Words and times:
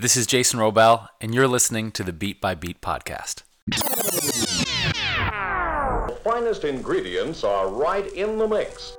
This 0.00 0.16
is 0.16 0.28
Jason 0.28 0.60
Wrobel, 0.60 1.08
and 1.20 1.34
you're 1.34 1.48
listening 1.48 1.90
to 1.90 2.04
the 2.04 2.12
Beat 2.12 2.40
by 2.40 2.54
Beat 2.54 2.80
podcast. 2.80 3.42
The 6.06 6.20
finest 6.22 6.62
ingredients 6.62 7.42
are 7.42 7.68
right 7.68 8.06
in 8.12 8.38
the 8.38 8.46
mix. 8.46 8.96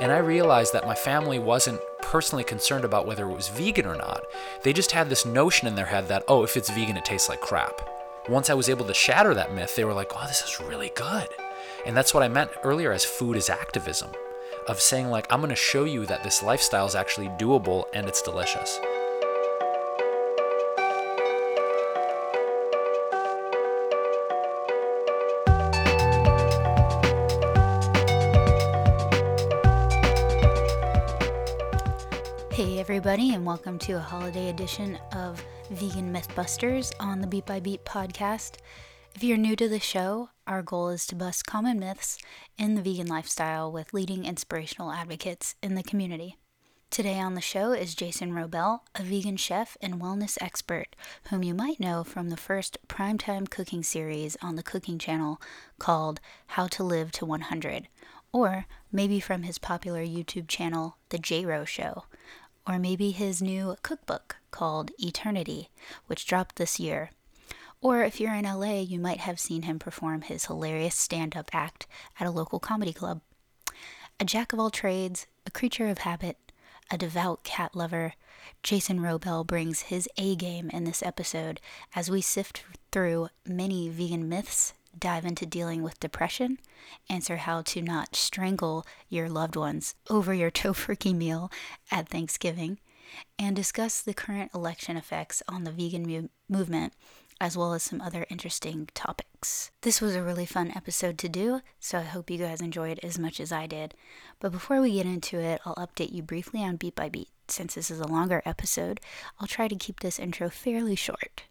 And 0.00 0.10
I 0.10 0.18
realized 0.18 0.72
that 0.72 0.84
my 0.84 0.96
family 0.96 1.38
wasn't 1.38 1.80
personally 2.02 2.42
concerned 2.42 2.84
about 2.84 3.06
whether 3.06 3.30
it 3.30 3.34
was 3.36 3.46
vegan 3.46 3.86
or 3.86 3.94
not. 3.94 4.24
They 4.64 4.72
just 4.72 4.90
had 4.90 5.08
this 5.08 5.24
notion 5.24 5.68
in 5.68 5.76
their 5.76 5.86
head 5.86 6.08
that, 6.08 6.24
oh, 6.26 6.42
if 6.42 6.56
it's 6.56 6.68
vegan, 6.68 6.96
it 6.96 7.04
tastes 7.04 7.28
like 7.28 7.40
crap. 7.40 7.80
Once 8.28 8.50
I 8.50 8.54
was 8.54 8.68
able 8.68 8.84
to 8.86 8.94
shatter 8.94 9.32
that 9.32 9.54
myth, 9.54 9.76
they 9.76 9.84
were 9.84 9.94
like, 9.94 10.10
oh, 10.16 10.26
this 10.26 10.42
is 10.42 10.58
really 10.58 10.90
good. 10.96 11.28
And 11.86 11.96
that's 11.96 12.14
what 12.14 12.24
I 12.24 12.28
meant 12.28 12.50
earlier 12.64 12.90
as 12.90 13.04
food 13.04 13.36
is 13.36 13.48
activism 13.48 14.10
of 14.68 14.80
saying, 14.80 15.08
like, 15.08 15.26
I'm 15.30 15.40
going 15.40 15.48
to 15.48 15.56
show 15.56 15.84
you 15.84 16.04
that 16.06 16.22
this 16.22 16.42
lifestyle 16.42 16.86
is 16.86 16.94
actually 16.94 17.28
doable 17.30 17.84
and 17.94 18.06
it's 18.06 18.20
delicious. 18.20 18.78
Hey, 32.52 32.78
everybody, 32.78 33.34
and 33.34 33.46
welcome 33.46 33.78
to 33.80 33.92
a 33.94 34.00
holiday 34.00 34.50
edition 34.50 34.98
of 35.12 35.42
Vegan 35.70 36.12
Mythbusters 36.12 36.92
on 37.00 37.20
the 37.20 37.26
Beat 37.26 37.46
by 37.46 37.60
Beat 37.60 37.84
podcast. 37.84 38.56
If 39.14 39.24
you're 39.24 39.38
new 39.38 39.56
to 39.56 39.68
the 39.68 39.80
show, 39.80 40.28
our 40.48 40.62
goal 40.62 40.88
is 40.88 41.06
to 41.06 41.14
bust 41.14 41.46
common 41.46 41.78
myths 41.78 42.18
in 42.56 42.74
the 42.74 42.82
vegan 42.82 43.06
lifestyle 43.06 43.70
with 43.70 43.92
leading 43.92 44.24
inspirational 44.24 44.90
advocates 44.90 45.54
in 45.62 45.74
the 45.74 45.82
community. 45.82 46.36
Today 46.90 47.20
on 47.20 47.34
the 47.34 47.42
show 47.42 47.72
is 47.72 47.94
Jason 47.94 48.32
Wrobel, 48.32 48.80
a 48.94 49.02
vegan 49.02 49.36
chef 49.36 49.76
and 49.82 50.00
wellness 50.00 50.38
expert, 50.40 50.96
whom 51.28 51.42
you 51.42 51.52
might 51.52 51.78
know 51.78 52.02
from 52.02 52.30
the 52.30 52.36
first 52.36 52.78
primetime 52.88 53.48
cooking 53.50 53.82
series 53.82 54.38
on 54.40 54.56
the 54.56 54.62
cooking 54.62 54.98
channel 54.98 55.38
called 55.78 56.18
How 56.46 56.66
to 56.68 56.82
Live 56.82 57.12
to 57.12 57.26
100, 57.26 57.88
or 58.32 58.64
maybe 58.90 59.20
from 59.20 59.42
his 59.42 59.58
popular 59.58 60.02
YouTube 60.02 60.48
channel, 60.48 60.96
The 61.10 61.18
J 61.18 61.44
Ro 61.44 61.66
Show, 61.66 62.04
or 62.66 62.78
maybe 62.78 63.10
his 63.10 63.42
new 63.42 63.76
cookbook 63.82 64.36
called 64.50 64.92
Eaternity, 64.98 65.68
which 66.06 66.26
dropped 66.26 66.56
this 66.56 66.80
year. 66.80 67.10
Or 67.80 68.02
if 68.02 68.20
you're 68.20 68.34
in 68.34 68.44
LA, 68.44 68.80
you 68.80 68.98
might 68.98 69.20
have 69.20 69.38
seen 69.38 69.62
him 69.62 69.78
perform 69.78 70.22
his 70.22 70.46
hilarious 70.46 70.96
stand 70.96 71.36
up 71.36 71.50
act 71.52 71.86
at 72.18 72.26
a 72.26 72.30
local 72.30 72.58
comedy 72.58 72.92
club. 72.92 73.20
A 74.18 74.24
jack 74.24 74.52
of 74.52 74.58
all 74.58 74.70
trades, 74.70 75.26
a 75.46 75.50
creature 75.50 75.86
of 75.86 75.98
habit, 75.98 76.36
a 76.90 76.98
devout 76.98 77.44
cat 77.44 77.76
lover, 77.76 78.14
Jason 78.64 79.00
Wrobel 79.00 79.46
brings 79.46 79.82
his 79.82 80.08
A 80.16 80.34
game 80.34 80.70
in 80.70 80.84
this 80.84 81.02
episode 81.04 81.60
as 81.94 82.10
we 82.10 82.20
sift 82.20 82.64
through 82.90 83.28
many 83.46 83.88
vegan 83.88 84.28
myths, 84.28 84.74
dive 84.98 85.24
into 85.24 85.46
dealing 85.46 85.82
with 85.82 86.00
depression, 86.00 86.58
answer 87.08 87.36
how 87.36 87.62
to 87.62 87.80
not 87.80 88.16
strangle 88.16 88.84
your 89.08 89.28
loved 89.28 89.54
ones 89.54 89.94
over 90.10 90.34
your 90.34 90.50
tofurkey 90.50 91.14
meal 91.14 91.52
at 91.92 92.08
Thanksgiving, 92.08 92.78
and 93.38 93.54
discuss 93.54 94.00
the 94.00 94.14
current 94.14 94.50
election 94.52 94.96
effects 94.96 95.42
on 95.46 95.62
the 95.62 95.70
vegan 95.70 96.02
mu- 96.02 96.28
movement 96.48 96.92
as 97.40 97.56
well 97.56 97.74
as 97.74 97.82
some 97.82 98.00
other 98.00 98.26
interesting 98.28 98.88
topics. 98.94 99.70
This 99.82 100.00
was 100.00 100.14
a 100.14 100.22
really 100.22 100.46
fun 100.46 100.72
episode 100.74 101.18
to 101.18 101.28
do, 101.28 101.60
so 101.78 101.98
I 101.98 102.02
hope 102.02 102.30
you 102.30 102.38
guys 102.38 102.60
enjoyed 102.60 102.98
as 103.02 103.18
much 103.18 103.40
as 103.40 103.52
I 103.52 103.66
did. 103.66 103.94
But 104.40 104.52
before 104.52 104.80
we 104.80 104.94
get 104.94 105.06
into 105.06 105.38
it, 105.38 105.60
I'll 105.64 105.76
update 105.76 106.12
you 106.12 106.22
briefly 106.22 106.62
on 106.62 106.76
Beat 106.76 106.94
by 106.94 107.08
Beat. 107.08 107.28
Since 107.48 107.74
this 107.74 107.90
is 107.90 108.00
a 108.00 108.06
longer 108.06 108.42
episode, 108.44 109.00
I'll 109.40 109.46
try 109.46 109.68
to 109.68 109.76
keep 109.76 110.00
this 110.00 110.18
intro 110.18 110.50
fairly 110.50 110.96
short. 110.96 111.44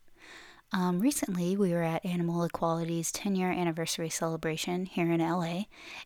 Um, 0.74 1.00
recently, 1.00 1.56
we 1.56 1.72
were 1.72 1.84
at 1.84 2.06
Animal 2.06 2.44
Equality's 2.44 3.10
10 3.14 3.38
year 3.38 3.50
anniversary 3.50 4.10
celebration 4.10 4.86
here 4.86 5.10
in 5.10 5.22
LA, 5.22 5.64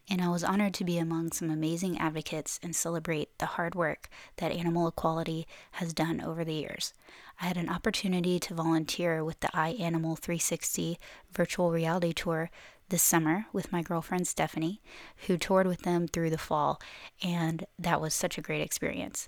and 0.08 0.22
I 0.22 0.30
was 0.30 0.44
honored 0.44 0.76
to 0.76 0.84
be 0.84 1.00
among 1.00 1.32
some 1.32 1.50
amazing 1.50 1.98
advocates 1.98 2.60
and 2.62 2.76
celebrate 2.76 3.36
the 3.40 3.48
hard 3.48 3.74
work 3.74 4.08
that 4.38 4.52
Animal 4.52 4.88
Equality 4.88 5.48
has 5.72 5.94
done 5.94 6.22
over 6.22 6.46
the 6.46 6.54
years. 6.54 6.94
I 7.42 7.46
had 7.46 7.58
an 7.58 7.70
opportunity 7.70 8.40
to 8.40 8.54
volunteer 8.54 9.24
with 9.24 9.40
the 9.40 9.48
iAnimal 9.48 10.20
360 10.20 11.00
virtual 11.32 11.72
reality 11.72 12.14
tour 12.14 12.52
this 12.90 13.02
summer 13.02 13.48
with 13.52 13.72
my 13.72 13.82
girlfriend 13.82 14.28
Stephanie, 14.28 14.80
who 15.26 15.38
toured 15.38 15.66
with 15.66 15.82
them 15.82 16.08
through 16.08 16.30
the 16.30 16.38
fall, 16.38 16.80
and 17.24 17.66
that 17.80 18.00
was 18.00 18.14
such 18.14 18.38
a 18.38 18.42
great 18.42 18.62
experience. 18.62 19.28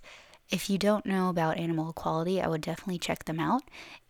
If 0.51 0.69
you 0.69 0.77
don't 0.77 1.07
know 1.07 1.29
about 1.29 1.57
Animal 1.57 1.89
Equality, 1.89 2.39
I 2.39 2.47
would 2.47 2.61
definitely 2.61 2.99
check 2.99 3.25
them 3.25 3.39
out. 3.39 3.63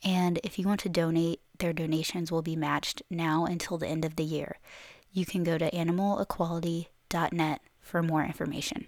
And 0.04 0.40
if 0.44 0.60
you 0.60 0.68
want 0.68 0.82
to 0.82 0.90
donate, 0.90 1.40
their 1.60 1.72
donations 1.72 2.30
will 2.30 2.42
be 2.42 2.58
matched 2.58 3.04
now 3.10 3.46
until 3.46 3.78
the 3.78 3.88
end 3.88 4.04
of 4.04 4.18
the 4.18 4.26
year. 4.26 4.58
You 5.14 5.26
can 5.26 5.46
go 5.46 5.58
to 5.58 5.72
animalequality.net 5.72 7.62
for 7.80 8.04
more 8.04 8.26
information. 8.26 8.88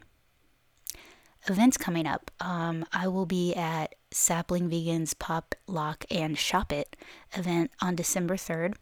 Events 1.48 1.78
coming 1.78 2.08
up. 2.08 2.32
Um, 2.40 2.86
I 2.92 3.08
will 3.08 3.28
be 3.28 3.54
at 3.54 3.96
Sapling 4.12 4.70
Vegans 4.70 5.18
Pop, 5.18 5.54
Lock, 5.68 6.06
and 6.10 6.38
Shop 6.38 6.72
It 6.72 6.96
event 7.34 7.72
on 7.82 7.96
December 7.96 8.36
3rd. 8.36 8.76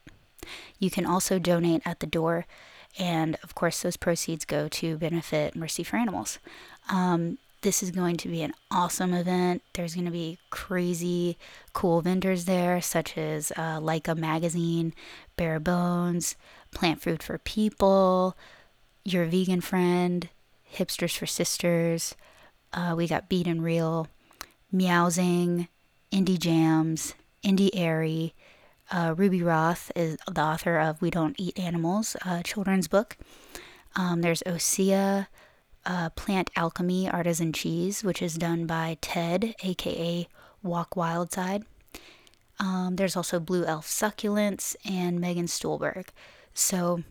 You 0.79 0.91
can 0.91 1.05
also 1.05 1.39
donate 1.39 1.83
at 1.85 2.01
the 2.01 2.07
door 2.07 2.47
and 2.99 3.37
of 3.43 3.55
course, 3.55 3.83
those 3.83 3.97
proceeds 3.97 4.45
go 4.45 4.69
to 4.69 4.97
benefit 4.97 5.57
Mercy 5.57 5.83
for 5.83 5.97
Animals. 5.97 6.39
Um, 6.91 7.39
this 7.63 7.83
is 7.83 7.91
going 7.91 8.17
to 8.19 8.29
be 8.29 8.43
an 8.43 8.53
awesome 8.71 9.13
event. 9.13 9.63
There's 9.75 9.95
going 9.95 10.07
to 10.07 10.13
be 10.13 10.39
crazy 10.51 11.37
cool 11.73 12.01
vendors 12.01 12.45
there, 12.45 12.81
such 12.81 13.19
as 13.19 13.53
uh, 13.57 13.81
LAIKA 13.81 14.17
Magazine, 14.17 14.95
Bare 15.37 15.61
Bones, 15.61 16.37
Plant 16.79 17.03
Food 17.03 17.25
for 17.25 17.39
People, 17.39 18.37
Your 19.05 19.25
Vegan 19.25 19.61
Friend, 19.61 20.29
Hipsters 20.73 21.19
for 21.19 21.27
Sisters. 21.27 22.15
Uh, 22.73 22.95
we 22.97 23.09
got 23.09 23.29
Beat 23.29 23.49
and 23.49 23.65
Real, 23.65 24.07
Meowsing, 24.73 25.67
Indie 26.13 26.39
Jams, 26.39 27.15
Indie 27.43 27.71
Airy, 27.75 28.33
uh, 28.93 29.13
Ruby 29.17 29.43
Roth 29.43 29.91
is 29.97 30.19
the 30.31 30.41
author 30.41 30.79
of 30.79 31.03
We 31.03 31.11
Don't 31.11 31.35
Eat 31.37 31.59
Animals, 31.59 32.15
a 32.25 32.45
children's 32.45 32.87
book. 32.87 33.17
Um, 33.97 34.21
there's 34.21 34.45
Osea, 34.45 35.27
uh, 35.85 36.11
Plant 36.11 36.49
Alchemy 36.55 37.11
Artisan 37.11 37.53
Cheese, 37.53 38.05
which 38.05 38.23
is 38.23 38.37
done 38.37 38.67
by 38.67 38.99
Ted, 39.01 39.57
aka 39.65 40.29
Walk 40.63 40.91
Wildside. 40.91 41.65
Um, 42.61 42.95
there's 42.95 43.17
also 43.17 43.41
Blue 43.41 43.65
Elf 43.65 43.89
Succulents 43.89 44.77
and 44.89 45.21
Megan 45.21 45.47
Stuhlberg. 45.47 46.11
So 46.59 47.05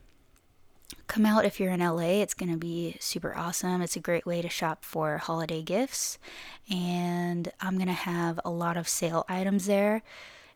come 1.08 1.26
out 1.26 1.46
if 1.46 1.58
you're 1.58 1.72
in 1.72 1.80
LA. 1.80 2.22
It's 2.22 2.34
going 2.34 2.52
to 2.52 2.58
be 2.58 2.98
super 3.00 3.36
awesome. 3.36 3.82
It's 3.82 3.96
a 3.96 4.02
great 4.02 4.26
way 4.26 4.42
to 4.42 4.50
shop 4.50 4.84
for 4.84 5.18
holiday 5.18 5.62
gifts. 5.62 6.20
And 6.70 7.50
I'm 7.62 7.76
going 7.78 7.88
to 7.88 7.94
have 7.94 8.42
a 8.44 8.50
lot 8.50 8.76
of 8.76 8.90
sale 8.90 9.26
items 9.30 9.66
there 9.66 10.04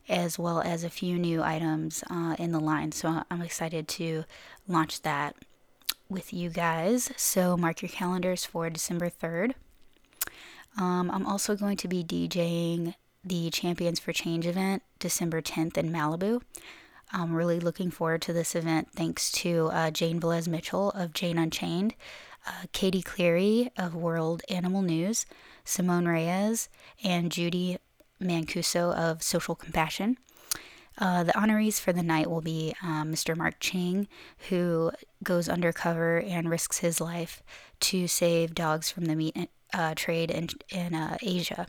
as 0.09 0.37
well 0.37 0.59
as 0.61 0.83
a 0.83 0.89
few 0.89 1.17
new 1.17 1.41
items 1.41 2.03
uh, 2.09 2.35
in 2.37 2.51
the 2.51 2.59
line. 2.59 2.91
So 2.91 3.23
I'm 3.31 3.41
excited 3.41 3.87
to 3.87 4.25
launch 4.67 5.03
that 5.03 5.37
with 6.09 6.33
you 6.33 6.49
guys. 6.49 7.11
So 7.15 7.55
mark 7.55 7.81
your 7.81 7.89
calendars 7.89 8.43
for 8.43 8.69
December 8.69 9.09
3rd. 9.09 9.53
Um, 10.77 11.09
I'm 11.11 11.25
also 11.25 11.55
going 11.55 11.77
to 11.77 11.87
be 11.87 12.03
DJing 12.03 12.95
the 13.23 13.49
Champions 13.51 13.99
for 13.99 14.11
Change 14.11 14.45
event 14.45 14.83
December 14.99 15.41
10th 15.41 15.77
in 15.77 15.91
Malibu. 15.93 16.41
I'm 17.13 17.33
really 17.33 17.59
looking 17.59 17.91
forward 17.91 18.21
to 18.23 18.33
this 18.33 18.55
event 18.55 18.89
thanks 18.95 19.31
to 19.33 19.69
uh, 19.73 19.91
Jane 19.91 20.19
Velez 20.19 20.47
Mitchell 20.47 20.91
of 20.91 21.13
Jane 21.13 21.37
Unchained, 21.37 21.93
uh, 22.47 22.63
Katie 22.71 23.01
Cleary 23.01 23.69
of 23.77 23.93
World 23.93 24.41
Animal 24.49 24.81
News, 24.81 25.25
Simone 25.65 26.07
Reyes, 26.07 26.69
and 27.03 27.31
Judy 27.31 27.77
Mancuso 28.21 28.95
of 28.95 29.21
Social 29.21 29.55
Compassion. 29.55 30.17
Uh, 30.97 31.23
the 31.23 31.33
honorees 31.33 31.79
for 31.79 31.91
the 31.91 32.03
night 32.03 32.29
will 32.29 32.41
be 32.41 32.73
um, 32.83 33.11
Mr. 33.11 33.35
Marc 33.35 33.59
Ching, 33.59 34.07
who 34.49 34.91
goes 35.23 35.49
undercover 35.49 36.19
and 36.19 36.49
risks 36.49 36.79
his 36.79 37.01
life 37.01 37.41
to 37.79 38.07
save 38.07 38.53
dogs 38.53 38.89
from 38.89 39.05
the 39.05 39.15
meat 39.15 39.49
uh, 39.73 39.93
trade 39.95 40.29
in 40.31 40.49
in 40.69 40.93
uh, 40.93 41.17
Asia. 41.21 41.67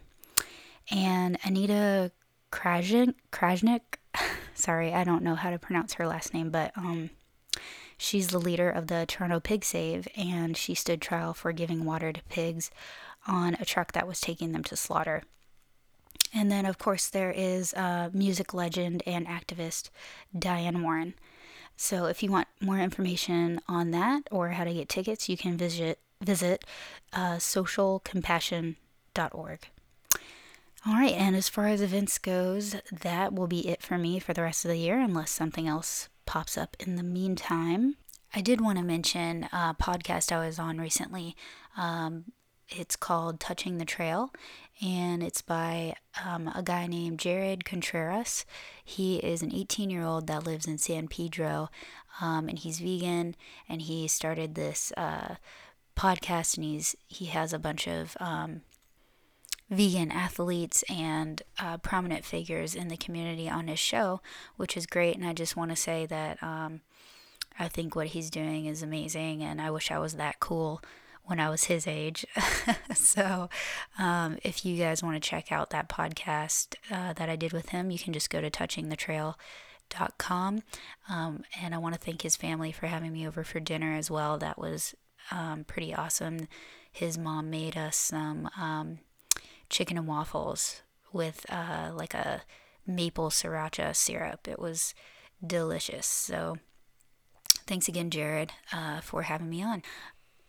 And 0.91 1.39
Anita 1.45 2.11
Krajnik, 2.51 3.15
Krajnik, 3.33 3.81
sorry, 4.55 4.93
I 4.93 5.05
don't 5.05 5.23
know 5.23 5.35
how 5.35 5.51
to 5.51 5.59
pronounce 5.59 5.95
her 5.95 6.07
last 6.07 6.35
name, 6.35 6.51
but 6.51 6.73
um, 6.77 7.11
she's 7.97 8.29
the 8.29 8.39
leader 8.39 8.71
of 8.71 8.89
the 8.89 9.07
Toronto 9.07 9.41
Pig 9.41 9.65
Save, 9.65 10.07
and 10.17 10.57
she 10.57 10.75
stood 10.75 11.01
trial 11.01 11.35
for 11.35 11.53
giving 11.53 11.85
water 11.85 12.13
to 12.13 12.23
pigs 12.25 12.71
on 13.27 13.57
a 13.61 13.65
truck 13.65 13.93
that 13.93 14.07
was 14.07 14.21
taking 14.21 14.53
them 14.53 14.65
to 14.65 14.77
slaughter. 14.77 15.23
And 16.35 16.51
then, 16.51 16.67
of 16.67 16.79
course, 16.79 17.09
there 17.09 17.31
is 17.31 17.73
uh, 17.75 18.11
music 18.13 18.55
legend 18.55 19.03
and 19.07 19.27
activist 19.27 19.91
Diane 20.37 20.83
Warren. 20.83 21.15
So, 21.77 22.07
if 22.07 22.23
you 22.23 22.31
want 22.31 22.49
more 22.61 22.79
information 22.79 23.61
on 23.69 23.91
that 23.91 24.23
or 24.31 24.51
how 24.51 24.65
to 24.65 24.73
get 24.73 24.89
tickets, 24.89 25.29
you 25.29 25.37
can 25.37 25.57
visit 25.57 25.99
visit 26.23 26.65
uh, 27.13 27.37
socialcompassion.org. 27.37 29.59
All 30.85 30.95
right, 30.95 31.13
and 31.13 31.37
as 31.37 31.49
far 31.49 31.69
as 31.69 31.81
events 31.81 32.19
goes, 32.19 32.75
that 32.91 33.33
will 33.33 33.47
be 33.47 33.69
it 33.69 33.83
for 33.83 33.97
me 33.99 34.19
for 34.19 34.33
the 34.33 34.43
rest 34.43 34.65
of 34.65 34.69
the 34.71 34.79
year, 34.79 34.99
unless 34.99 35.31
something 35.31 35.69
else 35.69 36.09
pops 36.27 36.59
up 36.59 36.77
in 36.81 36.97
the 36.97 37.05
meantime. 37.05 37.95
I 38.35 38.41
did 38.41 38.61
want 38.61 38.79
to 38.79 38.85
mention 38.85 39.45
a 39.53 39.77
podcast 39.81 40.33
I 40.33 40.45
was 40.45 40.59
on 40.59 40.79
recently. 40.79 41.37
Um, 41.77 42.33
it's 42.69 42.97
called 42.97 43.39
Touching 43.39 43.79
the 43.79 43.85
Trail, 43.85 44.33
and 44.85 45.23
it's 45.23 45.41
by 45.41 45.95
um, 46.25 46.51
a 46.53 46.65
guy 46.65 46.89
named 46.89 47.21
Jared 47.21 47.65
Contreras. 47.65 48.45
He 48.85 49.19
is 49.19 49.41
an 49.41 49.55
18 49.55 49.89
year 49.89 50.03
old 50.03 50.27
that 50.27 50.45
lives 50.45 50.67
in 50.67 50.79
San 50.79 51.07
Pedro, 51.07 51.71
um, 52.21 52.49
and 52.49 52.59
he's 52.59 52.81
vegan, 52.81 53.37
and 53.69 53.83
he 53.83 54.09
started 54.09 54.57
this 54.57 54.93
uh, 54.97 55.37
podcast, 55.97 56.57
and 56.57 56.65
he's 56.65 56.97
he 57.07 57.27
has 57.27 57.53
a 57.53 57.59
bunch 57.61 57.87
of 57.87 58.17
um, 58.19 58.63
vegan 59.73 60.13
athletes 60.13 60.85
and 60.89 61.43
uh, 61.59 61.79
prominent 61.79 62.25
figures 62.27 62.75
in 62.75 62.89
the 62.89 62.97
community 62.97 63.49
on 63.49 63.69
his 63.69 63.79
show, 63.79 64.21
which 64.57 64.77
is 64.77 64.85
great. 64.87 65.17
And 65.17 65.25
I 65.27 65.33
just 65.33 65.57
want 65.57 65.71
to 65.71 65.77
say 65.77 66.05
that 66.07 66.43
um, 66.43 66.83
I 67.59 67.69
think 67.69 67.97
what 67.97 68.09
he's 68.09 68.29
doing 68.29 68.67
is 68.67 68.83
amazing, 68.83 69.43
and 69.43 69.63
I 69.63 69.71
wish 69.71 69.91
I 69.91 69.99
was 69.99 70.13
that 70.15 70.41
cool 70.41 70.83
when 71.25 71.41
I 71.41 71.49
was 71.49 71.65
his 71.65 71.87
age. 71.87 72.27
so, 72.95 73.49
um, 73.99 74.37
if 74.43 74.67
you 74.67 74.77
guys 74.77 75.03
want 75.03 75.23
to 75.23 75.29
check 75.29 75.51
out 75.51 75.71
that 75.71 75.89
podcast 75.89 76.75
uh, 76.91 77.15
that 77.15 77.31
I 77.31 77.37
did 77.37 77.55
with 77.55 77.71
him, 77.71 77.91
you 77.91 77.99
can 77.99 78.13
just 78.13 78.29
go 78.29 78.43
to 78.43 78.51
touchingthetrail.com. 78.51 80.63
Um, 81.09 81.45
and 81.61 81.75
I 81.75 81.79
want 81.79 81.95
to 81.95 82.01
thank 82.01 82.23
his 82.23 82.37
family 82.37 82.73
for 82.73 82.89
having 82.89 83.13
me 83.13 83.27
over 83.27 83.43
for 83.43 83.61
dinner 83.61 83.95
as 83.95 84.11
well. 84.11 84.37
That 84.37 84.59
was 84.59 84.95
um, 85.31 85.65
pretty 85.65 85.95
awesome. 85.95 86.49
His 86.91 87.17
mom 87.17 87.49
made 87.49 87.77
us 87.77 87.97
some 87.97 88.51
um, 88.61 88.99
chicken 89.73 89.99
and 89.99 90.07
waffles 90.07 90.83
with 91.13 91.45
uh, 91.49 91.91
like 91.93 92.15
a 92.15 92.43
maple 92.87 93.31
sriracha 93.31 93.97
syrup. 93.97 94.47
It 94.47 94.61
was 94.61 94.95
delicious. 95.45 96.07
So, 96.07 96.59
thanks 97.67 97.89
again, 97.89 98.11
Jared, 98.11 98.53
uh, 98.73 99.01
for 99.01 99.23
having 99.23 99.51
me 99.51 99.65
on. 99.65 99.83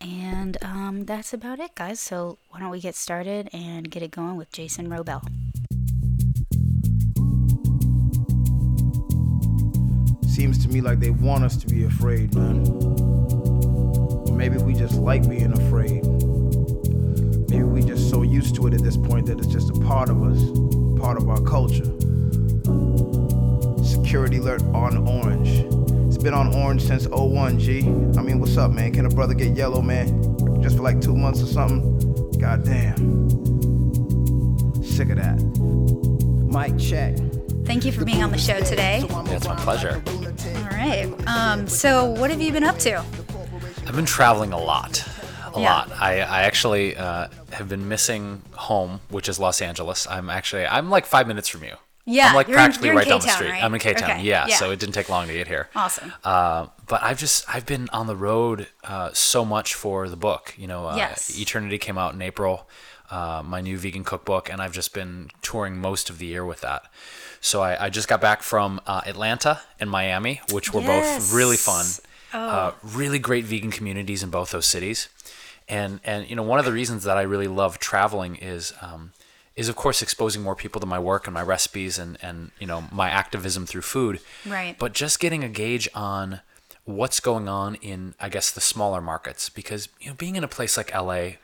And 0.00 0.58
um, 0.62 1.04
that's 1.06 1.32
about 1.32 1.58
it, 1.60 1.74
guys. 1.74 1.98
So 1.98 2.38
why 2.50 2.60
don't 2.60 2.70
we 2.70 2.80
get 2.80 2.94
started 2.94 3.48
and 3.52 3.90
get 3.90 4.02
it 4.02 4.10
going 4.10 4.36
with 4.36 4.52
Jason 4.52 4.88
Wrobel? 4.88 5.22
Seems 10.28 10.62
to 10.64 10.68
me 10.68 10.82
like 10.82 11.00
they 11.00 11.10
want 11.10 11.44
us 11.44 11.56
to 11.56 11.66
be 11.66 11.84
afraid, 11.84 12.34
man. 12.34 12.64
Maybe 14.36 14.58
we 14.58 14.74
just 14.74 14.94
like 14.96 15.26
being 15.28 15.52
afraid. 15.52 16.04
Maybe 17.48 17.62
we 17.62 17.82
just 17.82 18.03
used 18.34 18.56
to 18.56 18.66
it 18.66 18.74
at 18.74 18.82
this 18.82 18.96
point 18.96 19.26
that 19.26 19.38
it's 19.38 19.46
just 19.46 19.70
a 19.70 19.80
part 19.80 20.08
of 20.08 20.22
us, 20.24 20.42
part 20.98 21.16
of 21.16 21.28
our 21.28 21.40
culture. 21.42 21.84
Security 23.84 24.38
alert 24.38 24.62
on 24.74 25.06
orange. 25.06 25.50
It's 26.08 26.18
been 26.18 26.34
on 26.34 26.52
orange 26.52 26.82
since 26.82 27.06
01, 27.06 27.60
G. 27.60 27.82
I 28.18 28.22
mean, 28.22 28.40
what's 28.40 28.56
up, 28.56 28.72
man? 28.72 28.92
Can 28.92 29.06
a 29.06 29.08
brother 29.08 29.34
get 29.34 29.56
yellow, 29.56 29.80
man? 29.80 30.06
Just 30.60 30.76
for 30.76 30.82
like 30.82 31.00
two 31.00 31.16
months 31.16 31.42
or 31.42 31.46
something? 31.46 31.82
God 32.38 32.64
damn. 32.64 33.30
Sick 34.82 35.10
of 35.10 35.16
that. 35.16 35.38
Mic 36.50 36.76
check. 36.78 37.16
Thank 37.64 37.84
you 37.84 37.92
for 37.92 38.04
being 38.04 38.22
on 38.22 38.32
the 38.32 38.38
show 38.38 38.60
today. 38.60 39.06
It's 39.08 39.46
my 39.46 39.56
pleasure. 39.56 40.02
All 40.06 40.62
right. 40.64 41.08
Um, 41.26 41.68
so, 41.68 42.04
what 42.04 42.30
have 42.30 42.40
you 42.40 42.52
been 42.52 42.64
up 42.64 42.78
to? 42.80 43.04
I've 43.86 43.94
been 43.94 44.04
traveling 44.04 44.52
a 44.52 44.58
lot. 44.58 45.04
A 45.54 45.60
Yeah. 45.60 45.72
lot. 45.74 45.92
I, 45.92 46.20
I 46.20 46.42
actually 46.42 46.96
uh, 46.96 47.28
have 47.52 47.68
been 47.68 47.88
missing 47.88 48.42
home, 48.52 49.00
which 49.08 49.28
is 49.28 49.38
Los 49.38 49.62
Angeles. 49.62 50.06
I'm 50.08 50.28
actually 50.30 50.66
I'm 50.66 50.90
like 50.90 51.06
five 51.06 51.26
minutes 51.28 51.48
from 51.48 51.64
you. 51.64 51.74
Yeah, 52.06 52.28
I'm 52.28 52.34
like 52.34 52.48
you're 52.48 52.58
in- 52.58 52.64
practically 52.64 52.90
in 52.90 52.96
right 52.96 53.08
down 53.08 53.20
the 53.20 53.24
K-Town, 53.24 53.36
street. 53.36 53.50
right? 53.50 53.64
I'm 53.64 53.72
in 53.72 53.80
K 53.80 53.94
Town. 53.94 54.10
Okay, 54.10 54.22
Yeah, 54.22 54.46
yeah. 54.46 54.56
so 54.56 54.70
it 54.70 54.78
didn't 54.78 54.94
take 54.94 55.08
long 55.08 55.26
to 55.26 55.32
get 55.32 55.48
here. 55.48 55.70
Awesome. 55.74 56.12
Uh, 56.22 56.66
but 56.86 57.02
I've 57.02 57.18
just 57.18 57.44
I've 57.48 57.64
been 57.64 57.88
on 57.94 58.06
the 58.06 58.16
road 58.16 58.66
uh, 58.84 59.10
so 59.14 59.42
much 59.44 59.72
for 59.74 60.08
the 60.10 60.16
book. 60.16 60.54
You 60.58 60.66
know, 60.66 60.86
uh, 60.88 60.96
Yes. 60.96 61.30
Eaternity 61.38 61.78
came 61.78 61.96
out 61.96 62.12
in 62.12 62.20
April, 62.20 62.68
uh, 63.10 63.42
my 63.44 63.62
new 63.62 63.78
vegan 63.78 64.04
cookbook, 64.04 64.50
and 64.52 64.60
I've 64.60 64.72
just 64.72 64.92
been 64.92 65.30
touring 65.40 65.78
most 65.78 66.10
of 66.10 66.18
the 66.18 66.26
year 66.26 66.44
with 66.44 66.60
that. 66.60 66.82
So 67.40 67.62
I, 67.62 67.86
I 67.86 67.88
just 67.90 68.06
got 68.08 68.20
back 68.20 68.42
from 68.42 68.80
uh, 68.86 69.00
Atlanta 69.06 69.60
and 69.80 69.88
Miami, 69.90 70.42
which 70.52 70.74
were 70.74 70.82
both 70.82 71.32
really 71.32 71.56
fun. 71.56 71.86
Oh. 72.34 72.38
Uh, 72.38 72.72
really 72.82 73.18
great 73.20 73.44
vegan 73.44 73.70
communities 73.70 74.22
in 74.22 74.28
both 74.28 74.50
those 74.50 74.66
cities, 74.66 75.08
and 75.68 76.00
and 76.04 76.28
you 76.28 76.36
know 76.36 76.42
one 76.42 76.58
of 76.58 76.64
the 76.64 76.72
reasons 76.72 77.04
that 77.04 77.16
I 77.16 77.22
really 77.22 77.48
love 77.48 77.78
traveling 77.78 78.36
is. 78.36 78.72
Um, 78.80 79.12
is 79.56 79.68
of 79.68 79.76
course 79.76 80.02
exposing 80.02 80.42
more 80.42 80.56
people 80.56 80.80
to 80.80 80.86
my 80.86 80.98
work 80.98 81.28
and 81.28 81.34
my 81.34 81.40
recipes 81.40 81.96
and, 81.96 82.18
and 82.20 82.50
you 82.58 82.66
know 82.66 82.82
my 82.90 83.08
activism 83.08 83.66
through 83.66 83.82
food 83.82 84.18
Right. 84.44 84.76
but 84.76 84.92
just 84.94 85.20
getting 85.20 85.44
a 85.44 85.48
gauge 85.48 85.88
on 85.94 86.40
what's 86.86 87.20
going 87.20 87.48
on 87.48 87.76
in 87.76 88.14
I 88.18 88.28
guess 88.30 88.50
the 88.50 88.60
smaller 88.60 89.00
markets 89.00 89.48
because 89.50 89.88
you 90.00 90.08
know 90.08 90.14
being 90.14 90.34
in 90.34 90.42
a 90.42 90.48
place 90.48 90.76
like 90.76 90.92
LA 90.92 91.34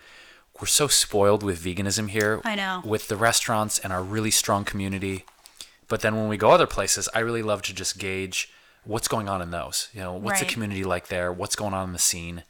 we're 0.61 0.66
so 0.66 0.88
spoiled 0.88 1.44
with 1.44 1.64
veganism 1.64 2.11
here 2.11 2.40
I 2.44 2.56
know. 2.56 2.82
with 2.84 3.06
the 3.06 3.14
restaurants 3.16 3.78
and 3.78 3.93
our 3.93 4.02
really 4.02 4.32
strong 4.32 4.64
community 4.64 5.25
but 5.87 6.00
then 6.00 6.16
when 6.16 6.26
we 6.26 6.37
go 6.37 6.50
other 6.50 6.66
places 6.66 7.08
I 7.14 7.20
really 7.20 7.44
love 7.44 7.62
to 7.62 7.73
just 7.73 7.96
gauge 7.96 8.50
what's 8.82 9.06
going 9.06 9.28
on 9.28 9.40
in 9.40 9.52
those 9.52 9.88
you 9.94 10.00
know 10.00 10.14
what's 10.14 10.40
Right. 10.40 10.49
the 10.49 10.52
community 10.52 10.82
like 10.82 11.06
there 11.06 11.32
what's 11.32 11.55
going 11.55 11.75
on 11.75 11.87
in 11.87 11.93
the 11.93 12.00
scene 12.00 12.43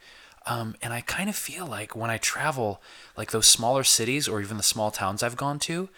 um, 0.47 0.75
and 0.83 0.93
I 0.93 1.01
kind 1.03 1.29
of 1.29 1.37
feel 1.37 1.67
like 1.67 1.95
when 1.95 2.11
I 2.11 2.19
travel, 2.19 2.81
like 3.17 3.31
those 3.31 3.47
smaller 3.47 3.85
cities 3.85 4.29
or 4.29 4.41
even 4.41 4.57
the 4.57 4.63
small 4.63 4.91
towns 4.91 5.23
I've 5.23 5.37
gone 5.37 5.59
to, 5.61 5.89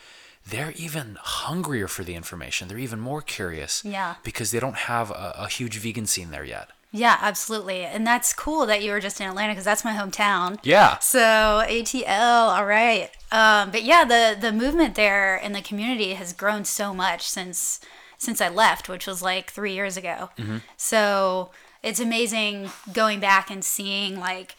they're 0.46 0.72
even 0.76 1.16
hungrier 1.20 1.88
for 1.88 2.04
the 2.04 2.14
information. 2.14 2.68
They're 2.68 2.78
even 2.78 3.00
more 3.00 3.22
curious. 3.22 3.84
Yeah. 3.84 4.16
Because 4.24 4.50
they 4.50 4.60
don't 4.60 4.76
have 4.76 5.10
a, 5.10 5.34
a 5.38 5.48
huge 5.48 5.78
vegan 5.78 6.06
scene 6.06 6.30
there 6.30 6.44
yet. 6.44 6.70
Yeah, 6.94 7.16
absolutely. 7.22 7.84
And 7.84 8.06
that's 8.06 8.34
cool 8.34 8.66
that 8.66 8.82
you 8.82 8.90
were 8.90 9.00
just 9.00 9.18
in 9.20 9.26
Atlanta 9.26 9.52
because 9.52 9.64
that's 9.64 9.84
my 9.84 9.94
hometown. 9.94 10.58
Yeah. 10.62 10.98
So 10.98 11.64
ATL, 11.66 12.54
all 12.54 12.66
right. 12.66 13.10
Um, 13.30 13.70
but 13.70 13.82
yeah, 13.82 14.04
the 14.04 14.36
the 14.38 14.52
movement 14.52 14.94
there 14.94 15.36
in 15.36 15.52
the 15.52 15.62
community 15.62 16.12
has 16.12 16.34
grown 16.34 16.66
so 16.66 16.92
much 16.92 17.26
since 17.26 17.80
since 18.18 18.42
I 18.42 18.50
left, 18.50 18.90
which 18.90 19.06
was 19.06 19.22
like 19.22 19.50
three 19.50 19.72
years 19.72 19.96
ago. 19.96 20.28
So 20.76 21.50
it's 21.82 22.00
amazing 22.00 22.70
going 22.92 23.20
back 23.20 23.50
and 23.50 23.64
seeing 23.64 24.18
like 24.18 24.54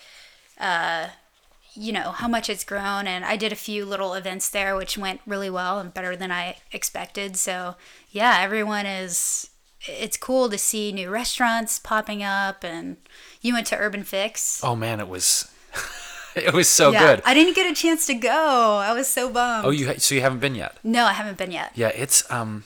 uh, 0.59 1.07
you 1.73 1.91
know 1.91 2.11
how 2.11 2.27
much 2.27 2.49
it's 2.49 2.63
grown. 2.63 3.07
And 3.07 3.25
i 3.25 3.35
did 3.35 3.51
a 3.51 3.55
few 3.55 3.85
little 3.85 4.13
events 4.13 4.49
there 4.49 4.75
which 4.75 4.97
went 4.97 5.21
really 5.25 5.49
well 5.49 5.79
and 5.79 5.93
better 5.93 6.15
than 6.15 6.31
i 6.31 6.57
expected. 6.71 7.35
So 7.37 7.75
yeah 8.11 8.37
everyone 8.41 8.85
is 8.85 9.49
it's 9.85 10.15
cool 10.15 10.49
to 10.49 10.57
see 10.57 10.91
new 10.91 11.09
restaurants 11.09 11.79
popping 11.79 12.23
up. 12.23 12.63
And 12.63 12.97
you 13.41 13.53
went 13.53 13.67
to 13.67 13.75
Herban 13.75 14.05
Fix. 14.05 14.61
Oh 14.63 14.75
man, 14.75 14.99
it 14.99 15.07
was 15.09 15.51
it 16.35 16.53
was 16.53 16.69
so 16.69 16.91
yeah 16.91 17.15
good. 17.15 17.23
i 17.25 17.33
didn't 17.33 17.55
get 17.55 17.69
a 17.71 17.75
chance 17.75 18.05
to 18.07 18.13
go. 18.13 18.77
I 18.77 18.93
was 18.93 19.07
so 19.07 19.29
bummed. 19.29 19.65
Oh, 19.65 19.71
you 19.71 19.87
ha- 19.87 19.97
so 19.97 20.15
you 20.15 20.21
haven't 20.21 20.39
been 20.39 20.55
yet? 20.55 20.77
no 20.83 21.05
i 21.05 21.13
haven't 21.13 21.37
been 21.37 21.51
yet. 21.51 21.71
Yeah, 21.75 21.89
it's 21.89 22.29
um, 22.31 22.63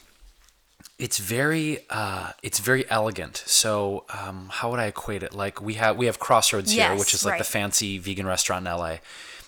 it's 0.99 1.19
very 1.19 1.79
uh, 1.89 2.31
it's 2.41 2.59
very 2.59 2.89
elegant. 2.89 3.43
So 3.45 4.05
um, 4.09 4.49
how 4.51 4.71
would 4.71 4.79
I 4.79 4.85
equate 4.85 5.23
it? 5.23 5.33
Like 5.33 5.61
we 5.61 5.75
have 5.75 5.97
we 5.97 6.07
have 6.07 6.19
Crossroads 6.19 6.71
here, 6.71 6.97
which 6.99 7.13
is 7.13 7.23
like 7.25 7.37
the 7.37 7.43
fancy 7.43 7.97
vegan 7.97 8.25
restaurant 8.25 8.65
in 8.65 8.73
LA. 8.73 8.97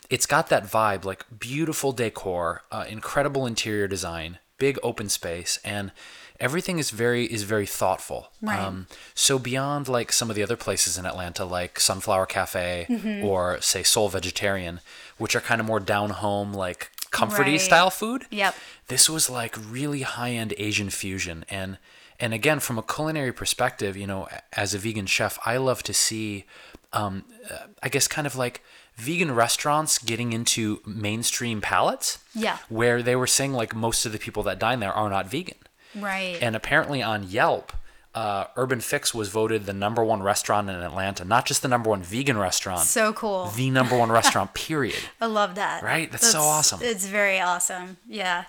It's 0.10 0.26
got 0.26 0.50
that 0.50 0.66
vibe, 0.66 1.06
like 1.06 1.26
beautiful 1.40 1.92
decor, 1.92 2.64
uh, 2.72 2.86
incredible 2.90 3.46
interior 3.46 3.88
design, 3.88 4.40
big 4.58 4.78
open 4.84 5.08
space, 5.10 5.60
and 5.64 5.92
everything 6.40 6.80
is 6.80 6.90
very 6.92 7.26
is 7.26 7.44
very 7.44 7.66
thoughtful. 7.66 8.32
Right. 8.42 8.60
Um, 8.60 8.88
so 9.14 9.38
beyond 9.40 9.88
like 9.88 10.12
some 10.12 10.30
of 10.30 10.36
the 10.36 10.44
other 10.44 10.56
places 10.56 10.98
in 10.98 11.06
Atlanta, 11.06 11.46
like 11.46 11.80
Sunflower 11.80 12.26
Cafe 12.28 12.88
Mm-hmm. 12.90 13.26
or 13.26 13.60
say 13.62 13.84
Soul 13.84 14.10
Vegetarian, 14.10 14.82
which 15.18 15.36
are 15.36 15.42
kind 15.42 15.62
of 15.62 15.68
more 15.68 15.80
down 15.80 16.10
home, 16.12 16.54
like 16.54 16.90
comforty 17.12 17.40
Right. 17.54 17.62
style 17.62 17.90
food 17.90 18.26
Yep. 18.30 18.56
this 18.88 19.10
was 19.10 19.30
like 19.30 19.56
really 19.70 20.02
high-end 20.02 20.54
asian 20.58 20.90
fusion 20.90 21.46
and 21.50 21.78
and 22.20 22.34
again 22.34 22.60
from 22.60 22.78
a 22.78 22.84
culinary 22.84 23.32
perspective 23.32 23.96
you 23.98 24.06
know 24.08 24.28
as 24.54 24.74
a 24.74 24.78
vegan 24.78 25.06
chef 25.06 25.40
i 25.46 25.58
love 25.58 25.82
to 25.84 25.94
see 25.94 26.46
um, 26.94 27.24
uh, 27.50 27.68
i 27.84 27.90
guess 27.90 28.08
kind 28.08 28.28
of 28.28 28.36
like 28.36 28.64
vegan 28.96 29.34
restaurants 29.34 29.98
getting 29.98 30.34
into 30.34 30.82
mainstream 30.86 31.62
palates. 31.62 32.20
Yeah. 32.36 32.58
Where 32.68 33.02
they 33.02 33.16
were 33.16 33.28
saying 33.28 33.54
like 33.54 33.74
most 33.74 34.06
of 34.06 34.12
the 34.12 34.18
people 34.20 34.44
that 34.44 34.60
dine 34.60 34.82
there 34.82 34.92
are 34.92 35.10
not 35.10 35.32
vegan. 35.32 35.56
Right. 35.96 36.38
And 36.42 36.54
apparently 36.54 37.02
on 37.02 37.24
Yelp, 37.24 37.72
uh, 38.20 38.48
Herban 38.58 38.84
Fix 38.84 39.14
was 39.14 39.30
voted 39.30 39.66
the 39.66 39.72
number 39.72 40.04
one 40.04 40.22
restaurant 40.22 40.70
in 40.70 40.76
Atlanta, 40.76 41.24
not 41.24 41.46
just 41.46 41.62
the 41.62 41.70
number 41.70 41.90
one 41.90 42.04
vegan 42.04 42.38
restaurant, 42.38 42.82
so 42.82 43.14
cool. 43.14 43.46
the 43.48 43.70
number 43.70 43.98
one 43.98 44.12
restaurant, 44.20 44.54
period. 44.54 45.00
I 45.22 45.28
love 45.28 45.56
that. 45.56 45.82
Right? 45.84 46.12
That's 46.12 46.30
so 46.30 46.42
awesome. 46.42 46.82
It's 46.84 47.06
very 47.06 47.40
awesome. 47.40 47.96
Yeah. 48.06 48.44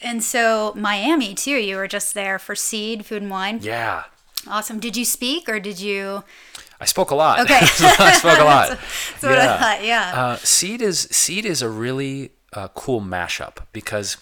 And 0.00 0.24
so 0.24 0.72
Miami 0.74 1.34
too. 1.34 1.52
You 1.56 1.76
were 1.76 1.86
just 1.86 2.14
there 2.14 2.40
for 2.40 2.56
Seed 2.56 3.06
Food 3.06 3.22
and 3.22 3.30
Wine. 3.30 3.60
Yeah. 3.62 4.04
Awesome. 4.48 4.80
Did 4.80 4.96
you 4.96 5.04
speak 5.04 5.48
or 5.48 5.60
did 5.60 5.78
you? 5.78 6.24
I 6.80 6.84
spoke 6.86 7.12
a 7.12 7.14
lot. 7.14 7.38
Okay. 7.38 7.60
I 7.60 8.16
spoke 8.18 8.40
a 8.40 8.44
lot. 8.44 8.68
That's 8.70 9.22
what 9.22 9.38
I 9.38 9.56
thought. 9.56 9.84
Yeah. 9.84 10.12
Uh, 10.12 10.36
Seed 10.38 10.82
is 10.82 11.02
Seed 11.12 11.44
is 11.44 11.62
a 11.62 11.68
really 11.68 12.32
uh, 12.54 12.66
cool 12.74 13.00
mashup 13.00 13.58
because 13.72 14.16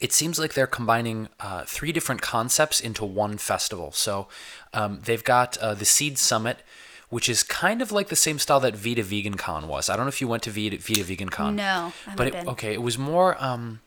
it 0.00 0.12
seems 0.12 0.38
like 0.38 0.54
they're 0.54 0.66
combining 0.66 1.28
uh, 1.40 1.64
three 1.64 1.92
different 1.92 2.20
concepts 2.20 2.80
into 2.80 3.04
one 3.04 3.38
festival. 3.38 3.92
So 3.92 4.28
um, 4.74 5.00
they've 5.04 5.24
got 5.24 5.56
uh, 5.58 5.74
the 5.74 5.84
Seed 5.84 6.18
Summit, 6.18 6.58
which 7.08 7.28
is 7.28 7.42
kind 7.42 7.80
of 7.80 7.92
like 7.92 8.08
the 8.08 8.16
same 8.16 8.38
style 8.38 8.60
that 8.60 8.76
Vida 8.76 9.02
Vegan 9.02 9.36
Con 9.36 9.68
was. 9.68 9.88
I 9.88 9.96
don't 9.96 10.04
know 10.04 10.10
if 10.10 10.20
you 10.20 10.28
went 10.28 10.42
to 10.44 10.50
Vida, 10.50 10.76
Vida 10.78 11.04
Vegan 11.04 11.30
Con. 11.30 11.56
No, 11.56 11.92
I 12.06 12.14
but 12.14 12.26
it, 12.26 12.32
been. 12.34 12.48
okay, 12.48 12.72
it 12.74 12.82
was 12.82 12.98
more. 12.98 13.42
Um, 13.42 13.80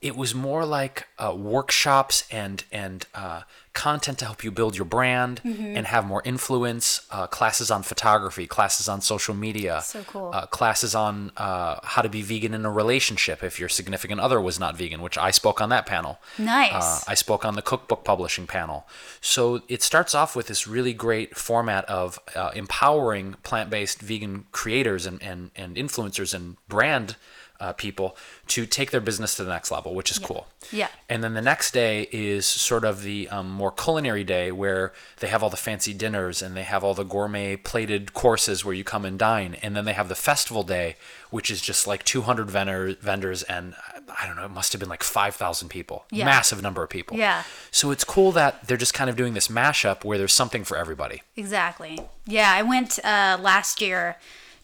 it 0.00 0.16
was 0.16 0.34
more 0.34 0.64
like 0.64 1.08
uh, 1.18 1.34
workshops 1.36 2.24
and 2.30 2.64
and 2.72 3.06
uh, 3.14 3.42
content 3.72 4.18
to 4.18 4.24
help 4.24 4.42
you 4.42 4.50
build 4.50 4.76
your 4.76 4.84
brand 4.84 5.40
Mm-hmm. 5.44 5.76
and 5.76 5.86
have 5.86 6.04
more 6.06 6.22
influence. 6.24 7.06
Uh, 7.10 7.26
classes 7.26 7.70
on 7.70 7.82
photography, 7.82 8.46
classes 8.46 8.88
on 8.88 9.00
social 9.00 9.34
media, 9.34 9.80
So 9.84 10.02
cool. 10.04 10.30
uh, 10.34 10.46
classes 10.46 10.94
on 10.94 11.30
uh, 11.36 11.78
how 11.84 12.02
to 12.02 12.08
be 12.08 12.22
vegan 12.22 12.52
in 12.54 12.64
a 12.66 12.70
relationship 12.70 13.42
if 13.44 13.60
your 13.60 13.68
significant 13.68 14.20
other 14.20 14.40
was 14.40 14.58
not 14.58 14.76
vegan, 14.76 15.00
which 15.02 15.16
I 15.16 15.30
spoke 15.30 15.60
on 15.60 15.68
that 15.70 15.86
panel. 15.86 16.18
Nice. 16.38 16.72
Uh, 16.72 17.00
I 17.08 17.14
spoke 17.14 17.44
on 17.44 17.54
the 17.54 17.62
cookbook 17.62 18.04
publishing 18.04 18.46
panel. 18.46 18.86
So 19.20 19.62
it 19.68 19.82
starts 19.82 20.14
off 20.14 20.34
with 20.34 20.46
this 20.48 20.66
really 20.66 20.92
great 20.92 21.36
format 21.36 21.84
of 21.86 22.18
uh, 22.34 22.50
empowering 22.54 23.34
plant 23.42 23.70
based 23.70 24.00
vegan 24.00 24.44
creators 24.52 25.06
and, 25.06 25.22
and, 25.22 25.50
and 25.56 25.76
influencers 25.76 26.34
and 26.34 26.56
brand 26.68 27.16
uh, 27.60 27.72
people 27.74 28.16
to 28.48 28.66
take 28.66 28.90
their 28.90 29.00
business 29.00 29.36
to 29.36 29.44
the 29.44 29.50
next 29.50 29.70
level, 29.70 29.94
which 29.94 30.10
is 30.10 30.18
cool. 30.18 30.46
Yeah. 30.72 30.88
And 31.08 31.22
then 31.22 31.34
the 31.34 31.42
next 31.42 31.72
day 31.72 32.08
is 32.10 32.46
sort 32.46 32.84
of 32.84 33.02
the 33.02 33.28
um, 33.28 33.50
more 33.50 33.70
culinary 33.70 34.24
day 34.24 34.50
where 34.50 34.92
they 35.18 35.28
have 35.28 35.42
all 35.42 35.50
the 35.50 35.56
fancy 35.56 35.92
dinners 35.92 36.42
and 36.42 36.56
they 36.56 36.62
have 36.62 36.82
all 36.82 36.94
the 36.94 37.04
gourmet 37.04 37.56
plated 37.56 38.14
courses 38.14 38.64
where 38.64 38.74
you 38.74 38.84
come 38.84 39.04
and 39.04 39.18
dine. 39.18 39.56
And 39.62 39.76
then 39.76 39.84
they 39.84 39.92
have 39.92 40.08
the 40.08 40.14
festival 40.14 40.62
day, 40.62 40.96
which 41.30 41.50
is 41.50 41.60
just 41.60 41.86
like 41.86 42.04
200 42.04 42.50
vendor, 42.50 42.94
vendors 43.00 43.42
and 43.44 43.74
I 44.18 44.26
don't 44.26 44.36
know, 44.36 44.44
it 44.44 44.50
must 44.50 44.72
have 44.72 44.80
been 44.80 44.88
like 44.88 45.02
5,000 45.02 45.68
people. 45.68 46.04
Yeah. 46.10 46.24
Massive 46.24 46.62
number 46.62 46.82
of 46.82 46.90
people. 46.90 47.16
Yeah. 47.16 47.44
So 47.70 47.90
it's 47.90 48.04
cool 48.04 48.32
that 48.32 48.66
they're 48.66 48.76
just 48.76 48.94
kind 48.94 49.08
of 49.08 49.16
doing 49.16 49.34
this 49.34 49.48
mashup 49.48 50.04
where 50.04 50.18
there's 50.18 50.32
something 50.32 50.64
for 50.64 50.76
everybody. 50.76 51.22
Exactly. 51.36 51.98
Yeah, 52.26 52.52
I 52.52 52.62
went 52.62 52.98
uh, 53.04 53.38
last 53.40 53.80
year 53.80 54.16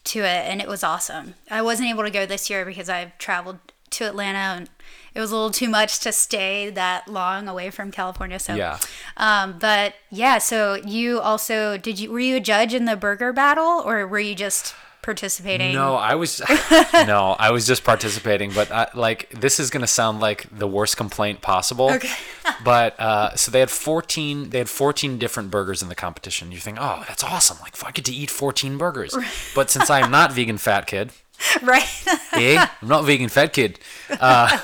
to 0.07 0.19
it 0.19 0.45
and 0.45 0.61
it 0.61 0.67
was 0.67 0.83
awesome. 0.83 1.35
I 1.49 1.61
wasn't 1.61 1.89
able 1.89 2.03
to 2.03 2.09
go 2.09 2.25
this 2.25 2.49
year 2.49 2.65
because 2.65 2.89
I've 2.89 3.17
traveled 3.17 3.59
to 3.91 4.05
Atlanta 4.05 4.37
and 4.37 4.69
it 5.13 5.19
was 5.19 5.31
a 5.31 5.35
little 5.35 5.51
too 5.51 5.69
much 5.69 5.99
to 5.99 6.11
stay 6.11 6.69
that 6.69 7.07
long 7.07 7.47
away 7.47 7.69
from 7.69 7.91
California. 7.91 8.39
So 8.39 8.55
Yeah. 8.55 8.79
Um, 9.15 9.57
but 9.59 9.95
yeah, 10.11 10.37
so 10.37 10.75
you 10.75 11.19
also 11.19 11.77
did 11.77 11.99
you 11.99 12.11
were 12.11 12.19
you 12.19 12.37
a 12.37 12.39
judge 12.39 12.73
in 12.73 12.85
the 12.85 12.95
burger 12.95 13.33
battle 13.33 13.81
or 13.85 14.05
were 14.07 14.19
you 14.19 14.35
just 14.35 14.75
participating? 15.07 15.73
No, 15.73 15.95
I 15.95 16.15
was 16.15 16.41
no, 16.93 17.37
I 17.39 17.51
was 17.51 17.65
just 17.65 17.85
participating. 17.85 18.51
But 18.51 18.69
I, 18.69 18.89
like, 18.93 19.29
this 19.29 19.57
is 19.57 19.69
gonna 19.69 19.87
sound 19.87 20.19
like 20.19 20.45
the 20.51 20.67
worst 20.67 20.97
complaint 20.97 21.41
possible. 21.41 21.89
Okay. 21.91 22.11
but 22.65 22.99
uh, 22.99 23.33
so 23.35 23.49
they 23.49 23.61
had 23.61 23.71
fourteen. 23.71 24.49
They 24.49 24.57
had 24.57 24.69
fourteen 24.69 25.17
different 25.17 25.49
burgers 25.49 25.81
in 25.81 25.87
the 25.87 25.95
competition. 25.95 26.51
You 26.51 26.59
think, 26.59 26.77
oh, 26.79 27.05
that's 27.07 27.23
awesome! 27.23 27.57
Like, 27.61 27.81
I 27.85 27.91
get 27.91 28.03
to 28.05 28.13
eat 28.13 28.29
fourteen 28.29 28.77
burgers. 28.77 29.17
But 29.55 29.71
since 29.71 29.89
I 29.89 30.01
am 30.01 30.11
not 30.11 30.33
vegan 30.33 30.57
fat 30.57 30.87
kid, 30.87 31.11
right. 31.63 32.03
eh? 32.33 32.67
I'm 32.81 32.87
not 32.87 33.05
vegan 33.05 33.29
fat 33.29 33.53
kid. 33.53 33.79
that 34.09 34.61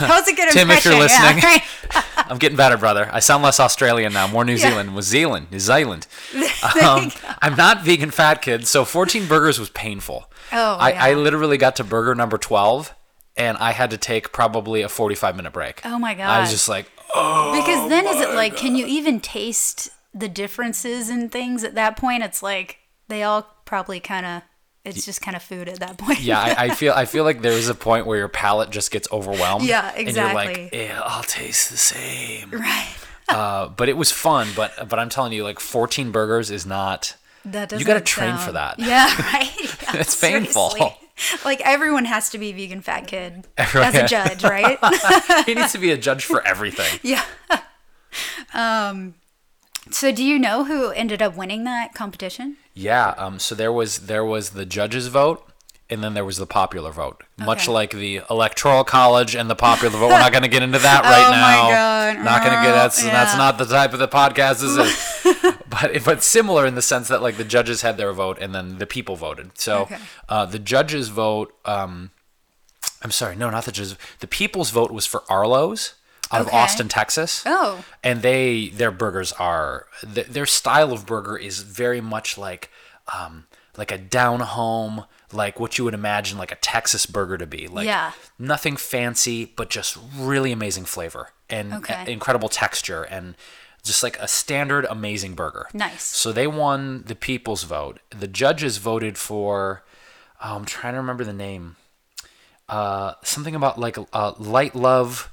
was 0.00 0.28
a 0.28 0.34
good 0.34 0.48
Tim, 0.52 0.70
if 0.70 0.84
you're 0.84 0.94
yeah, 0.94 1.00
listening, 1.00 1.42
right. 1.42 1.62
I'm 2.16 2.38
getting 2.38 2.56
better, 2.56 2.76
brother. 2.76 3.08
I 3.12 3.20
sound 3.20 3.42
less 3.42 3.60
Australian 3.60 4.12
now, 4.12 4.26
more 4.26 4.44
New 4.44 4.56
Zealand. 4.56 4.94
Was 4.94 5.06
Zealand, 5.06 5.48
New 5.50 5.58
Zealand. 5.58 6.06
Um, 6.82 7.10
I'm 7.40 7.56
not 7.56 7.84
vegan 7.84 8.10
fat 8.10 8.42
kid, 8.42 8.66
so 8.66 8.84
14 8.84 9.26
burgers 9.26 9.58
was 9.58 9.70
painful. 9.70 10.30
Oh, 10.52 10.76
I, 10.76 10.92
yeah. 10.92 11.04
I 11.04 11.14
literally 11.14 11.56
got 11.56 11.76
to 11.76 11.84
burger 11.84 12.14
number 12.14 12.38
12, 12.38 12.94
and 13.36 13.56
I 13.58 13.72
had 13.72 13.90
to 13.90 13.98
take 13.98 14.32
probably 14.32 14.82
a 14.82 14.88
45 14.88 15.36
minute 15.36 15.52
break. 15.52 15.80
Oh 15.84 15.98
my 15.98 16.14
god! 16.14 16.28
I 16.28 16.40
was 16.40 16.50
just 16.50 16.68
like, 16.68 16.90
oh. 17.14 17.52
Because 17.58 17.88
then 17.88 18.06
is 18.06 18.20
it 18.20 18.34
like 18.34 18.56
can 18.56 18.76
you 18.76 18.86
even 18.86 19.20
taste 19.20 19.90
the 20.14 20.28
differences 20.28 21.08
in 21.08 21.28
things 21.28 21.64
at 21.64 21.74
that 21.74 21.96
point? 21.96 22.22
It's 22.22 22.42
like 22.42 22.78
they 23.08 23.22
all 23.22 23.48
probably 23.64 24.00
kind 24.00 24.26
of 24.26 24.42
it's 24.84 25.04
just 25.04 25.20
kind 25.22 25.36
of 25.36 25.42
food 25.42 25.68
at 25.68 25.78
that 25.80 25.96
point. 26.04 26.20
yeah, 26.20 26.40
I, 26.40 26.66
I 26.66 26.68
feel 26.70 26.92
I 26.92 27.04
feel 27.04 27.24
like 27.24 27.40
there 27.42 27.52
is 27.52 27.68
a 27.68 27.74
point 27.74 28.06
where 28.06 28.18
your 28.18 28.28
palate 28.28 28.70
just 28.70 28.90
gets 28.90 29.06
overwhelmed. 29.12 29.64
Yeah, 29.64 29.92
And 29.96 30.08
you're 30.14 30.32
like, 30.34 30.48
exactly. 30.58 30.80
yeah, 30.86 31.00
I'll 31.04 31.22
taste 31.22 31.70
the 31.70 31.76
same. 31.76 32.50
right. 32.50 32.94
Uh, 33.28 33.68
but 33.68 33.88
it 33.88 33.96
was 33.96 34.10
fun. 34.10 34.48
But 34.56 34.88
but 34.88 34.98
I'm 34.98 35.08
telling 35.08 35.32
you, 35.32 35.44
like 35.44 35.60
14 35.60 36.10
burgers 36.10 36.50
is 36.50 36.66
not. 36.66 37.16
That 37.44 37.68
doesn't 37.70 37.80
You 37.80 37.86
gotta 37.86 38.00
train 38.00 38.36
for 38.36 38.52
that. 38.52 38.78
Yeah, 38.78 39.06
right. 39.32 39.50
Yeah, 39.82 40.00
It's 40.00 40.14
painful. 40.20 40.74
Like 41.44 41.60
everyone 41.62 42.04
has 42.06 42.30
to 42.30 42.38
be 42.38 42.52
vegan 42.52 42.80
fat 42.82 43.06
kid 43.06 43.46
Everyone- 43.56 43.88
as 43.94 44.02
a 44.02 44.06
judge, 44.06 44.42
right? 44.44 44.78
he 45.46 45.54
needs 45.54 45.72
to 45.72 45.78
be 45.78 45.90
a 45.92 45.96
judge 45.96 46.24
for 46.24 46.44
everything. 46.46 46.98
yeah. 47.02 47.24
Um 48.54 49.14
so 49.90 50.12
do 50.12 50.22
you 50.24 50.38
know 50.38 50.64
who 50.64 50.90
ended 50.90 51.20
up 51.22 51.36
winning 51.36 51.64
that 51.64 51.94
competition? 51.94 52.56
Yeah. 52.74 53.08
Um. 53.18 53.38
So 53.38 53.54
there 53.54 53.72
was 53.72 54.00
there 54.00 54.24
was 54.24 54.50
the 54.50 54.64
judges' 54.64 55.08
vote, 55.08 55.46
and 55.90 56.02
then 56.02 56.14
there 56.14 56.24
was 56.24 56.36
the 56.38 56.46
popular 56.46 56.90
vote. 56.90 57.22
Much 57.38 57.68
like 57.68 57.90
the 57.90 58.20
electoral 58.30 58.84
college 58.84 59.34
and 59.34 59.50
the 59.50 59.56
popular 59.56 59.96
vote. 59.98 60.08
We're 60.08 60.18
not 60.20 60.32
going 60.32 60.42
to 60.42 60.48
get 60.48 60.62
into 60.62 60.78
that 60.78 61.02
right 61.04 61.26
Oh 61.26 61.30
my 61.30 61.36
now. 61.36 62.14
God, 62.16 62.24
Not 62.24 62.44
going 62.44 62.56
to 62.56 62.62
get 62.62 62.72
that's 62.72 63.02
that's 63.02 63.36
not 63.36 63.58
the 63.58 63.64
type 63.66 63.92
of 63.92 63.98
the 63.98 64.08
podcast 64.08 64.60
this 64.60 64.76
is. 65.24 65.54
but 65.68 66.04
but 66.04 66.22
similar 66.22 66.66
in 66.66 66.74
the 66.76 66.82
sense 66.82 67.08
that 67.08 67.20
like 67.20 67.36
the 67.36 67.44
judges 67.44 67.82
had 67.82 67.96
their 67.96 68.12
vote 68.12 68.38
and 68.40 68.54
then 68.54 68.78
the 68.78 68.86
people 68.86 69.16
voted. 69.16 69.58
So 69.58 69.82
Okay. 69.82 69.98
uh, 70.28 70.46
the 70.46 70.58
judges' 70.58 71.08
vote. 71.08 71.52
Um, 71.64 72.10
I'm 73.02 73.10
sorry, 73.10 73.34
no, 73.34 73.50
not 73.50 73.64
the 73.64 73.72
judges. 73.72 73.96
The 74.20 74.26
people's 74.28 74.70
vote 74.70 74.92
was 74.92 75.06
for 75.06 75.24
Arlo's 75.28 75.94
out 76.32 76.40
of 76.40 76.48
Austin, 76.48 76.88
Texas 76.88 77.42
Oh. 77.46 77.84
and 78.02 78.22
they 78.22 78.68
their 78.68 78.90
burgers 78.90 79.32
are 79.32 79.86
th- 80.14 80.28
their 80.28 80.46
style 80.46 80.92
of 80.92 81.04
burger 81.06 81.36
is 81.36 81.60
very 81.60 82.00
much 82.00 82.38
like 82.38 82.70
um 83.16 83.46
like 83.76 83.90
a 83.92 83.98
down 83.98 84.40
home 84.40 85.04
like 85.32 85.58
what 85.58 85.78
you 85.78 85.84
would 85.84 85.94
imagine 85.94 86.36
like 86.38 86.52
a 86.52 86.56
Texas 86.56 87.06
burger 87.06 87.38
to 87.38 87.46
be 87.46 87.66
like 87.68 87.86
Yeah. 87.86 88.12
nothing 88.38 88.76
fancy 88.76 89.44
but 89.44 89.70
just 89.70 89.96
really 90.16 90.52
amazing 90.52 90.84
flavor 90.84 91.30
and 91.50 91.72
Okay. 91.74 92.04
a- 92.06 92.10
incredible 92.10 92.48
texture 92.48 93.02
and 93.02 93.34
just 93.82 94.02
like 94.02 94.18
a 94.18 94.28
standard 94.28 94.86
amazing 94.88 95.34
burger 95.34 95.68
Nice. 95.74 96.02
so 96.04 96.32
they 96.32 96.46
won 96.46 97.02
the 97.06 97.14
people's 97.16 97.64
vote 97.64 97.98
the 98.10 98.28
judges 98.28 98.76
voted 98.78 99.18
for 99.18 99.82
oh, 100.44 100.56
I'm 100.56 100.64
trying 100.64 100.94
to 100.94 101.00
remember 101.00 101.24
the 101.24 101.32
name 101.32 101.76
uh 102.68 103.14
something 103.22 103.54
about 103.54 103.78
like 103.80 103.98
uh 104.12 104.32
light 104.38 104.74
love 104.74 105.31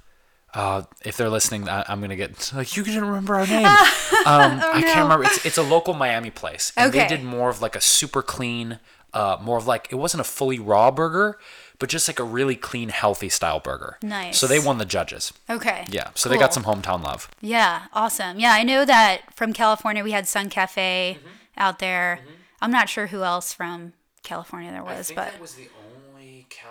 uh, 0.53 0.83
if 1.05 1.17
they're 1.17 1.29
listening, 1.29 1.69
I, 1.69 1.85
I'm 1.87 2.01
gonna 2.01 2.15
get 2.15 2.51
like 2.55 2.75
you 2.75 2.83
can 2.83 2.99
remember 3.03 3.35
our 3.35 3.47
name. 3.55 3.65
Um, 3.65 4.59
I 4.61 4.81
can't 4.83 5.01
remember. 5.03 5.25
It's, 5.25 5.45
it's 5.45 5.57
a 5.57 5.63
local 5.63 5.93
Miami 5.93 6.29
place, 6.31 6.71
and 6.77 6.91
they 6.91 7.05
Oh, 7.05 7.07
did 7.07 7.23
more 7.23 7.49
of 7.49 7.61
like 7.61 7.75
a 7.75 7.81
super 7.81 8.21
clean, 8.21 8.79
uh, 9.13 9.37
more 9.41 9.57
of 9.57 9.67
like 9.67 9.87
it 9.91 9.95
wasn't 9.95 10.21
a 10.21 10.23
fully 10.23 10.59
raw 10.59 10.91
burger, 10.91 11.37
but 11.77 11.87
just 11.89 12.07
like 12.07 12.19
a 12.19 12.23
really 12.23 12.55
clean, 12.55 12.89
healthy 12.89 13.29
style 13.29 13.59
burger. 13.59 13.97
Nice. 14.01 14.37
So 14.37 14.47
they 14.47 14.59
won 14.59 14.77
the 14.79 14.85
judges. 14.85 15.31
Okay. 15.49 15.85
Yeah. 15.89 16.09
So 16.15 16.27
they 16.29 16.37
got 16.37 16.53
some 16.53 16.63
hometown 16.63 17.03
love. 17.03 17.29
Yeah, 17.41 17.83
awesome. 17.93 18.39
Yeah, 18.39 18.51
I 18.53 18.63
know 18.63 18.85
that 18.85 19.33
from 19.35 19.53
California 19.53 20.03
we 20.03 20.11
had 20.11 20.27
Sun 20.27 20.49
Cafe 20.49 21.17
Mm-hmm. 21.19 21.27
out 21.57 21.79
there. 21.79 22.19
I'm 22.61 22.71
not 22.71 22.89
sure 22.89 23.07
who 23.07 23.23
else 23.23 23.53
from 23.53 23.93
California 24.23 24.71
there 24.71 24.83
was, 24.83 25.11
but 25.15 25.39
was 25.39 25.53
the 25.55 25.67
only 25.77 25.78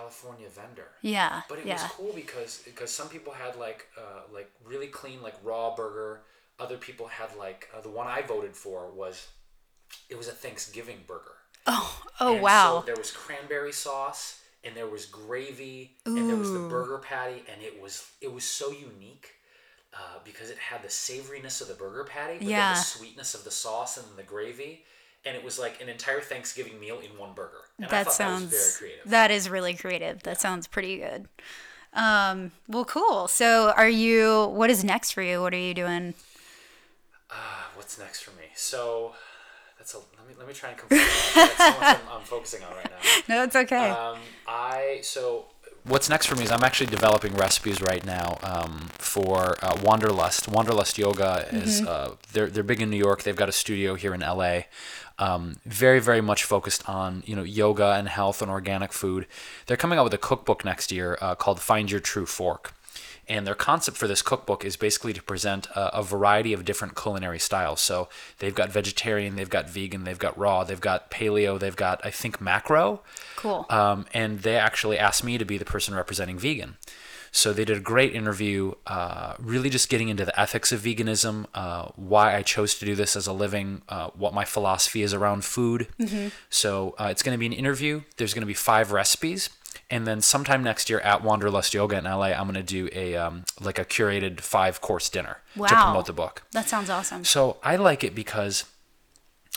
California 0.09 0.49
vendor. 0.49 0.89
yeah, 1.01 1.41
But 1.47 1.59
it 1.59 1.65
yeah. 1.65 1.73
was 1.83 1.91
cool 1.91 2.11
because 2.13 2.61
because 2.65 2.91
some 2.91 3.09
people 3.09 3.33
had 3.33 3.55
like 3.55 3.87
uh, 3.97 4.21
like 4.33 4.49
really 4.65 4.87
clean 4.87 5.21
like 5.21 5.35
raw 5.43 5.75
burger. 5.75 6.21
Other 6.59 6.77
people 6.77 7.07
had 7.07 7.35
like 7.37 7.69
uh, 7.75 7.81
the 7.81 7.89
one 7.89 8.07
I 8.07 8.21
voted 8.21 8.55
for 8.55 8.89
was 8.91 9.27
it 10.09 10.17
was 10.17 10.27
a 10.27 10.31
Thanksgiving 10.31 11.03
burger. 11.07 11.35
Oh 11.67 12.01
And 12.19 12.41
wow. 12.41 12.79
So 12.79 12.85
there 12.85 12.95
was 12.97 13.11
cranberry 13.11 13.71
sauce 13.71 14.41
and 14.63 14.75
there 14.75 14.87
was 14.87 15.05
gravy 15.05 15.97
and 16.05 16.27
there 16.29 16.35
was 16.35 16.51
the 16.51 16.59
burger 16.59 16.97
patty 16.97 17.43
and 17.51 17.61
it 17.61 17.79
was 17.81 18.05
it 18.21 18.33
was 18.33 18.43
so 18.43 18.71
unique. 18.71 19.35
Uh, 19.91 20.19
because 20.23 20.51
it 20.51 20.57
had 20.59 20.83
the 20.83 20.87
savoriness 20.87 21.61
of 21.61 21.67
the 21.67 21.73
burger 21.73 22.03
patty, 22.03 22.33
but 22.33 22.41
then 22.41 22.49
Yeah. 22.49 22.73
the 22.73 22.79
sweetness 22.79 23.33
of 23.33 23.43
the 23.43 23.49
sauce 23.49 23.97
and 23.97 24.05
the 24.15 24.21
gravy, 24.23 24.85
and 25.25 25.35
it 25.35 25.43
was 25.43 25.59
like 25.59 25.81
an 25.81 25.89
entire 25.89 26.21
Thanksgiving 26.21 26.79
meal 26.79 26.99
in 26.99 27.17
one 27.17 27.33
burger. 27.33 27.61
And 27.77 27.87
I 27.87 27.89
that 27.89 28.05
thought 28.05 28.13
sounds 28.13 28.49
that 28.49 28.55
was 28.55 28.77
very 28.79 28.89
creative. 28.91 29.11
that 29.11 29.31
is 29.31 29.49
really 29.49 29.73
creative. 29.73 30.23
That 30.23 30.41
sounds 30.41 30.67
pretty 30.67 30.97
good. 30.97 31.27
Um, 31.93 32.51
well, 32.67 32.85
cool. 32.85 33.27
So, 33.27 33.71
are 33.75 33.89
you? 33.89 34.45
What 34.47 34.69
is 34.69 34.83
next 34.83 35.11
for 35.11 35.21
you? 35.23 35.41
What 35.41 35.53
are 35.53 35.57
you 35.57 35.73
doing? 35.73 36.13
What's 37.89 37.97
next 37.97 38.21
for 38.21 38.31
me? 38.31 38.43
So 38.55 39.15
that's 39.77 39.93
a 39.95 39.97
let 39.97 40.27
me 40.27 40.35
let 40.37 40.47
me 40.47 40.53
try 40.53 40.69
and 40.69 40.77
complete 40.77 40.99
that. 40.99 41.31
That's 41.33 41.57
so 41.57 41.79
much 41.79 41.97
I'm, 42.11 42.19
I'm 42.19 42.25
focusing 42.25 42.61
on 42.63 42.75
right 42.75 42.85
now. 42.85 43.21
No, 43.35 43.43
it's 43.43 43.55
okay. 43.55 43.89
Um, 43.89 44.19
I 44.47 44.99
so 45.01 45.45
what's 45.83 46.09
next 46.09 46.27
for 46.27 46.35
me 46.35 46.43
is 46.43 46.51
I'm 46.51 46.63
actually 46.63 46.87
developing 46.87 47.35
recipes 47.35 47.81
right 47.81 48.05
now 48.05 48.37
um, 48.43 48.89
for 48.97 49.55
uh, 49.63 49.77
Wanderlust. 49.83 50.47
Wanderlust 50.47 50.97
Yoga 50.97 51.47
is 51.51 51.81
uh, 51.81 52.15
they're 52.33 52.47
they're 52.47 52.63
big 52.63 52.81
in 52.81 52.89
New 52.89 52.97
York. 52.97 53.23
They've 53.23 53.35
got 53.35 53.49
a 53.49 53.53
studio 53.53 53.95
here 53.95 54.13
in 54.13 54.21
LA. 54.21 54.61
Um, 55.17 55.57
very 55.65 55.99
very 55.99 56.21
much 56.21 56.43
focused 56.43 56.87
on 56.87 57.23
you 57.25 57.35
know 57.35 57.43
yoga 57.43 57.93
and 57.93 58.07
health 58.07 58.41
and 58.41 58.49
organic 58.49 58.93
food. 58.93 59.27
They're 59.65 59.77
coming 59.77 59.99
out 59.99 60.03
with 60.03 60.13
a 60.13 60.17
cookbook 60.17 60.63
next 60.63 60.91
year 60.91 61.17
uh, 61.21 61.35
called 61.35 61.59
Find 61.59 61.91
Your 61.91 61.99
True 61.99 62.25
Fork. 62.25 62.73
And 63.29 63.45
their 63.45 63.55
concept 63.55 63.95
for 63.95 64.07
this 64.07 64.21
cookbook 64.21 64.65
is 64.65 64.75
basically 64.75 65.13
to 65.13 65.21
present 65.21 65.67
a, 65.67 65.99
a 65.99 66.03
variety 66.03 66.51
of 66.51 66.65
different 66.65 66.95
culinary 66.95 67.39
styles. 67.39 67.79
So 67.79 68.09
they've 68.39 68.55
got 68.55 68.71
vegetarian, 68.71 69.35
they've 69.35 69.49
got 69.49 69.69
vegan, 69.69 70.03
they've 70.03 70.17
got 70.17 70.37
raw, 70.37 70.63
they've 70.63 70.81
got 70.81 71.11
paleo, 71.11 71.59
they've 71.59 71.75
got 71.75 72.03
I 72.03 72.09
think 72.09 72.41
macro. 72.41 73.01
cool. 73.35 73.65
Um, 73.69 74.05
and 74.13 74.39
they 74.39 74.57
actually 74.57 74.97
asked 74.97 75.23
me 75.23 75.37
to 75.37 75.45
be 75.45 75.57
the 75.57 75.65
person 75.65 75.93
representing 75.93 76.39
vegan. 76.39 76.77
So 77.31 77.53
they 77.53 77.63
did 77.65 77.77
a 77.77 77.81
great 77.81 78.15
interview, 78.15 78.73
uh, 78.87 79.35
really 79.37 79.69
just 79.69 79.87
getting 79.89 80.09
into 80.09 80.25
the 80.25 80.39
ethics 80.39 80.71
of 80.71 80.81
veganism, 80.81 81.45
uh, 81.53 81.89
why 81.95 82.35
I 82.35 82.41
chose 82.41 82.77
to 82.79 82.85
do 82.85 82.95
this 82.95 83.15
as 83.15 83.27
a 83.27 83.33
living, 83.33 83.83
uh, 83.87 84.09
what 84.15 84.33
my 84.33 84.45
philosophy 84.45 85.03
is 85.03 85.13
around 85.13 85.45
food. 85.45 85.87
So 86.49 86.95
uh, 86.97 87.09
it's 87.11 87.21
going 87.21 87.35
to 87.35 87.39
be 87.39 87.45
an 87.45 87.53
interview. 87.53 88.01
There's 88.17 88.33
going 88.33 88.41
to 88.41 88.47
be 88.47 88.53
five 88.55 88.91
recipes. 88.91 89.49
And 89.91 90.05
then 90.05 90.21
sometime 90.21 90.63
next 90.63 90.89
year 90.89 90.99
at 90.99 91.23
Wanderlust 91.23 91.73
Yoga 91.73 91.97
in 91.97 92.03
LA, 92.03 92.27
I'm 92.27 92.43
going 92.43 92.53
to 92.53 92.63
do 92.63 92.89
a 92.93 93.15
um, 93.15 93.43
like 93.59 93.79
a 93.79 93.85
curated 93.85 94.39
five 94.41 94.81
course 94.81 95.09
dinner 95.09 95.37
to 95.55 95.61
promote 95.67 96.05
the 96.05 96.13
book. 96.13 96.43
that 96.51 96.69
sounds 96.69 96.89
awesome. 96.89 97.25
So 97.25 97.57
I 97.63 97.75
like 97.75 98.03
it 98.03 98.13
because 98.13 98.65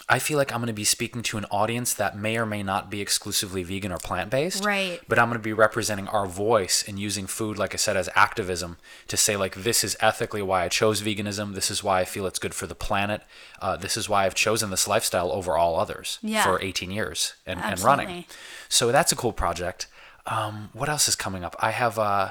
I 0.09 0.19
feel 0.19 0.37
like 0.39 0.51
I'm 0.53 0.59
going 0.61 0.67
to 0.69 0.73
be 0.73 0.85
speaking 0.85 1.23
to 1.25 1.37
an 1.39 1.45
audience 1.51 1.95
that 1.95 2.17
may 2.19 2.37
or 2.39 2.45
may 2.47 2.62
not 2.62 2.91
be 2.91 3.01
exclusively 3.03 3.62
vegan 3.62 3.93
or 3.93 3.99
plant 3.99 4.31
based. 4.31 4.65
Right. 4.65 5.01
But 5.07 5.19
I'm 5.19 5.29
going 5.29 5.39
to 5.39 5.43
be 5.43 5.53
representing 5.53 6.09
our 6.09 6.27
voice 6.27 6.83
and 6.89 6.99
using 6.99 7.27
food, 7.27 7.59
like 7.59 7.73
I 7.75 7.77
said, 7.77 7.97
as 7.97 8.09
activism 8.15 8.79
to 9.09 9.17
say, 9.19 9.37
like, 9.37 9.55
this 9.55 9.85
is 9.85 9.97
ethically 10.01 10.43
why 10.43 10.65
I 10.65 10.69
chose 10.71 11.03
veganism. 11.03 11.55
This 11.55 11.71
is 11.71 11.85
why 11.85 12.01
I 12.01 12.05
feel 12.07 12.27
it's 12.27 12.39
good 12.39 12.55
for 12.55 12.67
the 12.67 12.75
planet. 12.75 13.23
Uh, 13.61 13.77
this 13.77 13.97
is 13.99 14.09
why 14.09 14.25
I've 14.25 14.35
chosen 14.35 14.71
this 14.71 14.89
lifestyle 14.89 15.31
over 15.31 15.57
all 15.59 15.79
others 15.79 16.19
Yeah. 16.23 16.43
for 16.45 16.61
18 16.61 16.91
years 16.91 17.35
and, 17.47 17.61
and 17.61 17.79
running. 17.81 18.07
Absolutely. 18.09 18.27
So 18.71 18.93
that's 18.93 19.12
a 19.12 19.17
cool 19.17 19.33
project. 19.35 19.87
Um, 20.26 20.71
what 20.73 20.88
else 20.88 21.09
is 21.09 21.17
coming 21.17 21.45
up? 21.45 21.57
I 21.59 21.71
have. 21.71 21.99
Uh, 21.99 22.31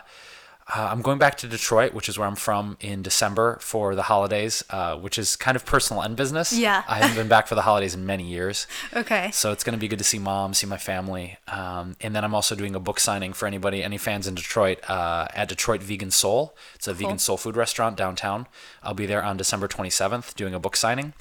uh, 0.73 0.87
I'm 0.89 1.01
going 1.01 1.17
back 1.17 1.35
to 1.37 1.47
Detroit, 1.47 1.93
which 1.93 2.07
is 2.07 2.17
where 2.17 2.27
I'm 2.27 2.35
from, 2.35 2.77
in 2.79 3.01
December 3.01 3.57
for 3.59 3.93
the 3.93 4.03
holidays, 4.03 4.63
uh, 4.69 4.95
which 4.95 5.17
is 5.17 5.35
kind 5.35 5.57
of 5.57 5.65
personal 5.65 6.01
and 6.01 6.15
business. 6.15 6.53
Yeah. 6.53 6.83
I 6.87 6.99
haven't 6.99 7.17
been 7.17 7.27
back 7.27 7.47
for 7.47 7.55
the 7.55 7.63
holidays 7.63 7.93
in 7.93 8.05
many 8.05 8.23
years. 8.23 8.67
Okay. 8.93 9.31
So 9.31 9.51
it's 9.51 9.63
going 9.63 9.73
to 9.73 9.79
be 9.79 9.87
good 9.87 9.99
to 9.99 10.05
see 10.05 10.19
mom, 10.19 10.53
see 10.53 10.67
my 10.67 10.77
family. 10.77 11.37
Um, 11.47 11.95
and 12.01 12.15
then 12.15 12.23
I'm 12.23 12.35
also 12.35 12.55
doing 12.55 12.75
a 12.75 12.79
book 12.79 12.99
signing 12.99 13.33
for 13.33 13.47
anybody, 13.47 13.83
any 13.83 13.97
fans 13.97 14.27
in 14.27 14.35
Detroit, 14.35 14.79
uh, 14.89 15.27
at 15.33 15.47
Detroit 15.49 15.81
Vegan 15.81 16.11
Soul. 16.11 16.55
It's 16.75 16.87
a 16.87 16.93
vegan 16.93 17.17
soul 17.17 17.37
food 17.37 17.55
restaurant 17.55 17.95
downtown. 17.97 18.47
I'll 18.83 18.93
be 18.93 19.05
there 19.05 19.23
on 19.23 19.37
December 19.37 19.67
27th 19.67 20.35
doing 20.35 20.53
a 20.53 20.59
book 20.59 20.75
signing. 20.75 21.13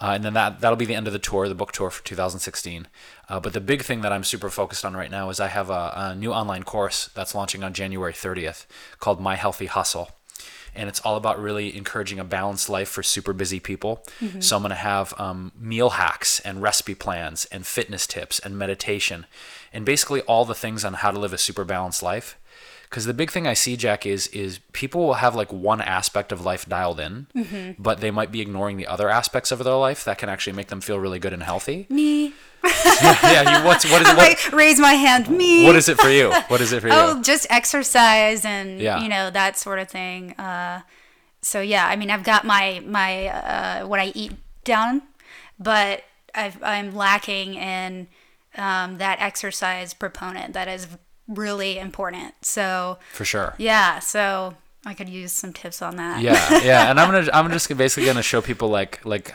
Uh, 0.00 0.12
and 0.14 0.24
then 0.24 0.32
that, 0.32 0.60
that'll 0.60 0.76
be 0.76 0.86
the 0.86 0.94
end 0.94 1.06
of 1.06 1.12
the 1.12 1.18
tour, 1.18 1.46
the 1.46 1.54
book 1.54 1.72
tour 1.72 1.90
for 1.90 2.02
2016. 2.04 2.88
Uh, 3.30 3.40
but 3.40 3.52
the 3.52 3.60
big 3.60 3.82
thing 3.82 4.02
that 4.02 4.12
I'm 4.12 4.24
super 4.24 4.50
focused 4.50 4.84
on 4.84 4.94
right 4.94 5.10
now 5.10 5.30
is 5.30 5.40
I 5.40 5.48
have 5.48 5.70
a, 5.70 5.92
a 5.94 6.14
new 6.14 6.32
online 6.32 6.64
course 6.64 7.08
that's 7.14 7.34
launching 7.34 7.62
on 7.62 7.72
January 7.72 8.12
30th 8.12 8.66
called 8.98 9.20
My 9.20 9.36
Healthy 9.36 9.66
Hustle 9.66 10.10
and 10.74 10.88
it's 10.88 11.00
all 11.00 11.16
about 11.16 11.40
really 11.40 11.76
encouraging 11.76 12.18
a 12.18 12.24
balanced 12.24 12.68
life 12.68 12.88
for 12.88 13.02
super 13.02 13.32
busy 13.32 13.60
people. 13.60 14.04
So 14.40 14.56
I'm 14.56 14.62
going 14.62 14.70
to 14.70 14.76
have 14.76 15.14
um, 15.18 15.52
meal 15.58 15.90
hacks 15.90 16.40
and 16.40 16.62
recipe 16.62 16.94
plans 16.94 17.44
and 17.46 17.66
fitness 17.66 18.06
tips 18.06 18.38
and 18.38 18.56
meditation, 18.56 19.26
and 19.72 19.84
basically 19.84 20.20
all 20.22 20.44
the 20.44 20.54
things 20.54 20.84
on 20.84 20.94
how 20.94 21.10
to 21.10 21.18
live 21.18 21.32
a 21.32 21.38
super 21.38 21.64
balanced 21.64 22.02
life. 22.02 22.38
Because 22.90 23.04
the 23.06 23.14
big 23.14 23.30
thing 23.30 23.46
I 23.46 23.54
see, 23.54 23.76
Jack, 23.76 24.04
is 24.04 24.26
is 24.28 24.58
people 24.72 25.06
will 25.06 25.14
have 25.14 25.36
like 25.36 25.52
one 25.52 25.80
aspect 25.80 26.32
of 26.32 26.44
life 26.44 26.66
dialed 26.66 26.98
in, 26.98 27.76
but 27.78 28.00
they 28.00 28.10
might 28.10 28.32
be 28.32 28.40
ignoring 28.40 28.76
the 28.78 28.86
other 28.88 29.08
aspects 29.08 29.52
of 29.52 29.62
their 29.62 29.74
life 29.74 30.04
that 30.04 30.18
can 30.18 30.28
actually 30.28 30.54
make 30.54 30.66
them 30.66 30.80
feel 30.80 30.98
really 30.98 31.20
good 31.20 31.32
and 31.32 31.44
healthy. 31.44 31.86
Me. 31.88 32.34
yeah, 32.64 33.60
you, 33.60 33.64
what's 33.64 33.88
what 33.90 34.02
is 34.02 34.08
what, 34.08 34.52
raise 34.52 34.78
my 34.80 34.92
hand. 34.94 35.30
Me. 35.30 35.64
what 35.64 35.76
is 35.76 35.88
it 35.88 35.98
for 35.98 36.10
you? 36.10 36.30
What 36.48 36.60
is 36.60 36.72
it 36.72 36.80
for 36.80 36.88
you? 36.92 36.94
Oh, 36.94 37.22
just 37.22 37.46
exercise 37.48 38.44
and 38.44 38.80
Yeah. 38.80 39.00
you 39.00 39.08
know 39.08 39.30
that 39.30 39.56
sort 39.56 39.78
of 39.78 39.88
thing. 39.88 40.32
Uh, 40.32 40.80
so 41.42 41.60
yeah, 41.60 41.86
I 41.86 41.94
mean, 41.96 42.10
I've 42.10 42.24
got 42.24 42.44
my 42.44 42.82
my 42.84 43.28
uh, 43.28 43.86
what 43.86 44.00
I 44.00 44.06
eat 44.16 44.32
down, 44.64 45.02
but 45.60 46.02
I've, 46.34 46.60
I'm 46.62 46.94
lacking 46.94 47.54
in 47.54 48.08
um, 48.56 48.98
that 48.98 49.20
exercise 49.20 49.94
proponent 49.94 50.54
that 50.54 50.66
is 50.68 50.88
really 51.30 51.78
important. 51.78 52.34
So 52.42 52.98
for 53.12 53.24
sure. 53.24 53.54
yeah, 53.56 54.00
so 54.00 54.54
I 54.84 54.94
could 54.94 55.08
use 55.08 55.32
some 55.32 55.52
tips 55.52 55.80
on 55.82 55.96
that. 55.96 56.22
Yeah, 56.22 56.58
yeah, 56.62 56.90
and 56.90 57.00
I'm 57.00 57.10
gonna 57.10 57.30
I'm 57.32 57.50
just 57.50 57.74
basically 57.76 58.06
gonna 58.06 58.22
show 58.22 58.42
people 58.42 58.68
like 58.68 59.04
like 59.04 59.34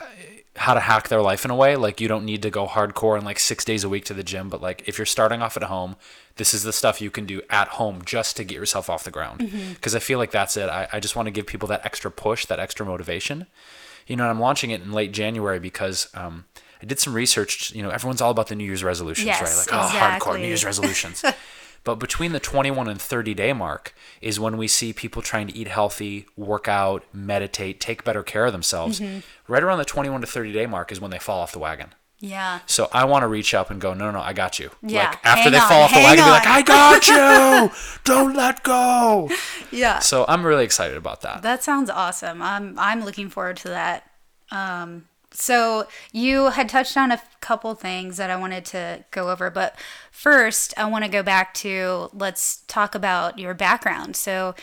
how 0.58 0.74
to 0.74 0.80
hack 0.80 1.10
their 1.10 1.22
life 1.22 1.44
in 1.44 1.52
a 1.52 1.56
way. 1.56 1.76
Like 1.76 2.00
you 2.00 2.08
don't 2.08 2.26
need 2.26 2.42
to 2.44 2.50
go 2.50 2.66
hardcore 2.66 3.18
and 3.18 3.26
like 3.26 3.40
six 3.40 3.66
days 3.66 3.84
a 3.84 3.90
week 3.90 4.06
to 4.06 4.14
the 4.14 4.24
gym, 4.24 4.50
but 4.50 4.62
like 4.62 4.88
if 4.88 4.98
you're 4.98 5.06
starting 5.06 5.42
off 5.42 5.58
at 5.58 5.64
home, 5.64 5.96
this 6.38 6.54
is 6.54 6.64
the 6.64 6.74
stuff 6.74 7.02
you 7.02 7.12
can 7.12 7.26
do 7.26 7.42
at 7.50 7.70
home 7.70 8.02
just 8.06 8.38
to 8.38 8.44
get 8.44 8.56
yourself 8.56 8.90
off 8.90 9.04
the 9.04 9.12
ground. 9.12 9.40
Because 9.74 9.96
I 9.96 10.00
feel 10.00 10.18
like 10.18 10.32
that's 10.32 10.56
it. 10.58 10.70
I, 10.70 10.88
I 10.94 11.00
just 11.00 11.16
want 11.16 11.28
to 11.28 11.32
give 11.32 11.46
people 11.46 11.68
that 11.70 11.86
extra 11.86 12.10
push, 12.10 12.46
that 12.46 12.60
extra 12.60 12.86
motivation. 12.86 13.48
You 14.08 14.16
know, 14.16 14.24
and 14.24 14.32
I'm 14.32 14.40
launching 14.40 14.70
it 14.72 14.82
in 14.82 14.92
late 14.92 15.12
January 15.12 15.60
because 15.60 16.08
um, 16.14 16.46
I 16.82 16.86
did 16.86 17.00
some 17.00 17.14
research. 17.14 17.74
You 17.74 17.84
know, 17.84 17.90
everyone's 17.90 18.22
all 18.22 18.32
about 18.32 18.48
the 18.48 18.56
New 18.56 18.66
Year's 18.66 18.84
resolutions, 18.84 19.26
Yes, 19.26 19.42
right? 19.42 19.78
Like, 19.78 19.92
oh, 19.92 19.98
hardcore. 19.98 20.40
New 20.40 20.48
Year's 20.48 20.64
resolutions. 20.64 21.24
But 21.86 21.96
between 21.96 22.34
the 22.34 22.40
21 22.42 22.90
and 22.90 23.00
30 23.02 23.34
day 23.34 23.54
mark 23.54 23.96
is 24.20 24.40
when 24.40 24.58
we 24.58 24.68
see 24.68 24.92
people 24.92 25.22
trying 25.22 25.48
to 25.48 25.56
eat 25.56 25.70
healthy, 25.70 26.26
work 26.36 26.68
out, 26.68 27.06
meditate, 27.14 27.80
take 27.80 28.04
better 28.04 28.24
care 28.24 28.46
of 28.48 28.52
themselves. 28.52 29.00
Mm-hmm. 29.00 29.20
Right 29.48 29.64
around 29.64 29.78
the 29.78 29.86
21 29.86 30.20
to 30.22 30.28
30 30.28 30.52
day 30.52 30.66
mark 30.66 30.92
is 30.92 31.00
when 31.00 31.12
they 31.12 31.20
fall 31.20 31.40
off 31.40 31.54
the 31.54 31.60
wagon. 31.60 31.94
Yeah. 32.20 32.62
So 32.66 32.90
I 32.92 33.06
want 33.06 33.22
to 33.24 33.28
reach 33.28 33.54
up 33.54 33.70
and 33.70 33.80
go, 33.80 33.94
no, 33.94 34.06
no, 34.06 34.12
no, 34.12 34.22
I 34.22 34.34
got 34.34 34.58
you. 34.58 34.72
Yeah, 34.82 35.10
Like 35.10 35.26
after 35.26 35.42
hang 35.44 35.52
they 35.52 35.60
on, 35.60 35.70
fall 35.70 35.82
off 35.84 35.92
the 35.94 36.00
wagon, 36.00 36.26
be 36.26 36.30
like. 36.32 36.48
I 36.48 36.62
got 36.64 37.08
you. 37.08 37.72
Don't 38.04 38.36
let 38.36 38.64
go. 38.64 39.30
Yeah. 39.72 40.00
So 40.00 40.24
I'm 40.30 40.46
really 40.46 40.64
excited 40.64 40.96
about 40.96 41.22
that. 41.22 41.42
That 41.42 41.62
sounds 41.62 41.90
awesome. 41.90 42.42
I'm 42.42 42.80
I'm 42.80 43.04
looking 43.04 43.30
forward 43.30 43.58
to 43.58 43.68
that. 43.70 44.10
Um, 44.50 45.06
so 45.36 45.88
you 46.12 46.50
had 46.52 46.70
touched 46.70 46.98
on 46.98 47.12
a 47.12 47.22
couple 47.42 47.76
things 47.76 48.18
that 48.18 48.30
I 48.30 48.36
wanted 48.36 48.66
to 48.66 49.06
go 49.12 49.30
over, 49.30 49.50
but 49.50 49.76
first 50.12 50.74
I 50.78 50.86
want 50.86 51.04
to 51.04 51.10
go 51.10 51.22
back 51.22 51.54
to 51.56 52.10
let's 52.14 52.64
talk 52.68 52.96
about 52.96 53.38
your 53.38 53.54
background. 53.54 54.16
So 54.16 54.56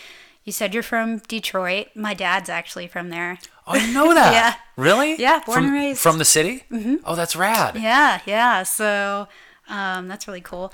you 0.43 0.51
said 0.51 0.73
you're 0.73 0.83
from 0.83 1.19
Detroit. 1.19 1.87
My 1.95 2.13
dad's 2.13 2.49
actually 2.49 2.87
from 2.87 3.09
there. 3.09 3.39
Oh, 3.65 3.73
I 3.73 3.91
know 3.91 4.13
that. 4.13 4.33
Yeah. 4.33 4.55
Really? 4.75 5.15
Yeah, 5.15 5.41
born 5.45 5.57
from, 5.57 5.65
and 5.65 5.73
raised. 5.73 5.99
From 5.99 6.17
the 6.17 6.25
city? 6.25 6.63
Mm-hmm. 6.71 6.95
Oh, 7.05 7.15
that's 7.15 7.35
rad. 7.35 7.75
Yeah, 7.75 8.19
yeah. 8.25 8.63
So 8.63 9.27
um, 9.69 10.07
that's 10.07 10.27
really 10.27 10.41
cool. 10.41 10.73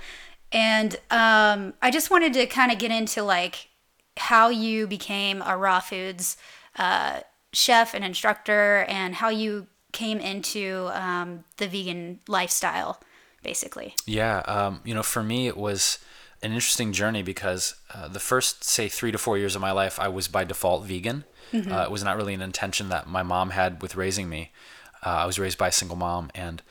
And 0.51 0.95
um, 1.12 1.73
I 1.81 1.91
just 1.91 2.09
wanted 2.09 2.33
to 2.33 2.47
kind 2.47 2.71
of 2.71 2.79
get 2.79 2.91
into 2.91 3.21
like 3.21 3.67
how 4.17 4.49
you 4.49 4.88
became 4.88 5.43
a 5.45 5.55
raw 5.55 5.79
foods 5.79 6.38
uh, 6.77 7.21
chef 7.51 7.93
and 7.93 8.05
instructor, 8.05 8.85
and 8.88 9.15
how 9.15 9.29
you 9.29 9.67
came 9.91 10.19
into 10.19 10.89
um, 10.93 11.43
the 11.58 11.67
vegan 11.67 12.19
lifestyle, 12.28 13.02
basically. 13.43 13.95
Yeah, 14.06 14.39
um, 14.39 14.82
you 14.84 14.93
know, 14.93 15.04
for 15.04 15.23
me, 15.23 15.47
it 15.47 15.58
was 15.58 15.99
an 16.41 16.52
interesting 16.52 16.93
journey 16.93 17.23
because 17.23 17.75
uh, 17.93 18.08
the 18.08 18.19
first, 18.19 18.63
say, 18.63 18.88
three 18.88 19.12
to 19.12 19.17
four 19.17 19.38
years 19.38 19.56
of 19.56 19.62
my 19.62 19.71
life, 19.71 19.99
I 19.99 20.08
was 20.08 20.28
by 20.28 20.43
default 20.43 20.86
vegan. 20.86 21.25
Uh, 21.52 21.84
it 21.84 21.91
was 21.91 22.04
not 22.04 22.15
really 22.15 22.36
an 22.36 22.41
intention 22.41 22.89
that 22.89 23.08
my 23.08 23.23
mom 23.23 23.49
had 23.49 23.82
with 23.82 23.95
raising 23.95 24.30
me. 24.30 24.52
Uh, 25.04 25.10
I 25.10 25.25
was 25.25 25.39
raised 25.39 25.58
by 25.58 25.69
a 25.69 25.71
single 25.71 25.97
mom, 25.97 26.30
and 26.36 26.62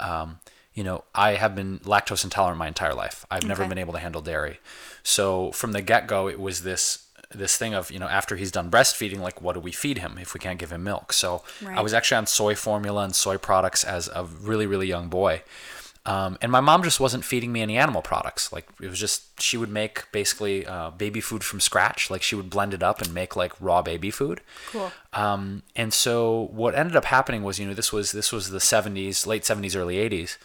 um, 0.00 0.38
you 0.74 0.82
know, 0.82 1.04
I 1.14 1.32
have 1.32 1.54
been 1.54 1.80
lactose 1.80 2.24
intolerant 2.24 2.58
my 2.58 2.68
entire 2.68 2.94
life. 2.94 3.26
I've 3.30 3.44
never 3.44 3.68
been 3.68 3.78
able 3.78 3.92
to 3.92 3.98
handle 3.98 4.22
dairy. 4.22 4.58
So 5.02 5.52
from 5.52 5.72
the 5.72 5.82
get 5.82 6.06
go, 6.06 6.28
it 6.28 6.40
was 6.40 6.62
this 6.62 7.01
this 7.32 7.56
thing 7.56 7.74
of 7.74 7.90
you 7.90 7.98
know 7.98 8.08
after 8.08 8.36
he's 8.36 8.50
done 8.50 8.70
breastfeeding, 8.70 9.20
like 9.20 9.40
what 9.42 9.54
do 9.54 9.60
we 9.60 9.72
feed 9.72 9.98
him 9.98 10.18
if 10.18 10.34
we 10.34 10.40
can't 10.40 10.58
give 10.58 10.72
him 10.72 10.84
milk? 10.84 11.12
So 11.12 11.42
I 11.66 11.80
was 11.82 11.94
actually 11.94 12.18
on 12.18 12.26
soy 12.26 12.54
formula 12.54 13.04
and 13.04 13.14
soy 13.14 13.38
products 13.38 13.84
as 13.84 14.08
a 14.08 14.24
really 14.24 14.66
really 14.66 14.86
young 14.86 15.08
boy. 15.08 15.42
Um, 16.04 16.36
and 16.42 16.50
my 16.50 16.60
mom 16.60 16.82
just 16.82 16.98
wasn't 16.98 17.24
feeding 17.24 17.52
me 17.52 17.62
any 17.62 17.78
animal 17.78 18.02
products. 18.02 18.52
Like 18.52 18.66
it 18.80 18.88
was 18.88 18.98
just 18.98 19.40
she 19.40 19.56
would 19.56 19.70
make 19.70 20.10
basically 20.10 20.66
uh, 20.66 20.90
baby 20.90 21.20
food 21.20 21.44
from 21.44 21.60
scratch. 21.60 22.10
Like 22.10 22.22
she 22.22 22.34
would 22.34 22.50
blend 22.50 22.74
it 22.74 22.82
up 22.82 23.00
and 23.00 23.14
make 23.14 23.36
like 23.36 23.52
raw 23.60 23.82
baby 23.82 24.10
food. 24.10 24.40
Cool. 24.70 24.90
Um, 25.12 25.62
and 25.76 25.94
so 25.94 26.48
what 26.52 26.74
ended 26.74 26.96
up 26.96 27.04
happening 27.04 27.44
was, 27.44 27.60
you 27.60 27.66
know, 27.66 27.74
this 27.74 27.92
was 27.92 28.10
this 28.10 28.32
was 28.32 28.50
the 28.50 28.58
70s, 28.58 29.26
late 29.26 29.42
70s, 29.42 29.76
early 29.76 29.96
80s. 29.96 30.38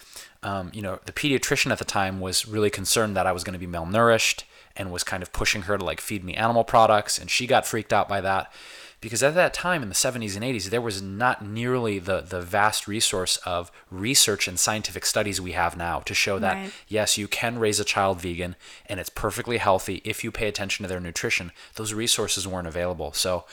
Um, 0.44 0.70
you 0.74 0.84
know, 0.84 1.00
the 1.06 1.12
pediatrician 1.12 1.72
at 1.72 1.80
the 1.80 1.86
time 1.86 2.20
was 2.20 2.48
really 2.48 2.70
concerned 2.70 3.18
that 3.18 3.26
I 3.26 3.32
was 3.32 3.44
going 3.44 3.60
to 3.60 3.60
be 3.60 3.72
malnourished 3.72 4.44
and 4.78 4.92
was 4.92 5.04
kind 5.04 5.24
of 5.24 5.34
pushing 5.34 5.64
her 5.64 5.78
to 5.78 5.84
like 5.84 6.00
feed 6.02 6.24
me 6.24 6.34
animal 6.36 6.64
products, 6.64 7.18
and 7.18 7.30
she 7.30 7.48
got 7.48 7.66
freaked 7.66 7.92
out 7.94 8.08
by 8.08 8.22
that. 8.22 8.52
Because 9.00 9.22
at 9.22 9.36
that 9.36 9.54
time 9.54 9.84
in 9.84 9.90
the 9.90 9.96
70s 9.96 10.36
and 10.36 10.44
80s 10.44 10.72
there 10.72 10.82
was 10.82 11.04
not 11.04 11.46
nearly 11.46 12.00
the 12.00 12.22
the 12.22 12.42
vast 12.42 12.88
resource 12.88 13.38
of 13.46 13.72
research 13.92 14.48
and 14.48 14.60
scientific 14.60 15.06
studies 15.06 15.40
we 15.40 15.52
have 15.52 15.78
now 15.78 16.00
to 16.00 16.16
show 16.16 16.40
that 16.40 16.56
Right. 16.56 16.72
yes 16.88 17.16
you 17.16 17.28
can 17.28 17.60
raise 17.60 17.80
a 17.80 17.86
child 17.86 18.20
vegan 18.20 18.56
and 18.88 19.00
it's 19.00 19.12
perfectly 19.12 19.58
healthy 19.58 20.02
if 20.04 20.24
you 20.24 20.32
pay 20.32 20.48
attention 20.48 20.82
to 20.84 20.90
their 20.90 21.00
nutrition. 21.00 21.52
Those 21.76 21.94
resources 21.94 22.48
weren't 22.48 22.68
available. 22.68 23.14
So 23.14 23.46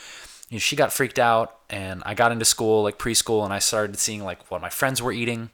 you 0.49 0.55
know, 0.55 0.59
she 0.59 0.75
got 0.75 0.91
freaked 0.91 1.19
out 1.19 1.57
and 1.69 2.01
i 2.07 2.13
got 2.15 2.31
into 2.31 2.45
school 2.45 2.81
like 2.83 2.97
preschool 2.97 3.43
and 3.45 3.53
i 3.53 3.59
started 3.59 3.97
seeing 3.99 4.23
like 4.23 4.49
what 4.51 4.61
my 4.61 4.69
friends 4.69 4.99
were 5.01 5.11
eating 5.11 5.49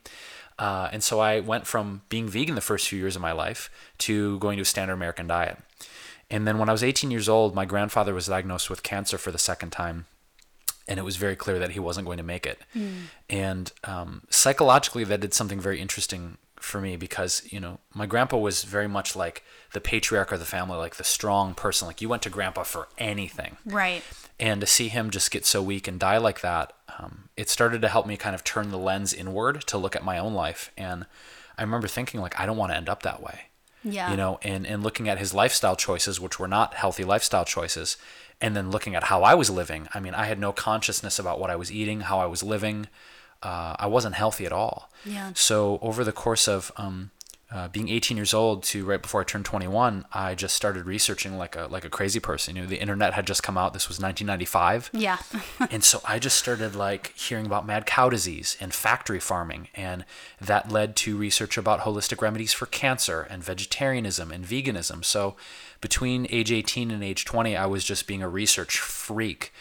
uh, 0.62 0.88
and 0.94 1.04
so 1.04 1.20
i 1.20 1.42
went 1.42 1.68
from 1.68 2.02
being 2.08 2.30
vegan 2.30 2.56
the 2.56 2.62
first 2.62 2.88
few 2.88 2.98
years 2.98 3.18
of 3.18 3.22
my 3.22 3.34
life 3.34 3.70
to 3.98 4.40
going 4.40 4.56
to 4.56 4.62
a 4.62 4.66
standard 4.66 4.94
american 4.94 5.28
diet 5.28 5.58
and 6.32 6.48
then 6.48 6.58
when 6.58 6.70
I 6.70 6.72
was 6.72 6.84
18 6.84 7.12
years 7.12 7.28
old, 7.28 7.54
my 7.54 7.66
grandfather 7.66 8.14
was 8.14 8.28
diagnosed 8.28 8.70
with 8.70 8.84
cancer 8.84 9.18
for 9.18 9.32
the 9.32 9.38
second 9.38 9.72
time. 9.72 10.06
And 10.88 10.98
it 10.98 11.04
was 11.04 11.18
very 11.18 11.36
clear 11.36 11.60
that 11.60 11.72
he 11.72 11.80
wasn't 11.80 12.08
going 12.08 12.18
to 12.18 12.24
make 12.24 12.46
it. 12.46 12.62
And 13.30 13.72
um, 13.84 14.24
psychologically, 14.30 15.04
that 15.04 15.20
did 15.20 15.34
something 15.34 15.60
very 15.60 15.80
interesting 15.80 16.38
for 16.60 16.80
me 16.80 16.96
because, 16.96 17.44
you 17.52 17.60
know, 17.60 17.80
my 17.94 18.06
grandpa 18.06 18.38
was 18.38 18.64
very 18.64 18.88
much 18.88 19.16
like 19.16 19.44
the 19.74 19.82
patriarch 19.82 20.32
of 20.32 20.40
the 20.40 20.46
family, 20.46 20.78
like 20.78 20.96
the 20.96 21.04
strong 21.04 21.54
person. 21.54 21.88
Like 21.88 22.02
you 22.02 22.08
went 22.08 22.24
to 22.24 22.30
grandpa 22.30 22.64
for 22.64 22.88
anything. 22.98 23.58
Right. 23.66 24.04
And 24.40 24.62
to 24.62 24.68
see 24.68 24.88
him 24.88 25.10
just 25.10 25.32
get 25.32 25.46
so 25.46 25.62
weak 25.62 25.88
and 25.88 26.00
die 26.00 26.18
like 26.18 26.42
that, 26.42 26.74
um, 27.00 27.30
it 27.38 27.50
started 27.50 27.82
to 27.82 27.88
help 27.88 28.06
me 28.06 28.18
kind 28.18 28.36
of 28.36 28.44
turn 28.44 28.70
the 28.72 28.78
lens 28.78 29.14
inward 29.14 29.62
to 29.68 29.78
look 29.78 29.96
at 29.96 30.04
my 30.04 30.18
own 30.18 30.34
life. 30.34 30.72
And 30.78 31.06
I 31.58 31.62
remember 31.64 31.88
thinking, 31.88 32.22
like, 32.22 32.40
I 32.40 32.46
don't 32.46 32.58
want 32.58 32.72
to 32.72 32.78
end 32.78 32.90
up 32.90 33.04
that 33.04 33.22
way 33.22 33.42
Yeah. 33.84 34.12
you 34.12 34.18
know 34.18 34.40
and 34.44 34.66
and 34.68 34.84
looking 34.84 35.10
at 35.10 35.18
his 35.20 35.34
lifestyle 35.34 35.76
choices 35.76 36.20
which 36.20 36.38
were 36.40 36.48
not 36.48 36.74
healthy 36.76 37.04
lifestyle 37.04 37.46
choices 37.46 37.98
and 38.40 38.56
then 38.56 38.70
looking 38.72 38.94
at 38.96 39.06
how 39.06 39.24
i 39.24 39.34
was 39.36 39.50
living 39.50 39.88
i 39.96 40.00
mean 40.00 40.14
i 40.14 40.26
had 40.26 40.40
no 40.40 40.52
consciousness 40.54 41.18
about 41.20 41.40
what 41.40 41.50
i 41.50 41.56
was 41.56 41.72
eating 41.72 42.02
how 42.02 42.20
i 42.20 42.26
was 42.28 42.42
living 42.44 42.88
uh, 43.44 43.76
i 43.80 43.88
wasn't 43.88 44.14
healthy 44.16 44.46
at 44.46 44.52
all 44.54 44.90
Yeah. 45.04 45.32
so 45.34 45.80
over 45.82 46.04
the 46.04 46.12
course 46.12 46.48
of 46.48 46.72
um, 46.78 47.10
uh, 47.52 47.68
being 47.68 47.90
18 47.90 48.16
years 48.16 48.34
old 48.34 48.64
to 48.64 48.86
right 48.86 49.02
before 49.02 49.22
I 49.22 49.24
turned 49.26 49.44
21, 49.44 50.06
I 50.14 50.36
just 50.36 50.56
started 50.56 50.86
researching 50.86 51.38
like 51.38 51.56
a 51.56 51.68
like 51.68 51.84
a 51.84 51.90
crazy 51.90 52.20
person. 52.20 52.56
You 52.56 52.62
know, 52.62 52.68
the 52.68 52.80
internet 52.80 53.14
had 53.14 53.28
just 53.28 53.44
come 53.44 53.58
out. 53.58 53.74
This 53.74 53.90
was 53.90 54.00
1995 54.00 54.90
Yeah. 54.94 55.18
and 55.72 55.84
so 55.84 56.02
I 56.08 56.18
just 56.18 56.38
started 56.38 56.76
like 56.76 57.14
hearing 57.16 57.46
about 57.46 57.66
mad 57.66 57.86
cow 57.86 58.10
disease 58.10 58.56
and 58.62 58.74
factory 58.74 59.20
farming, 59.20 59.68
and 59.76 60.06
that 60.40 60.72
led 60.72 60.96
to 60.98 61.18
research 61.18 61.58
about 61.58 61.82
holistic 61.82 62.22
remedies 62.22 62.54
for 62.54 62.68
cancer 62.68 63.28
and 63.30 63.44
vegetarianism 63.44 64.32
and 64.32 64.46
veganism. 64.46 65.04
So 65.04 65.36
between 65.82 66.28
age 66.30 66.52
18 66.52 66.90
and 66.92 67.04
age 67.04 67.26
20, 67.26 67.58
I 67.58 67.66
was 67.66 67.84
just 67.84 68.08
being 68.08 68.22
a 68.22 68.30
research 68.30 68.80
freak 68.80 69.52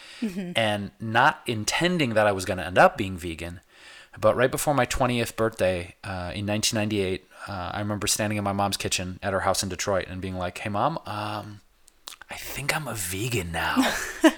and 0.55 0.91
not 0.99 1.41
intending 1.47 2.13
that 2.13 2.27
I 2.27 2.31
was 2.31 2.45
going 2.45 2.57
to 2.59 2.65
end 2.65 2.77
up 2.77 2.95
being 2.95 3.17
vegan. 3.17 3.59
But 4.19 4.35
right 4.35 4.51
before 4.51 4.73
my 4.73 4.85
20th 4.85 5.35
birthday 5.35 5.95
uh, 6.03 6.31
in 6.35 6.45
1998, 6.45 7.27
uh, 7.47 7.71
I 7.73 7.79
remember 7.79 8.07
standing 8.07 8.37
in 8.37 8.43
my 8.43 8.51
mom's 8.53 8.77
kitchen 8.77 9.19
at 9.23 9.33
her 9.33 9.41
house 9.41 9.63
in 9.63 9.69
Detroit 9.69 10.05
and 10.07 10.21
being 10.21 10.37
like, 10.37 10.57
"Hey, 10.59 10.69
mom, 10.69 10.97
um, 11.05 11.61
I 12.29 12.35
think 12.35 12.75
I'm 12.75 12.87
a 12.87 12.93
vegan 12.95 13.51
now." 13.51 13.75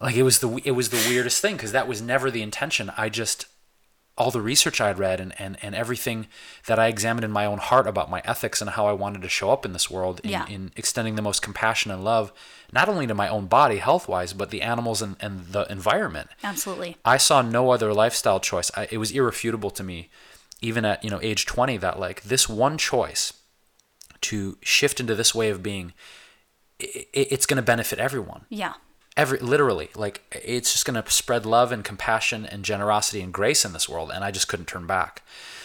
like 0.00 0.16
it 0.16 0.22
was 0.22 0.40
the 0.40 0.60
it 0.64 0.72
was 0.72 0.88
the 0.90 1.04
weirdest 1.08 1.40
thing 1.40 1.56
because 1.56 1.72
that 1.72 1.88
was 1.88 2.02
never 2.02 2.30
the 2.30 2.42
intention. 2.42 2.90
I 2.96 3.08
just 3.08 3.46
all 4.18 4.30
the 4.30 4.42
research 4.42 4.78
I 4.78 4.88
had 4.88 4.98
read 4.98 5.20
and, 5.20 5.32
and, 5.40 5.56
and 5.62 5.74
everything 5.74 6.26
that 6.66 6.78
I 6.78 6.88
examined 6.88 7.24
in 7.24 7.30
my 7.30 7.46
own 7.46 7.56
heart 7.56 7.86
about 7.86 8.10
my 8.10 8.20
ethics 8.26 8.60
and 8.60 8.68
how 8.68 8.86
I 8.86 8.92
wanted 8.92 9.22
to 9.22 9.28
show 9.30 9.50
up 9.50 9.64
in 9.64 9.72
this 9.72 9.90
world 9.90 10.20
in, 10.22 10.28
Yeah. 10.28 10.46
in 10.48 10.70
extending 10.76 11.14
the 11.14 11.22
most 11.22 11.40
compassion 11.40 11.90
and 11.90 12.04
love, 12.04 12.30
not 12.74 12.90
only 12.90 13.06
to 13.06 13.14
my 13.14 13.26
own 13.26 13.46
body 13.46 13.78
health 13.78 14.08
wise, 14.08 14.34
but 14.34 14.50
the 14.50 14.60
animals 14.60 15.00
and, 15.00 15.16
and 15.18 15.46
the 15.46 15.62
environment. 15.72 16.28
Absolutely. 16.44 16.98
I 17.06 17.16
saw 17.16 17.40
no 17.40 17.70
other 17.70 17.94
lifestyle 17.94 18.38
choice. 18.38 18.70
I, 18.76 18.86
it 18.90 18.98
was 18.98 19.12
irrefutable 19.12 19.70
to 19.70 19.82
me, 19.82 20.10
even 20.62 20.84
at 20.84 21.02
you 21.04 21.10
know 21.10 21.20
age 21.22 21.44
20, 21.46 21.76
that 21.78 21.98
like 22.00 22.22
this 22.22 22.48
one 22.48 22.78
choice 22.78 23.32
to 24.22 24.56
shift 24.62 25.00
into 25.00 25.14
this 25.14 25.34
way 25.34 25.50
of 25.50 25.62
being, 25.62 25.92
i 26.80 26.86
i- 26.86 27.28
it's 27.34 27.46
going 27.46 27.56
to 27.56 27.62
benefit 27.62 27.98
everyone. 27.98 28.46
Yeah. 28.48 28.74
every 29.16 29.38
literally 29.40 29.90
like 29.94 30.22
it's 30.44 30.72
just 30.72 30.86
going 30.86 31.00
to 31.02 31.10
spread 31.10 31.44
love 31.44 31.70
and 31.72 31.84
compassion 31.84 32.46
and 32.46 32.64
generosity 32.64 33.20
and 33.20 33.32
grace 33.32 33.62
in 33.66 33.72
this 33.74 33.86
world 33.88 34.10
and 34.14 34.24
i 34.24 34.30
just 34.30 34.48
couldn't 34.48 34.66
turn 34.66 34.86
back. 34.86 35.22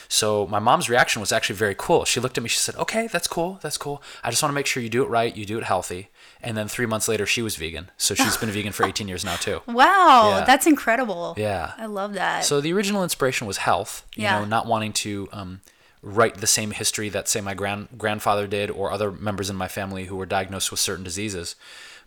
So 0.10 0.48
my 0.48 0.60
mom's 0.60 0.90
reaction 0.90 1.20
was 1.20 1.32
actually 1.34 1.58
very 1.58 1.76
cool. 1.78 2.04
She 2.06 2.20
looked 2.22 2.38
at 2.38 2.44
me 2.44 2.50
she 2.50 2.58
said 2.60 2.76
okay 2.76 3.08
that's 3.08 3.28
cool 3.28 3.60
that's 3.62 3.78
cool. 3.78 4.02
I 4.24 4.30
just 4.32 4.42
want 4.44 4.52
to 4.52 4.56
make 4.60 4.66
sure 4.66 4.82
you 4.84 4.90
do 4.90 5.04
it 5.04 5.10
right 5.10 5.36
you 5.40 5.46
do 5.46 5.58
it 5.58 5.64
healthy 5.64 6.10
and 6.42 6.56
then 6.58 6.68
three 6.68 6.86
months 6.86 7.08
later 7.08 7.26
she 7.26 7.42
was 7.42 7.56
vegan 7.56 7.90
so 7.98 8.14
she's 8.14 8.38
been 8.38 8.50
vegan 8.52 8.72
for 8.72 8.86
18 8.86 9.08
years 9.08 9.24
now 9.26 9.36
too 9.36 9.62
Wow. 9.68 10.30
Yeah. 10.40 10.46
That's 10.46 10.66
incredible. 10.68 11.34
yeah 11.38 11.74
I 11.78 11.86
love 11.88 12.14
that. 12.14 12.46
so 12.46 12.62
the 12.62 12.74
original 12.74 13.04
inspiration 13.04 13.48
was 13.48 13.58
health, 13.58 14.06
you 14.16 14.24
Yeah. 14.24 14.40
know, 14.40 14.46
not 14.46 14.66
wanting 14.68 14.94
to 14.94 15.28
um, 15.32 15.62
write 16.02 16.36
the 16.36 16.48
same 16.48 16.72
history 16.72 17.10
that 17.10 17.28
say 17.28 17.42
my 17.42 17.54
grand 17.54 17.88
grandfather 17.98 18.48
did 18.48 18.70
or 18.70 18.92
other 18.92 19.12
members 19.12 19.50
in 19.50 19.56
my 19.56 19.68
family 19.68 20.06
who 20.06 20.16
were 20.16 20.26
diagnosed 20.28 20.70
with 20.72 20.80
certain 20.80 21.04
diseases. 21.04 21.56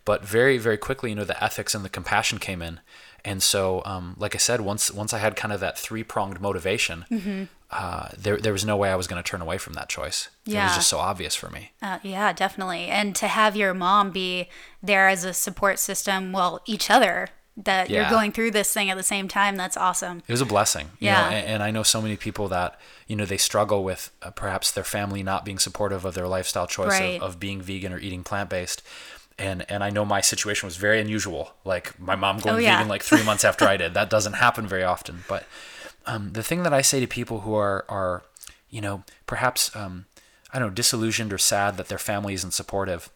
But 0.05 0.25
very 0.25 0.57
very 0.59 0.79
quickly, 0.79 1.11
you 1.11 1.17
know, 1.17 1.25
the 1.25 1.43
ethics 1.45 1.75
and 1.75 1.85
the 1.85 1.91
compassion 1.91 2.39
came 2.39 2.63
in, 2.63 2.81
and 3.25 3.43
so 3.43 3.83
um, 3.85 4.15
like 4.19 4.35
I 4.35 4.39
said, 4.39 4.63
once 4.63 4.91
once 4.91 5.13
I 5.13 5.19
had 5.19 5.37
kind 5.37 5.53
of 5.53 5.61
that 5.61 5.79
three 5.79 6.03
pronged 6.03 6.41
motivation, 6.41 7.05
Mm-hmm. 7.11 7.45
Uh, 7.73 8.09
there 8.19 8.37
there 8.37 8.53
was 8.53 8.65
no 8.65 8.77
way 8.77 8.91
I 8.91 8.97
was 8.97 9.07
going 9.07 9.23
to 9.23 9.29
turn 9.29 9.41
away 9.41 9.57
from 9.59 9.75
that 9.75 9.89
choice. 9.89 10.29
It 10.47 10.55
was 10.55 10.75
just 10.77 10.89
so 10.89 10.99
obvious 10.99 11.35
for 11.37 11.51
me. 11.51 11.71
Uh, 11.81 11.99
yeah, 12.03 12.33
definitely. 12.33 12.87
And 12.87 13.15
to 13.17 13.29
have 13.29 13.55
your 13.57 13.75
mom 13.75 14.11
be 14.11 14.49
there 14.83 15.09
as 15.09 15.25
a 15.25 15.33
support 15.33 15.79
system, 15.79 16.33
well, 16.33 16.61
each 16.67 16.91
other, 16.91 17.29
that 17.57 17.91
you're 17.91 18.09
going 18.09 18.33
through 18.33 18.51
this 18.53 18.73
thing 18.73 18.91
at 18.91 18.97
the 18.97 19.03
same 19.03 19.29
time, 19.29 19.55
that's 19.57 19.77
awesome. 19.77 20.23
It 20.27 20.33
was 20.33 20.41
a 20.41 20.47
blessing. 20.47 20.87
You 20.99 21.07
Yeah. 21.09 21.21
Know, 21.31 21.37
and, 21.37 21.47
and 21.47 21.63
I 21.63 21.71
know 21.71 21.83
so 21.83 22.01
many 22.01 22.17
people 22.17 22.49
that, 22.49 22.81
you 23.07 23.15
know, 23.17 23.25
they 23.27 23.37
struggle 23.37 23.85
with 23.85 24.11
uh, 24.23 24.31
perhaps 24.31 24.73
their 24.73 24.85
family 24.85 25.23
not 25.23 25.45
being 25.45 25.59
supportive 25.59 26.05
of 26.05 26.15
their 26.15 26.27
lifestyle 26.27 26.67
choice 26.67 26.89
Right. 26.99 27.21
of, 27.21 27.35
of 27.35 27.41
being 27.41 27.61
vegan 27.61 27.93
or 27.93 27.99
eating 27.99 28.25
plant 28.25 28.49
based. 28.51 28.83
And, 29.39 29.65
and 29.69 29.85
I 29.85 29.91
know 29.91 30.05
my 30.05 30.21
situation 30.21 30.67
was 30.67 30.77
very 30.77 31.01
unusual. 31.01 31.53
Like 31.65 31.99
my 32.01 32.17
mom 32.17 32.39
going 32.39 32.57
Oh, 32.57 32.59
yeah. 32.59 32.77
vegan 32.79 32.89
like 32.89 33.03
three 33.03 33.23
months 33.31 33.45
after 33.45 33.65
I 33.67 33.77
did. 33.77 33.95
That 33.95 34.09
doesn't 34.11 34.35
happen 34.35 34.67
very 34.67 34.85
often. 34.85 35.25
But 35.29 35.45
um, 36.07 36.33
the 36.33 36.43
thing 36.43 36.63
that 36.63 36.73
I 36.73 36.83
say 36.83 37.01
to 37.01 37.07
people 37.07 37.41
who 37.41 37.55
are, 37.55 37.85
are 37.89 38.23
you 38.71 38.81
know, 38.81 39.03
perhaps, 39.27 39.75
um, 39.77 40.07
I 40.53 40.59
don't 40.59 40.69
know, 40.69 40.75
disillusioned 40.75 41.33
or 41.33 41.39
sad 41.39 41.77
that 41.77 41.89
their 41.89 41.99
family 41.99 42.35
isn't 42.35 42.53
supportive, 42.53 43.11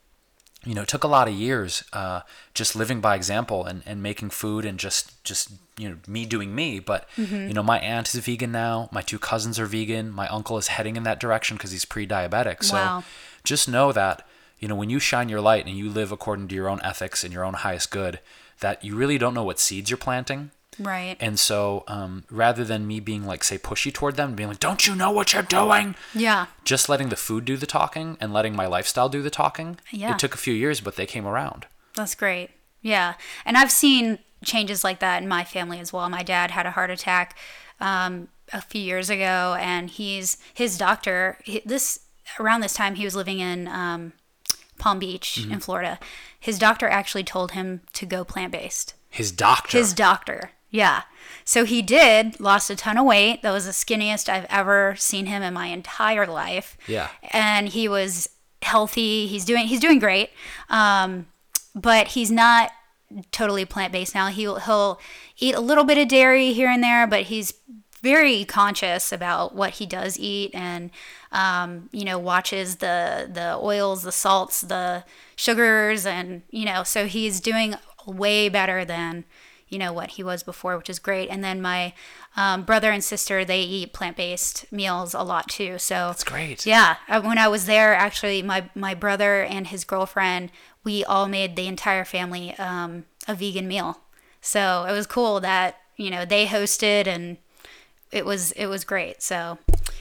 you 0.64 0.74
know, 0.74 0.82
it 0.82 0.88
took 0.88 1.04
a 1.04 1.08
lot 1.08 1.28
of 1.28 1.34
years 1.34 1.84
uh, 1.92 2.20
just 2.54 2.74
living 2.74 3.00
by 3.00 3.14
example 3.16 3.64
and, 3.64 3.82
and 3.84 4.02
making 4.02 4.30
food 4.30 4.64
and 4.64 4.78
just 4.78 5.22
just 5.22 5.50
you 5.76 5.88
know 5.90 5.96
me 6.06 6.24
doing 6.24 6.54
me. 6.54 6.78
But 6.80 7.06
Mm-hmm. 7.18 7.48
you 7.48 7.54
know, 7.54 7.62
my 7.62 7.78
aunt 7.80 8.14
is 8.14 8.20
vegan 8.24 8.50
now. 8.52 8.88
My 8.92 9.02
two 9.02 9.18
cousins 9.18 9.58
are 9.58 9.66
vegan. 9.66 10.10
My 10.10 10.26
uncle 10.28 10.56
is 10.56 10.68
heading 10.68 10.96
in 10.96 11.02
that 11.02 11.20
direction 11.20 11.56
because 11.56 11.72
he's 11.72 11.84
pre-diabetic. 11.84 12.62
So 12.64 12.76
Wow. 12.76 13.04
just 13.44 13.68
know 13.68 13.92
that 13.92 14.26
you 14.58 14.66
know 14.68 14.74
when 14.74 14.88
you 14.88 14.98
shine 15.00 15.28
your 15.28 15.42
light 15.42 15.66
and 15.66 15.76
you 15.76 15.90
live 15.90 16.10
according 16.12 16.48
to 16.48 16.54
your 16.54 16.68
own 16.70 16.80
ethics 16.82 17.22
and 17.24 17.32
your 17.32 17.44
own 17.44 17.54
highest 17.54 17.90
good, 17.90 18.20
that 18.60 18.82
you 18.82 18.96
really 18.96 19.18
don't 19.18 19.34
know 19.34 19.44
what 19.44 19.60
seeds 19.60 19.90
you're 19.90 19.98
planting. 19.98 20.50
Right. 20.78 21.16
And 21.20 21.38
so, 21.38 21.84
um, 21.88 22.24
rather 22.30 22.64
than 22.64 22.86
me 22.86 23.00
being 23.00 23.24
like, 23.24 23.44
say, 23.44 23.58
pushy 23.58 23.92
toward 23.92 24.16
them, 24.16 24.34
being 24.34 24.48
like, 24.48 24.60
"Don't 24.60 24.86
you 24.86 24.94
know 24.94 25.10
what 25.10 25.32
you're 25.32 25.42
doing?" 25.42 25.94
yeah. 26.14 26.46
just 26.64 26.88
letting 26.88 27.08
the 27.10 27.16
food 27.16 27.44
do 27.44 27.56
the 27.56 27.66
talking 27.66 28.16
and 28.20 28.32
letting 28.32 28.56
my 28.56 28.66
lifestyle 28.66 29.08
do 29.08 29.22
the 29.22 29.30
talking. 29.30 29.78
Yeah. 29.90 30.12
It 30.12 30.18
took 30.18 30.34
a 30.34 30.38
few 30.38 30.54
years, 30.54 30.80
but 30.80 30.96
they 30.96 31.06
came 31.06 31.26
around. 31.26 31.66
That's 31.94 32.14
great. 32.14 32.50
Yeah. 32.82 33.14
And 33.44 33.56
I've 33.56 33.70
seen 33.70 34.18
changes 34.44 34.84
like 34.84 34.98
that 35.00 35.22
in 35.22 35.28
my 35.28 35.44
family 35.44 35.78
as 35.80 35.92
well. 35.92 36.08
My 36.08 36.22
dad 36.22 36.50
had 36.50 36.66
a 36.66 36.72
heart 36.72 36.90
attack 36.90 37.36
um, 37.80 38.28
a 38.52 38.60
few 38.60 38.80
years 38.80 39.08
ago, 39.10 39.56
and 39.58 39.88
he's 39.88 40.38
his 40.52 40.76
doctor. 40.76 41.38
He, 41.44 41.62
this 41.64 42.00
around 42.40 42.60
this 42.60 42.74
time, 42.74 42.96
he 42.96 43.04
was 43.04 43.14
living 43.14 43.38
in 43.38 43.68
um, 43.68 44.12
Palm 44.78 44.98
Beach 44.98 45.38
Mm-hmm. 45.40 45.52
in 45.52 45.60
Florida. 45.60 45.98
His 46.38 46.58
doctor 46.58 46.88
actually 46.88 47.24
told 47.24 47.52
him 47.52 47.80
to 47.94 48.04
go 48.06 48.24
plant 48.24 48.52
based. 48.52 48.94
His 49.08 49.30
doctor. 49.32 49.78
His 49.78 49.92
doctor. 49.94 50.50
Yeah. 50.74 51.02
So 51.44 51.64
he 51.64 51.82
did, 51.82 52.40
lost 52.40 52.68
a 52.68 52.74
ton 52.74 52.98
of 52.98 53.06
weight. 53.06 53.42
That 53.42 53.52
was 53.52 53.66
the 53.66 53.70
skinniest 53.70 54.28
I've 54.28 54.46
ever 54.50 54.96
seen 54.96 55.26
him 55.26 55.40
in 55.40 55.54
my 55.54 55.66
entire 55.66 56.26
life. 56.26 56.76
Yeah. 56.88 57.10
And 57.32 57.68
he 57.68 57.86
was 57.86 58.28
healthy. 58.60 59.28
He's 59.28 59.44
doing 59.44 59.68
he's 59.68 59.78
doing 59.78 60.00
great. 60.00 60.30
Um, 60.68 61.28
but 61.76 62.08
he's 62.08 62.32
not 62.32 62.72
totally 63.30 63.64
plant 63.64 63.92
based 63.92 64.16
now. 64.16 64.26
He'll 64.28 64.56
he'll 64.56 64.98
eat 65.38 65.54
a 65.54 65.60
little 65.60 65.84
bit 65.84 65.96
of 65.96 66.08
dairy 66.08 66.52
here 66.52 66.68
and 66.68 66.82
there, 66.82 67.06
but 67.06 67.22
he's 67.22 67.54
very 68.02 68.44
conscious 68.44 69.12
about 69.12 69.54
what 69.54 69.74
he 69.74 69.86
does 69.86 70.18
eat 70.18 70.50
and 70.54 70.90
um, 71.30 71.88
you 71.92 72.04
know 72.04 72.18
watches 72.18 72.76
the 72.76 73.30
the 73.32 73.56
oils 73.62 74.02
the 74.02 74.12
salts 74.12 74.60
the 74.60 75.04
sugars 75.36 76.04
and 76.04 76.42
you 76.50 76.64
know 76.64 76.82
so 76.82 77.06
he's 77.06 77.40
doing 77.40 77.76
way 78.06 78.48
better 78.48 78.84
than 78.84 79.24
you 79.74 79.78
know 79.80 79.92
what 79.92 80.12
he 80.12 80.22
was 80.22 80.42
before 80.44 80.78
which 80.78 80.88
is 80.88 80.98
great 80.98 81.28
and 81.28 81.42
then 81.44 81.60
my 81.60 81.92
um, 82.36 82.62
brother 82.62 82.90
and 82.90 83.02
sister 83.04 83.44
they 83.44 83.60
eat 83.60 83.92
plant-based 83.92 84.72
meals 84.72 85.12
a 85.12 85.22
lot 85.22 85.48
too 85.48 85.76
so 85.78 85.94
That's 86.06 86.24
great. 86.24 86.64
yeah 86.64 86.96
uh, 87.08 87.20
when 87.20 87.36
i 87.36 87.48
was 87.48 87.66
there 87.66 87.92
actually 87.94 88.40
my 88.40 88.70
my 88.74 88.94
brother 88.94 89.42
and 89.42 89.66
his 89.66 89.84
girlfriend 89.84 90.50
we 90.84 91.04
all 91.04 91.26
made 91.28 91.56
the 91.56 91.66
entire 91.66 92.04
family 92.04 92.54
um, 92.56 93.04
a 93.26 93.34
vegan 93.34 93.66
meal 93.68 94.00
so 94.40 94.86
it 94.88 94.92
was 94.92 95.06
cool 95.06 95.40
that 95.40 95.76
you 95.96 96.08
know 96.10 96.24
they 96.24 96.46
hosted 96.46 97.06
and 97.08 97.36
it 98.12 98.24
was 98.24 98.52
it 98.52 98.66
was 98.66 98.84
great 98.84 99.20
so 99.22 99.58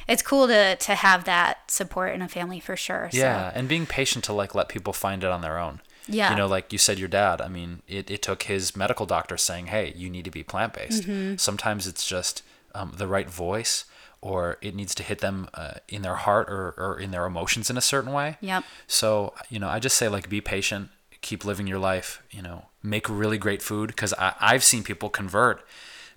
it's 0.07 0.21
cool 0.21 0.47
to 0.47 0.75
to 0.75 0.93
have 0.95 1.23
that 1.23 1.71
support 1.71 2.13
in 2.13 2.21
a 2.21 2.27
family 2.27 2.59
for 2.59 2.75
sure 2.75 3.09
so. 3.11 3.17
Yeah, 3.17 3.51
and 3.55 3.67
being 3.67 3.85
patient 3.85 4.23
to 4.25 4.33
like 4.33 4.53
let 4.53 4.69
people 4.69 4.93
find 4.93 5.23
it 5.23 5.29
on 5.31 5.41
their 5.41 5.57
own. 5.57 5.81
Yeah. 6.07 6.31
You 6.31 6.35
know, 6.37 6.47
like 6.47 6.71
you 6.73 6.79
said, 6.79 6.99
your 6.99 7.07
dad. 7.07 7.41
I 7.41 7.47
mean, 7.47 7.81
it, 7.87 8.09
it 8.11 8.21
took 8.21 8.43
his 8.43 8.75
medical 8.75 9.05
doctor 9.05 9.37
saying, 9.37 9.67
"Hey, 9.67 9.93
you 9.95 10.09
need 10.09 10.25
to 10.25 10.31
be 10.31 10.43
plant 10.43 10.73
based." 10.73 11.03
Mm-hmm. 11.03 11.37
Sometimes 11.37 11.87
it's 11.87 12.05
just 12.07 12.43
um, 12.75 12.93
the 12.97 13.07
right 13.07 13.29
voice, 13.29 13.85
or 14.21 14.57
it 14.61 14.75
needs 14.75 14.93
to 14.95 15.03
hit 15.03 15.19
them 15.19 15.47
uh, 15.53 15.75
in 15.87 16.01
their 16.01 16.15
heart 16.15 16.49
or, 16.49 16.73
or 16.77 16.99
in 16.99 17.11
their 17.11 17.25
emotions 17.25 17.69
in 17.69 17.77
a 17.77 17.81
certain 17.81 18.11
way. 18.11 18.37
Yep. 18.41 18.63
So 18.87 19.33
you 19.49 19.59
know, 19.59 19.69
I 19.69 19.79
just 19.79 19.97
say 19.97 20.09
like, 20.09 20.27
be 20.29 20.41
patient, 20.41 20.89
keep 21.21 21.45
living 21.45 21.67
your 21.67 21.79
life. 21.79 22.21
You 22.31 22.41
know, 22.41 22.65
make 22.81 23.07
really 23.09 23.37
great 23.37 23.61
food 23.61 23.87
because 23.87 24.13
I've 24.17 24.63
seen 24.63 24.83
people 24.83 25.09
convert 25.09 25.65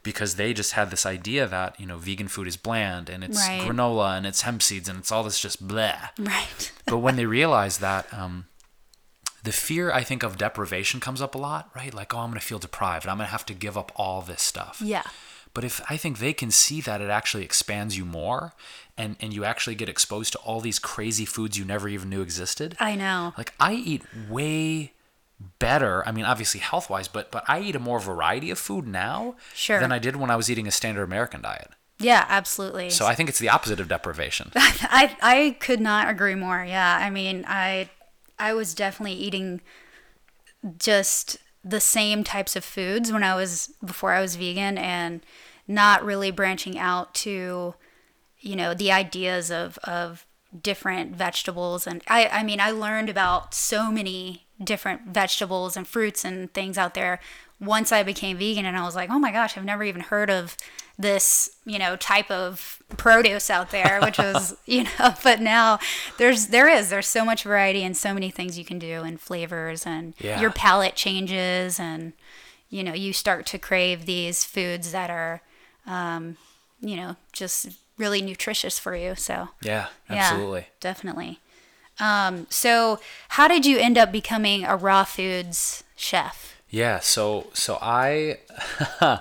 because 0.02 0.36
they 0.36 0.52
just 0.54 0.72
had 0.72 0.90
this 0.90 1.04
idea 1.04 1.48
that 1.48 1.78
you 1.80 1.86
know 1.86 1.96
vegan 1.98 2.28
food 2.28 2.46
is 2.46 2.56
bland 2.56 3.08
and 3.08 3.24
it's 3.24 3.38
Right. 3.38 3.60
granola 3.62 4.16
and 4.16 4.24
it's 4.24 4.42
hemp 4.42 4.62
seeds 4.62 4.88
and 4.88 5.00
it's 5.00 5.10
all 5.10 5.24
this 5.24 5.40
just 5.40 5.66
blah 5.66 6.10
right 6.16 6.70
but 6.86 6.98
when 6.98 7.16
they 7.16 7.26
realize 7.26 7.78
that 7.78 8.06
um, 8.14 8.46
the 9.46 9.52
fear 9.52 9.90
i 10.00 10.02
think 10.02 10.22
of 10.22 10.36
deprivation 10.36 10.98
comes 11.00 11.20
up 11.22 11.34
a 11.34 11.38
lot 11.38 11.70
right? 11.74 11.92
Like 11.94 12.10
oh 12.14 12.18
i'm 12.18 12.30
going 12.30 12.40
to 12.40 12.46
feel 12.46 12.58
deprived. 12.58 13.06
I'm 13.06 13.16
going 13.18 13.26
to 13.26 13.30
have 13.38 13.46
to 13.46 13.54
give 13.54 13.76
up 13.82 13.90
all 13.96 14.20
this 14.22 14.42
stuff. 14.42 14.76
Yeah. 14.94 15.04
But 15.54 15.64
if 15.64 15.80
i 15.88 15.96
think 15.96 16.18
they 16.18 16.34
can 16.42 16.50
see 16.50 16.80
that 16.82 17.00
it 17.00 17.10
actually 17.18 17.44
expands 17.44 17.96
you 17.98 18.04
more 18.04 18.52
and 18.98 19.16
and 19.22 19.32
you 19.36 19.42
actually 19.52 19.74
get 19.82 19.88
exposed 19.88 20.30
to 20.34 20.38
all 20.46 20.60
these 20.60 20.78
crazy 20.78 21.24
foods 21.24 21.58
you 21.58 21.64
never 21.64 21.88
even 21.88 22.08
knew 22.10 22.22
existed. 22.22 22.76
I 22.80 22.94
know. 23.02 23.32
Like 23.38 23.52
i 23.58 23.72
eat 23.74 24.02
way 24.36 24.92
better 25.58 26.02
i 26.08 26.10
mean 26.12 26.24
obviously 26.24 26.60
health 26.60 26.88
wise 26.88 27.08
but 27.08 27.30
but 27.30 27.44
i 27.46 27.60
eat 27.60 27.76
a 27.76 27.78
more 27.78 28.00
variety 28.00 28.50
of 28.50 28.58
food 28.58 28.86
now 28.86 29.34
Sure. 29.54 29.78
than 29.80 29.92
i 29.92 29.98
did 29.98 30.16
when 30.16 30.30
i 30.30 30.36
was 30.36 30.48
eating 30.50 30.66
a 30.66 30.70
standard 30.70 31.02
american 31.04 31.42
diet. 31.42 31.70
Yeah 31.98 32.24
absolutely. 32.28 32.88
So 32.90 33.04
i 33.06 33.14
think 33.14 33.28
it's 33.28 33.38
the 33.38 33.50
opposite 33.50 33.78
of 33.80 33.88
deprivation. 33.88 34.50
I 34.56 35.16
I 35.22 35.56
could 35.60 35.80
not 35.80 36.08
agree 36.10 36.34
more. 36.34 36.62
Yeah, 36.64 36.98
I 37.06 37.08
mean, 37.10 37.44
I 37.48 37.88
I 38.38 38.54
was 38.54 38.74
definitely 38.74 39.14
eating 39.14 39.60
just 40.78 41.38
the 41.64 41.80
same 41.80 42.22
types 42.22 42.54
of 42.56 42.64
foods 42.64 43.12
when 43.12 43.22
I 43.22 43.34
was 43.34 43.74
before 43.84 44.12
I 44.12 44.20
was 44.20 44.36
vegan 44.36 44.78
and 44.78 45.20
not 45.66 46.04
really 46.04 46.30
branching 46.30 46.78
out 46.78 47.14
to 47.14 47.74
you 48.38 48.56
know 48.56 48.74
the 48.74 48.92
ideas 48.92 49.50
of 49.50 49.78
of 49.78 50.26
different 50.62 51.16
vegetables. 51.16 51.86
And 51.86 52.02
I 52.06 52.28
I 52.28 52.42
mean 52.42 52.60
I 52.60 52.70
learned 52.70 53.08
about 53.08 53.54
so 53.54 53.90
many 53.90 54.46
different 54.62 55.08
vegetables 55.08 55.76
and 55.76 55.86
fruits 55.86 56.24
and 56.24 56.52
things 56.54 56.78
out 56.78 56.94
there 56.94 57.20
once 57.60 57.90
I 57.92 58.02
became 58.02 58.36
vegan 58.38 58.66
and 58.66 58.76
I 58.76 58.84
was 58.84 58.94
like, 58.94 59.10
"Oh 59.10 59.18
my 59.18 59.32
gosh, 59.32 59.56
I've 59.56 59.64
never 59.64 59.82
even 59.84 60.02
heard 60.02 60.30
of 60.30 60.56
this, 60.98 61.50
you 61.64 61.78
know, 61.78 61.96
type 61.96 62.30
of 62.30 62.80
produce 62.96 63.50
out 63.50 63.70
there," 63.70 64.00
which 64.02 64.18
was, 64.18 64.56
you 64.66 64.84
know, 64.84 65.14
but 65.22 65.40
now 65.40 65.78
there's 66.18 66.48
there 66.48 66.68
is 66.68 66.90
there's 66.90 67.06
so 67.06 67.24
much 67.24 67.44
variety 67.44 67.82
and 67.82 67.96
so 67.96 68.12
many 68.12 68.30
things 68.30 68.58
you 68.58 68.64
can 68.64 68.78
do 68.78 69.02
and 69.02 69.20
flavors 69.20 69.86
and 69.86 70.14
Yeah. 70.18 70.40
your 70.40 70.50
palate 70.50 70.94
changes 70.96 71.80
and 71.80 72.12
you 72.68 72.82
know, 72.82 72.94
you 72.94 73.12
start 73.12 73.46
to 73.46 73.58
crave 73.58 74.06
these 74.06 74.44
foods 74.44 74.90
that 74.92 75.08
are 75.08 75.40
um, 75.86 76.36
you 76.80 76.96
know, 76.96 77.16
just 77.32 77.68
really 77.96 78.20
nutritious 78.20 78.78
for 78.78 78.94
you. 78.94 79.14
So, 79.14 79.48
yeah 79.62 79.86
absolutely 80.10 80.60
yeah, 80.60 80.66
definitely. 80.80 81.40
Um, 81.98 82.46
so, 82.50 83.00
how 83.30 83.48
did 83.48 83.64
you 83.64 83.78
end 83.78 83.96
up 83.96 84.12
becoming 84.12 84.64
a 84.64 84.76
raw 84.76 85.04
foods 85.04 85.84
chef? 85.96 86.55
Yeah, 86.68 87.00
so 87.00 87.46
so 87.52 87.78
I 87.80 88.38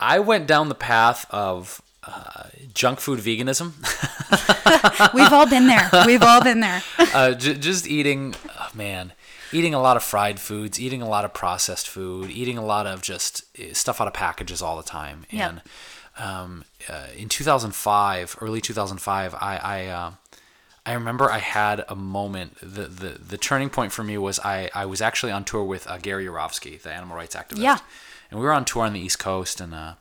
I 0.00 0.18
went 0.18 0.46
down 0.46 0.68
the 0.68 0.74
path 0.74 1.26
of 1.30 1.82
uh, 2.04 2.44
junk 2.72 3.00
food 3.00 3.18
veganism, 3.20 3.72
We've 5.14 5.32
all 5.32 5.48
been 5.48 5.66
there. 5.66 5.88
We've 6.06 6.22
all 6.22 6.42
been 6.42 6.60
there. 6.60 6.82
uh, 6.98 7.32
j- 7.32 7.54
just 7.54 7.86
eating, 7.86 8.34
oh 8.58 8.70
man, 8.74 9.12
eating 9.52 9.74
a 9.74 9.80
lot 9.80 9.96
of 9.96 10.02
fried 10.02 10.38
foods, 10.40 10.80
eating 10.80 11.02
a 11.02 11.08
lot 11.08 11.24
of 11.24 11.32
processed 11.32 11.88
food, 11.88 12.30
eating 12.30 12.58
a 12.58 12.64
lot 12.64 12.86
of 12.86 13.02
just 13.02 13.42
uh, 13.58 13.72
stuff 13.72 14.00
out 14.00 14.06
of 14.06 14.14
packages 14.14 14.62
all 14.62 14.76
the 14.76 14.82
time. 14.82 15.24
Yep. 15.30 15.50
And 15.50 15.62
um, 16.18 16.64
uh, 16.88 17.06
in 17.16 17.28
2005, 17.28 18.36
early 18.40 18.60
2005, 18.60 19.34
I 19.34 19.56
I, 19.56 19.86
uh, 19.86 20.10
I 20.88 20.94
remember 20.94 21.30
I 21.30 21.38
had 21.38 21.84
a 21.88 21.94
moment. 21.94 22.56
The, 22.60 22.84
the 22.84 23.08
the 23.32 23.36
turning 23.38 23.70
point 23.70 23.92
for 23.92 24.02
me 24.02 24.16
was 24.18 24.38
I 24.40 24.70
I 24.74 24.86
was 24.86 25.00
actually 25.00 25.32
on 25.32 25.44
tour 25.44 25.62
with 25.64 25.86
uh, 25.86 25.98
Gary 25.98 26.24
Yourofsky, 26.26 26.80
the 26.80 26.92
animal 26.92 27.16
rights 27.16 27.34
activist. 27.36 27.58
Yeah. 27.62 27.78
And 28.30 28.38
we 28.40 28.46
were 28.46 28.52
on 28.52 28.64
tour 28.64 28.84
on 28.84 28.92
the 28.92 29.00
East 29.00 29.18
Coast, 29.18 29.60
and 29.60 29.74
uh, 29.74 29.94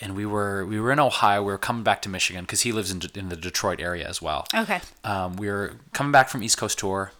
and 0.00 0.14
we 0.16 0.26
were 0.26 0.64
we 0.66 0.80
were 0.80 0.90
in 0.92 0.98
Ohio. 1.00 1.42
We 1.42 1.52
were 1.52 1.58
coming 1.58 1.82
back 1.84 2.02
to 2.02 2.08
Michigan 2.08 2.42
because 2.44 2.62
he 2.62 2.72
lives 2.72 2.90
in 2.90 3.02
in 3.14 3.28
the 3.28 3.36
Detroit 3.36 3.80
area 3.80 4.06
as 4.08 4.20
well 4.20 4.46
Okay. 4.54 4.80
um, 5.04 5.36
we 5.36 5.48
were 5.48 5.74
coming 5.92 6.12
back 6.12 6.28
from 6.28 6.42
East 6.42 6.58
Coast 6.58 6.78
tour, 6.78 7.12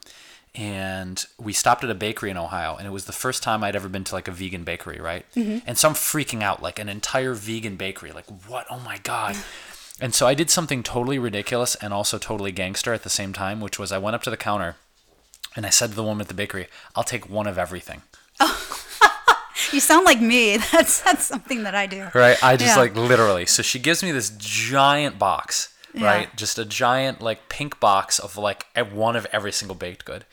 and 0.55 1.25
we 1.39 1.53
stopped 1.53 1.83
at 1.85 1.91
a 1.91 1.95
bakery 1.95 2.31
in 2.31 2.37
Ohio, 2.37 2.77
and 2.77 2.87
it 2.87 2.91
was 2.91 3.05
the 3.07 3.13
first 3.13 3.43
time 3.43 3.65
I'd 3.65 3.77
ever 3.77 3.89
been 3.89 4.05
to 4.05 4.15
like 4.15 4.29
a 4.29 4.33
vegan 4.33 4.65
bakery, 4.65 5.01
right? 5.01 5.25
And 5.37 5.79
so 5.79 5.89
I'm 5.89 5.95
freaking 5.95 6.43
out, 6.43 6.63
like 6.63 6.79
an 6.79 6.89
entire 6.89 7.35
vegan 7.35 7.77
bakery, 7.77 8.13
like 8.13 8.27
what? 8.49 8.67
Oh 8.71 8.81
my 8.81 8.99
god! 8.99 9.37
And 10.03 10.13
so 10.15 10.27
I 10.27 10.35
did 10.35 10.51
something 10.51 10.83
totally 10.83 11.19
ridiculous 11.19 11.77
and 11.77 11.95
also 11.95 12.19
totally 12.19 12.51
gangster 12.53 12.93
at 12.93 13.05
the 13.05 13.09
same 13.11 13.33
time, 13.33 13.61
which 13.61 13.79
was 13.79 13.93
I 13.93 13.99
went 13.99 14.17
up 14.17 14.23
to 14.25 14.31
the 14.31 14.37
counter, 14.37 14.75
and 15.57 15.65
I 15.65 15.71
said 15.71 15.91
to 15.91 15.97
the 15.97 16.03
woman 16.03 16.23
at 16.23 16.29
the 16.29 16.35
bakery, 16.35 16.67
"I'll 16.97 17.05
take 17.05 17.31
one 17.31 17.47
of 17.47 17.57
everything." 17.57 18.03
You 19.73 19.81
sound 19.81 20.05
like 20.05 20.21
me. 20.21 20.57
That's 20.73 21.01
that's 21.01 21.25
something 21.25 21.63
that 21.63 21.75
I 21.75 21.87
do. 21.87 22.09
right 22.15 22.37
i 22.43 22.57
just 22.57 22.75
Yeah. 22.77 22.83
like 22.83 22.95
literally 22.97 23.47
so 23.47 23.63
she 23.63 23.79
gives 23.79 24.03
me 24.03 24.11
this 24.13 24.31
giant 24.39 25.19
box 25.19 25.73
Yeah. 25.95 26.05
right 26.07 26.37
just 26.37 26.59
a 26.59 26.65
giant 26.65 27.21
like 27.23 27.49
pink 27.49 27.79
box 27.81 28.19
of 28.19 28.37
like 28.37 28.67
one 28.93 29.15
of 29.17 29.27
every 29.33 29.53
single 29.53 29.75
baked 29.75 30.05
good 30.05 30.25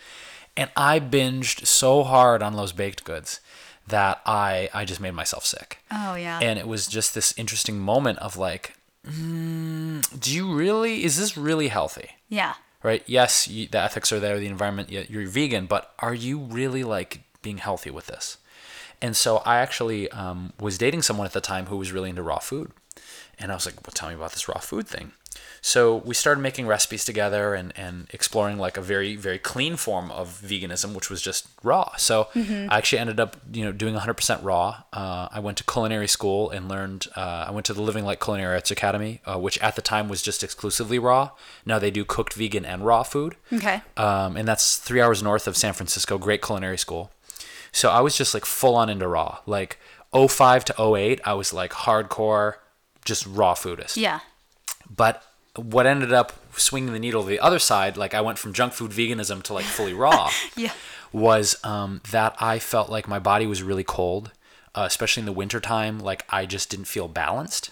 and 0.57 0.69
i 0.75 0.99
binged 0.99 1.65
so 1.67 2.03
hard 2.03 2.41
on 2.41 2.55
those 2.55 2.71
baked 2.73 3.03
goods 3.03 3.39
that 3.87 4.19
i 4.25 4.69
i 4.73 4.83
just 4.83 4.99
made 4.99 5.13
myself 5.13 5.45
sick 5.45 5.77
Oh 5.91 6.15
yeah. 6.15 6.39
and 6.41 6.57
it 6.59 6.67
was 6.67 6.87
just 6.87 7.13
this 7.13 7.33
interesting 7.37 7.79
moment 7.79 8.19
of 8.19 8.35
like 8.35 8.73
mm, 9.09 10.19
do 10.19 10.33
you 10.33 10.53
really 10.53 11.03
is 11.03 11.17
this 11.17 11.37
really 11.37 11.67
healthy? 11.67 12.11
Yeah. 12.27 12.55
right? 12.83 13.03
Yes 13.05 13.47
you, 13.47 13.67
the 13.67 13.79
ethics 13.79 14.11
are 14.11 14.19
there 14.19 14.39
the 14.39 14.47
environment 14.47 14.91
you're 14.91 15.27
vegan 15.27 15.65
but 15.65 15.93
are 15.99 16.13
you 16.13 16.39
really 16.39 16.83
like 16.83 17.21
being 17.41 17.57
healthy 17.57 17.89
with 17.91 18.07
this? 18.07 18.37
And 19.01 19.15
so 19.15 19.37
i 19.45 19.57
actually 19.57 20.09
um, 20.11 20.53
was 20.59 20.77
dating 20.77 21.01
someone 21.03 21.25
at 21.25 21.33
the 21.33 21.41
time 21.41 21.67
who 21.67 21.77
was 21.77 21.91
really 21.91 22.09
into 22.09 22.23
raw 22.23 22.39
food. 22.39 22.71
And 23.37 23.51
i 23.51 23.55
was 23.55 23.65
like 23.65 23.75
well 23.85 23.93
tell 23.93 24.09
me 24.09 24.15
about 24.15 24.31
this 24.33 24.47
raw 24.47 24.59
food 24.59 24.87
thing 24.87 25.11
so 25.61 25.97
we 25.97 26.13
started 26.13 26.39
making 26.41 26.65
recipes 26.67 27.03
together 27.03 27.53
and, 27.53 27.73
and 27.75 28.07
exploring 28.11 28.57
like 28.57 28.77
a 28.77 28.81
very 28.81 29.15
very 29.15 29.37
clean 29.37 29.75
form 29.75 30.09
of 30.11 30.41
veganism 30.43 30.93
which 30.93 31.09
was 31.09 31.21
just 31.21 31.47
raw 31.63 31.89
so 31.97 32.27
i 32.35 32.77
actually 32.77 32.99
ended 32.99 33.19
up 33.19 33.35
you 33.51 33.63
know 33.65 33.71
doing 33.71 33.93
100% 33.95 34.43
raw 34.43 34.83
uh, 34.93 35.27
i 35.31 35.39
went 35.39 35.57
to 35.57 35.63
culinary 35.65 36.07
school 36.07 36.49
and 36.49 36.69
learned 36.69 37.07
uh, 37.15 37.45
i 37.47 37.51
went 37.51 37.65
to 37.65 37.73
the 37.73 37.81
Living 37.81 38.05
Light 38.05 38.19
culinary 38.19 38.55
arts 38.55 38.71
academy 38.71 39.21
uh, 39.25 39.37
which 39.37 39.57
at 39.59 39.75
the 39.75 39.81
time 39.81 40.07
was 40.07 40.21
just 40.21 40.43
exclusively 40.43 40.97
raw 40.97 41.31
now 41.65 41.77
they 41.77 41.91
do 41.91 42.05
cooked 42.05 42.33
vegan 42.33 42.65
and 42.65 42.85
raw 42.85 43.03
food 43.03 43.35
Okay. 43.51 43.81
um, 43.97 44.37
and 44.37 44.47
that's 44.47 44.77
three 44.77 45.01
hours 45.01 45.21
north 45.21 45.47
of 45.47 45.57
San 45.57 45.73
Francisco. 45.73 46.17
Great 46.17 46.41
culinary 46.41 46.77
school. 46.77 47.11
So 47.71 47.89
I 47.89 47.99
was 48.01 48.15
just 48.17 48.33
like 48.33 48.45
full 48.45 48.75
on 48.75 48.89
into 48.89 49.07
raw. 49.07 49.39
Like 49.45 49.77
05 50.13 50.65
to 50.65 50.95
08, 50.95 51.19
I 51.25 51.33
was 51.33 51.51
like 51.53 51.71
hardcore, 51.71 52.55
just 53.05 53.25
raw 53.27 53.53
foodist. 53.55 53.97
Yeah. 53.97 54.19
But 54.95 55.23
what 55.55 55.85
ended 55.85 56.13
up 56.13 56.33
swinging 56.57 56.93
the 56.93 56.99
needle 56.99 57.23
to 57.23 57.29
the 57.29 57.39
other 57.39 57.59
side, 57.59 57.97
like 57.97 58.13
I 58.13 58.21
went 58.21 58.37
from 58.37 58.53
junk 58.53 58.73
food 58.73 58.91
veganism 58.91 59.43
to 59.43 59.53
like 59.53 59.65
fully 59.65 59.93
raw, 59.93 60.29
Yeah. 60.55 60.71
was 61.11 61.57
um, 61.63 62.01
that 62.11 62.35
I 62.39 62.59
felt 62.59 62.89
like 62.89 63.07
my 63.07 63.19
body 63.19 63.45
was 63.45 63.61
really 63.63 63.83
cold, 63.83 64.31
uh, 64.75 64.83
especially 64.85 65.21
in 65.21 65.25
the 65.25 65.31
wintertime. 65.31 65.99
Like 65.99 66.25
I 66.29 66.45
just 66.45 66.69
didn't 66.69 66.85
feel 66.85 67.07
balanced. 67.07 67.71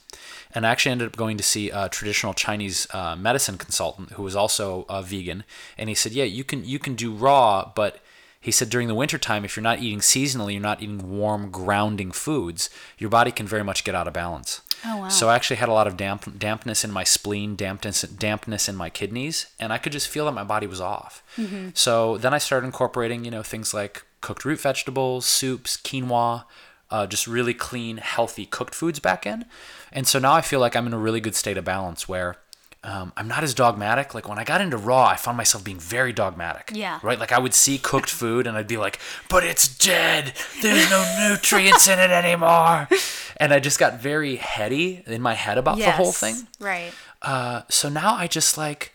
And 0.53 0.65
I 0.65 0.69
actually 0.71 0.93
ended 0.93 1.07
up 1.07 1.17
going 1.17 1.37
to 1.37 1.43
see 1.43 1.69
a 1.69 1.87
traditional 1.89 2.33
Chinese 2.33 2.87
uh, 2.93 3.15
medicine 3.15 3.57
consultant 3.57 4.11
who 4.13 4.23
was 4.23 4.35
also 4.35 4.85
a 4.89 5.01
vegan. 5.03 5.43
And 5.77 5.89
he 5.89 5.95
said, 5.95 6.13
Yeah, 6.13 6.23
you 6.23 6.43
can, 6.43 6.65
you 6.65 6.79
can 6.79 6.95
do 6.95 7.11
raw, 7.13 7.71
but 7.75 7.99
he 8.39 8.51
said 8.51 8.69
during 8.69 8.87
the 8.87 8.95
wintertime, 8.95 9.43
if 9.45 9.55
you're 9.55 9.63
not 9.63 9.79
eating 9.79 9.99
seasonally, 9.99 10.53
you're 10.53 10.61
not 10.61 10.81
eating 10.81 11.09
warm, 11.17 11.51
grounding 11.51 12.11
foods, 12.11 12.69
your 12.97 13.09
body 13.09 13.31
can 13.31 13.45
very 13.45 13.63
much 13.63 13.83
get 13.83 13.93
out 13.93 14.07
of 14.07 14.13
balance. 14.13 14.61
Oh, 14.85 14.97
wow. 14.97 15.07
So 15.09 15.29
I 15.29 15.35
actually 15.35 15.57
had 15.57 15.69
a 15.69 15.73
lot 15.73 15.87
of 15.87 15.97
damp, 15.97 16.37
dampness 16.37 16.83
in 16.83 16.91
my 16.91 17.03
spleen, 17.03 17.55
dampness, 17.55 18.01
dampness 18.03 18.69
in 18.69 18.75
my 18.75 18.89
kidneys, 18.89 19.47
and 19.59 19.73
I 19.73 19.77
could 19.77 19.91
just 19.91 20.07
feel 20.07 20.25
that 20.25 20.33
my 20.33 20.43
body 20.43 20.67
was 20.67 20.81
off. 20.81 21.23
Mm-hmm. 21.37 21.69
So 21.73 22.17
then 22.17 22.33
I 22.33 22.37
started 22.37 22.67
incorporating, 22.67 23.25
you 23.25 23.31
know, 23.31 23.43
things 23.43 23.73
like 23.73 24.03
cooked 24.21 24.45
root 24.45 24.59
vegetables, 24.59 25.25
soups, 25.25 25.77
quinoa, 25.77 26.45
uh, 26.89 27.07
just 27.07 27.27
really 27.27 27.53
clean, 27.53 27.97
healthy 27.97 28.45
cooked 28.45 28.75
foods 28.75 28.99
back 28.99 29.25
in. 29.25 29.45
And 29.91 30.07
so 30.07 30.19
now 30.19 30.33
I 30.33 30.41
feel 30.41 30.59
like 30.59 30.75
I'm 30.75 30.87
in 30.87 30.93
a 30.93 30.99
really 30.99 31.21
good 31.21 31.35
state 31.35 31.57
of 31.57 31.65
balance 31.65 32.07
where 32.07 32.37
um, 32.83 33.11
I'm 33.17 33.27
not 33.27 33.43
as 33.43 33.53
dogmatic. 33.53 34.13
Like 34.13 34.29
when 34.29 34.39
I 34.39 34.43
got 34.43 34.61
into 34.61 34.77
raw, 34.77 35.05
I 35.07 35.15
found 35.15 35.35
myself 35.37 35.63
being 35.63 35.79
very 35.79 36.13
dogmatic. 36.13 36.71
Yeah. 36.73 36.99
Right? 37.03 37.19
Like 37.19 37.31
I 37.31 37.39
would 37.39 37.53
see 37.53 37.77
cooked 37.77 38.09
food 38.09 38.47
and 38.47 38.55
I'd 38.57 38.67
be 38.67 38.77
like, 38.77 38.99
but 39.29 39.43
it's 39.43 39.67
dead. 39.77 40.33
There's 40.61 40.89
no 40.89 41.27
nutrients 41.29 41.87
in 41.87 41.99
it 41.99 42.11
anymore. 42.11 42.87
And 43.39 43.53
I 43.53 43.59
just 43.59 43.77
got 43.77 43.99
very 44.01 44.37
heady 44.37 45.03
in 45.05 45.21
my 45.21 45.35
head 45.35 45.59
about 45.59 45.77
the 45.77 45.91
whole 45.91 46.11
thing. 46.11 46.47
Right. 46.59 46.91
Uh, 47.21 47.61
so 47.69 47.87
now 47.87 48.15
I 48.15 48.25
just 48.25 48.57
like, 48.57 48.93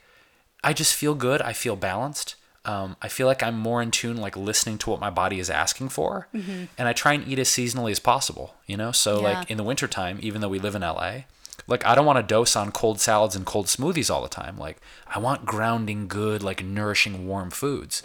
I 0.64 0.72
just 0.72 0.96
feel 0.96 1.14
good. 1.14 1.40
I 1.40 1.52
feel 1.52 1.76
balanced. 1.76 2.34
Um, 2.64 2.96
I 3.00 3.06
feel 3.06 3.28
like 3.28 3.40
I'm 3.40 3.56
more 3.56 3.80
in 3.80 3.92
tune, 3.92 4.16
like 4.16 4.36
listening 4.36 4.78
to 4.78 4.90
what 4.90 4.98
my 4.98 5.10
body 5.10 5.38
is 5.38 5.48
asking 5.48 5.90
for. 5.90 6.26
And 6.32 6.68
I 6.88 6.92
try 6.92 7.12
and 7.12 7.28
eat 7.28 7.38
as 7.38 7.48
seasonally 7.50 7.92
as 7.92 8.00
possible, 8.00 8.56
you 8.66 8.76
know? 8.76 8.90
So, 8.90 9.18
Mm-hmm. 9.18 9.26
Yeah. 9.26 9.38
like 9.38 9.50
in 9.52 9.58
the 9.58 9.62
wintertime, 9.64 10.18
even 10.22 10.40
though 10.40 10.48
we 10.48 10.58
live 10.58 10.74
in 10.74 10.82
LA, 10.82 11.18
like 11.72 11.86
I 11.86 11.94
don't 11.94 12.06
want 12.06 12.18
to 12.18 12.22
dose 12.22 12.54
on 12.54 12.70
cold 12.70 13.00
salads 13.00 13.34
and 13.34 13.46
cold 13.46 13.66
smoothies 13.66 14.10
all 14.10 14.22
the 14.22 14.28
time. 14.28 14.58
Like 14.58 14.76
I 15.08 15.18
want 15.18 15.46
grounding, 15.46 16.06
good, 16.06 16.42
like 16.42 16.62
nourishing, 16.62 17.26
warm 17.26 17.50
foods. 17.50 18.02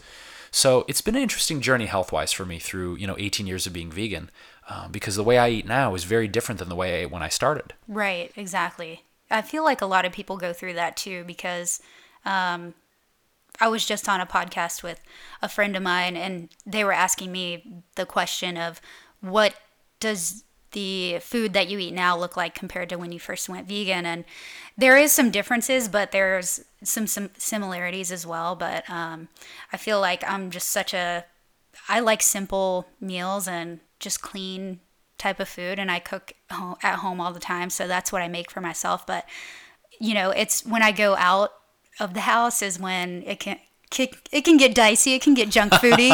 So 0.50 0.86
it's 0.88 1.02
been 1.02 1.16
an 1.16 1.22
interesting 1.22 1.60
journey 1.60 1.86
health 1.86 2.12
wise 2.12 2.32
for 2.32 2.46
me 2.46 2.58
through, 2.58 2.96
you 2.96 3.06
know, 3.06 3.18
18 3.20 3.46
years 3.46 3.68
of 3.68 3.74
being 3.74 3.92
vegan. 3.92 4.32
Um, 4.70 4.92
because 4.92 5.16
the 5.16 5.24
way 5.24 5.38
I 5.38 5.50
eat 5.50 5.66
now 5.66 5.96
is 5.96 6.06
very 6.06 6.28
different 6.28 6.60
than 6.60 6.70
the 6.70 6.76
way 6.76 6.94
I 6.94 7.04
ate 7.04 7.12
when 7.12 7.22
I 7.22 7.30
started. 7.30 7.74
Right, 7.88 8.32
exactly. 8.36 9.04
I 9.30 9.42
feel 9.42 9.64
like 9.64 9.82
a 9.82 9.86
lot 9.86 10.06
of 10.06 10.14
people 10.14 10.38
go 10.38 10.54
through 10.54 10.74
that 10.74 10.96
too 10.96 11.26
because 11.26 11.82
um, 12.26 12.74
I 13.60 13.68
was 13.68 13.86
just 13.86 14.08
on 14.08 14.22
a 14.22 14.26
podcast 14.26 14.82
with 14.82 15.02
a 15.42 15.50
friend 15.50 15.76
of 15.76 15.84
mine 15.84 16.16
and 16.16 16.50
they 16.66 16.84
were 16.84 16.94
asking 16.94 17.32
me 17.32 17.84
the 17.96 18.06
question 18.06 18.58
of 18.58 18.80
what 19.20 19.56
does 20.00 20.44
the 20.78 21.18
food 21.22 21.54
that 21.54 21.68
you 21.68 21.80
eat 21.80 21.94
now 21.94 22.16
look 22.16 22.38
like 22.38 22.54
compared 22.54 22.90
to 22.90 22.98
when 22.98 23.12
you 23.12 23.20
first 23.20 23.50
went 23.50 23.68
vegan 23.68 24.06
and 24.06 24.24
there 24.78 24.96
is 24.96 25.12
some 25.12 25.32
differences 25.32 25.88
but 25.88 26.12
there's 26.12 26.62
some, 26.84 27.08
some 27.08 27.30
similarities 27.38 28.12
as 28.12 28.26
well 28.26 28.56
but 28.56 28.88
um, 28.90 29.28
i 29.74 29.78
feel 29.78 30.00
like 30.00 30.24
i'm 30.30 30.52
just 30.52 30.70
such 30.70 30.94
a 30.94 31.26
I 31.88 32.00
like 32.00 32.22
simple 32.22 32.88
meals 33.00 33.48
and 33.48 33.80
just 34.00 34.22
clean 34.22 34.80
type 35.18 35.40
of 35.40 35.50
food, 35.50 35.80
and 35.80 35.90
I 35.90 36.00
cook 36.00 36.34
at 36.84 36.96
home 36.96 37.20
all 37.20 37.34
the 37.34 37.40
time. 37.40 37.70
So 37.70 37.88
that's 37.88 38.12
what 38.12 38.22
I 38.22 38.28
make 38.28 38.52
for 38.52 38.62
myself. 38.62 39.06
But 39.06 39.26
you 40.00 40.14
know, 40.14 40.32
it's 40.32 40.66
when 40.66 40.84
I 40.84 40.92
go 40.92 41.16
out 41.16 41.52
of 42.00 42.14
the 42.14 42.22
house 42.22 42.62
is 42.62 42.80
when 42.80 43.24
it 43.24 43.40
can. 43.40 43.60
It 43.90 44.44
can 44.44 44.58
get 44.58 44.76
dicey. 44.76 45.14
It 45.14 45.22
can 45.22 45.34
get 45.34 45.50
junk 45.50 45.72
foody, 45.72 46.12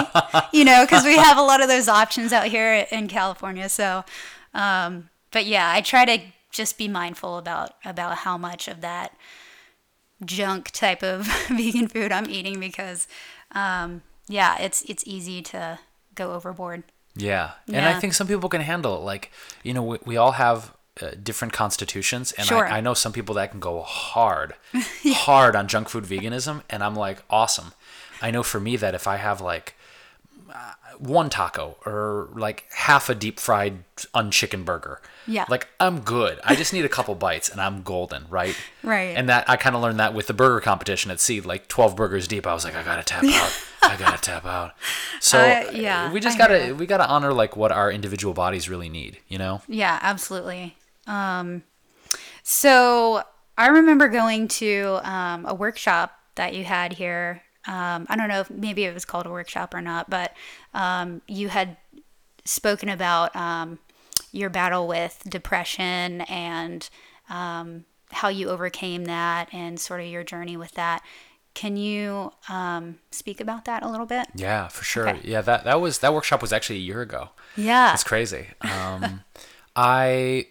you 0.54 0.63
know, 0.63 0.86
because 0.86 1.04
we 1.04 1.17
have 1.17 1.39
a 1.39 1.41
lot 1.41 1.60
of 1.60 1.67
those 1.67 1.88
options 1.88 2.32
out 2.32 2.45
here 2.45 2.86
in 2.91 3.08
California. 3.08 3.67
So, 3.67 4.06
um, 4.54 5.10
but 5.32 5.46
yeah, 5.46 5.72
I 5.72 5.82
try 5.82 6.06
to 6.06 6.20
just 6.52 6.78
be 6.78 6.88
mindful 6.88 7.38
about 7.38 7.72
about 7.84 8.20
how 8.20 8.38
much 8.38 8.68
of 8.68 8.82
that 8.82 9.16
junk 10.26 10.72
type 10.72 11.04
of 11.04 11.26
vegan 11.50 11.88
food 11.88 12.12
I'm 12.12 12.30
eating 12.30 12.60
because, 12.60 13.08
um, 13.52 14.02
yeah, 14.28 14.60
it's 14.60 14.84
it's 14.84 15.04
easy 15.08 15.42
to 15.44 15.80
go 16.16 16.34
overboard. 16.34 16.84
Yeah. 17.16 17.52
And 17.68 17.86
I 17.86 18.00
think 18.00 18.13
some 18.13 18.28
people 18.28 18.50
can 18.50 18.62
handle 18.62 18.98
it. 18.98 19.02
Like, 19.02 19.32
you 19.62 19.74
know, 19.74 19.84
we, 19.84 19.98
we 20.06 20.18
all 20.18 20.32
have 20.32 20.74
uh, 21.02 21.12
different 21.22 21.54
constitutions. 21.54 22.32
And 22.34 22.48
Sure. 22.48 22.66
I, 22.68 22.78
I 22.78 22.82
know 22.82 22.96
some 22.96 23.13
people 23.13 23.36
that 23.36 23.52
can 23.52 23.60
go 23.60 23.82
hard, 23.82 24.56
hard 25.06 25.56
on 25.56 25.68
junk 25.68 25.89
food 25.89 26.06
veganism. 26.06 26.63
And 26.72 26.84
I'm 26.84 26.96
like, 26.96 27.22
awesome. 27.30 27.74
I 28.22 28.32
know 28.32 28.42
for 28.42 28.60
me 28.60 28.78
that 28.78 28.96
if 28.96 29.08
I 29.08 29.18
have 29.18 29.42
like 29.42 29.76
one 30.99 31.29
taco 31.29 31.77
or 31.86 32.29
like 32.34 32.65
half 32.71 33.10
a 33.10 33.15
deep 33.15 33.39
fried 33.39 33.84
unchicken 34.13 34.63
burger, 34.65 35.01
Yeah. 35.27 35.45
like 35.49 35.67
I'm 35.79 36.01
good. 36.01 36.39
I 36.43 36.56
just 36.56 36.73
need 36.73 36.86
a 36.86 36.89
couple 36.89 37.15
bites 37.15 37.49
and 37.49 37.60
I'm 37.62 37.82
golden, 37.84 38.25
right? 38.29 38.56
Right. 38.84 39.15
And 39.15 39.29
that 39.29 39.49
I 39.49 39.56
kind 39.56 39.75
of 39.77 39.82
learned 39.82 39.99
that 39.99 40.13
with 40.13 40.27
the 40.27 40.34
burger 40.34 40.60
competition 40.60 41.10
at 41.12 41.19
Seed, 41.21 41.45
like 41.45 41.67
12 41.69 41.95
burgers 41.95 42.27
deep. 42.27 42.45
I 42.45 42.53
was 42.53 42.65
like, 42.65 42.75
I 42.75 42.84
gotta 42.84 43.03
tap 43.03 43.23
out. 43.23 43.63
I 43.82 43.95
gotta 43.95 44.17
tap 44.21 44.45
out. 44.45 44.73
So 45.21 45.39
Uh, 45.39 45.71
yeah, 45.73 46.12
we 46.12 46.19
just 46.19 46.38
gotta 46.38 46.73
we 46.77 46.86
gotta 46.86 47.08
honor 47.08 47.32
like 47.34 47.56
what 47.56 47.71
our 47.71 47.89
individual 47.91 48.34
bodies 48.34 48.67
really 48.69 48.89
need. 48.89 49.19
You 49.29 49.38
know? 49.38 49.62
Yeah, 49.69 49.97
absolutely. 50.01 50.75
Um, 51.08 51.63
so 52.43 53.23
I 53.58 53.67
remember 53.67 54.08
going 54.10 54.47
to 54.49 54.99
um, 55.03 55.45
a 55.45 55.53
workshop 55.53 56.17
that 56.36 56.53
you 56.53 56.63
had 56.65 56.93
here. 56.93 57.41
Um, 57.67 58.06
I 58.10 58.15
don't 58.15 58.28
know 58.28 58.41
if 58.41 58.49
maybe 58.49 58.84
it 58.86 58.93
was 58.93 59.06
called 59.06 59.26
a 59.26 59.30
workshop 59.30 59.73
or 59.73 59.82
not, 59.82 60.10
but 60.10 60.34
um, 60.73 61.21
you 61.28 61.49
had 61.49 61.78
spoken 62.45 62.89
about 62.89 63.36
um, 63.36 63.80
your 64.32 64.49
battle 64.49 64.88
with 64.88 65.21
depression 65.28 66.21
and 66.21 66.89
um, 67.30 67.86
how 68.12 68.28
you 68.28 68.49
overcame 68.49 69.06
that 69.06 69.47
and 69.54 69.80
sort 69.80 70.02
of 70.02 70.08
your 70.08 70.23
journey 70.23 70.58
with 70.58 70.71
that. 70.73 71.02
Can 71.54 71.78
you 71.78 72.32
um, 72.49 72.97
speak 73.12 73.39
about 73.39 73.65
that 73.65 73.84
a 73.84 73.89
little 73.89 74.08
bit? 74.08 74.28
Yeah, 74.34 74.67
for 74.67 74.84
sure. 74.84 75.08
Okay. 75.08 75.21
Yeah, 75.23 75.41
that 75.41 75.63
that 75.65 75.80
was 75.80 75.99
that 75.99 76.13
workshop 76.13 76.41
was 76.41 76.52
actually 76.52 76.78
a 76.78 76.82
year 76.82 77.02
ago. 77.02 77.30
Yeah. 77.56 77.93
It's 77.93 78.04
crazy. 78.04 78.47
Um, 78.62 79.21
I 79.76 80.47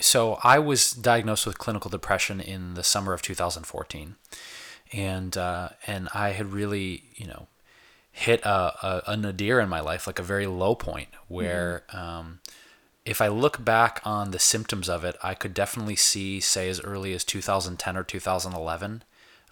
so 0.00 0.38
I 0.44 0.58
was 0.58 0.92
diagnosed 0.92 1.46
with 1.46 1.58
clinical 1.58 1.90
depression 1.90 2.40
in 2.40 2.74
the 2.74 2.84
summer 2.84 3.12
of 3.12 3.22
2014, 3.22 4.16
and 4.92 5.36
uh, 5.36 5.70
and 5.86 6.08
I 6.14 6.30
had 6.30 6.52
really 6.52 7.04
you 7.14 7.26
know 7.26 7.46
hit 8.12 8.40
a, 8.42 8.50
a, 8.50 9.02
a 9.08 9.16
nadir 9.16 9.60
in 9.60 9.68
my 9.68 9.80
life, 9.80 10.06
like 10.06 10.18
a 10.18 10.24
very 10.24 10.46
low 10.46 10.74
point 10.74 11.08
where. 11.28 11.84
Um, 11.92 12.40
if 13.06 13.22
I 13.22 13.28
look 13.28 13.64
back 13.64 14.02
on 14.04 14.30
the 14.30 14.38
symptoms 14.38 14.88
of 14.88 15.04
it, 15.04 15.16
I 15.22 15.34
could 15.34 15.54
definitely 15.54 15.96
see, 15.96 16.38
say, 16.38 16.68
as 16.68 16.82
early 16.82 17.14
as 17.14 17.24
2010 17.24 17.96
or 17.96 18.04
2011, 18.04 19.02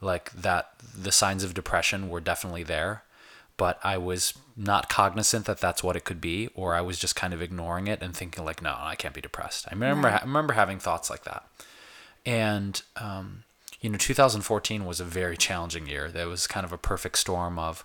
like 0.00 0.30
that 0.32 0.70
the 0.96 1.10
signs 1.12 1.42
of 1.42 1.54
depression 1.54 2.08
were 2.08 2.20
definitely 2.20 2.62
there, 2.62 3.04
but 3.56 3.80
I 3.82 3.98
was 3.98 4.34
not 4.56 4.88
cognizant 4.88 5.46
that 5.46 5.60
that's 5.60 5.82
what 5.82 5.96
it 5.96 6.04
could 6.04 6.20
be, 6.20 6.48
or 6.54 6.74
I 6.74 6.80
was 6.80 6.98
just 6.98 7.16
kind 7.16 7.34
of 7.34 7.42
ignoring 7.42 7.86
it 7.86 8.02
and 8.02 8.14
thinking 8.14 8.44
like, 8.44 8.62
no, 8.62 8.76
I 8.78 8.94
can't 8.94 9.14
be 9.14 9.20
depressed. 9.20 9.66
I 9.68 9.74
remember, 9.74 10.08
I 10.08 10.20
remember 10.20 10.52
having 10.52 10.78
thoughts 10.78 11.10
like 11.10 11.24
that, 11.24 11.44
and 12.24 12.80
um, 12.96 13.44
you 13.80 13.90
know, 13.90 13.96
2014 13.98 14.84
was 14.84 15.00
a 15.00 15.04
very 15.04 15.36
challenging 15.36 15.86
year. 15.86 16.08
That 16.08 16.26
was 16.26 16.46
kind 16.46 16.64
of 16.64 16.72
a 16.72 16.78
perfect 16.78 17.18
storm 17.18 17.58
of, 17.58 17.84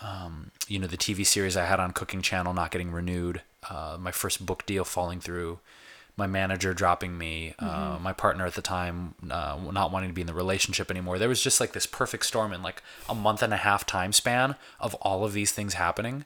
um, 0.00 0.50
you 0.68 0.78
know, 0.78 0.86
the 0.86 0.96
TV 0.96 1.24
series 1.26 1.56
I 1.56 1.66
had 1.66 1.80
on 1.80 1.92
Cooking 1.92 2.22
Channel 2.22 2.54
not 2.54 2.70
getting 2.70 2.90
renewed, 2.90 3.42
uh, 3.68 3.96
my 4.00 4.10
first 4.10 4.44
book 4.44 4.64
deal 4.64 4.84
falling 4.84 5.20
through, 5.20 5.58
my 6.16 6.26
manager 6.26 6.72
dropping 6.72 7.18
me, 7.18 7.54
uh, 7.58 7.98
my 8.00 8.12
partner 8.12 8.46
at 8.46 8.54
the 8.54 8.62
time 8.62 9.16
uh, 9.30 9.58
not 9.72 9.90
wanting 9.90 10.10
to 10.10 10.14
be 10.14 10.20
in 10.20 10.26
the 10.26 10.34
relationship 10.34 10.90
anymore. 10.90 11.18
There 11.18 11.28
was 11.28 11.42
just 11.42 11.60
like 11.60 11.72
this 11.72 11.86
perfect 11.86 12.24
storm 12.24 12.52
in 12.52 12.62
like 12.62 12.82
a 13.08 13.14
month 13.14 13.42
and 13.42 13.52
a 13.52 13.58
half 13.58 13.84
time 13.84 14.12
span 14.12 14.54
of 14.80 14.94
all 14.96 15.24
of 15.24 15.32
these 15.32 15.52
things 15.52 15.74
happening, 15.74 16.24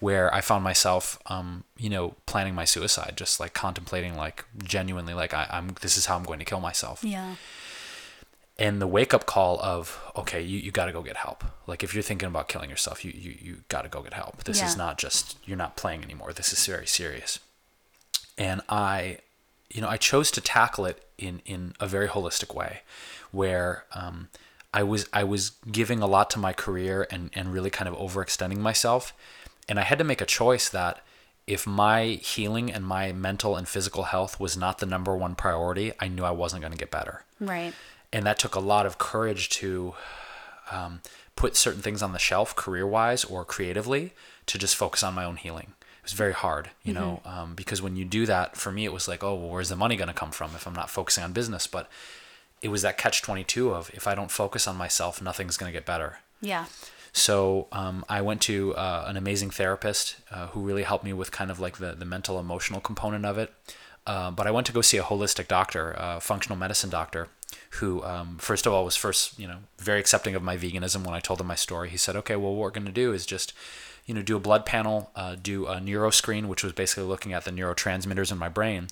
where 0.00 0.32
I 0.34 0.40
found 0.40 0.62
myself, 0.64 1.18
um, 1.26 1.64
you 1.76 1.88
know, 1.88 2.16
planning 2.26 2.54
my 2.54 2.64
suicide, 2.64 3.14
just 3.16 3.40
like 3.40 3.54
contemplating, 3.54 4.16
like 4.16 4.44
genuinely, 4.62 5.14
like 5.14 5.32
I, 5.32 5.46
I'm 5.50 5.68
this 5.80 5.96
is 5.96 6.06
how 6.06 6.16
I'm 6.16 6.24
going 6.24 6.40
to 6.40 6.44
kill 6.44 6.60
myself 6.60 7.02
Yeah. 7.02 7.36
And 8.58 8.82
the 8.82 8.86
wake 8.86 9.14
up 9.14 9.24
call 9.24 9.60
of 9.60 10.00
okay 10.16 10.42
you, 10.42 10.58
you 10.58 10.70
got 10.70 10.86
to 10.86 10.92
go 10.92 11.02
get 11.02 11.16
help. 11.16 11.44
Like 11.66 11.84
if 11.84 11.94
you're 11.94 12.02
thinking 12.02 12.26
about 12.26 12.48
killing 12.48 12.68
yourself 12.68 13.04
you 13.04 13.12
you, 13.14 13.34
you 13.40 13.56
got 13.68 13.82
to 13.82 13.88
go 13.88 14.02
get 14.02 14.14
help. 14.14 14.44
This 14.44 14.62
is 14.62 14.76
not 14.76 14.98
just 14.98 15.38
you're 15.44 15.56
not 15.56 15.76
playing 15.76 16.02
anymore. 16.02 16.32
This 16.32 16.52
is 16.52 16.66
very 16.66 16.86
serious. 16.86 17.38
And 18.36 18.60
i 18.68 19.18
you 19.70 19.80
know 19.80 19.88
i 19.88 19.96
chose 19.96 20.30
to 20.32 20.40
tackle 20.40 20.86
it 20.86 21.04
in 21.18 21.42
in 21.44 21.74
a 21.78 21.86
very 21.86 22.08
holistic 22.08 22.54
way 22.54 22.80
where 23.32 23.84
um, 23.92 24.28
i 24.72 24.82
was 24.82 25.06
i 25.12 25.22
was 25.22 25.50
giving 25.70 26.00
a 26.00 26.06
lot 26.06 26.30
to 26.30 26.38
my 26.38 26.52
career 26.52 27.06
and 27.10 27.30
and 27.34 27.52
really 27.52 27.70
kind 27.70 27.88
of 27.88 27.94
overextending 27.94 28.58
myself. 28.58 29.12
And 29.68 29.78
i 29.78 29.82
had 29.82 29.98
to 29.98 30.04
make 30.04 30.20
a 30.20 30.26
choice 30.26 30.68
that 30.70 31.04
if 31.46 31.66
my 31.66 32.04
healing 32.04 32.70
and 32.70 32.84
my 32.84 33.12
mental 33.12 33.56
and 33.56 33.66
physical 33.66 34.04
health 34.04 34.38
was 34.38 34.56
not 34.56 34.78
the 34.78 34.86
number 34.86 35.16
one 35.16 35.34
priority 35.34 35.92
i 36.00 36.08
knew 36.08 36.24
i 36.24 36.30
wasn't 36.30 36.60
going 36.60 36.72
to 36.72 36.78
get 36.78 36.90
better. 36.90 37.24
Right. 37.40 37.74
And 38.12 38.24
that 38.26 38.38
took 38.38 38.54
a 38.54 38.60
lot 38.60 38.86
of 38.86 38.98
courage 38.98 39.48
to 39.50 39.94
um, 40.70 41.00
put 41.36 41.56
certain 41.56 41.82
things 41.82 42.02
on 42.02 42.12
the 42.12 42.18
shelf 42.18 42.54
career 42.56 42.86
wise 42.86 43.24
or 43.24 43.44
creatively 43.44 44.12
to 44.46 44.58
just 44.58 44.76
focus 44.76 45.02
on 45.02 45.14
my 45.14 45.24
own 45.24 45.36
healing. 45.36 45.74
It 45.80 46.04
was 46.04 46.12
very 46.12 46.32
hard 46.32 46.70
you 46.82 46.92
know 46.94 47.20
um, 47.26 47.54
because 47.54 47.82
when 47.82 47.96
you 47.96 48.04
do 48.04 48.24
that 48.26 48.56
for 48.56 48.72
me 48.72 48.84
it 48.86 48.92
was 48.92 49.06
like 49.08 49.22
oh 49.22 49.34
well 49.34 49.50
where's 49.50 49.68
the 49.68 49.76
money 49.76 49.94
going 49.94 50.08
to 50.08 50.14
come 50.14 50.30
from 50.30 50.52
if 50.54 50.66
i'm 50.66 50.74
not 50.74 50.88
focusing 50.90 51.22
on 51.24 51.32
business? 51.32 51.66
But 51.66 51.88
it 52.62 52.68
was 52.68 52.82
that 52.82 52.96
catch 52.98 53.22
22 53.22 53.70
of 53.74 53.90
if 53.94 54.06
i 54.06 54.14
don't 54.14 54.30
focus 54.30 54.66
on 54.66 54.76
myself 54.76 55.20
nothing's 55.22 55.56
going 55.56 55.70
to 55.70 55.76
get 55.76 55.86
better. 55.86 56.18
Yeah. 56.40 56.66
so 57.12 57.66
um, 57.72 58.04
I 58.08 58.20
went 58.20 58.40
to 58.42 58.74
uh, 58.76 59.04
an 59.06 59.16
amazing 59.16 59.50
therapist 59.50 60.16
uh, 60.30 60.46
who 60.48 60.60
really 60.60 60.84
helped 60.84 61.04
me 61.04 61.12
with 61.12 61.30
kind 61.30 61.50
of 61.50 61.58
like 61.60 61.78
the, 61.78 61.92
the 61.94 62.04
mental 62.04 62.38
emotional 62.38 62.80
component 62.80 63.24
of 63.26 63.38
it. 63.38 63.52
Uh, 64.06 64.30
but 64.30 64.46
I 64.46 64.50
went 64.50 64.66
to 64.68 64.72
go 64.72 64.80
see 64.80 64.96
a 64.96 65.02
holistic 65.02 65.48
doctor, 65.48 65.94
a 65.98 66.20
functional 66.20 66.56
medicine 66.56 66.88
doctor, 66.90 67.28
who 67.70 68.02
um, 68.04 68.38
first 68.38 68.66
of 68.66 68.72
all 68.72 68.84
was 68.84 68.96
first 68.96 69.38
you 69.38 69.46
know 69.46 69.58
very 69.78 70.00
accepting 70.00 70.34
of 70.34 70.42
my 70.42 70.56
veganism 70.56 71.04
when 71.04 71.14
I 71.14 71.20
told 71.20 71.40
him 71.40 71.46
my 71.46 71.54
story. 71.54 71.88
He 71.88 71.96
said, 71.96 72.16
okay, 72.16 72.36
well 72.36 72.54
what 72.54 72.62
we're 72.62 72.70
going 72.70 72.86
to 72.86 72.92
do 72.92 73.12
is 73.12 73.26
just 73.26 73.52
you 74.06 74.14
know 74.14 74.22
do 74.22 74.36
a 74.36 74.40
blood 74.40 74.66
panel, 74.66 75.10
uh, 75.14 75.36
do 75.40 75.66
a 75.66 75.80
neuro 75.80 76.10
screen, 76.10 76.48
which 76.48 76.64
was 76.64 76.72
basically 76.72 77.04
looking 77.04 77.32
at 77.32 77.44
the 77.44 77.50
neurotransmitters 77.50 78.32
in 78.32 78.38
my 78.38 78.48
brain. 78.48 78.88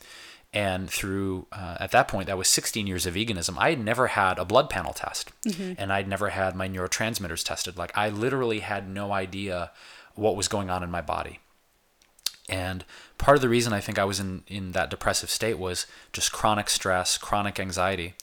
And 0.52 0.88
through 0.88 1.46
uh, 1.52 1.76
at 1.80 1.90
that 1.90 2.08
point, 2.08 2.28
that 2.28 2.38
was 2.38 2.48
16 2.48 2.86
years 2.86 3.04
of 3.04 3.14
veganism. 3.14 3.56
I 3.58 3.70
had 3.70 3.84
never 3.84 4.06
had 4.06 4.38
a 4.38 4.44
blood 4.44 4.70
panel 4.70 4.94
test, 4.94 5.30
and 5.76 5.92
I'd 5.92 6.08
never 6.08 6.30
had 6.30 6.54
my 6.54 6.68
neurotransmitters 6.68 7.44
tested. 7.44 7.76
Like 7.76 7.92
I 7.96 8.08
literally 8.08 8.60
had 8.60 8.88
no 8.88 9.12
idea 9.12 9.72
what 10.14 10.36
was 10.36 10.48
going 10.48 10.70
on 10.70 10.82
in 10.82 10.90
my 10.90 11.02
body. 11.02 11.40
And 12.48 12.84
part 13.18 13.36
of 13.36 13.42
the 13.42 13.48
reason 13.48 13.72
I 13.72 13.80
think 13.80 13.98
I 13.98 14.04
was 14.04 14.20
in, 14.20 14.44
in 14.46 14.72
that 14.72 14.88
depressive 14.88 15.30
state 15.30 15.58
was 15.58 15.86
just 16.12 16.32
chronic 16.32 16.70
stress, 16.70 17.18
chronic 17.18 17.58
anxiety. 17.58 18.14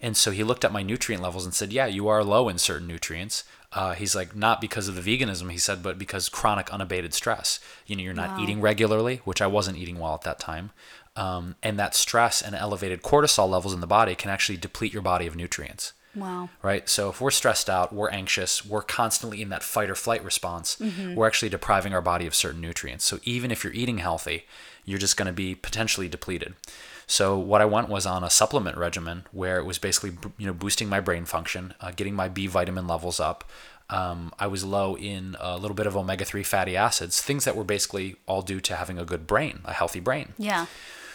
And 0.00 0.16
so 0.16 0.30
he 0.30 0.44
looked 0.44 0.64
at 0.64 0.72
my 0.72 0.82
nutrient 0.82 1.22
levels 1.22 1.44
and 1.44 1.54
said, 1.54 1.72
Yeah, 1.72 1.86
you 1.86 2.08
are 2.08 2.22
low 2.24 2.48
in 2.48 2.58
certain 2.58 2.86
nutrients. 2.86 3.44
Uh, 3.72 3.94
he's 3.94 4.14
like, 4.14 4.34
Not 4.36 4.60
because 4.60 4.88
of 4.88 4.94
the 5.02 5.18
veganism, 5.18 5.50
he 5.50 5.58
said, 5.58 5.82
but 5.82 5.98
because 5.98 6.28
chronic 6.28 6.72
unabated 6.72 7.14
stress. 7.14 7.60
You 7.86 7.96
know, 7.96 8.02
you're 8.02 8.14
not 8.14 8.30
Wow. 8.36 8.44
eating 8.44 8.60
regularly, 8.60 9.20
which 9.24 9.40
I 9.42 9.46
wasn't 9.46 9.78
eating 9.78 9.98
well 9.98 10.14
at 10.14 10.22
that 10.22 10.38
time. 10.38 10.70
Um, 11.16 11.54
and 11.62 11.78
that 11.78 11.94
stress 11.94 12.42
and 12.42 12.54
elevated 12.54 13.02
cortisol 13.02 13.48
levels 13.48 13.72
in 13.72 13.80
the 13.80 13.86
body 13.86 14.14
can 14.14 14.30
actually 14.30 14.58
deplete 14.58 14.92
your 14.92 15.00
body 15.02 15.26
of 15.26 15.34
nutrients 15.34 15.94
Wow. 16.14 16.50
right? 16.62 16.86
So 16.90 17.08
if 17.08 17.22
we're 17.22 17.30
stressed 17.30 17.70
out, 17.70 17.90
we're 17.92 18.10
anxious, 18.10 18.66
we're 18.66 18.82
constantly 18.82 19.40
in 19.40 19.48
that 19.48 19.62
fight 19.62 19.88
or 19.88 19.94
flight 19.94 20.22
response, 20.24 20.76
we're 21.14 21.26
actually 21.26 21.48
depriving 21.48 21.94
our 21.94 22.02
body 22.02 22.26
of 22.26 22.34
certain 22.34 22.60
nutrients. 22.60 23.04
So 23.06 23.18
even 23.24 23.50
if 23.50 23.64
you're 23.64 23.72
eating 23.72 23.98
healthy, 23.98 24.44
you're 24.84 24.98
just 24.98 25.16
going 25.16 25.26
to 25.26 25.32
be 25.32 25.54
potentially 25.54 26.08
depleted. 26.08 26.54
So 27.06 27.38
what 27.38 27.60
I 27.60 27.64
went 27.64 27.88
was 27.88 28.04
on 28.06 28.24
a 28.24 28.30
supplement 28.30 28.76
regimen 28.76 29.24
where 29.32 29.58
it 29.58 29.64
was 29.64 29.78
basically 29.78 30.16
you 30.38 30.46
know 30.46 30.52
boosting 30.52 30.88
my 30.88 31.00
brain 31.00 31.24
function, 31.24 31.74
uh, 31.80 31.92
getting 31.94 32.14
my 32.14 32.28
B 32.28 32.46
vitamin 32.46 32.86
levels 32.86 33.20
up. 33.20 33.44
Um, 33.88 34.32
I 34.40 34.48
was 34.48 34.64
low 34.64 34.96
in 34.96 35.36
a 35.38 35.56
little 35.56 35.74
bit 35.76 35.86
of 35.86 35.96
omega 35.96 36.24
three 36.24 36.42
fatty 36.42 36.76
acids, 36.76 37.22
things 37.22 37.44
that 37.44 37.54
were 37.54 37.62
basically 37.62 38.16
all 38.26 38.42
due 38.42 38.60
to 38.60 38.74
having 38.74 38.98
a 38.98 39.04
good 39.04 39.26
brain, 39.28 39.60
a 39.64 39.72
healthy 39.72 40.00
brain. 40.00 40.32
Yeah. 40.36 40.66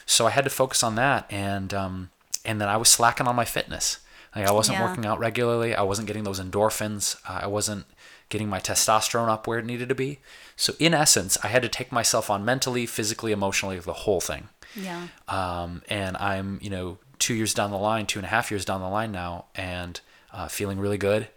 So 0.06 0.26
I 0.26 0.30
had 0.30 0.46
to 0.46 0.50
focus 0.50 0.82
on 0.82 0.96
that, 0.96 1.26
and 1.30 1.74
um, 1.74 2.10
and 2.46 2.62
then 2.62 2.70
I 2.70 2.78
was 2.78 2.88
slacking 2.90 3.28
on 3.28 3.36
my 3.36 3.46
fitness. 3.46 3.98
Like 4.34 4.48
I 4.48 4.52
wasn't 4.54 4.78
Yeah. 4.78 4.86
working 4.86 5.06
out 5.06 5.20
regularly. 5.20 5.76
I 5.76 5.82
wasn't 5.82 6.08
getting 6.08 6.24
those 6.24 6.40
endorphins. 6.40 7.18
Uh, 7.28 7.42
I 7.44 7.48
wasn't 7.48 7.86
getting 8.32 8.50
my 8.50 8.60
testosterone 8.60 9.28
up 9.28 9.46
where 9.46 9.60
it 9.60 9.66
needed 9.66 9.90
to 9.90 9.96
be. 9.96 10.20
So 10.56 10.74
in 10.80 10.96
essence, 10.96 11.38
I 11.44 11.50
had 11.50 11.62
to 11.62 11.70
take 11.70 11.92
myself 11.92 12.32
on 12.32 12.44
mentally, 12.44 12.88
physically, 12.88 13.32
emotionally, 13.32 13.78
the 13.78 13.94
whole 13.94 14.22
thing. 14.22 14.50
Yeah. 14.76 15.08
Um, 15.28 15.84
and 15.88 16.18
I'm 16.18 16.58
you 16.64 16.72
know 16.72 16.98
two 17.20 17.36
years 17.36 17.54
down 17.54 17.70
the 17.70 17.78
line, 17.78 18.08
two 18.08 18.18
and 18.18 18.26
a 18.26 18.30
half 18.30 18.50
years 18.50 18.66
down 18.66 18.82
the 18.82 18.90
line 18.90 19.12
now, 19.12 19.46
and 19.54 20.02
uh, 20.34 20.48
feeling 20.48 20.80
really 20.80 20.98
good. 20.98 21.28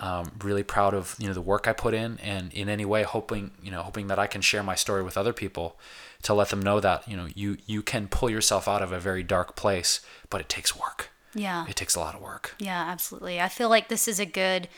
Um, 0.00 0.32
really 0.42 0.62
proud 0.62 0.94
of 0.94 1.14
you 1.18 1.28
know 1.28 1.34
the 1.34 1.40
work 1.40 1.68
I 1.68 1.72
put 1.72 1.94
in, 1.94 2.18
and 2.18 2.52
in 2.52 2.68
any 2.68 2.84
way 2.84 3.04
hoping 3.04 3.52
you 3.62 3.70
know 3.70 3.82
hoping 3.82 4.08
that 4.08 4.18
I 4.18 4.26
can 4.26 4.40
share 4.40 4.62
my 4.62 4.74
story 4.74 5.02
with 5.02 5.16
other 5.16 5.32
people 5.32 5.78
to 6.22 6.34
let 6.34 6.48
them 6.48 6.60
know 6.60 6.80
that 6.80 7.06
you 7.08 7.16
know 7.16 7.28
you 7.34 7.58
you 7.66 7.82
can 7.82 8.08
pull 8.08 8.28
yourself 8.28 8.66
out 8.66 8.82
of 8.82 8.92
a 8.92 8.98
very 8.98 9.22
dark 9.22 9.56
place, 9.56 10.00
but 10.28 10.40
it 10.40 10.48
takes 10.48 10.76
work. 10.76 11.10
Yeah. 11.34 11.66
It 11.68 11.76
takes 11.76 11.94
a 11.94 12.00
lot 12.00 12.14
of 12.14 12.20
work. 12.20 12.54
Yeah, 12.58 12.82
absolutely. 12.88 13.40
I 13.40 13.48
feel 13.48 13.68
like 13.68 13.88
this 13.88 14.08
is 14.08 14.18
a 14.18 14.26
good 14.26 14.68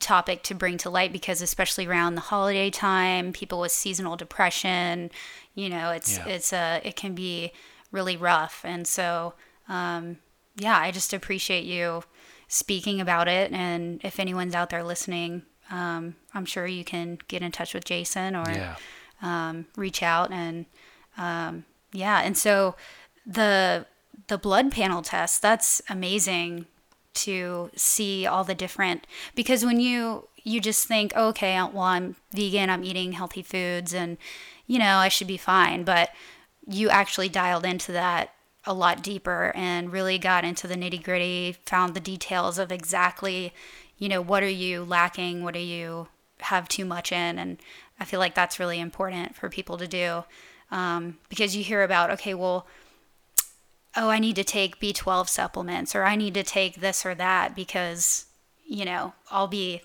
topic 0.00 0.42
to 0.44 0.54
bring 0.54 0.76
to 0.78 0.90
light 0.90 1.12
because 1.12 1.40
especially 1.40 1.86
around 1.86 2.14
the 2.14 2.20
holiday 2.20 2.70
time, 2.70 3.32
people 3.32 3.60
with 3.60 3.72
seasonal 3.72 4.16
depression, 4.16 5.10
you 5.54 5.68
know, 5.70 5.90
it's 5.90 6.18
Yeah. 6.18 6.26
it's 6.26 6.52
a 6.52 6.80
it 6.84 6.94
can 6.96 7.14
be 7.14 7.52
really 7.90 8.16
rough. 8.16 8.60
And 8.64 8.86
so 8.86 9.34
um 9.68 10.18
yeah, 10.56 10.78
I 10.78 10.90
just 10.90 11.12
appreciate 11.14 11.64
you 11.64 12.02
speaking 12.48 13.00
about 13.00 13.28
it 13.28 13.52
and 13.52 14.00
if 14.04 14.18
anyone's 14.20 14.54
out 14.54 14.70
there 14.70 14.84
listening, 14.84 15.42
um 15.70 16.16
I'm 16.34 16.44
sure 16.44 16.66
you 16.66 16.84
can 16.84 17.18
get 17.28 17.42
in 17.42 17.52
touch 17.52 17.72
with 17.74 17.84
Jason 17.84 18.34
or 18.36 18.50
Yeah. 18.50 18.76
um, 19.22 19.66
reach 19.76 20.02
out 20.02 20.30
and 20.30 20.66
um, 21.16 21.64
yeah 21.92 22.20
and 22.20 22.36
so 22.38 22.76
the 23.26 23.86
the 24.28 24.38
blood 24.38 24.70
panel 24.70 25.02
test 25.02 25.42
that's 25.42 25.80
amazing 25.88 26.66
to 27.18 27.70
see 27.76 28.26
all 28.26 28.44
the 28.44 28.54
different 28.54 29.06
because 29.34 29.64
when 29.64 29.80
you 29.80 30.28
you 30.44 30.60
just 30.60 30.86
think 30.86 31.14
okay 31.16 31.54
well 31.72 31.82
i'm 31.82 32.16
vegan 32.32 32.70
i'm 32.70 32.84
eating 32.84 33.12
healthy 33.12 33.42
foods 33.42 33.92
and 33.92 34.16
you 34.66 34.78
know 34.78 34.96
i 34.96 35.08
should 35.08 35.26
be 35.26 35.36
fine. 35.36 35.84
But 35.84 36.10
you 36.66 36.90
actually 36.90 37.28
dialed 37.28 37.64
into 37.64 37.92
that 37.92 38.34
a 38.64 38.74
lot 38.74 39.02
deeper 39.02 39.52
and 39.54 39.90
really 39.90 40.18
got 40.18 40.44
into 40.44 40.66
the 40.66 40.74
nitty 40.74 41.02
gritty 41.02 41.56
found 41.64 41.94
the 41.94 42.00
details 42.00 42.58
of 42.58 42.70
exactly 42.70 43.52
you 43.96 44.08
know 44.08 44.20
what 44.20 44.42
are 44.42 44.48
you 44.48 44.84
lacking? 44.84 45.42
What 45.42 45.54
do 45.54 45.60
you 45.60 46.08
have 46.40 46.68
too 46.68 46.84
much 46.84 47.10
in? 47.10 47.38
And 47.38 47.58
i 48.00 48.04
feel 48.04 48.20
like 48.20 48.34
that's 48.34 48.60
really 48.60 48.78
important 48.78 49.34
for 49.34 49.48
people 49.48 49.76
to 49.78 49.88
do 49.88 50.22
um, 50.70 51.18
because 51.28 51.56
you 51.56 51.64
hear 51.64 51.82
about 51.82 52.10
okay 52.10 52.34
well 52.34 52.66
oh 53.98 54.08
i 54.08 54.18
need 54.18 54.36
to 54.36 54.44
take 54.44 54.80
b12 54.80 55.28
supplements 55.28 55.94
or 55.94 56.04
i 56.04 56.14
need 56.16 56.34
to 56.34 56.42
take 56.42 56.80
this 56.80 57.04
or 57.04 57.14
that 57.14 57.54
because 57.54 58.26
you 58.64 58.84
know 58.84 59.12
i'll 59.30 59.48
be 59.48 59.82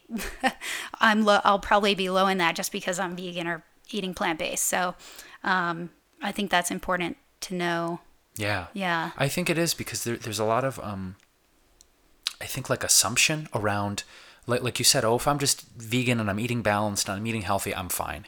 i'm 1.01 1.23
low 1.25 1.39
i'll 1.43 1.59
probably 1.59 1.95
be 1.95 2.09
low 2.09 2.27
in 2.27 2.37
that 2.37 2.55
just 2.55 2.71
because 2.71 2.99
i'm 2.99 3.15
vegan 3.15 3.47
or 3.47 3.63
eating 3.91 4.13
plant-based 4.13 4.65
so 4.65 4.95
um, 5.43 5.89
i 6.21 6.31
think 6.31 6.49
that's 6.49 6.71
important 6.71 7.17
to 7.41 7.53
know 7.53 7.99
Yeah. 8.37 8.67
yeah 8.73 9.11
I 9.17 9.27
think 9.27 9.49
it 9.49 9.57
is 9.57 9.73
because 9.73 10.03
there, 10.05 10.17
there's 10.17 10.39
a 10.39 10.45
lot 10.45 10.63
of 10.63 10.79
um, 10.79 11.15
I 12.41 12.45
think 12.45 12.69
like 12.69 12.83
assumption 12.83 13.47
around 13.53 14.03
like 14.47 14.61
like 14.63 14.79
you 14.79 14.85
said, 14.85 15.03
oh, 15.05 15.15
if 15.15 15.27
I'm 15.27 15.39
just 15.39 15.65
vegan 15.77 16.19
and 16.19 16.29
I'm 16.29 16.39
eating 16.39 16.61
balanced 16.61 17.07
and 17.07 17.17
I'm 17.17 17.27
eating 17.27 17.43
healthy, 17.43 17.73
I'm 17.75 17.89
fine. 17.89 18.25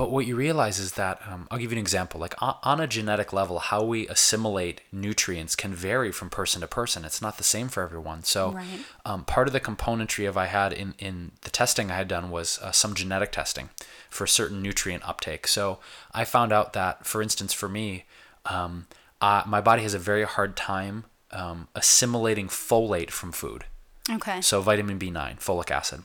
But 0.00 0.10
what 0.10 0.24
you 0.24 0.34
realize 0.34 0.78
is 0.78 0.92
that 0.92 1.20
um, 1.30 1.46
I'll 1.50 1.58
give 1.58 1.72
you 1.72 1.76
an 1.76 1.82
example. 1.82 2.18
Like 2.18 2.34
on, 2.40 2.80
a 2.80 2.86
genetic 2.86 3.34
level, 3.34 3.58
how 3.58 3.82
we 3.82 4.08
assimilate 4.08 4.80
nutrients 4.90 5.54
can 5.54 5.74
vary 5.74 6.10
from 6.10 6.30
person 6.30 6.62
to 6.62 6.66
person. 6.66 7.04
It's 7.04 7.20
not 7.20 7.36
the 7.36 7.44
same 7.44 7.68
for 7.68 7.82
everyone. 7.82 8.24
So 8.24 8.52
Right. 8.52 8.64
um, 9.04 9.24
part 9.24 9.46
of 9.46 9.52
the 9.52 9.60
componentry 9.60 10.26
of 10.26 10.38
I 10.38 10.46
had 10.46 10.72
in 10.72 10.94
in 10.98 11.32
the 11.42 11.50
testing 11.50 11.90
I 11.90 11.96
had 11.96 12.08
done 12.08 12.30
was 12.30 12.58
uh, 12.62 12.72
some 12.72 12.94
genetic 12.94 13.30
testing 13.30 13.68
for 14.08 14.26
certain 14.26 14.62
nutrient 14.62 15.06
uptake. 15.06 15.46
So 15.46 15.80
I 16.14 16.24
found 16.24 16.50
out 16.50 16.72
that, 16.72 17.04
for 17.04 17.20
instance, 17.20 17.52
for 17.52 17.68
me, 17.68 18.06
um, 18.46 18.86
uh, 19.20 19.42
my 19.46 19.60
body 19.60 19.82
has 19.82 19.92
a 19.92 19.98
very 19.98 20.24
hard 20.24 20.56
time 20.56 21.04
um, 21.30 21.68
assimilating 21.74 22.48
folate 22.48 23.10
from 23.10 23.32
food. 23.32 23.64
okay 24.10 24.40
So 24.40 24.62
vitamin 24.62 24.98
B9, 24.98 25.40
folic 25.40 25.70
acid. 25.70 26.04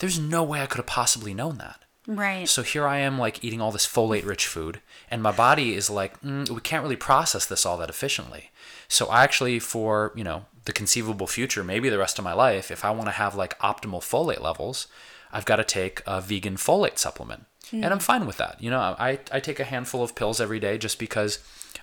There's 0.00 0.18
no 0.18 0.42
way 0.42 0.60
I 0.60 0.66
could 0.66 0.76
have 0.84 0.86
possibly 0.86 1.32
known 1.32 1.56
that. 1.56 1.81
Right 2.06 2.48
So 2.48 2.62
here 2.62 2.86
I 2.86 2.98
am, 2.98 3.18
like 3.18 3.44
eating 3.44 3.60
all 3.60 3.72
this 3.72 3.86
folate 3.86 4.26
rich 4.26 4.46
food, 4.46 4.80
and 5.10 5.22
my 5.22 5.32
body 5.32 5.74
is 5.74 5.88
like, 5.90 6.20
mm, 6.20 6.48
we 6.48 6.60
can't 6.60 6.82
really 6.82 6.96
process 6.96 7.46
this 7.46 7.64
all 7.64 7.78
that 7.78 7.90
efficiently. 7.90 8.50
So 8.88 9.06
I 9.06 9.24
actually, 9.24 9.58
for 9.58 10.12
you 10.14 10.24
know, 10.24 10.46
the 10.64 10.72
conceivable 10.72 11.26
future, 11.26 11.64
maybe 11.64 11.88
the 11.88 11.98
rest 11.98 12.18
of 12.18 12.24
my 12.24 12.32
life, 12.32 12.70
if 12.70 12.84
I 12.84 12.90
want 12.90 13.06
to 13.06 13.12
have 13.12 13.34
like 13.34 13.58
optimal 13.58 14.00
folate 14.00 14.40
levels, 14.40 14.86
I've 15.32 15.44
got 15.44 15.56
to 15.56 15.64
take 15.64 16.02
a 16.06 16.20
vegan 16.20 16.56
folate 16.56 16.98
supplement, 16.98 17.46
and 17.72 17.86
I'm 17.86 17.98
fine 18.00 18.26
with 18.26 18.36
that. 18.36 18.56
You 18.60 18.70
know, 18.70 18.80
I 18.80 19.18
I 19.30 19.40
take 19.40 19.60
a 19.60 19.64
handful 19.64 20.02
of 20.02 20.14
pills 20.14 20.40
every 20.40 20.60
day 20.60 20.78
just 20.78 20.98
because 20.98 21.38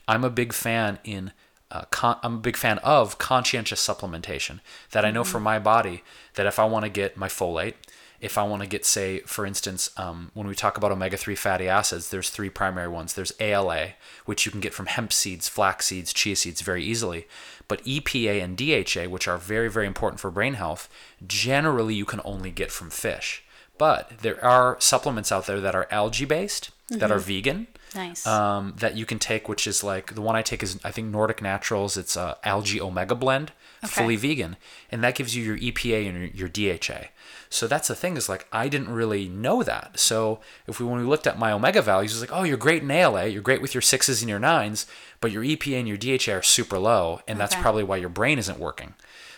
I'm 0.08 0.24
a 0.24 0.30
big 0.30 0.54
fan 0.54 1.00
in. 1.04 1.32
Uh, 1.72 1.84
con- 1.92 2.18
I'm 2.24 2.36
a 2.36 2.40
big 2.40 2.58
fan 2.58 2.80
of 2.80 3.20
conscientious 3.20 3.86
supplementation. 3.86 4.60
That 4.90 5.06
I 5.06 5.12
know 5.12 5.24
for 5.24 5.40
my 5.40 5.60
body 5.60 6.04
that 6.34 6.48
if 6.48 6.58
I 6.58 6.66
want 6.66 6.86
to 6.86 6.90
get 6.90 7.16
my 7.16 7.28
folate, 7.28 7.76
if 8.22 8.38
I 8.38 8.44
want 8.44 8.62
to 8.62 8.68
get, 8.68 8.86
say, 8.86 9.20
for 9.22 9.46
instance, 9.46 9.90
um, 9.98 10.32
when 10.34 10.48
we 10.48 10.56
talk 10.56 10.78
about 10.78 10.92
omega 10.92 11.18
3 11.18 11.36
fatty 11.36 11.68
acids, 11.68 12.10
there's 12.10 12.30
three 12.30 12.50
primary 12.50 12.88
ones. 12.88 13.14
There's 13.14 13.34
ALA, 13.40 13.90
which 14.26 14.46
you 14.46 14.52
can 14.52 14.60
get 14.60 14.74
from 14.74 14.88
hemp 14.88 15.14
seeds, 15.14 15.48
flax 15.48 15.88
seeds, 15.88 16.12
chia 16.12 16.36
seeds 16.36 16.62
very 16.62 16.84
easily. 16.84 17.28
But 17.68 17.84
EPA 17.86 18.44
and 18.44 18.58
DHA, 18.58 19.10
which 19.10 19.28
are 19.28 19.38
very, 19.38 19.70
very 19.70 19.88
important 19.88 20.20
for 20.20 20.32
brain 20.32 20.56
health, 20.56 20.90
generally 21.26 21.96
you 21.96 22.06
can 22.06 22.22
only 22.26 22.52
get 22.52 22.72
from 22.72 22.90
fish. 22.90 23.44
But 23.78 24.20
there 24.22 24.44
are 24.44 24.76
supplements 24.80 25.32
out 25.32 25.46
there 25.46 25.62
that 25.62 25.76
are 25.76 25.88
algae 25.90 26.26
based, 26.26 26.72
that 26.90 27.12
are 27.12 27.20
vegan, 27.20 27.68
nice 27.96 28.26
um, 28.28 28.74
that 28.78 28.96
you 28.96 29.06
can 29.06 29.20
take, 29.20 29.48
which 29.50 29.68
is 29.68 29.84
like 29.84 30.16
the 30.16 30.22
one 30.22 30.36
I 30.36 30.42
take 30.42 30.64
is 30.64 30.80
I 30.84 30.92
think 30.92 31.08
Nordic 31.08 31.42
Naturals. 31.42 31.98
It's 31.98 32.16
a 32.16 32.38
algae 32.44 32.82
omega 32.82 33.16
blend, 33.16 33.52
fully 33.86 34.16
vegan, 34.16 34.58
and 34.92 35.04
that 35.04 35.16
gives 35.16 35.36
you 35.36 35.44
your 35.44 35.58
EPA 35.58 36.08
and 36.08 36.34
your, 36.36 36.50
your 36.50 36.78
DHA. 36.78 37.10
So 37.50 37.68
that's 37.68 37.88
the 37.88 37.96
thing 37.96 38.16
is 38.16 38.30
like 38.30 38.48
I 38.52 38.70
didn't 38.70 38.90
really 38.90 39.28
know 39.28 39.64
that. 39.64 40.00
So 40.00 40.40
if 40.68 40.80
we 40.80 40.86
when 40.86 41.00
we 41.00 41.06
looked 41.06 41.28
at 41.28 41.40
my 41.40 41.52
omega 41.52 41.82
values, 41.82 42.12
it's 42.12 42.22
like 42.22 42.38
oh 42.38 42.44
you're 42.44 42.58
great 42.58 42.84
in 42.84 42.92
ALA, 42.92 43.28
you're 43.28 43.42
great 43.42 43.62
with 43.62 43.74
your 43.74 43.82
sixes 43.82 44.22
and 44.22 44.30
your 44.30 44.40
nines, 44.40 44.86
but 45.22 45.32
your 45.32 45.44
EPA 45.44 45.80
and 45.80 45.88
your 45.88 45.98
DHA 45.98 46.32
are 46.40 46.44
super 46.44 46.78
low, 46.78 47.22
and 47.28 47.40
that's 47.40 47.56
probably 47.56 47.84
why 47.84 47.98
your 47.98 48.10
brain 48.10 48.38
isn't 48.40 48.60
working. 48.60 48.94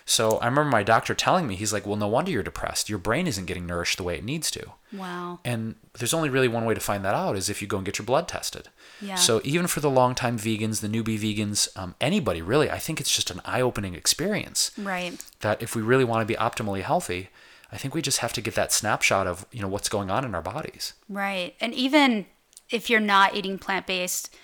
So 0.05 0.37
I 0.37 0.45
remember 0.45 0.69
my 0.69 0.83
doctor 0.83 1.13
telling 1.13 1.47
me, 1.47 1.55
he's 1.55 1.71
like, 1.71 1.85
well, 1.85 1.95
no 1.95 2.07
wonder 2.07 2.31
you're 2.31 2.43
depressed. 2.43 2.89
Your 2.89 2.97
brain 2.97 3.27
isn't 3.27 3.45
getting 3.45 3.65
nourished 3.65 3.97
the 3.97 4.03
way 4.03 4.15
it 4.15 4.23
needs 4.23 4.51
to. 4.51 4.65
Wow. 4.91 5.39
And 5.45 5.75
there's 5.99 6.13
only 6.13 6.29
really 6.29 6.47
one 6.47 6.65
way 6.65 6.73
to 6.73 6.79
find 6.79 7.05
that 7.05 7.15
out 7.15 7.37
is 7.37 7.49
if 7.49 7.61
you 7.61 7.67
go 7.67 7.77
and 7.77 7.85
get 7.85 7.97
your 7.97 8.05
blood 8.05 8.27
tested. 8.27 8.69
Yeah. 8.99 9.15
So 9.15 9.41
even 9.43 9.67
for 9.67 9.79
the 9.79 9.89
longtime 9.89 10.37
vegans, 10.37 10.81
the 10.81 10.87
newbie 10.87 11.19
vegans, 11.19 11.69
um, 11.77 11.95
anybody 12.01 12.41
really, 12.41 12.69
I 12.69 12.77
think 12.77 12.99
it's 12.99 13.15
just 13.15 13.31
an 13.31 13.41
eye-opening 13.45 13.95
experience. 13.95 14.71
Right. 14.77 15.23
That 15.41 15.61
if 15.61 15.75
we 15.75 15.81
really 15.81 16.03
want 16.03 16.21
to 16.21 16.31
be 16.33 16.37
optimally 16.37 16.81
healthy, 16.81 17.29
I 17.71 17.77
think 17.77 17.95
we 17.95 18.01
just 18.01 18.19
have 18.19 18.33
to 18.33 18.41
get 18.41 18.55
that 18.55 18.73
snapshot 18.73 19.27
of 19.27 19.45
you 19.51 19.61
know 19.61 19.67
what's 19.67 19.87
going 19.87 20.11
on 20.11 20.25
in 20.25 20.35
our 20.35 20.41
bodies. 20.41 20.93
Right. 21.07 21.55
And 21.61 21.73
even 21.73 22.25
if 22.69 22.89
you're 22.89 22.99
not 22.99 23.35
eating 23.35 23.57
plant 23.57 23.87
based, 23.87 24.35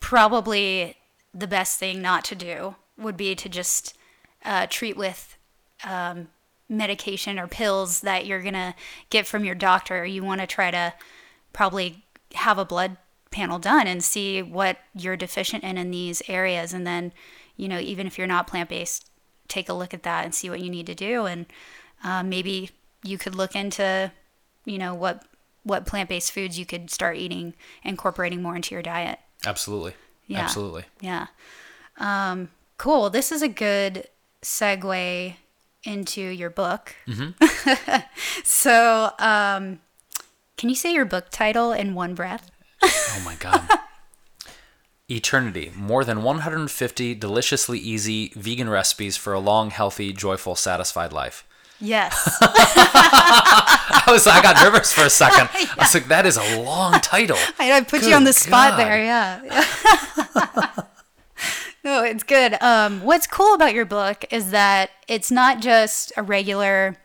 probably 0.00 0.96
the 1.34 1.46
best 1.46 1.78
thing 1.78 2.00
not 2.00 2.24
to 2.26 2.34
do 2.34 2.76
would 2.96 3.16
be 3.16 3.34
to 3.34 3.48
just 3.48 3.96
uh, 4.44 4.66
treat 4.68 4.96
with 4.96 5.36
um, 5.84 6.28
medication 6.68 7.38
or 7.38 7.46
pills 7.46 8.00
that 8.00 8.26
you're 8.26 8.42
going 8.42 8.54
to 8.54 8.74
get 9.10 9.26
from 9.26 9.44
your 9.44 9.54
doctor. 9.54 10.04
You 10.04 10.22
want 10.22 10.40
to 10.40 10.46
try 10.46 10.70
to 10.70 10.94
probably 11.52 12.04
have 12.34 12.58
a 12.58 12.64
blood 12.64 12.96
panel 13.30 13.58
done 13.58 13.86
and 13.86 14.02
see 14.02 14.42
what 14.42 14.78
you're 14.94 15.16
deficient 15.16 15.64
in 15.64 15.78
in 15.78 15.90
these 15.90 16.22
areas. 16.28 16.72
And 16.72 16.86
then, 16.86 17.12
you 17.56 17.68
know, 17.68 17.78
even 17.78 18.06
if 18.06 18.18
you're 18.18 18.26
not 18.26 18.46
plant 18.46 18.68
based, 18.68 19.08
take 19.48 19.68
a 19.68 19.74
look 19.74 19.94
at 19.94 20.02
that 20.02 20.24
and 20.24 20.34
see 20.34 20.50
what 20.50 20.60
you 20.60 20.70
need 20.70 20.86
to 20.86 20.94
do. 20.94 21.26
And 21.26 21.46
uh, 22.04 22.22
maybe 22.22 22.70
you 23.02 23.18
could 23.18 23.34
look 23.34 23.56
into, 23.56 24.12
you 24.64 24.78
know, 24.78 24.94
what 24.94 25.24
what 25.64 25.86
plant 25.86 26.08
based 26.08 26.32
foods 26.32 26.58
you 26.58 26.64
could 26.64 26.90
start 26.90 27.16
eating, 27.16 27.54
incorporating 27.82 28.40
more 28.40 28.56
into 28.56 28.74
your 28.74 28.82
diet. 28.82 29.18
Absolutely. 29.44 29.94
Yeah. 30.26 30.40
Absolutely. 30.40 30.84
Yeah. 31.00 31.26
Um, 31.98 32.50
cool. 32.78 33.10
This 33.10 33.32
is 33.32 33.42
a 33.42 33.48
good 33.48 34.06
segue 34.42 35.36
into 35.84 36.20
your 36.20 36.50
book. 36.50 36.94
so, 38.44 39.12
um, 39.18 39.80
can 40.56 40.68
you 40.68 40.74
say 40.74 40.92
your 40.92 41.04
book 41.04 41.26
title 41.30 41.72
in 41.72 41.94
one 41.94 42.14
breath? 42.14 42.50
Oh 42.82 43.22
my 43.24 43.34
god. 43.36 43.66
Eaternity. 45.08 45.72
More 45.74 46.04
than 46.04 46.22
150 46.22 47.14
deliciously 47.14 47.78
easy 47.78 48.32
vegan 48.36 48.68
recipes 48.68 49.16
for 49.16 49.32
a 49.32 49.40
long, 49.40 49.70
healthy, 49.70 50.12
joyful, 50.12 50.54
satisfied 50.54 51.12
life. 51.12 51.46
Yes. 51.80 52.38
I 52.42 54.04
was 54.08 54.26
I 54.26 54.42
got 54.42 54.56
nervous 54.56 54.92
for 54.92 55.02
a 55.02 55.10
second. 55.10 55.48
I 55.52 55.74
was 55.78 55.94
like, 55.94 56.08
that 56.08 56.26
is 56.26 56.36
a 56.36 56.60
long 56.60 56.94
title. 56.94 57.38
I, 57.58 57.72
I 57.72 57.80
put 57.82 58.02
you 58.02 58.14
on 58.14 58.24
the 58.24 58.32
spot 58.32 58.72
God. 58.72 58.78
there. 58.78 59.02
Yeah. 59.04 60.82
No, 61.88 62.04
it's 62.04 62.22
good. 62.22 62.60
Um, 62.62 63.00
what's 63.00 63.26
cool 63.26 63.54
about 63.54 63.72
your 63.72 63.86
book 63.86 64.26
is 64.30 64.50
that 64.50 64.90
it's 65.08 65.30
not 65.30 65.62
just 65.62 66.12
a 66.18 66.22
regular 66.22 66.96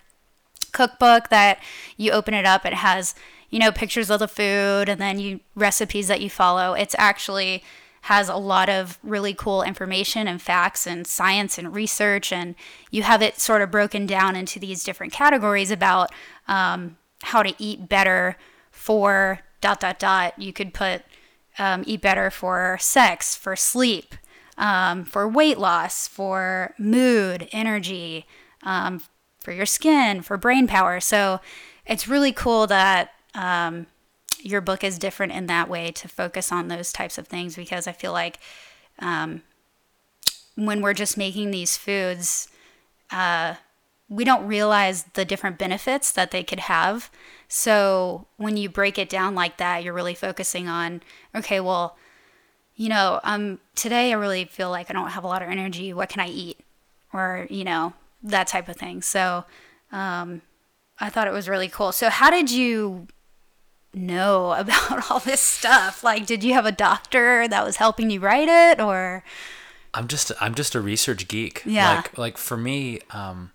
cookbook 0.73 1.29
that 1.29 1.59
you 1.95 2.11
open 2.11 2.33
it 2.33 2.45
up. 2.45 2.65
It 2.65 2.73
has 2.73 3.15
you 3.49 3.59
know 3.59 3.71
pictures 3.71 4.09
of 4.09 4.19
the 4.19 4.27
food 4.27 4.89
and 4.89 4.99
then 4.99 5.19
you 5.19 5.39
recipes 5.55 6.09
that 6.09 6.19
you 6.19 6.29
follow. 6.29 6.73
It's 6.73 6.95
actually 6.97 7.63
has 8.01 8.27
a 8.27 8.35
lot 8.35 8.67
of 8.67 8.99
really 9.03 9.33
cool 9.33 9.63
information 9.63 10.27
and 10.27 10.41
facts 10.41 10.85
and 10.85 11.07
science 11.07 11.57
and 11.57 11.73
research 11.73 12.33
and 12.33 12.53
you 12.91 13.03
have 13.03 13.21
it 13.21 13.39
sort 13.39 13.61
of 13.61 13.71
broken 13.71 14.05
down 14.05 14.35
into 14.35 14.59
these 14.59 14.83
different 14.83 15.13
categories 15.13 15.71
about 15.71 16.11
um, 16.49 16.97
how 17.21 17.41
to 17.41 17.55
eat 17.57 17.87
better 17.87 18.35
for 18.69 19.39
dot 19.61 19.79
dot 19.79 19.97
dot 19.97 20.37
you 20.37 20.51
could 20.51 20.73
put 20.73 21.03
um, 21.57 21.83
eat 21.87 22.01
better 22.01 22.29
for 22.29 22.77
sex 22.81 23.37
for 23.37 23.55
sleep 23.55 24.15
um, 24.57 25.03
for 25.03 25.27
weight 25.27 25.57
loss 25.57 26.07
for 26.07 26.73
mood 26.77 27.47
energy 27.51 28.25
um, 28.63 29.01
for 29.39 29.51
your 29.51 29.65
skin 29.65 30.21
for 30.21 30.37
brain 30.37 30.67
power 30.67 30.99
so 30.99 31.39
it's 31.85 32.07
really 32.07 32.31
cool 32.31 32.67
that 32.67 33.11
um, 33.35 33.87
your 34.39 34.61
book 34.61 34.83
is 34.83 34.99
different 34.99 35.31
in 35.31 35.47
that 35.47 35.69
way 35.69 35.91
to 35.91 36.07
focus 36.07 36.51
on 36.51 36.67
those 36.67 36.93
types 36.93 37.17
of 37.17 37.27
things 37.27 37.55
because 37.55 37.87
i 37.87 37.91
feel 37.91 38.11
like 38.11 38.39
um, 38.99 39.41
when 40.55 40.81
we're 40.81 40.93
just 40.93 41.17
making 41.17 41.51
these 41.51 41.77
foods 41.77 42.47
uh, 43.11 43.55
we 44.09 44.23
don't 44.23 44.45
realize 44.45 45.03
the 45.13 45.25
different 45.25 45.57
benefits 45.57 46.11
that 46.11 46.31
they 46.31 46.43
could 46.43 46.61
have. 46.61 47.09
So 47.47 48.27
when 48.37 48.57
you 48.57 48.69
break 48.69 48.99
it 48.99 49.09
down 49.09 49.33
like 49.33 49.57
that, 49.57 49.83
you're 49.83 49.93
really 49.93 50.13
focusing 50.13 50.67
on, 50.67 51.01
okay, 51.33 51.59
well, 51.59 51.97
you 52.75 52.89
know, 52.89 53.19
um, 53.23 53.59
today 53.75 54.11
I 54.11 54.15
really 54.15 54.45
feel 54.45 54.69
like 54.69 54.89
I 54.89 54.93
don't 54.93 55.09
have 55.09 55.23
a 55.23 55.27
lot 55.27 55.41
of 55.41 55.49
energy. 55.49 55.93
What 55.93 56.09
can 56.09 56.21
I 56.21 56.27
eat? 56.27 56.59
Or, 57.11 57.47
you 57.49 57.63
know, 57.63 57.93
that 58.23 58.47
type 58.47 58.67
of 58.67 58.75
thing. 58.75 59.01
So 59.01 59.45
um, 59.91 60.41
I 60.99 61.09
thought 61.09 61.27
it 61.27 61.33
was 61.33 61.47
really 61.47 61.69
cool. 61.69 61.91
So, 61.91 62.09
how 62.09 62.29
did 62.29 62.49
you 62.49 63.07
know 63.93 64.53
about 64.57 65.09
all 65.09 65.19
this 65.19 65.41
stuff? 65.41 66.03
Like, 66.03 66.25
did 66.25 66.43
you 66.43 66.53
have 66.53 66.65
a 66.65 66.71
doctor 66.71 67.47
that 67.47 67.63
was 67.63 67.77
helping 67.77 68.09
you 68.09 68.19
write 68.19 68.49
it 68.49 68.81
or? 68.81 69.23
I'm 69.93 70.07
just 70.07 70.31
I'm 70.41 70.55
just 70.55 70.73
a 70.73 70.81
research 70.81 71.27
geek. 71.27 71.61
Yeah. 71.65 71.97
Like 71.97 72.17
like 72.17 72.37
for 72.37 72.57
me, 72.57 73.01
um, 73.11 73.51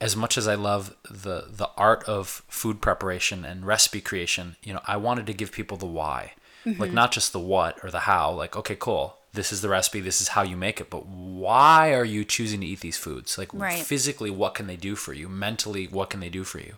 as 0.00 0.14
much 0.14 0.36
as 0.36 0.46
I 0.46 0.54
love 0.54 0.94
the 1.10 1.46
the 1.48 1.70
art 1.78 2.04
of 2.04 2.42
food 2.48 2.82
preparation 2.82 3.44
and 3.44 3.66
recipe 3.66 4.02
creation, 4.02 4.56
you 4.62 4.74
know, 4.74 4.82
I 4.86 4.98
wanted 4.98 5.26
to 5.26 5.32
give 5.32 5.50
people 5.50 5.78
the 5.78 5.86
why. 5.86 6.34
Like 6.64 6.92
not 6.92 7.12
just 7.12 7.32
the 7.32 7.40
what 7.40 7.82
or 7.82 7.90
the 7.90 8.00
how. 8.00 8.32
Like, 8.32 8.56
okay, 8.56 8.76
cool. 8.76 9.16
This 9.32 9.52
is 9.52 9.60
the 9.60 9.68
recipe, 9.68 10.00
this 10.00 10.20
is 10.20 10.28
how 10.28 10.42
you 10.42 10.56
make 10.56 10.80
it, 10.80 10.90
but 10.90 11.06
why 11.06 11.94
are 11.94 12.04
you 12.04 12.24
choosing 12.24 12.60
to 12.60 12.66
eat 12.66 12.80
these 12.80 12.96
foods? 12.96 13.36
Like 13.38 13.52
Right. 13.52 13.78
physically 13.78 14.30
what 14.30 14.54
can 14.54 14.66
they 14.66 14.76
do 14.76 14.96
for 14.96 15.12
you? 15.12 15.28
Mentally, 15.28 15.86
what 15.86 16.10
can 16.10 16.20
they 16.20 16.30
do 16.30 16.44
for 16.44 16.58
you? 16.58 16.74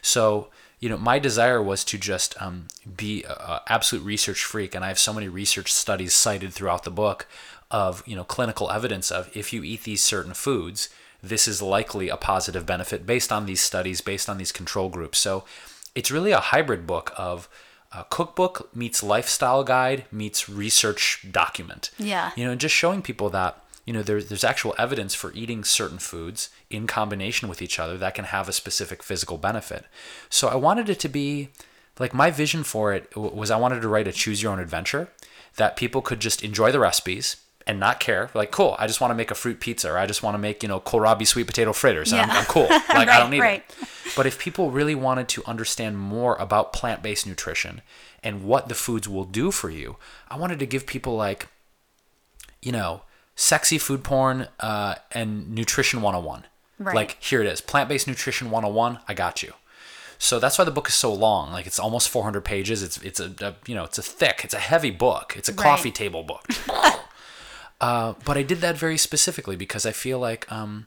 So, 0.00 0.48
you 0.80 0.88
know, 0.88 0.96
my 0.96 1.18
desire 1.18 1.60
was 1.60 1.84
to 1.84 1.98
just 1.98 2.40
um, 2.40 2.68
be 2.96 3.24
a, 3.24 3.32
a 3.32 3.62
absolute 3.66 4.04
research 4.04 4.44
freak, 4.44 4.74
and 4.74 4.84
I 4.84 4.88
have 4.88 4.98
so 4.98 5.12
many 5.12 5.28
research 5.28 5.72
studies 5.72 6.14
cited 6.14 6.52
throughout 6.52 6.84
the 6.84 6.90
book 6.90 7.26
of 7.70 8.02
you 8.06 8.16
know 8.16 8.24
clinical 8.24 8.70
evidence 8.70 9.10
of 9.10 9.36
if 9.36 9.52
you 9.52 9.62
eat 9.62 9.82
these 9.82 10.02
certain 10.02 10.34
foods, 10.34 10.88
this 11.22 11.48
is 11.48 11.60
likely 11.60 12.08
a 12.08 12.16
positive 12.16 12.64
benefit 12.64 13.04
based 13.06 13.32
on 13.32 13.44
these 13.44 13.60
studies, 13.60 14.00
based 14.00 14.28
on 14.28 14.38
these 14.38 14.52
control 14.52 14.88
groups. 14.88 15.18
So, 15.18 15.44
it's 15.94 16.12
really 16.12 16.30
a 16.30 16.40
hybrid 16.40 16.86
book 16.86 17.12
of 17.16 17.48
a 17.92 18.04
cookbook 18.04 18.74
meets 18.74 19.02
lifestyle 19.02 19.64
guide 19.64 20.04
meets 20.12 20.48
research 20.48 21.26
document. 21.30 21.90
Yeah. 21.98 22.32
You 22.36 22.44
know, 22.44 22.52
and 22.52 22.60
just 22.60 22.74
showing 22.74 23.02
people 23.02 23.30
that 23.30 23.62
you 23.84 23.92
know 23.92 24.02
there's 24.02 24.28
there's 24.28 24.44
actual 24.44 24.74
evidence 24.78 25.14
for 25.14 25.32
eating 25.32 25.64
certain 25.64 25.98
foods 25.98 26.50
in 26.68 26.86
combination 26.86 27.48
with 27.48 27.62
each 27.62 27.78
other 27.78 27.96
that 27.96 28.14
can 28.14 28.26
have 28.26 28.48
a 28.48 28.52
specific 28.52 29.02
physical 29.02 29.38
benefit. 29.38 29.86
So 30.28 30.48
I 30.48 30.56
wanted 30.56 30.90
it 30.90 31.00
to 31.00 31.08
be 31.08 31.48
like 31.98 32.12
my 32.12 32.30
vision 32.30 32.64
for 32.64 32.92
it 32.92 33.16
was 33.16 33.50
I 33.50 33.56
wanted 33.56 33.80
to 33.80 33.88
write 33.88 34.06
a 34.06 34.12
choose 34.12 34.42
your 34.42 34.52
own 34.52 34.60
adventure 34.60 35.08
that 35.56 35.76
people 35.76 36.02
could 36.02 36.20
just 36.20 36.42
enjoy 36.44 36.70
the 36.70 36.78
recipes 36.78 37.36
and 37.68 37.78
not 37.78 38.00
care. 38.00 38.30
Like, 38.34 38.50
cool, 38.50 38.74
I 38.78 38.86
just 38.88 39.00
want 39.00 39.10
to 39.12 39.14
make 39.14 39.30
a 39.30 39.34
fruit 39.36 39.60
pizza 39.60 39.92
or 39.92 39.98
I 39.98 40.06
just 40.06 40.22
want 40.22 40.34
to 40.34 40.38
make, 40.38 40.62
you 40.64 40.68
know, 40.68 40.80
kohlrabi 40.80 41.26
sweet 41.26 41.46
potato 41.46 41.72
fritters. 41.72 42.10
and 42.12 42.22
I'm, 42.22 42.30
I'm 42.30 42.44
cool. 42.46 42.66
Like, 42.88 43.08
I 43.08 43.18
don't 43.20 43.30
need 43.30 43.40
right. 43.40 43.62
it. 43.80 43.88
But 44.16 44.26
if 44.26 44.38
people 44.38 44.70
really 44.72 44.94
wanted 44.96 45.28
to 45.28 45.44
understand 45.46 45.98
more 45.98 46.34
about 46.36 46.72
plant 46.72 47.02
based 47.02 47.26
nutrition 47.26 47.82
and 48.24 48.42
what 48.42 48.68
the 48.68 48.74
foods 48.74 49.06
will 49.06 49.24
do 49.24 49.50
for 49.52 49.70
you, 49.70 49.96
I 50.28 50.36
wanted 50.38 50.58
to 50.60 50.66
give 50.66 50.86
people 50.86 51.14
like, 51.14 51.46
you 52.62 52.72
know, 52.72 53.02
sexy 53.36 53.78
food 53.78 54.02
porn 54.02 54.48
uh, 54.58 54.96
and 55.12 55.50
nutrition 55.54 56.02
101. 56.02 56.44
Right. 56.80 56.94
Like, 56.96 57.22
here 57.22 57.40
it 57.42 57.46
is 57.46 57.60
plant 57.60 57.88
based 57.88 58.08
nutrition 58.08 58.50
101. 58.50 58.98
I 59.06 59.14
got 59.14 59.42
you. 59.42 59.52
So 60.20 60.40
that's 60.40 60.58
why 60.58 60.64
the 60.64 60.72
book 60.72 60.88
is 60.88 60.94
so 60.94 61.14
long. 61.14 61.52
Like 61.52 61.66
it's 61.66 61.78
almost 61.78 62.08
400 62.08 62.40
pages. 62.44 62.82
It's 62.82 62.96
it's 63.02 63.20
a, 63.20 63.32
a 63.40 63.54
you 63.66 63.74
know 63.76 63.84
it's 63.84 63.98
a 63.98 64.02
thick, 64.02 64.40
it's 64.42 64.54
a 64.54 64.58
heavy 64.58 64.90
book. 64.90 65.34
It's 65.36 65.48
a 65.48 65.52
Right. 65.52 65.62
coffee 65.62 65.92
table 65.92 66.24
book. 66.24 66.44
uh, 67.80 68.14
but 68.24 68.36
I 68.36 68.42
did 68.42 68.60
that 68.60 68.76
very 68.76 68.98
specifically 68.98 69.56
because 69.56 69.86
I 69.86 69.92
feel 69.92 70.18
like 70.18 70.50
um, 70.50 70.84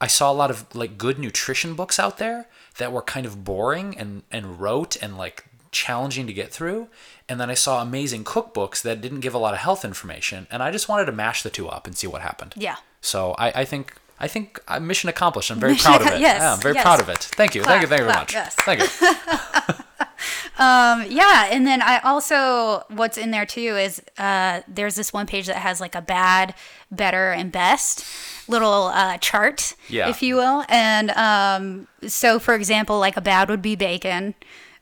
I 0.00 0.06
saw 0.06 0.30
a 0.30 0.34
lot 0.34 0.50
of 0.50 0.74
like 0.74 0.98
good 0.98 1.18
nutrition 1.18 1.74
books 1.74 1.98
out 1.98 2.18
there 2.18 2.46
that 2.78 2.92
were 2.92 3.02
kind 3.02 3.26
of 3.26 3.44
boring 3.44 3.96
and 3.96 4.22
and 4.30 4.60
rote 4.60 4.96
and 5.02 5.16
like 5.18 5.44
challenging 5.70 6.26
to 6.26 6.32
get 6.32 6.50
through. 6.52 6.88
And 7.28 7.40
then 7.40 7.50
I 7.50 7.54
saw 7.54 7.80
amazing 7.80 8.24
cookbooks 8.24 8.82
that 8.82 9.00
didn't 9.00 9.20
give 9.20 9.34
a 9.34 9.38
lot 9.38 9.54
of 9.54 9.60
health 9.60 9.84
information, 9.84 10.46
and 10.50 10.62
I 10.62 10.70
just 10.70 10.88
wanted 10.88 11.06
to 11.06 11.12
mash 11.12 11.42
the 11.42 11.50
two 11.50 11.68
up 11.68 11.86
and 11.86 11.96
see 11.96 12.06
what 12.06 12.20
happened. 12.22 12.54
Yeah. 12.56 12.76
So 13.00 13.34
I, 13.38 13.62
I 13.62 13.64
think 13.64 13.94
I 14.20 14.28
think 14.28 14.60
uh, 14.68 14.78
mission 14.80 15.08
accomplished. 15.08 15.50
I'm 15.50 15.60
very 15.60 15.72
Mission 15.72 15.92
proud 15.96 16.02
of 16.02 16.14
it. 16.14 16.20
yes, 16.20 16.40
yeah, 16.40 16.52
I'm 16.54 16.60
very 16.60 16.74
yes. 16.74 16.84
proud 16.84 17.00
of 17.00 17.08
it. 17.08 17.18
Thank 17.18 17.54
you. 17.54 17.62
thank 17.62 17.82
you. 17.82 17.88
Thank 17.88 18.00
you 18.00 18.04
very 18.04 18.04
clap, 18.04 18.20
much. 18.20 18.32
yes. 18.32 18.54
Thank 18.54 18.80
you. 18.80 19.74
Yeah, 21.08 21.48
and 21.50 21.66
then 21.66 21.82
I 21.82 21.98
also 22.00 22.84
what's 22.88 23.18
in 23.18 23.30
there 23.30 23.46
too 23.46 23.76
is 23.76 24.02
uh, 24.18 24.60
there's 24.68 24.94
this 24.94 25.12
one 25.12 25.26
page 25.26 25.46
that 25.46 25.56
has 25.56 25.80
like 25.80 25.94
a 25.94 26.00
bad, 26.02 26.54
better, 26.90 27.32
and 27.32 27.50
best 27.52 28.04
little 28.48 28.84
uh, 28.94 29.18
chart, 29.18 29.74
Yeah. 29.88 30.08
if 30.08 30.22
you 30.22 30.36
will. 30.36 30.64
And 30.68 31.10
um, 31.12 31.88
so, 32.06 32.38
for 32.38 32.54
example, 32.54 32.98
like 32.98 33.16
a 33.16 33.20
bad 33.20 33.48
would 33.48 33.62
be 33.62 33.76
bacon, 33.76 34.34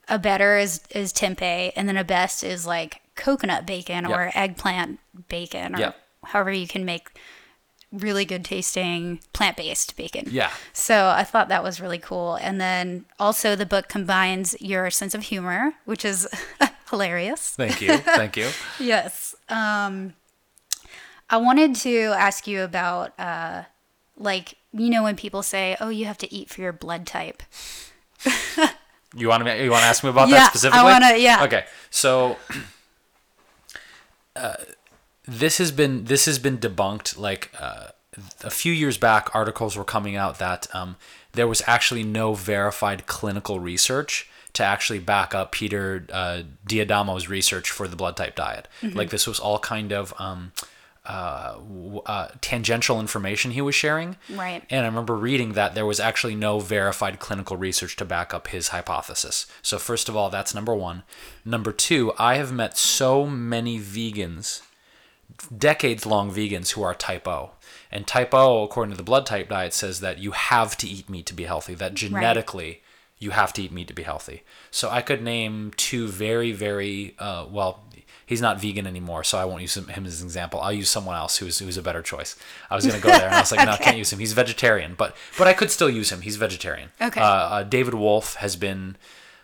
a 0.09 0.19
better 0.19 0.59
is 0.59 0.81
is 0.91 1.13
tempeh, 1.13 1.73
and 1.77 1.89
then 1.89 1.97
a 1.97 2.05
best 2.05 2.43
is 2.43 2.67
like 2.67 3.01
coconut 3.17 3.67
bacon 3.67 4.07
or 4.07 4.31
eggplant 4.35 4.99
bacon 5.29 5.75
or 5.77 5.79
Yep. 5.79 5.97
however 6.25 6.51
you 6.53 6.67
can 6.67 6.85
make 6.87 7.09
really 7.93 8.25
good 8.25 8.45
tasting 8.45 9.21
plant 9.33 9.57
based 9.57 9.97
bacon. 9.97 10.27
Yeah. 10.31 10.51
So 10.73 11.09
I 11.09 11.25
thought 11.25 11.49
that 11.49 11.63
was 11.65 11.81
really 11.81 11.99
cool. 11.99 12.37
And 12.37 12.61
then 12.61 13.05
also 13.19 13.57
the 13.57 13.67
book 13.67 13.89
combines 13.89 14.55
your 14.61 14.91
sense 14.91 15.15
of 15.15 15.23
humor, 15.23 15.73
which 15.85 16.05
is 16.05 16.29
hilarious. 16.91 17.51
Thank 17.57 17.81
you. 17.81 17.97
Thank 17.99 18.37
you. 18.37 18.49
Yes. 18.79 19.35
Um, 19.49 20.15
I 21.29 21.37
wanted 21.37 21.75
to 21.77 21.99
ask 22.17 22.47
you 22.47 22.63
about, 22.63 23.19
uh, 23.19 23.65
like, 24.17 24.55
you 24.73 24.91
know, 24.91 25.03
when 25.05 25.17
people 25.17 25.43
say, 25.43 25.77
"Oh, 25.81 25.89
you 25.89 26.07
have 26.07 26.19
to 26.19 26.33
eat 26.33 26.49
for 26.51 26.61
your 26.61 26.73
blood 26.73 27.07
type." 27.07 27.43
You 29.17 29.29
want 29.29 29.45
to 29.45 29.65
you 29.65 29.71
want 29.71 29.83
to 29.83 29.87
ask 29.89 30.05
me 30.05 30.11
about 30.11 30.29
Yeah, 30.29 30.35
I 30.37 30.39
that 30.39 30.51
specifically? 30.51 30.85
wanna- 30.85 31.17
yeah. 31.17 31.45
Okay. 31.45 31.65
So 31.91 32.37
uh, 34.37 34.55
this 35.31 35.59
has 35.59 35.71
been 35.71 36.05
this 36.05 36.27
has 36.27 36.39
been 36.39 36.59
debunked 36.59 37.17
like 37.19 37.51
uh, 37.61 37.89
a 38.43 38.51
few 38.51 38.73
years 38.73 38.99
back 38.99 39.33
articles 39.35 39.77
were 39.77 39.85
coming 39.85 40.17
out 40.17 40.39
that 40.39 40.67
um, 40.75 40.97
there 41.33 41.47
was 41.47 41.63
actually 41.67 42.03
no 42.03 42.35
verified 42.35 43.07
clinical 43.07 43.61
research 43.61 44.29
to 44.53 44.65
actually 44.65 44.99
back 44.99 45.33
up 45.33 45.53
Peter 45.53 46.05
uh, 46.13 46.43
D'Adamo's 46.67 47.29
research 47.29 47.71
for 47.71 47.87
the 47.87 47.95
blood 47.95 48.17
type 48.17 48.35
diet. 48.35 48.67
Like 48.83 49.11
this 49.11 49.29
was 49.29 49.39
all 49.39 49.61
kind 49.61 49.93
of 49.93 50.13
um, 50.19 50.51
uh, 51.07 51.59
uh, 52.05 52.29
tangential 52.41 52.99
information 52.99 53.53
he 53.53 53.61
was 53.61 53.77
sharing. 53.77 54.17
Right. 54.29 54.65
And 54.69 54.85
I 54.85 54.89
remember 54.89 55.17
reading 55.17 55.53
that 55.53 55.77
there 55.77 55.87
was 55.87 56.01
actually 56.01 56.35
no 56.35 56.59
verified 56.59 57.21
clinical 57.21 57.57
research 57.57 57.95
to 57.97 58.05
back 58.05 58.35
up 58.35 58.49
his 58.49 58.69
hypothesis. 58.69 59.47
So, 59.63 59.79
first 59.79 60.09
of 60.09 60.17
all, 60.17 60.31
that's 60.31 60.55
number 60.55 60.75
one. 60.75 61.05
Number 61.45 61.73
two, 61.73 62.13
I 62.19 62.35
have 62.35 62.53
met 62.53 62.77
so 62.77 63.25
many 63.27 63.79
vegans, 63.79 64.63
decades 65.57 66.07
long 66.07 66.31
vegans, 66.31 66.71
who 66.71 66.83
are 66.83 66.95
type 66.95 67.27
O. 67.27 67.53
And 67.91 68.07
type 68.07 68.35
O, 68.35 68.63
according 68.63 68.93
to 68.93 68.97
the 68.97 69.03
blood 69.03 69.27
type 69.27 69.49
diet, 69.49 69.75
says 69.75 70.01
that 70.01 70.19
you 70.19 70.33
have 70.33 70.77
to 70.79 70.89
eat 70.89 71.09
meat 71.09 71.27
to 71.27 71.35
be 71.35 71.45
healthy, 71.45 71.75
that 71.75 71.95
genetically 71.95 72.83
you 73.19 73.31
have 73.31 73.53
to 73.55 73.63
eat 73.63 73.73
meat 73.73 73.89
to 73.89 73.95
be 73.95 74.03
healthy. 74.03 74.43
So, 74.71 74.89
I 74.91 75.03
could 75.03 75.23
name 75.23 75.73
two 75.77 76.09
very, 76.09 76.53
very, 76.53 77.15
uh, 77.19 77.47
well, 77.51 77.85
he's 78.31 78.41
not 78.41 78.61
vegan 78.61 78.87
anymore, 78.87 79.25
so 79.25 79.37
I 79.39 79.45
won't 79.45 79.61
use 79.61 79.77
him, 79.77 79.89
him 79.89 80.07
as 80.07 80.21
an 80.21 80.27
example. 80.29 80.61
I'll 80.61 80.73
use 80.73 80.89
someone 80.89 81.17
else 81.17 81.39
who's 81.39 81.59
who's 81.59 81.77
a 81.77 81.83
better 81.83 82.01
choice. 82.01 82.37
I 82.71 82.77
was 82.77 82.87
gonna 82.87 83.01
go 83.01 83.09
there, 83.09 83.27
and 83.27 83.35
I 83.35 83.41
was 83.41 83.51
like, 83.51 83.67
no, 83.67 83.73
I 83.73 83.77
can't 83.77 83.99
use 83.99 84.13
him. 84.13 84.21
He's 84.21 84.33
vegetarian, 84.33 84.95
but 84.97 85.17
but 85.37 85.49
I 85.49 85.53
could 85.53 85.71
still 85.73 85.91
use 85.91 86.11
him. 86.13 86.21
He's 86.21 86.37
vegetarian. 86.37 86.91
Okay. 87.01 87.21
Uh, 87.21 87.25
uh, 87.25 87.63
David 87.65 87.95
Wolfe 87.95 88.37
has 88.37 88.55
been, 88.55 88.97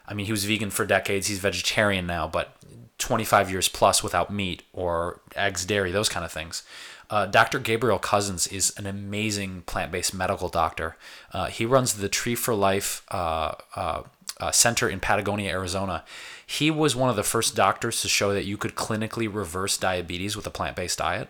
I 0.06 0.14
mean, 0.14 0.26
he 0.26 0.32
was 0.32 0.44
vegan 0.44 0.70
for 0.70 0.84
decades. 0.84 1.26
He's 1.26 1.38
vegetarian 1.38 2.06
now, 2.06 2.28
but 2.28 2.56
25 2.98 3.50
years 3.50 3.68
plus 3.68 4.02
without 4.02 4.32
meat 4.32 4.62
or 4.72 5.20
eggs, 5.34 5.64
dairy, 5.64 5.92
those 5.92 6.08
kind 6.08 6.24
of 6.24 6.32
things. 6.32 6.62
Uh, 7.08 7.26
Dr. 7.26 7.58
Gabriel 7.58 7.98
Cousens 7.98 8.50
is 8.52 8.72
an 8.76 8.86
amazing 8.86 9.62
plant-based 9.62 10.12
medical 10.12 10.48
doctor. 10.48 10.96
Uh, 11.32 11.46
he 11.46 11.64
runs 11.64 11.94
the 11.94 12.08
Tree 12.08 12.34
for 12.34 12.54
Life 12.54 13.04
uh, 13.10 13.54
uh, 13.76 14.02
uh, 14.40 14.50
Center 14.50 14.88
in 14.88 14.98
Patagonia, 14.98 15.50
Arizona. 15.50 16.04
He 16.44 16.70
was 16.70 16.96
one 16.96 17.10
of 17.10 17.16
the 17.16 17.22
first 17.22 17.54
doctors 17.54 18.00
to 18.02 18.08
show 18.08 18.32
that 18.32 18.44
you 18.44 18.56
could 18.56 18.74
clinically 18.74 19.32
reverse 19.32 19.76
diabetes 19.76 20.36
with 20.36 20.46
a 20.46 20.50
plant-based 20.50 20.98
diet. 20.98 21.28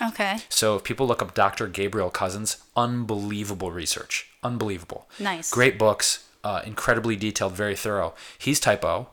Okay. 0.00 0.38
So 0.48 0.76
if 0.76 0.84
people 0.84 1.06
look 1.06 1.22
up 1.22 1.34
Dr. 1.34 1.68
Gabriel 1.68 2.10
Cousens, 2.10 2.60
unbelievable 2.76 3.70
research, 3.70 4.28
unbelievable. 4.42 5.08
Nice. 5.20 5.50
Great 5.50 5.78
books, 5.78 6.28
uh, 6.44 6.62
incredibly 6.64 7.16
detailed, 7.16 7.52
very 7.52 7.76
thorough. 7.76 8.14
He's 8.38 8.60
type 8.60 8.84
O, 8.84 9.08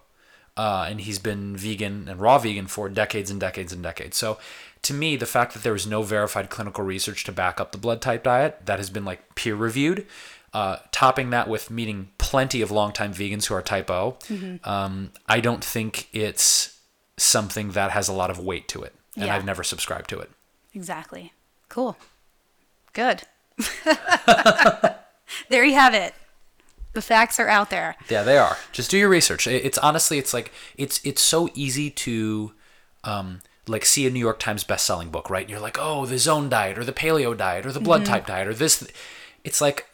uh, 0.57 0.88
and 0.89 1.01
he's 1.01 1.19
been 1.19 1.55
vegan 1.55 2.07
and 2.07 2.19
raw 2.19 2.38
vegan 2.38 2.67
for 2.67 2.89
decades 2.89 3.30
and 3.32 3.39
decades 3.39 3.71
and 3.71 3.82
decades. 3.84 4.17
So 4.17 4.38
to 4.84 4.93
me, 4.93 5.15
the 5.15 5.25
fact 5.25 5.53
that 5.53 5.63
there 5.63 5.73
was 5.73 5.86
no 5.88 6.01
verified 6.03 6.49
clinical 6.49 6.84
research 6.84 7.23
to 7.25 7.32
back 7.32 7.59
up 7.59 7.71
the 7.71 7.77
blood 7.77 8.01
type 8.01 8.23
diet 8.23 8.65
that 8.65 8.80
has 8.80 8.89
been 8.89 9.05
like 9.05 9.36
peer 9.36 9.55
reviewed, 9.55 10.05
uh, 10.53 10.77
topping 10.91 11.30
that 11.30 11.47
with 11.47 11.69
meeting 11.69 12.09
plenty 12.17 12.61
of 12.61 12.71
longtime 12.71 13.13
vegans 13.13 13.45
who 13.45 13.53
are 13.53 13.61
type 13.61 13.89
O, 13.91 14.17
um, 14.63 15.11
I 15.27 15.39
don't 15.39 15.63
think 15.63 16.07
it's 16.13 16.80
something 17.17 17.71
that 17.71 17.91
has 17.91 18.07
a 18.07 18.13
lot 18.13 18.30
of 18.30 18.39
weight 18.39 18.67
to 18.69 18.82
it. 18.82 18.95
And 19.15 19.25
Yeah. 19.25 19.36
I've 19.36 19.45
never 19.45 19.63
subscribed 19.63 20.09
to 20.11 20.19
it. 20.19 20.30
Exactly. 20.73 21.34
Cool. 21.67 21.97
Good. 22.93 23.23
there 25.49 25.63
you 25.63 25.73
have 25.75 25.93
it. 25.93 26.13
The 27.00 27.04
facts 27.04 27.39
are 27.39 27.47
out 27.47 27.70
there. 27.70 27.95
Yeah, 28.10 28.24
they 28.24 28.38
are. 28.38 28.58
Just 28.74 28.91
do 28.91 28.97
your 28.97 29.08
research. 29.08 29.47
It's 29.47 29.78
honestly, 29.78 30.18
it's 30.18 30.34
like 30.34 30.52
it's 30.76 31.00
it's 31.06 31.22
so 31.22 31.47
easy 31.54 31.89
to, 31.91 32.52
um, 33.06 33.39
like 33.70 33.86
see 33.86 34.06
a 34.06 34.10
New 34.10 34.20
York 34.20 34.38
Times 34.38 34.66
best-selling 34.66 35.10
book, 35.10 35.30
right? 35.30 35.43
And 35.43 35.50
you're 35.50 35.62
like, 35.62 35.78
oh, 35.80 36.06
the 36.06 36.18
Zone 36.18 36.50
diet 36.50 36.78
or 36.78 36.84
the 36.84 36.91
Paleo 36.91 37.38
diet 37.38 37.66
or 37.66 37.72
the 37.72 37.80
Blood 37.80 38.02
Mm-hmm. 38.02 38.12
Type 38.12 38.28
diet 38.28 38.50
or 38.50 38.54
this. 38.54 38.86
It's 39.45 39.62
like, 39.62 39.86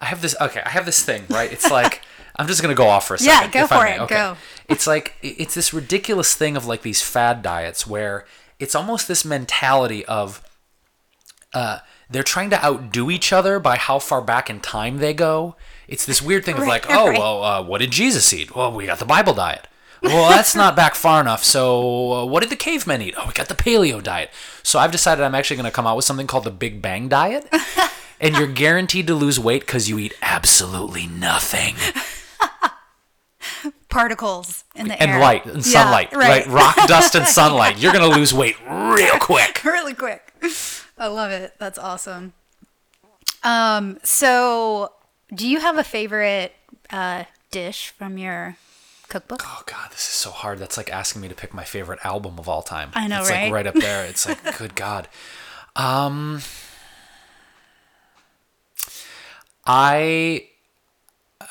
I 0.00 0.06
have 0.06 0.22
this. 0.22 0.34
Okay, 0.40 0.60
I 0.66 0.70
have 0.70 0.86
this 0.86 1.04
thing, 1.04 1.22
right? 1.28 1.52
It's 1.52 1.70
like 1.70 2.02
I'm 2.36 2.48
just 2.48 2.62
gonna 2.62 2.74
go 2.74 2.88
off 2.88 3.06
for 3.06 3.14
a 3.14 3.18
second. 3.18 3.54
Yeah, 3.54 3.60
go 3.62 3.66
for 3.68 3.86
it, 3.86 4.00
Okay. 4.00 4.14
go. 4.16 4.36
It's 4.68 4.88
like 4.88 5.14
it's 5.22 5.54
this 5.54 5.72
ridiculous 5.72 6.34
thing 6.34 6.56
of 6.56 6.66
like 6.66 6.82
these 6.82 7.00
fad 7.00 7.42
diets 7.42 7.86
where 7.86 8.26
it's 8.58 8.74
almost 8.74 9.06
this 9.06 9.24
mentality 9.24 10.04
of 10.06 10.42
uh, 11.54 11.78
they're 12.10 12.24
trying 12.24 12.50
to 12.50 12.64
outdo 12.64 13.08
each 13.08 13.32
other 13.32 13.60
by 13.60 13.76
how 13.76 14.00
far 14.00 14.20
back 14.20 14.50
in 14.50 14.58
time 14.58 14.98
they 14.98 15.14
go. 15.14 15.54
It's 15.88 16.06
this 16.06 16.22
weird 16.22 16.44
thing 16.44 16.56
of 16.56 16.66
like, 16.66 16.86
oh, 16.88 17.08
right. 17.08 17.18
well, 17.18 17.42
uh, 17.44 17.62
what 17.62 17.80
did 17.80 17.90
Jesus 17.90 18.32
eat? 18.32 18.54
Well, 18.54 18.72
we 18.72 18.86
got 18.86 18.98
the 18.98 19.04
Bible 19.04 19.34
diet. 19.34 19.66
Well, 20.02 20.28
that's 20.30 20.54
not 20.56 20.74
back 20.74 20.94
far 20.96 21.20
enough. 21.20 21.44
So, 21.44 22.12
uh, 22.12 22.24
what 22.26 22.40
did 22.40 22.50
the 22.50 22.56
cavemen 22.56 23.02
eat? 23.02 23.14
Oh, 23.16 23.26
we 23.28 23.32
got 23.34 23.48
the 23.48 23.54
paleo 23.54 24.02
diet. 24.02 24.30
So, 24.64 24.78
I've 24.80 24.90
decided 24.90 25.22
I'm 25.24 25.34
actually 25.34 25.56
going 25.56 25.66
to 25.66 25.70
come 25.70 25.86
out 25.86 25.94
with 25.94 26.04
something 26.04 26.26
called 26.26 26.42
the 26.44 26.50
Big 26.50 26.82
Bang 26.82 27.08
diet. 27.08 27.48
and 28.20 28.36
you're 28.36 28.48
guaranteed 28.48 29.06
to 29.06 29.14
lose 29.14 29.38
weight 29.38 29.60
because 29.60 29.88
you 29.88 29.98
eat 30.00 30.14
absolutely 30.20 31.06
nothing. 31.06 31.76
Particles 33.88 34.64
in 34.74 34.88
the 34.88 34.94
air. 34.94 35.02
And 35.02 35.10
air. 35.12 35.20
light 35.20 35.44
and 35.44 35.56
Yeah, 35.56 35.62
sunlight, 35.84 36.12
right? 36.14 36.46
Rock 36.46 36.74
dust 36.88 37.14
and 37.14 37.26
sunlight. 37.28 37.78
You're 37.78 37.92
going 37.92 38.10
to 38.10 38.16
lose 38.18 38.32
weight 38.32 38.56
real 38.68 39.18
quick. 39.20 39.62
really 39.64 39.94
quick. 39.94 40.32
I 40.98 41.06
love 41.08 41.30
it. 41.30 41.52
That's 41.58 41.78
awesome. 41.78 42.32
Um, 43.44 43.98
so 44.02 44.92
do 45.34 45.48
you 45.48 45.60
have 45.60 45.78
a 45.78 45.84
favorite 45.84 46.52
uh, 46.90 47.24
dish 47.50 47.90
from 47.90 48.18
your 48.18 48.56
cookbook? 49.08 49.42
Oh 49.44 49.62
God, 49.66 49.90
this 49.90 50.00
is 50.00 50.14
so 50.14 50.30
hard. 50.30 50.58
That's 50.58 50.76
like 50.76 50.90
asking 50.90 51.22
me 51.22 51.28
to 51.28 51.34
pick 51.34 51.54
my 51.54 51.64
favorite 51.64 52.00
album 52.04 52.38
of 52.38 52.48
all 52.48 52.62
time. 52.62 52.90
I 52.94 53.08
know, 53.08 53.20
it's 53.20 53.30
right? 53.30 53.44
like 53.44 53.52
right 53.52 53.66
up 53.66 53.74
there. 53.74 54.04
It's 54.08 54.26
like, 54.26 54.58
good 54.58 54.74
God. 54.74 55.08
Um, 55.74 56.40
I, 59.66 60.48
uh, 61.40 61.46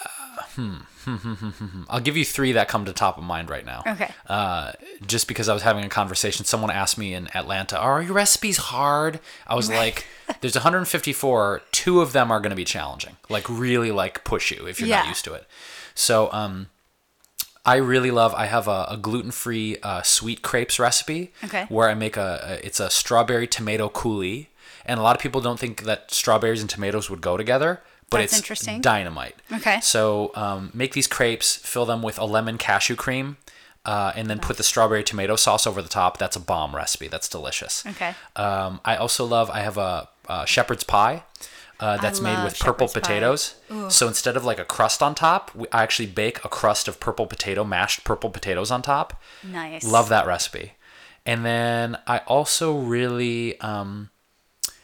hmm, 0.55 0.75
I'll 1.89 1.99
give 1.99 2.18
you 2.18 2.26
three 2.26 2.52
that 2.54 2.68
come 2.68 2.86
to 2.86 2.93
top 2.93 3.18
of 3.18 3.24
mind 3.24 3.49
right 3.49 3.66
now. 3.66 3.84
Okay. 3.86 4.10
Uh, 4.28 4.74
just 5.06 5.28
because 5.28 5.49
I 5.49 5.54
was 5.54 5.64
having 5.64 5.84
a 5.84 5.89
conversation, 5.89 6.45
someone 6.45 6.72
asked 6.72 6.97
me 6.97 7.14
in 7.14 7.28
Atlanta, 7.36 7.78
"Are 7.78 8.02
your 8.02 8.14
recipes 8.14 8.58
hard?" 8.58 9.20
I 9.47 9.56
was 9.56 9.70
like, 9.70 10.06
"There's 10.41 10.56
154. 10.56 11.62
Two 11.72 12.02
of 12.02 12.14
them 12.14 12.32
are 12.32 12.39
going 12.39 12.52
to 12.52 12.56
be 12.56 12.66
challenging, 12.66 13.18
like 13.30 13.49
really 13.49 13.91
like 13.91 14.24
push 14.24 14.52
you 14.52 14.68
if 14.68 14.80
you're 14.80 14.89
not 14.89 15.08
used 15.08 15.26
to 15.26 15.34
it." 15.34 15.45
So, 15.93 16.32
um, 16.32 16.68
I 17.66 17.76
really 17.76 18.12
love. 18.12 18.34
I 18.34 18.45
have 18.47 18.68
a, 18.68 18.88
a 18.89 18.97
gluten-free 18.97 19.78
uh, 19.84 20.02
sweet 20.02 20.41
crepes 20.41 20.80
recipe. 20.80 21.32
Okay. 21.43 21.66
Where 21.70 21.89
I 21.89 21.93
make 21.93 22.18
a, 22.18 22.60
a 22.62 22.66
it's 22.66 22.80
a 22.80 22.89
strawberry 22.89 23.47
tomato 23.47 23.88
coulis, 23.89 24.47
and 24.86 24.99
a 24.99 25.04
lot 25.04 25.16
of 25.16 25.22
people 25.22 25.41
don't 25.41 25.60
think 25.60 25.84
that 25.84 26.12
strawberries 26.12 26.62
and 26.62 26.70
tomatoes 26.70 27.10
would 27.10 27.22
go 27.22 27.38
together, 27.38 27.82
but 28.12 28.18
That's 28.20 28.34
it's 28.34 28.39
interesting. 28.41 28.82
dynamite. 28.82 29.36
Okay. 29.51 29.80
So 29.82 30.32
um, 30.36 30.70
make 30.76 30.93
these 30.93 31.07
crepes, 31.07 31.55
fill 31.55 31.86
them 31.88 32.03
with 32.03 32.20
a 32.20 32.26
lemon 32.26 32.59
cashew 32.59 32.95
cream, 32.95 33.38
uh, 33.86 34.12
and 34.16 34.30
then 34.30 34.38
put 34.39 34.57
the 34.57 34.64
strawberry 34.64 35.03
tomato 35.03 35.36
sauce 35.36 35.66
over 35.66 35.82
the 35.82 35.89
top. 35.89 36.20
That's 36.20 36.36
a 36.36 36.39
bomb 36.39 36.76
recipe. 36.76 37.07
That's 37.07 37.28
delicious. 37.28 37.84
Okay. 37.88 38.14
Um, 38.36 38.80
I 38.86 38.95
also 38.97 39.26
love. 39.26 39.49
I 39.49 39.62
have 39.62 39.78
a, 39.80 40.07
uh 40.28 40.45
shepherd's 40.45 40.84
pie. 40.84 41.24
Uh, 41.80 41.97
that's 41.97 42.22
made 42.22 42.43
with 42.43 42.59
purple 42.59 42.88
potatoes. 42.88 43.55
So 43.89 44.07
instead 44.07 44.38
of 44.38 44.45
like 44.45 44.59
a 44.59 44.66
crust 44.66 45.01
on 45.01 45.16
top, 45.16 45.49
we, 45.55 45.66
I 45.72 45.82
actually 45.82 46.05
bake 46.05 46.45
a 46.45 46.49
crust 46.49 46.88
of 46.88 46.99
purple 46.99 47.26
potato, 47.26 47.64
mashed 47.64 48.03
purple 48.03 48.30
potatoes 48.30 48.70
on 48.70 48.84
top. 48.84 49.20
Nice. 49.43 49.84
Love 49.84 50.07
that 50.09 50.28
recipe. 50.28 50.74
And 51.26 51.43
then 51.43 51.97
I 52.05 52.20
also 52.28 52.78
really, 52.78 53.59
um, 53.62 54.12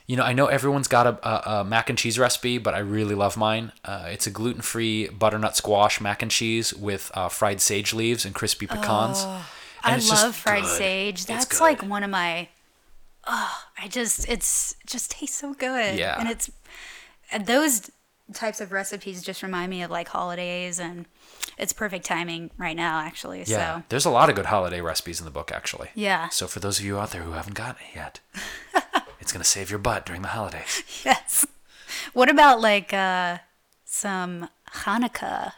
you 0.07 0.15
know, 0.15 0.23
I 0.23 0.33
know 0.33 0.47
everyone's 0.47 0.87
got 0.87 1.05
a, 1.05 1.29
a, 1.29 1.59
a 1.59 1.63
mac 1.63 1.89
and 1.89 1.97
cheese 1.99 2.17
recipe, 2.17 2.57
but 2.57 2.73
I 2.73 2.79
really 2.79 3.13
love 3.13 3.35
mine. 3.37 3.73
Uh, 3.85 4.05
it's 4.07 4.25
a 4.25 4.31
gluten 4.31 4.61
free 4.61 5.07
butternut 5.09 5.55
squash 5.57 5.99
mac 6.01 6.21
and 6.21 6.31
cheese 6.31 6.73
with 6.73 7.11
uh, 7.13 7.27
fried 7.29 7.59
sage 7.61 7.93
leaves 7.93 8.23
and 8.25 8.33
crispy 8.33 8.67
pecans. 8.67 9.23
And 9.83 10.01
Oh, 10.01 10.13
I 10.13 10.23
love 10.23 10.35
fried 10.35 10.63
good. 10.63 10.77
sage. 10.77 11.25
That's 11.25 11.61
like 11.61 11.83
one 11.83 12.03
of 12.03 12.09
my. 12.09 12.47
Oh, 13.25 13.63
I 13.77 13.87
just 13.89 14.27
it's 14.29 14.75
it 14.81 14.87
just 14.87 15.11
tastes 15.11 15.37
so 15.37 15.53
good. 15.53 15.99
Yeah. 15.99 16.17
and 16.19 16.29
it's 16.29 16.49
and 17.31 17.45
those 17.45 17.91
types 18.33 18.59
of 18.61 18.71
recipes 18.71 19.21
just 19.21 19.43
remind 19.43 19.69
me 19.69 19.83
of 19.83 19.91
like 19.91 20.07
holidays, 20.07 20.79
and 20.79 21.05
it's 21.57 21.73
perfect 21.73 22.05
timing 22.05 22.49
right 22.57 22.75
now, 22.75 22.99
actually. 22.99 23.39
Yeah, 23.45 23.79
So 23.79 23.83
there's 23.89 24.05
a 24.05 24.09
lot 24.09 24.29
of 24.29 24.35
good 24.35 24.45
holiday 24.47 24.79
recipes 24.81 25.19
in 25.19 25.25
the 25.25 25.31
book, 25.31 25.51
actually. 25.53 25.89
Yeah. 25.95 26.29
So 26.29 26.47
for 26.47 26.59
those 26.61 26.79
of 26.79 26.85
you 26.85 26.97
out 26.97 27.11
there 27.11 27.23
who 27.23 27.31
haven't 27.33 27.55
gotten 27.55 27.81
it 27.89 27.95
yet, 27.95 28.19
It's 29.27 29.33
gonna 29.33 29.43
save 29.43 29.69
your 29.69 29.79
butt 29.79 30.05
during 30.05 30.21
the 30.21 30.29
holidays. 30.29 30.83
Yes. 31.03 31.45
What 32.13 32.29
about 32.29 32.61
like 32.61 32.93
uh, 32.93 33.39
some 33.83 34.47
Hanukkah 34.85 35.51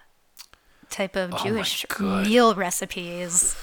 type 0.89 1.15
of 1.15 1.35
Oh 1.35 1.37
Jewish 1.37 1.85
meal 1.99 2.55
recipes? 2.55 3.55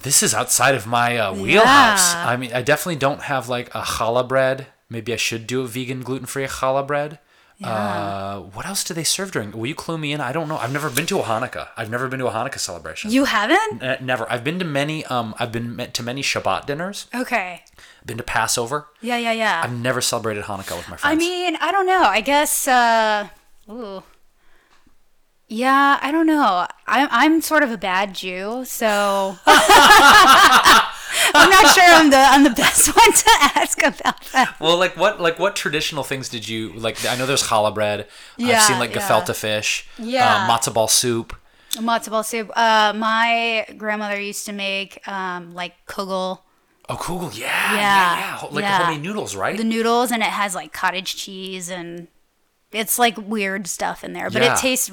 This 0.00 0.22
is 0.22 0.32
outside 0.32 0.74
of 0.74 0.86
my 0.86 1.18
uh, 1.18 1.34
wheelhouse. 1.34 2.14
Yeah. 2.14 2.28
I 2.28 2.38
mean, 2.38 2.50
I 2.54 2.62
definitely 2.62 2.96
don't 2.96 3.20
have 3.24 3.46
like 3.50 3.68
a 3.74 3.82
challah 3.82 4.26
bread. 4.26 4.68
Maybe 4.88 5.12
I 5.12 5.16
should 5.16 5.46
do 5.46 5.60
a 5.60 5.66
vegan, 5.66 6.00
gluten 6.00 6.24
free 6.24 6.46
challah 6.46 6.86
bread. 6.86 7.18
Uh, 7.62 8.40
what 8.40 8.66
else 8.66 8.84
do 8.84 8.92
they 8.92 9.04
serve 9.04 9.32
during? 9.32 9.50
Will 9.52 9.66
you 9.66 9.74
clue 9.74 9.96
me 9.96 10.12
in? 10.12 10.20
I 10.20 10.32
don't 10.32 10.46
know. 10.48 10.58
I've 10.58 10.72
never 10.72 10.90
been 10.90 11.06
to 11.06 11.18
a 11.20 11.22
Hanukkah. 11.22 11.68
I've 11.76 11.90
never 11.90 12.06
been 12.08 12.18
to 12.20 12.26
a 12.26 12.30
Hanukkah 12.30 12.58
celebration. 12.58 13.10
You 13.10 13.24
haven't? 13.24 13.82
Uh, 13.82 13.96
never. 14.00 14.30
I've 14.30 14.44
been 14.44 14.58
to 14.58 14.64
many. 14.64 15.04
Um, 15.06 15.34
I've 15.38 15.52
been 15.52 15.74
met 15.74 15.94
to 15.94 16.02
many 16.02 16.22
Shabbat 16.22 16.66
dinners. 16.66 17.06
Okay. 17.14 17.64
Been 18.04 18.18
to 18.18 18.22
Passover. 18.22 18.88
Yeah, 19.00 19.16
yeah, 19.16 19.32
yeah. 19.32 19.62
I've 19.64 19.72
never 19.72 20.00
celebrated 20.02 20.44
Hanukkah 20.44 20.76
with 20.76 20.88
my 20.88 20.96
friends. 20.96 21.04
I 21.04 21.14
mean, 21.14 21.56
I 21.60 21.72
don't 21.72 21.86
know. 21.86 22.02
I 22.02 22.20
guess. 22.20 22.68
Uh, 22.68 23.28
ooh. 23.70 24.02
Yeah, 25.48 25.98
I 26.02 26.10
don't 26.10 26.26
know. 26.26 26.66
I'm 26.88 27.08
I'm 27.10 27.40
sort 27.40 27.62
of 27.62 27.70
a 27.70 27.78
bad 27.78 28.14
Jew, 28.14 28.64
so 28.64 29.36
I'm 31.34 31.50
not 31.50 31.74
sure 31.74 31.84
I'm 31.84 32.10
the 32.10 32.16
I'm 32.18 32.44
the 32.44 32.50
best 32.50 32.88
one 32.96 33.12
to 33.12 33.30
ask 33.56 33.78
about 33.82 34.20
that. 34.32 34.56
Well, 34.60 34.76
like 34.78 34.96
what 34.96 35.20
like 35.20 35.38
what 35.38 35.56
traditional 35.56 36.04
things 36.04 36.28
did 36.28 36.48
you 36.48 36.72
like? 36.74 37.04
I 37.06 37.16
know 37.16 37.26
there's 37.26 37.42
challah 37.44 37.74
bread. 37.74 38.06
Yeah, 38.36 38.58
I've 38.58 38.62
seen 38.62 38.78
like 38.78 38.94
yeah. 38.94 39.00
gefilte 39.08 39.34
fish. 39.34 39.88
Yeah. 39.98 40.46
Uh, 40.46 40.50
matzo 40.50 40.72
ball 40.72 40.88
soup. 40.88 41.36
Matzo 41.74 42.10
ball 42.10 42.22
soup. 42.22 42.50
Uh, 42.56 42.92
my 42.96 43.66
grandmother 43.76 44.20
used 44.20 44.46
to 44.46 44.52
make 44.52 45.06
um 45.08 45.52
like 45.54 45.74
kugel, 45.86 46.40
Oh, 46.88 46.96
kugel, 46.96 47.36
Yeah. 47.36 47.46
Yeah. 47.46 47.74
Yeah, 47.74 48.38
Yeah. 48.42 48.48
Like 48.50 48.62
yeah. 48.62 48.78
homemade 48.84 49.02
noodles, 49.02 49.34
right? 49.36 49.56
the 49.56 49.64
noodles, 49.64 50.10
and 50.12 50.22
it 50.22 50.28
has 50.30 50.54
like 50.54 50.72
cottage 50.72 51.16
cheese 51.16 51.68
and 51.68 52.08
it's 52.72 52.98
like 52.98 53.16
weird 53.16 53.66
stuff 53.66 54.04
in 54.04 54.12
there, 54.12 54.28
but 54.30 54.42
it 54.42 54.56
tastes. 54.56 54.90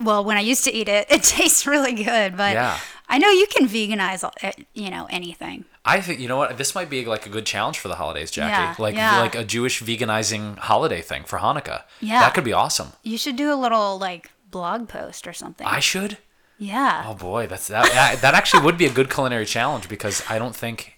Well, 0.00 0.24
when 0.24 0.36
I 0.36 0.40
used 0.40 0.62
to 0.64 0.72
eat 0.72 0.88
it, 0.88 1.06
it 1.10 1.22
tastes 1.22 1.66
really 1.66 1.92
good. 1.92 2.36
But 2.36 2.52
Yeah. 2.52 2.78
I 3.08 3.18
know 3.18 3.30
you 3.30 3.46
can 3.46 3.66
veganize, 3.66 4.22
uh, 4.22 4.52
you 4.74 4.90
know, 4.90 5.06
anything. 5.10 5.64
I 5.84 6.00
think 6.00 6.20
you 6.20 6.28
know 6.28 6.36
what 6.36 6.58
this 6.58 6.74
might 6.74 6.90
be 6.90 7.04
like 7.06 7.24
a 7.24 7.30
good 7.30 7.46
challenge 7.46 7.78
for 7.78 7.88
the 7.88 7.94
holidays, 7.94 8.30
Jackie. 8.30 8.50
Yeah, 8.50 8.74
like 8.78 8.94
yeah. 8.94 9.20
like 9.20 9.34
a 9.34 9.44
Jewish 9.44 9.82
veganizing 9.82 10.58
holiday 10.58 11.00
thing 11.00 11.24
for 11.24 11.38
Hanukkah. 11.38 11.84
Yeah. 12.00 12.20
That 12.20 12.34
could 12.34 12.44
be 12.44 12.52
awesome. 12.52 12.92
You 13.02 13.16
should 13.16 13.36
do 13.36 13.52
a 13.52 13.56
little 13.56 13.98
like 13.98 14.30
blog 14.50 14.88
post 14.88 15.26
or 15.26 15.32
something. 15.32 15.66
I 15.66 15.80
should. 15.80 16.18
yeah. 16.58 17.04
Oh 17.06 17.14
boy, 17.14 17.46
that's 17.46 17.68
that. 17.68 17.90
That, 17.92 18.20
that 18.20 18.34
actually 18.34 18.64
would 18.64 18.76
be 18.76 18.84
a 18.86 18.92
good 18.92 19.10
culinary 19.10 19.46
challenge 19.46 19.88
because 19.88 20.22
I 20.28 20.38
don't 20.38 20.54
think, 20.54 20.94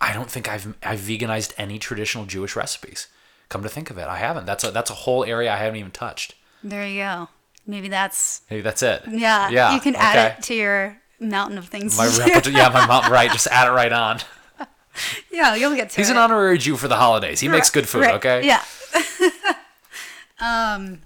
I 0.00 0.12
don't 0.12 0.30
think 0.30 0.48
I've 0.48 0.74
I've 0.82 1.00
veganized 1.00 1.54
any 1.56 1.78
traditional 1.78 2.26
Jewish 2.26 2.54
recipes. 2.56 3.08
Come 3.48 3.62
to 3.62 3.68
think 3.70 3.90
of 3.90 3.96
it, 3.98 4.06
I 4.06 4.16
haven't. 4.16 4.44
That's 4.44 4.64
a 4.64 4.70
that's 4.70 4.90
a 4.90 4.94
whole 4.94 5.24
area 5.24 5.52
I 5.52 5.56
haven't 5.56 5.78
even 5.78 5.92
touched. 5.92 6.34
There 6.62 6.86
you 6.86 7.00
go. 7.00 7.28
Maybe 7.66 7.88
that's 7.88 8.42
Maybe 8.50 8.60
that's 8.60 8.82
it. 8.82 9.04
yeah. 9.08 9.48
Yeah. 9.48 9.74
You 9.74 9.80
can 9.80 9.94
add 9.96 10.32
it 10.38 10.42
to 10.44 10.54
your 10.54 11.00
mountain 11.20 11.58
of 11.58 11.68
things. 11.68 11.96
My 11.96 12.06
repertoire, 12.06 12.54
yeah, 12.54 12.68
my 12.68 12.86
mom, 12.86 13.10
right? 13.12 13.30
Just 13.30 13.46
add 13.48 13.68
it 13.68 13.72
right 13.72 13.92
on. 13.92 14.20
yeah, 15.32 15.54
you'll 15.54 15.74
get 15.74 15.90
to 15.90 15.96
He's 15.96 16.08
it. 16.08 16.12
an 16.12 16.18
honorary 16.18 16.58
Jew 16.58 16.76
for 16.76 16.88
the 16.88 16.96
holidays. 16.96 17.40
He 17.40 17.48
makes 17.48 17.70
good 17.70 17.88
food. 17.88 18.02
Right, 18.02 18.14
Okay. 18.14 18.46
Yeah. 18.46 18.62
um, 20.40 21.00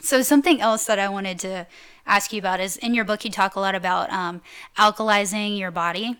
so 0.00 0.22
something 0.22 0.60
else 0.60 0.84
that 0.86 0.98
I 0.98 1.08
wanted 1.08 1.38
to 1.40 1.66
ask 2.06 2.32
you 2.32 2.38
about 2.38 2.60
is 2.60 2.76
in 2.76 2.94
your 2.94 3.04
book 3.04 3.24
you 3.24 3.30
talk 3.30 3.54
a 3.56 3.60
lot 3.60 3.74
about 3.74 4.10
um, 4.10 4.40
alkalizing 4.78 5.58
your 5.58 5.70
body. 5.70 6.18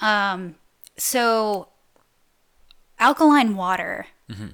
Um, 0.00 0.56
so 0.96 1.68
alkaline 2.98 3.56
water. 3.56 4.06
Mm-hmm. 4.30 4.48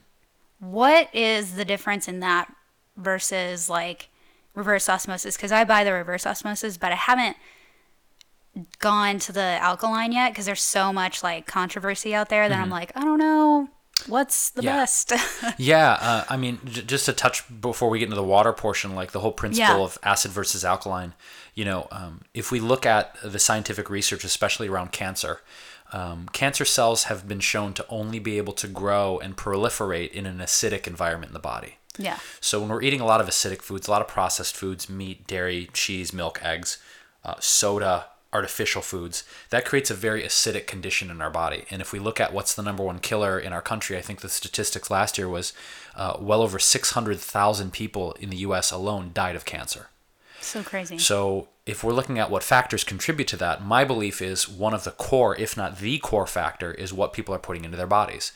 what 0.60 1.14
is 1.14 1.56
the 1.56 1.64
difference 1.66 2.08
in 2.08 2.20
that 2.20 2.50
versus 2.96 3.68
like 3.68 4.08
reverse 4.54 4.88
osmosis? 4.88 5.36
Because 5.36 5.52
I 5.52 5.64
buy 5.64 5.84
the 5.84 5.92
reverse 5.92 6.26
osmosis, 6.26 6.78
but 6.78 6.92
I 6.92 6.94
haven't 6.94 7.36
gone 8.78 9.18
to 9.20 9.32
the 9.32 9.40
alkaline 9.60 10.12
yet 10.12 10.30
because 10.32 10.46
there's 10.46 10.62
so 10.62 10.92
much 10.92 11.22
like 11.22 11.46
controversy 11.46 12.14
out 12.14 12.28
there 12.28 12.48
that 12.48 12.58
I'm 12.58 12.70
like, 12.70 12.92
I 12.96 13.00
don't 13.02 13.18
know 13.18 13.68
what's 14.06 14.50
the 14.50 14.60
Mm-hmm. 14.62 14.66
Yeah. 14.68 14.76
best. 14.76 15.12
Yeah, 15.58 15.92
uh, 16.00 16.24
I 16.28 16.36
mean, 16.36 16.58
j- 16.64 16.82
just 16.82 17.06
to 17.06 17.12
touch 17.12 17.42
before 17.60 17.88
we 17.88 17.98
get 17.98 18.06
into 18.06 18.16
the 18.16 18.22
water 18.22 18.52
portion, 18.52 18.94
like 18.94 19.12
the 19.12 19.20
whole 19.20 19.32
principle 19.32 19.78
Yeah. 19.78 19.82
of 19.84 19.98
acid 20.02 20.30
versus 20.32 20.64
alkaline. 20.64 21.14
You 21.54 21.64
know, 21.64 21.88
um, 21.90 22.22
if 22.34 22.50
we 22.52 22.60
look 22.60 22.84
at 22.86 23.16
the 23.24 23.38
scientific 23.38 23.88
research, 23.90 24.22
especially 24.24 24.68
around 24.68 24.92
cancer, 24.92 25.40
um, 25.92 26.28
cancer 26.32 26.64
cells 26.64 27.04
have 27.04 27.26
been 27.28 27.40
shown 27.40 27.72
to 27.74 27.86
only 27.88 28.18
be 28.18 28.36
able 28.38 28.52
to 28.54 28.68
grow 28.68 29.18
and 29.18 29.36
proliferate 29.36 30.10
in 30.12 30.26
an 30.26 30.38
acidic 30.38 30.86
environment 30.86 31.30
in 31.30 31.34
the 31.34 31.38
body. 31.40 31.76
yeah. 31.96 32.18
So 32.40 32.60
when 32.60 32.68
we're 32.68 32.82
eating 32.82 33.00
a 33.00 33.06
lot 33.06 33.20
of 33.20 33.26
acidic 33.28 33.62
foods, 33.62 33.86
a 33.88 33.90
lot 33.90 34.02
of 34.02 34.08
processed 34.08 34.56
foods, 34.56 34.90
meat, 34.90 35.26
dairy, 35.26 35.70
cheese, 35.72 36.12
milk, 36.12 36.40
eggs, 36.42 36.78
uh, 37.24 37.34
soda, 37.40 38.06
artificial 38.36 38.82
foods, 38.82 39.24
that 39.50 39.64
creates 39.64 39.90
a 39.90 39.94
very 39.94 40.22
acidic 40.22 40.66
condition 40.66 41.10
in 41.10 41.22
our 41.22 41.30
body. 41.30 41.64
And 41.70 41.80
if 41.80 41.92
we 41.92 41.98
look 41.98 42.20
at 42.20 42.32
what's 42.32 42.54
the 42.54 42.62
number 42.62 42.82
one 42.82 42.98
killer 42.98 43.38
in 43.38 43.52
our 43.52 43.62
country, 43.62 43.96
I 43.96 44.02
think 44.02 44.20
the 44.20 44.28
statistics 44.28 44.90
last 44.90 45.16
year 45.16 45.28
was 45.28 45.52
uh, 45.94 46.16
well 46.20 46.42
over 46.42 46.58
600,000 46.58 47.72
people 47.72 48.12
in 48.20 48.30
the 48.30 48.36
U.S. 48.48 48.70
alone 48.70 49.10
died 49.14 49.36
of 49.36 49.44
cancer. 49.44 49.88
So 50.40 50.62
crazy. 50.62 50.98
So 50.98 51.48
if 51.64 51.82
we're 51.82 51.92
looking 51.92 52.18
at 52.18 52.30
what 52.30 52.44
factors 52.44 52.84
contribute 52.84 53.28
to 53.28 53.36
that, 53.38 53.64
my 53.64 53.84
belief 53.84 54.20
is 54.20 54.48
one 54.48 54.74
of 54.74 54.84
the 54.84 54.92
core, 54.92 55.34
if 55.36 55.56
not 55.56 55.78
the 55.78 55.98
core 55.98 56.26
factor, 56.26 56.72
is 56.72 56.92
what 56.92 57.12
people 57.12 57.34
are 57.34 57.40
putting 57.40 57.64
into 57.64 57.76
their 57.76 57.86
bodies. 57.86 58.32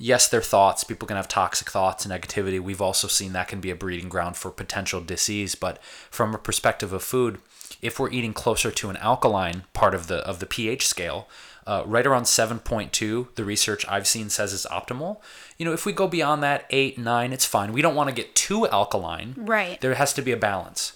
Yes, 0.00 0.28
their 0.28 0.42
thoughts. 0.42 0.84
People 0.84 1.08
can 1.08 1.16
have 1.16 1.28
toxic 1.28 1.70
thoughts 1.70 2.04
and 2.04 2.14
negativity. 2.14 2.60
We've 2.60 2.80
also 2.80 3.08
seen 3.08 3.32
that 3.32 3.48
can 3.48 3.60
be 3.60 3.70
a 3.70 3.76
breeding 3.76 4.08
ground 4.08 4.36
for 4.36 4.50
potential 4.50 5.00
disease. 5.00 5.54
But 5.54 5.82
from 6.10 6.34
a 6.34 6.38
perspective 6.38 6.92
of 6.92 7.02
food, 7.02 7.38
if 7.82 7.98
we're 7.98 8.10
eating 8.10 8.32
closer 8.32 8.70
to 8.70 8.90
an 8.90 8.96
alkaline 8.98 9.64
part 9.72 9.94
of 9.94 10.06
the 10.06 10.16
of 10.18 10.40
the 10.40 10.46
pH 10.46 10.86
scale, 10.86 11.28
uh, 11.66 11.82
right 11.84 12.06
around 12.06 12.24
7.2, 12.24 13.34
the 13.34 13.44
research 13.44 13.84
I've 13.86 14.06
seen 14.06 14.30
says 14.30 14.54
is 14.54 14.66
optimal. 14.70 15.18
You 15.58 15.66
know, 15.66 15.74
if 15.74 15.84
we 15.84 15.92
go 15.92 16.08
beyond 16.08 16.42
that, 16.42 16.64
8, 16.70 16.96
9, 16.96 17.32
it's 17.32 17.44
fine. 17.44 17.74
We 17.74 17.82
don't 17.82 17.94
want 17.94 18.08
to 18.08 18.14
get 18.14 18.34
too 18.34 18.66
alkaline. 18.68 19.34
Right. 19.36 19.78
There 19.80 19.94
has 19.94 20.14
to 20.14 20.22
be 20.22 20.32
a 20.32 20.36
balance. 20.36 20.94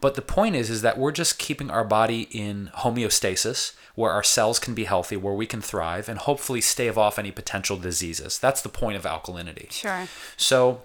But 0.00 0.14
the 0.14 0.22
point 0.22 0.56
is, 0.56 0.70
is 0.70 0.80
that 0.82 0.98
we're 0.98 1.12
just 1.12 1.38
keeping 1.38 1.70
our 1.70 1.84
body 1.84 2.28
in 2.30 2.70
homeostasis, 2.74 3.72
where 3.94 4.10
our 4.10 4.22
cells 4.22 4.58
can 4.58 4.74
be 4.74 4.84
healthy, 4.84 5.16
where 5.16 5.34
we 5.34 5.46
can 5.46 5.60
thrive, 5.60 6.08
and 6.08 6.18
hopefully 6.18 6.60
stave 6.60 6.98
off 6.98 7.18
any 7.18 7.30
potential 7.30 7.76
diseases. 7.76 8.38
That's 8.38 8.62
the 8.62 8.68
point 8.68 8.96
of 8.96 9.04
alkalinity. 9.04 9.70
Sure. 9.70 10.08
So, 10.36 10.82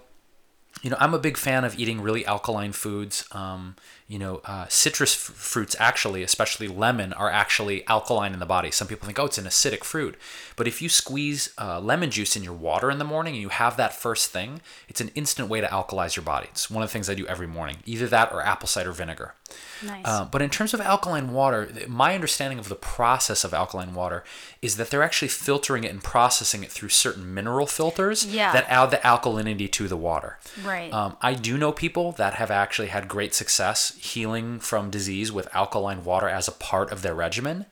you 0.82 0.90
know, 0.90 0.96
I'm 1.00 1.12
a 1.12 1.18
big 1.18 1.36
fan 1.36 1.64
of 1.64 1.78
eating 1.78 2.00
really 2.00 2.24
alkaline 2.24 2.72
foods. 2.72 3.26
Um, 3.32 3.76
you 4.06 4.18
know, 4.18 4.40
uh, 4.44 4.66
citrus 4.68 5.14
f- 5.14 5.34
fruits 5.36 5.76
actually, 5.78 6.22
especially 6.22 6.68
lemon, 6.68 7.12
are 7.12 7.28
actually 7.30 7.86
alkaline 7.86 8.32
in 8.32 8.38
the 8.38 8.46
body. 8.46 8.70
Some 8.70 8.88
people 8.88 9.06
think, 9.06 9.18
oh, 9.18 9.26
it's 9.26 9.38
an 9.38 9.44
acidic 9.44 9.84
fruit. 9.84 10.16
But 10.56 10.66
if 10.66 10.80
you 10.80 10.88
squeeze 10.88 11.52
uh, 11.58 11.80
lemon 11.80 12.10
juice 12.10 12.36
in 12.36 12.42
your 12.42 12.54
water 12.54 12.90
in 12.90 12.98
the 12.98 13.04
morning 13.04 13.34
and 13.34 13.42
you 13.42 13.50
have 13.50 13.76
that 13.76 13.92
first 13.92 14.30
thing, 14.30 14.62
it's 14.88 15.00
an 15.00 15.10
instant 15.14 15.48
way 15.48 15.60
to 15.60 15.66
alkalize 15.66 16.16
your 16.16 16.24
body. 16.24 16.48
It's 16.50 16.70
one 16.70 16.82
of 16.82 16.88
the 16.88 16.92
things 16.92 17.10
I 17.10 17.14
do 17.14 17.26
every 17.26 17.46
morning. 17.46 17.78
Either 17.84 18.06
that 18.06 18.32
or 18.32 18.42
apple 18.42 18.68
cider 18.68 18.92
vinegar. 18.92 19.34
Nice. 19.82 20.02
Uh, 20.04 20.24
but 20.26 20.42
in 20.42 20.50
terms 20.50 20.74
of 20.74 20.80
alkaline 20.80 21.32
water, 21.32 21.70
my 21.88 22.14
understanding 22.14 22.58
of 22.58 22.68
the 22.68 22.74
process 22.74 23.44
of 23.44 23.54
alkaline 23.54 23.94
water 23.94 24.22
is 24.60 24.76
that 24.76 24.90
they're 24.90 25.02
actually 25.02 25.28
filtering 25.28 25.84
it 25.84 25.90
and 25.90 26.02
processing 26.02 26.62
it 26.62 26.70
through 26.70 26.90
certain 26.90 27.32
mineral 27.32 27.66
filters 27.66 28.24
Yeah. 28.26 28.52
that 28.52 28.66
add 28.68 28.90
the 28.90 28.98
alkalinity 28.98 29.70
to 29.72 29.88
the 29.88 29.96
water. 29.96 30.38
Right. 30.62 30.92
Um, 30.92 31.16
I 31.22 31.34
do 31.34 31.56
know 31.56 31.72
people 31.72 32.12
that 32.12 32.34
have 32.34 32.50
actually 32.50 32.88
had 32.88 33.08
great 33.08 33.34
success 33.34 33.94
healing 33.98 34.60
from 34.60 34.90
disease 34.90 35.32
with 35.32 35.54
alkaline 35.54 36.04
water 36.04 36.28
as 36.28 36.46
a 36.48 36.52
part 36.52 36.92
of 36.92 37.02
their 37.02 37.14
regimen. 37.14 37.66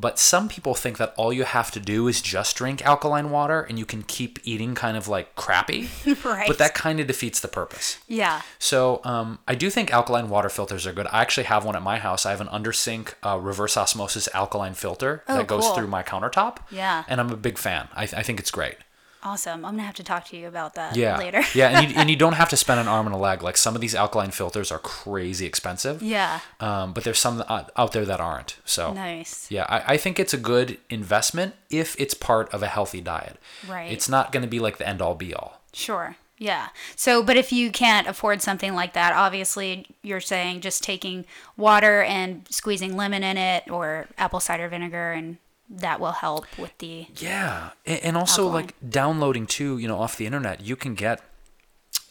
But 0.00 0.18
some 0.20 0.48
people 0.48 0.74
think 0.74 0.96
that 0.98 1.12
all 1.16 1.32
you 1.32 1.42
have 1.42 1.72
to 1.72 1.80
do 1.80 2.06
is 2.06 2.22
just 2.22 2.54
drink 2.56 2.86
alkaline 2.86 3.30
water 3.30 3.62
and 3.62 3.78
you 3.80 3.84
can 3.84 4.04
keep 4.04 4.38
eating 4.44 4.76
kind 4.76 4.96
of 4.96 5.08
like 5.08 5.34
crappy. 5.34 5.88
Right. 6.24 6.46
But 6.46 6.58
that 6.58 6.74
kind 6.74 7.00
of 7.00 7.06
defeats 7.08 7.40
the 7.40 7.48
purpose. 7.48 7.98
yeah. 8.06 8.42
So 8.58 9.00
um, 9.04 9.38
I 9.48 9.54
do 9.56 9.70
think 9.70 9.92
alkaline 9.92 10.28
water 10.28 10.48
filters 10.48 10.86
are 10.86 10.92
good. 10.92 11.06
I 11.10 11.20
actually 11.22 11.44
have 11.44 11.64
one 11.64 11.74
at 11.74 11.82
my 11.82 11.98
house. 11.98 12.24
I 12.26 12.30
have 12.30 12.40
an 12.40 12.48
under 12.48 12.72
sink 12.72 13.16
uh, 13.24 13.38
reverse 13.40 13.76
osmosis 13.76 14.28
alkaline 14.34 14.74
filter 14.74 15.24
Oh, 15.28 15.36
that 15.36 15.46
goes 15.48 15.64
cool. 15.64 15.74
through 15.74 15.88
my 15.88 16.02
countertop. 16.02 16.58
Yeah. 16.70 17.04
And 17.08 17.20
I'm 17.20 17.30
a 17.30 17.36
big 17.36 17.58
fan. 17.58 17.88
I, 17.94 18.02
I 18.04 18.22
think 18.22 18.38
it's 18.40 18.50
great. 18.52 18.76
Awesome. 19.22 19.64
I'm 19.64 19.72
gonna 19.72 19.82
have 19.82 19.96
to 19.96 20.04
talk 20.04 20.26
to 20.28 20.36
you 20.36 20.46
about 20.48 20.74
that 20.74 20.94
Yeah. 20.96 21.18
later. 21.18 21.42
yeah, 21.54 21.80
and 21.80 21.90
you, 21.90 21.96
and 21.98 22.08
you 22.10 22.16
don't 22.16 22.34
have 22.34 22.48
to 22.50 22.56
spend 22.56 22.78
an 22.80 22.86
arm 22.88 23.06
and 23.06 23.14
a 23.14 23.18
leg. 23.18 23.42
Like 23.42 23.56
some 23.56 23.74
of 23.74 23.80
these 23.80 23.94
alkaline 23.94 24.30
filters 24.30 24.70
are 24.70 24.78
crazy 24.78 25.44
expensive. 25.46 26.02
yeah. 26.02 26.40
Um, 26.60 26.92
but 26.92 27.04
there's 27.04 27.18
some 27.18 27.42
out 27.48 27.70
out 27.76 27.92
there 27.92 28.04
that 28.04 28.20
aren't. 28.20 28.56
So 28.64 28.92
Nice. 28.92 29.50
yeah, 29.50 29.66
I, 29.68 29.94
I 29.94 29.96
think 29.96 30.18
it's 30.20 30.32
a 30.34 30.38
good 30.38 30.78
investment 30.88 31.54
if 31.70 31.98
it's 32.00 32.14
part 32.14 32.48
of 32.54 32.62
a 32.62 32.68
healthy 32.68 33.00
diet. 33.00 33.38
Right. 33.68 33.90
It's 33.90 34.08
not 34.08 34.30
going 34.32 34.42
to 34.42 34.48
be 34.48 34.60
like 34.60 34.78
the 34.78 34.88
end 34.88 35.02
all 35.02 35.14
be 35.14 35.34
all. 35.34 35.60
Sure. 35.72 36.16
Yeah. 36.40 36.68
So, 36.94 37.20
but 37.24 37.36
if 37.36 37.50
you 37.50 37.72
can't 37.72 38.06
afford 38.06 38.40
something 38.42 38.72
like 38.72 38.92
that, 38.92 39.12
obviously 39.12 39.86
you're 40.02 40.20
saying 40.20 40.60
just 40.60 40.84
taking 40.84 41.24
water 41.56 42.00
and 42.02 42.46
squeezing 42.48 42.96
lemon 42.96 43.24
in 43.24 43.36
it 43.36 43.68
or 43.68 44.06
apple 44.16 44.38
cider 44.38 44.68
vinegar 44.68 45.10
and 45.12 45.38
that 45.70 46.00
will 46.00 46.12
help 46.12 46.46
with 46.58 46.76
the 46.78 47.06
Yeah, 47.16 47.70
and, 47.84 48.00
and 48.02 48.16
also 48.16 48.46
like 48.48 48.74
downloading 48.88 49.46
too, 49.46 49.78
you 49.78 49.88
know, 49.88 49.98
off 49.98 50.16
the 50.16 50.26
internet, 50.26 50.60
you 50.62 50.76
can 50.76 50.94
get 50.94 51.20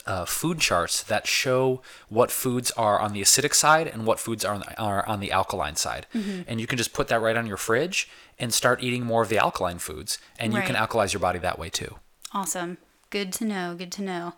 uh, 0.05 0.23
food 0.25 0.59
charts 0.59 1.03
that 1.03 1.27
show 1.27 1.81
what 2.07 2.31
foods 2.31 2.71
are 2.71 2.97
on 2.99 3.11
the 3.13 3.21
acidic 3.21 3.53
side 3.53 3.87
and 3.87 4.05
what 4.05 4.19
foods 4.19 4.45
are 4.45 4.53
on 4.53 4.61
the, 4.61 4.79
are 4.79 5.05
on 5.07 5.19
the 5.19 5.31
alkaline 5.31 5.75
side, 5.75 6.05
Mm-hmm. 6.13 6.41
and 6.47 6.61
you 6.61 6.67
can 6.67 6.77
just 6.77 6.93
put 6.93 7.07
that 7.09 7.19
right 7.21 7.35
on 7.35 7.45
your 7.45 7.57
fridge 7.57 8.07
and 8.39 8.53
start 8.53 8.81
eating 8.81 9.03
more 9.05 9.21
of 9.23 9.29
the 9.29 9.37
alkaline 9.37 9.79
foods, 9.79 10.17
and 10.39 10.53
you 10.53 10.61
can 10.61 10.75
alkalize 10.75 11.11
your 11.11 11.19
body 11.19 11.39
that 11.39 11.57
way 11.59 11.69
too. 11.69 11.97
Awesome. 12.33 12.77
Good 13.09 13.33
to 13.33 13.45
know. 13.45 13.75
Good 13.77 13.91
to 13.93 14.01
know. 14.01 14.33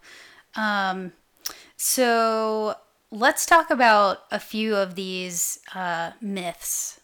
Um, 0.56 1.12
so 1.78 2.76
let's 3.12 3.46
talk 3.46 3.70
about 3.70 4.24
a 4.32 4.40
few 4.40 4.76
of 4.76 4.96
these 4.96 5.60
uh, 5.76 6.12
myths 6.22 6.99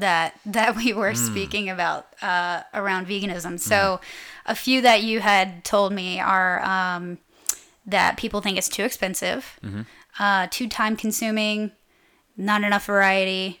that 0.00 0.38
that 0.46 0.76
we 0.76 0.92
were 0.92 1.14
speaking 1.14 1.68
about 1.68 2.06
uh, 2.22 2.62
around 2.74 3.06
veganism. 3.06 3.58
So 3.60 4.00
a 4.46 4.54
few 4.54 4.80
that 4.82 5.02
you 5.02 5.20
had 5.20 5.64
told 5.64 5.92
me 5.92 6.20
are 6.20 6.62
um, 6.64 7.18
that 7.86 8.16
people 8.16 8.40
think 8.40 8.58
it's 8.58 8.68
too 8.68 8.84
expensive, 8.84 9.58
uh, 10.18 10.46
too 10.50 10.68
time 10.68 10.96
consuming, 10.96 11.72
not 12.36 12.62
enough 12.64 12.86
variety, 12.86 13.60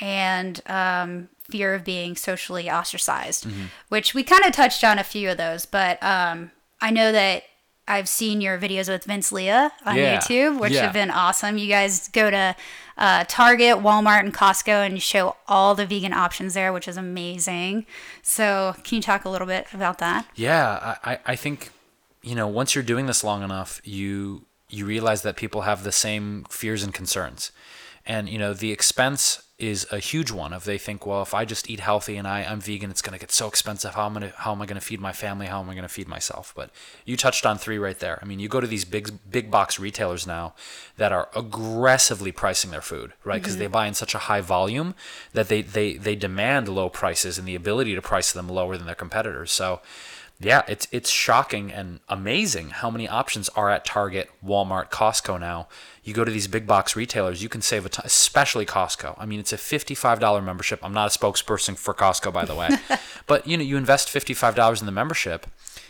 and 0.00 0.60
um, 0.66 1.28
fear 1.50 1.74
of 1.74 1.84
being 1.84 2.16
socially 2.16 2.70
ostracized, 2.70 3.46
which 3.88 4.14
we 4.14 4.22
kind 4.22 4.44
of 4.44 4.52
touched 4.52 4.84
on 4.84 4.98
a 4.98 5.04
few 5.04 5.30
of 5.30 5.36
those. 5.36 5.66
But 5.66 6.02
um, 6.02 6.50
I 6.80 6.90
know 6.90 7.12
that 7.12 7.44
I've 7.88 8.08
seen 8.08 8.40
your 8.40 8.58
videos 8.58 8.88
with 8.88 9.04
Vince 9.04 9.32
Leah 9.32 9.72
on 9.84 9.96
Yeah. 9.96 10.18
YouTube, 10.18 10.58
which 10.60 10.72
Yeah. 10.72 10.82
have 10.82 10.92
been 10.92 11.10
awesome. 11.10 11.58
You 11.58 11.68
guys 11.68 12.08
go 12.08 12.30
to 12.30 12.54
uh, 12.96 13.24
Target, 13.26 13.78
Walmart, 13.78 14.20
and 14.20 14.32
Costco 14.34 14.86
and 14.86 15.02
show 15.02 15.36
all 15.48 15.74
the 15.74 15.86
vegan 15.86 16.12
options 16.12 16.54
there, 16.54 16.72
which 16.72 16.86
is 16.86 16.96
amazing. 16.96 17.86
So, 18.22 18.76
can 18.84 18.96
you 18.96 19.02
talk 19.02 19.24
a 19.24 19.28
little 19.28 19.46
bit 19.46 19.66
about 19.72 19.98
that? 19.98 20.26
Yeah, 20.34 20.96
I, 21.02 21.12
I- 21.14 21.18
I 21.26 21.36
think, 21.36 21.70
you 22.22 22.34
know, 22.34 22.46
once 22.46 22.74
you're 22.74 22.84
doing 22.84 23.06
this 23.06 23.24
long 23.24 23.42
enough, 23.42 23.80
you 23.84 24.44
you 24.68 24.86
realize 24.86 25.20
that 25.22 25.36
people 25.36 25.62
have 25.62 25.84
the 25.84 25.92
same 25.92 26.46
fears 26.48 26.82
and 26.82 26.94
concerns. 26.94 27.50
And, 28.04 28.28
you 28.28 28.38
know, 28.38 28.52
the 28.52 28.72
expense 28.72 29.42
is 29.62 29.86
a 29.92 29.98
huge 29.98 30.32
one. 30.32 30.52
If 30.52 30.64
they 30.64 30.76
think, 30.76 31.06
well, 31.06 31.22
if 31.22 31.34
I 31.34 31.44
just 31.44 31.70
eat 31.70 31.80
healthy 31.80 32.16
and 32.16 32.26
I, 32.26 32.40
I'm 32.42 32.60
vegan, 32.60 32.90
it's 32.90 33.00
gonna 33.00 33.18
get 33.18 33.30
so 33.30 33.46
expensive. 33.46 33.94
How 33.94 34.06
am 34.06 34.16
I 34.16 34.20
gonna 34.20 34.32
how 34.36 34.52
am 34.52 34.60
I 34.60 34.66
gonna 34.66 34.80
feed 34.80 35.00
my 35.00 35.12
family? 35.12 35.46
How 35.46 35.60
am 35.60 35.70
I 35.70 35.74
gonna 35.74 35.88
feed 35.88 36.08
myself? 36.08 36.52
But 36.56 36.70
you 37.04 37.16
touched 37.16 37.46
on 37.46 37.58
three 37.58 37.78
right 37.78 37.98
there. 37.98 38.18
I 38.20 38.24
mean, 38.24 38.40
you 38.40 38.48
go 38.48 38.60
to 38.60 38.66
these 38.66 38.84
big 38.84 39.12
big 39.30 39.50
box 39.50 39.78
retailers 39.78 40.26
now 40.26 40.54
that 40.96 41.12
are 41.12 41.28
aggressively 41.36 42.32
pricing 42.32 42.72
their 42.72 42.80
food, 42.80 43.12
right? 43.24 43.40
Because 43.40 43.56
they 43.56 43.66
mm-hmm. 43.66 43.72
buy 43.72 43.86
in 43.86 43.94
such 43.94 44.14
a 44.14 44.18
high 44.18 44.40
volume 44.40 44.94
that 45.32 45.48
they, 45.48 45.62
they 45.62 45.94
they 45.94 46.16
demand 46.16 46.68
low 46.68 46.88
prices 46.88 47.38
and 47.38 47.46
the 47.46 47.54
ability 47.54 47.94
to 47.94 48.02
price 48.02 48.32
them 48.32 48.48
lower 48.48 48.76
than 48.76 48.86
their 48.86 48.96
competitors. 48.96 49.52
So 49.52 49.80
yeah, 50.44 50.62
it's 50.66 50.88
it's 50.90 51.10
shocking 51.10 51.70
and 51.70 52.00
amazing 52.08 52.70
how 52.70 52.90
many 52.90 53.08
options 53.08 53.48
are 53.50 53.70
at 53.70 53.84
Target, 53.84 54.30
Walmart, 54.44 54.90
Costco 54.90 55.38
now. 55.38 55.68
You 56.02 56.14
go 56.14 56.24
to 56.24 56.30
these 56.30 56.48
big 56.48 56.66
box 56.66 56.96
retailers, 56.96 57.42
you 57.42 57.48
can 57.48 57.62
save 57.62 57.86
a 57.86 57.88
ton, 57.88 58.04
especially 58.06 58.66
Costco. 58.66 59.14
I 59.18 59.26
mean, 59.26 59.40
it's 59.40 59.52
a 59.52 59.58
fifty-five 59.58 60.20
dollar 60.20 60.42
membership. 60.42 60.80
I'm 60.82 60.92
not 60.92 61.14
a 61.14 61.18
spokesperson 61.18 61.76
for 61.76 61.94
Costco, 61.94 62.32
by 62.32 62.44
the 62.44 62.54
way, 62.54 62.70
but 63.26 63.46
you 63.46 63.56
know, 63.56 63.62
you 63.62 63.76
invest 63.76 64.10
fifty-five 64.10 64.54
dollars 64.54 64.80
in 64.80 64.86
the 64.86 64.92
membership, 64.92 65.46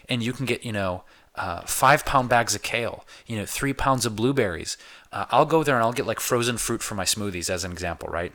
and 0.09 0.23
you 0.23 0.33
can 0.33 0.47
get 0.47 0.65
you 0.65 0.73
know 0.73 1.05
uh, 1.35 1.63
five 1.63 2.05
pound 2.05 2.29
bags 2.29 2.55
of 2.55 2.63
kale, 2.63 3.05
you 3.27 3.37
know, 3.37 3.47
three 3.47 3.73
pounds 3.73 4.05
of 4.05 4.17
blueberries. 4.17 4.77
Uh, 5.13 5.27
I'll 5.31 5.47
go 5.47 5.63
there 5.63 5.77
and 5.77 5.85
I'll 5.85 5.93
get 5.93 6.07
like 6.07 6.21
frozen 6.21 6.59
fruit 6.59 6.83
for 6.83 6.95
my 6.95 7.05
smoothies, 7.05 7.49
as 7.49 7.65
an 7.65 7.73
example, 7.73 8.09
right? 8.09 8.33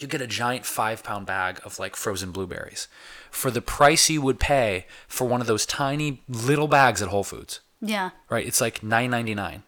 you 0.00 0.06
get 0.06 0.22
a 0.22 0.26
giant 0.26 0.64
five 0.64 1.04
pound 1.04 1.26
bag 1.26 1.60
of 1.64 1.78
like 1.78 1.94
frozen 1.94 2.32
blueberries 2.32 2.88
for 3.30 3.50
the 3.50 3.62
price 3.62 4.08
you 4.10 4.20
would 4.22 4.38
pay 4.40 4.86
for 5.08 5.26
one 5.26 5.40
of 5.40 5.46
those 5.46 5.64
tiny 5.66 6.22
little 6.28 6.68
bags 6.68 7.00
at 7.02 7.08
Whole 7.08 7.24
Foods, 7.24 7.60
Yeah. 7.80 8.10
right? 8.28 8.46
It's 8.46 8.60
like 8.60 8.82
nine 8.82 9.10
ninety 9.10 9.34
nine. 9.34 9.62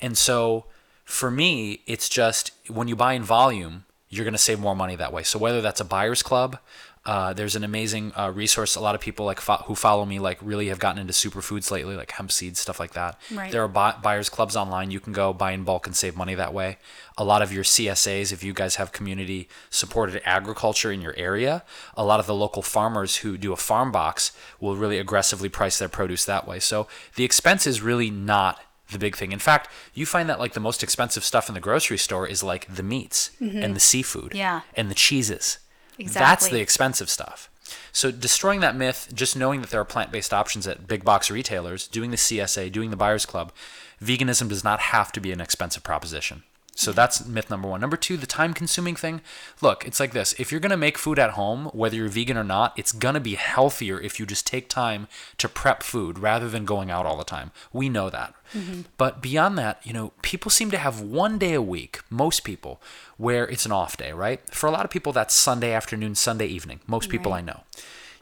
And 0.00 0.16
so 0.18 0.66
for 1.04 1.30
me, 1.30 1.80
it's 1.86 2.08
just 2.08 2.52
when 2.68 2.88
you 2.88 2.96
buy 2.96 3.12
in 3.14 3.22
volume, 3.22 3.84
you're 4.08 4.24
going 4.24 4.34
to 4.34 4.38
save 4.38 4.60
more 4.60 4.76
money 4.76 4.96
that 4.96 5.12
way. 5.12 5.22
So 5.22 5.38
whether 5.38 5.60
that's 5.60 5.80
a 5.80 5.84
buyer's 5.84 6.22
club, 6.22 6.58
uh, 7.04 7.32
there's 7.32 7.56
an 7.56 7.64
amazing 7.64 8.12
uh, 8.16 8.30
resource. 8.30 8.76
A 8.76 8.80
lot 8.80 8.94
of 8.94 9.00
people 9.00 9.26
like 9.26 9.40
fo- 9.40 9.64
who 9.66 9.74
follow 9.74 10.04
me 10.04 10.20
like 10.20 10.38
really 10.40 10.68
have 10.68 10.78
gotten 10.78 11.00
into 11.00 11.12
superfoods 11.12 11.70
lately, 11.70 11.96
like 11.96 12.12
hemp 12.12 12.30
seeds, 12.30 12.60
stuff 12.60 12.78
like 12.78 12.92
that. 12.92 13.18
Right. 13.34 13.50
There 13.50 13.62
are 13.64 13.68
bu- 13.68 14.00
buyers 14.02 14.28
clubs 14.28 14.54
online. 14.56 14.90
You 14.92 15.00
can 15.00 15.12
go 15.12 15.32
buy 15.32 15.50
in 15.50 15.64
bulk 15.64 15.86
and 15.88 15.96
save 15.96 16.16
money 16.16 16.34
that 16.36 16.54
way. 16.54 16.78
A 17.18 17.24
lot 17.24 17.42
of 17.42 17.52
your 17.52 17.64
CSAs, 17.64 18.32
if 18.32 18.44
you 18.44 18.52
guys 18.52 18.76
have 18.76 18.92
community 18.92 19.48
supported 19.68 20.22
agriculture 20.24 20.92
in 20.92 21.00
your 21.00 21.14
area, 21.16 21.64
a 21.96 22.04
lot 22.04 22.20
of 22.20 22.26
the 22.26 22.34
local 22.34 22.62
farmers 22.62 23.16
who 23.16 23.36
do 23.36 23.52
a 23.52 23.56
farm 23.56 23.90
box 23.90 24.30
will 24.60 24.76
really 24.76 24.98
aggressively 24.98 25.48
price 25.48 25.78
their 25.78 25.88
produce 25.88 26.24
that 26.24 26.46
way. 26.46 26.60
So 26.60 26.86
the 27.16 27.24
expense 27.24 27.66
is 27.66 27.82
really 27.82 28.10
not 28.10 28.60
the 28.92 28.98
big 28.98 29.16
thing. 29.16 29.32
In 29.32 29.38
fact, 29.40 29.68
you 29.92 30.06
find 30.06 30.28
that 30.28 30.38
like 30.38 30.52
the 30.52 30.60
most 30.60 30.82
expensive 30.82 31.24
stuff 31.24 31.48
in 31.48 31.54
the 31.54 31.60
grocery 31.60 31.98
store 31.98 32.28
is 32.28 32.42
like 32.44 32.72
the 32.72 32.82
meats 32.84 33.30
and 33.40 33.74
the 33.74 33.80
seafood 33.80 34.30
Mm-hmm. 34.32 34.36
Yeah. 34.36 34.60
and 34.76 34.88
the 34.90 34.94
cheeses. 34.94 35.58
That's 35.98 36.48
the 36.48 36.60
expensive 36.60 37.10
stuff. 37.10 37.48
So 37.92 38.10
destroying 38.10 38.60
that 38.60 38.76
myth, 38.76 39.10
just 39.14 39.36
knowing 39.36 39.60
that 39.60 39.70
there 39.70 39.80
are 39.80 39.84
plant-based 39.84 40.32
options 40.32 40.66
at 40.66 40.86
big 40.86 41.04
box 41.04 41.30
retailers, 41.30 41.86
doing 41.86 42.10
the 42.10 42.16
CSA, 42.16 42.72
doing 42.72 42.90
the 42.90 42.96
buyers 42.96 43.26
club, 43.26 43.52
veganism 44.02 44.48
does 44.48 44.64
not 44.64 44.80
have 44.80 45.12
to 45.12 45.20
be 45.20 45.32
an 45.32 45.40
expensive 45.40 45.82
proposition. 45.82 46.42
So 46.74 46.90
that's 46.90 47.26
myth 47.26 47.50
number 47.50 47.68
one. 47.68 47.82
Number 47.82 47.98
two, 47.98 48.16
the 48.16 48.26
time 48.26 48.54
consuming 48.54 48.96
thing. 48.96 49.20
Look, 49.60 49.86
it's 49.86 50.00
like 50.00 50.12
this. 50.12 50.32
If 50.38 50.50
you're 50.50 50.60
going 50.60 50.70
to 50.70 50.76
make 50.76 50.96
food 50.96 51.18
at 51.18 51.32
home, 51.32 51.66
whether 51.66 51.96
you're 51.96 52.08
vegan 52.08 52.38
or 52.38 52.44
not, 52.44 52.72
it's 52.78 52.92
going 52.92 53.14
to 53.14 53.20
be 53.20 53.34
healthier 53.34 54.00
if 54.00 54.18
you 54.18 54.24
just 54.24 54.46
take 54.46 54.68
time 54.68 55.06
to 55.36 55.48
prep 55.48 55.82
food 55.82 56.18
rather 56.18 56.48
than 56.48 56.64
going 56.64 56.90
out 56.90 57.04
all 57.04 57.18
the 57.18 57.24
time. 57.24 57.50
We 57.72 57.90
know 57.90 58.08
that. 58.08 58.34
Mm-hmm. 58.54 58.82
But 58.96 59.20
beyond 59.20 59.58
that, 59.58 59.80
you 59.84 59.92
know, 59.92 60.12
people 60.22 60.50
seem 60.50 60.70
to 60.70 60.78
have 60.78 61.00
one 61.00 61.38
day 61.38 61.52
a 61.52 61.62
week, 61.62 62.00
most 62.08 62.42
people, 62.42 62.80
where 63.18 63.46
it's 63.46 63.66
an 63.66 63.72
off 63.72 63.96
day, 63.96 64.12
right? 64.12 64.40
For 64.50 64.66
a 64.66 64.70
lot 64.70 64.84
of 64.84 64.90
people, 64.90 65.12
that's 65.12 65.34
Sunday 65.34 65.72
afternoon, 65.72 66.14
Sunday 66.14 66.46
evening. 66.46 66.80
Most 66.86 67.10
people 67.10 67.34
I 67.34 67.42
know. 67.42 67.60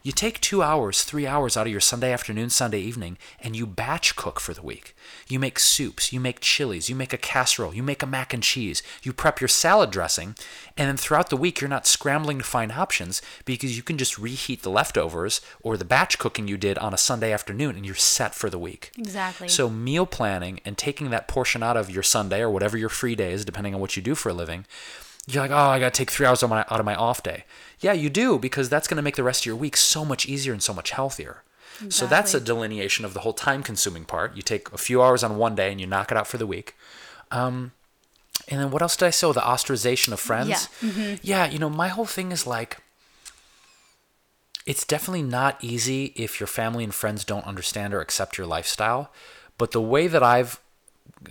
You 0.03 0.11
take 0.11 0.41
two 0.41 0.63
hours, 0.63 1.03
three 1.03 1.27
hours 1.27 1.55
out 1.55 1.67
of 1.67 1.71
your 1.71 1.79
Sunday 1.79 2.11
afternoon, 2.11 2.49
Sunday 2.49 2.79
evening, 2.79 3.19
and 3.39 3.55
you 3.55 3.67
batch 3.67 4.15
cook 4.15 4.39
for 4.39 4.51
the 4.51 4.63
week. 4.63 4.95
You 5.27 5.37
make 5.37 5.59
soups, 5.59 6.11
you 6.11 6.19
make 6.19 6.39
chilies, 6.39 6.89
you 6.89 6.95
make 6.95 7.13
a 7.13 7.19
casserole, 7.19 7.75
you 7.75 7.83
make 7.83 8.01
a 8.01 8.07
mac 8.07 8.33
and 8.33 8.41
cheese, 8.41 8.81
you 9.03 9.13
prep 9.13 9.39
your 9.39 9.47
salad 9.47 9.91
dressing, 9.91 10.35
and 10.75 10.87
then 10.87 10.97
throughout 10.97 11.29
the 11.29 11.37
week, 11.37 11.61
you're 11.61 11.69
not 11.69 11.85
scrambling 11.85 12.39
to 12.39 12.43
find 12.43 12.71
options 12.71 13.21
because 13.45 13.77
you 13.77 13.83
can 13.83 13.99
just 13.99 14.17
reheat 14.17 14.63
the 14.63 14.71
leftovers 14.71 15.39
or 15.61 15.77
the 15.77 15.85
batch 15.85 16.17
cooking 16.17 16.47
you 16.47 16.57
did 16.57 16.79
on 16.79 16.95
a 16.95 16.97
Sunday 16.97 17.31
afternoon 17.31 17.75
and 17.75 17.85
you're 17.85 17.93
set 17.93 18.33
for 18.33 18.49
the 18.49 18.59
week. 18.59 18.91
Exactly. 18.97 19.49
So 19.49 19.69
meal 19.69 20.07
planning 20.07 20.61
and 20.65 20.79
taking 20.79 21.11
that 21.11 21.27
portion 21.27 21.61
out 21.61 21.77
of 21.77 21.91
your 21.91 22.03
Sunday 22.03 22.41
or 22.41 22.49
whatever 22.49 22.75
your 22.75 22.89
free 22.89 23.15
day 23.15 23.33
is, 23.33 23.45
depending 23.45 23.75
on 23.75 23.81
what 23.81 23.95
you 23.95 24.01
do 24.01 24.15
for 24.15 24.29
a 24.29 24.33
living, 24.33 24.65
you're 25.27 25.43
like, 25.43 25.51
oh, 25.51 25.55
I 25.55 25.79
gotta 25.79 25.91
take 25.91 26.09
three 26.09 26.25
hours 26.25 26.41
of 26.41 26.49
my, 26.49 26.61
out 26.61 26.79
of 26.79 26.85
my 26.85 26.95
off 26.95 27.21
day. 27.21 27.43
Yeah, 27.81 27.93
you 27.93 28.09
do 28.09 28.39
because 28.39 28.69
that's 28.69 28.87
gonna 28.87 29.01
make 29.01 29.17
the 29.17 29.23
rest 29.23 29.41
of 29.41 29.45
your 29.47 29.55
week 29.55 29.75
so 29.75 30.05
much 30.05 30.25
easier 30.25 30.53
and 30.53 30.63
so 30.63 30.73
much 30.73 30.91
healthier. 30.91 31.43
So 31.89 32.05
that's 32.05 32.35
a 32.35 32.39
delineation 32.39 33.05
of 33.05 33.15
the 33.15 33.21
whole 33.21 33.33
time-consuming 33.33 34.05
part. 34.05 34.35
You 34.35 34.43
take 34.43 34.71
a 34.71 34.77
few 34.77 35.01
hours 35.01 35.23
on 35.23 35.37
one 35.37 35.55
day 35.55 35.71
and 35.71 35.81
you 35.81 35.87
knock 35.87 36.11
it 36.11 36.17
out 36.17 36.27
for 36.27 36.37
the 36.37 36.45
week. 36.45 36.75
Um, 37.31 37.71
and 38.47 38.59
then 38.59 38.69
what 38.69 38.83
else 38.83 38.95
did 38.95 39.07
I 39.07 39.09
say? 39.09 39.25
Oh, 39.25 39.33
the 39.33 39.39
ostracization 39.39 40.13
of 40.13 40.19
friends. 40.19 40.49
Yeah. 40.49 40.89
Mm-hmm. 40.89 41.15
Yeah, 41.23 41.45
you 41.47 41.57
know, 41.57 41.71
my 41.71 41.87
whole 41.87 42.05
thing 42.05 42.31
is 42.31 42.45
like, 42.45 42.77
it's 44.67 44.85
definitely 44.85 45.23
not 45.23 45.57
easy 45.63 46.13
if 46.15 46.39
your 46.39 46.45
family 46.45 46.83
and 46.83 46.93
friends 46.93 47.25
don't 47.25 47.47
understand 47.47 47.95
or 47.95 48.01
accept 48.01 48.37
your 48.37 48.45
lifestyle. 48.45 49.11
But 49.57 49.71
the 49.71 49.81
way 49.81 50.05
that 50.05 50.21
I've 50.21 50.59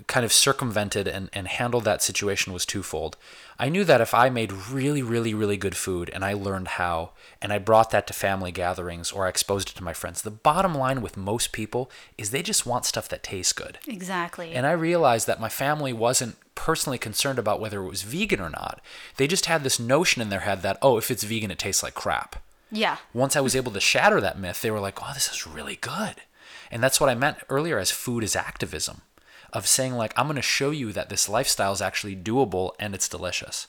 kind 0.06 0.24
of 0.24 0.32
circumvented 0.32 1.08
and, 1.08 1.28
and 1.32 1.48
handled 1.48 1.84
that 1.84 2.02
situation 2.02 2.52
was 2.52 2.64
twofold. 2.64 3.16
I 3.58 3.68
knew 3.68 3.84
that 3.84 4.00
if 4.00 4.14
I 4.14 4.30
made 4.30 4.52
really, 4.52 5.02
really, 5.02 5.34
really 5.34 5.56
good 5.56 5.76
food 5.76 6.10
and 6.14 6.24
I 6.24 6.32
learned 6.32 6.68
how 6.68 7.10
and 7.42 7.52
I 7.52 7.58
brought 7.58 7.90
that 7.90 8.06
to 8.06 8.12
family 8.12 8.52
gatherings 8.52 9.10
or 9.10 9.26
I 9.26 9.28
exposed 9.28 9.70
it 9.70 9.76
to 9.76 9.84
my 9.84 9.92
friends, 9.92 10.22
the 10.22 10.30
bottom 10.30 10.74
line 10.74 11.02
with 11.02 11.16
most 11.16 11.52
people 11.52 11.90
is 12.16 12.30
they 12.30 12.42
just 12.42 12.66
want 12.66 12.84
stuff 12.84 13.08
that 13.08 13.22
tastes 13.22 13.52
good. 13.52 13.78
exactly. 13.86 14.52
And 14.52 14.66
I 14.66 14.72
realized 14.72 15.26
that 15.26 15.40
my 15.40 15.48
family 15.48 15.92
wasn't 15.92 16.36
personally 16.54 16.98
concerned 16.98 17.38
about 17.38 17.60
whether 17.60 17.82
it 17.82 17.88
was 17.88 18.02
vegan 18.02 18.40
or 18.40 18.50
not. 18.50 18.80
They 19.16 19.26
just 19.26 19.46
had 19.46 19.64
this 19.64 19.80
notion 19.80 20.22
in 20.22 20.28
their 20.28 20.40
head 20.40 20.62
that, 20.62 20.78
oh, 20.82 20.98
if 20.98 21.10
it's 21.10 21.24
vegan, 21.24 21.50
it 21.50 21.58
tastes 21.58 21.82
like 21.82 21.94
crap. 21.94 22.36
yeah. 22.70 22.98
Once 23.12 23.34
I 23.34 23.40
was 23.40 23.56
able 23.56 23.72
to 23.72 23.80
shatter 23.80 24.20
that 24.20 24.38
myth, 24.38 24.62
they 24.62 24.70
were 24.70 24.80
like, 24.80 25.02
oh, 25.02 25.12
this 25.14 25.30
is 25.30 25.46
really 25.46 25.76
good. 25.76 26.16
And 26.70 26.82
that's 26.82 27.00
what 27.00 27.10
I 27.10 27.14
meant 27.14 27.38
earlier 27.48 27.78
as 27.78 27.90
food 27.90 28.22
is 28.22 28.36
activism 28.36 29.02
of 29.52 29.66
saying, 29.66 29.94
like, 29.94 30.12
I'm 30.16 30.26
going 30.26 30.36
to 30.36 30.42
show 30.42 30.70
you 30.70 30.92
that 30.92 31.08
this 31.08 31.28
lifestyle 31.28 31.72
is 31.72 31.82
actually 31.82 32.16
doable 32.16 32.72
and 32.78 32.94
it's 32.94 33.08
delicious. 33.08 33.66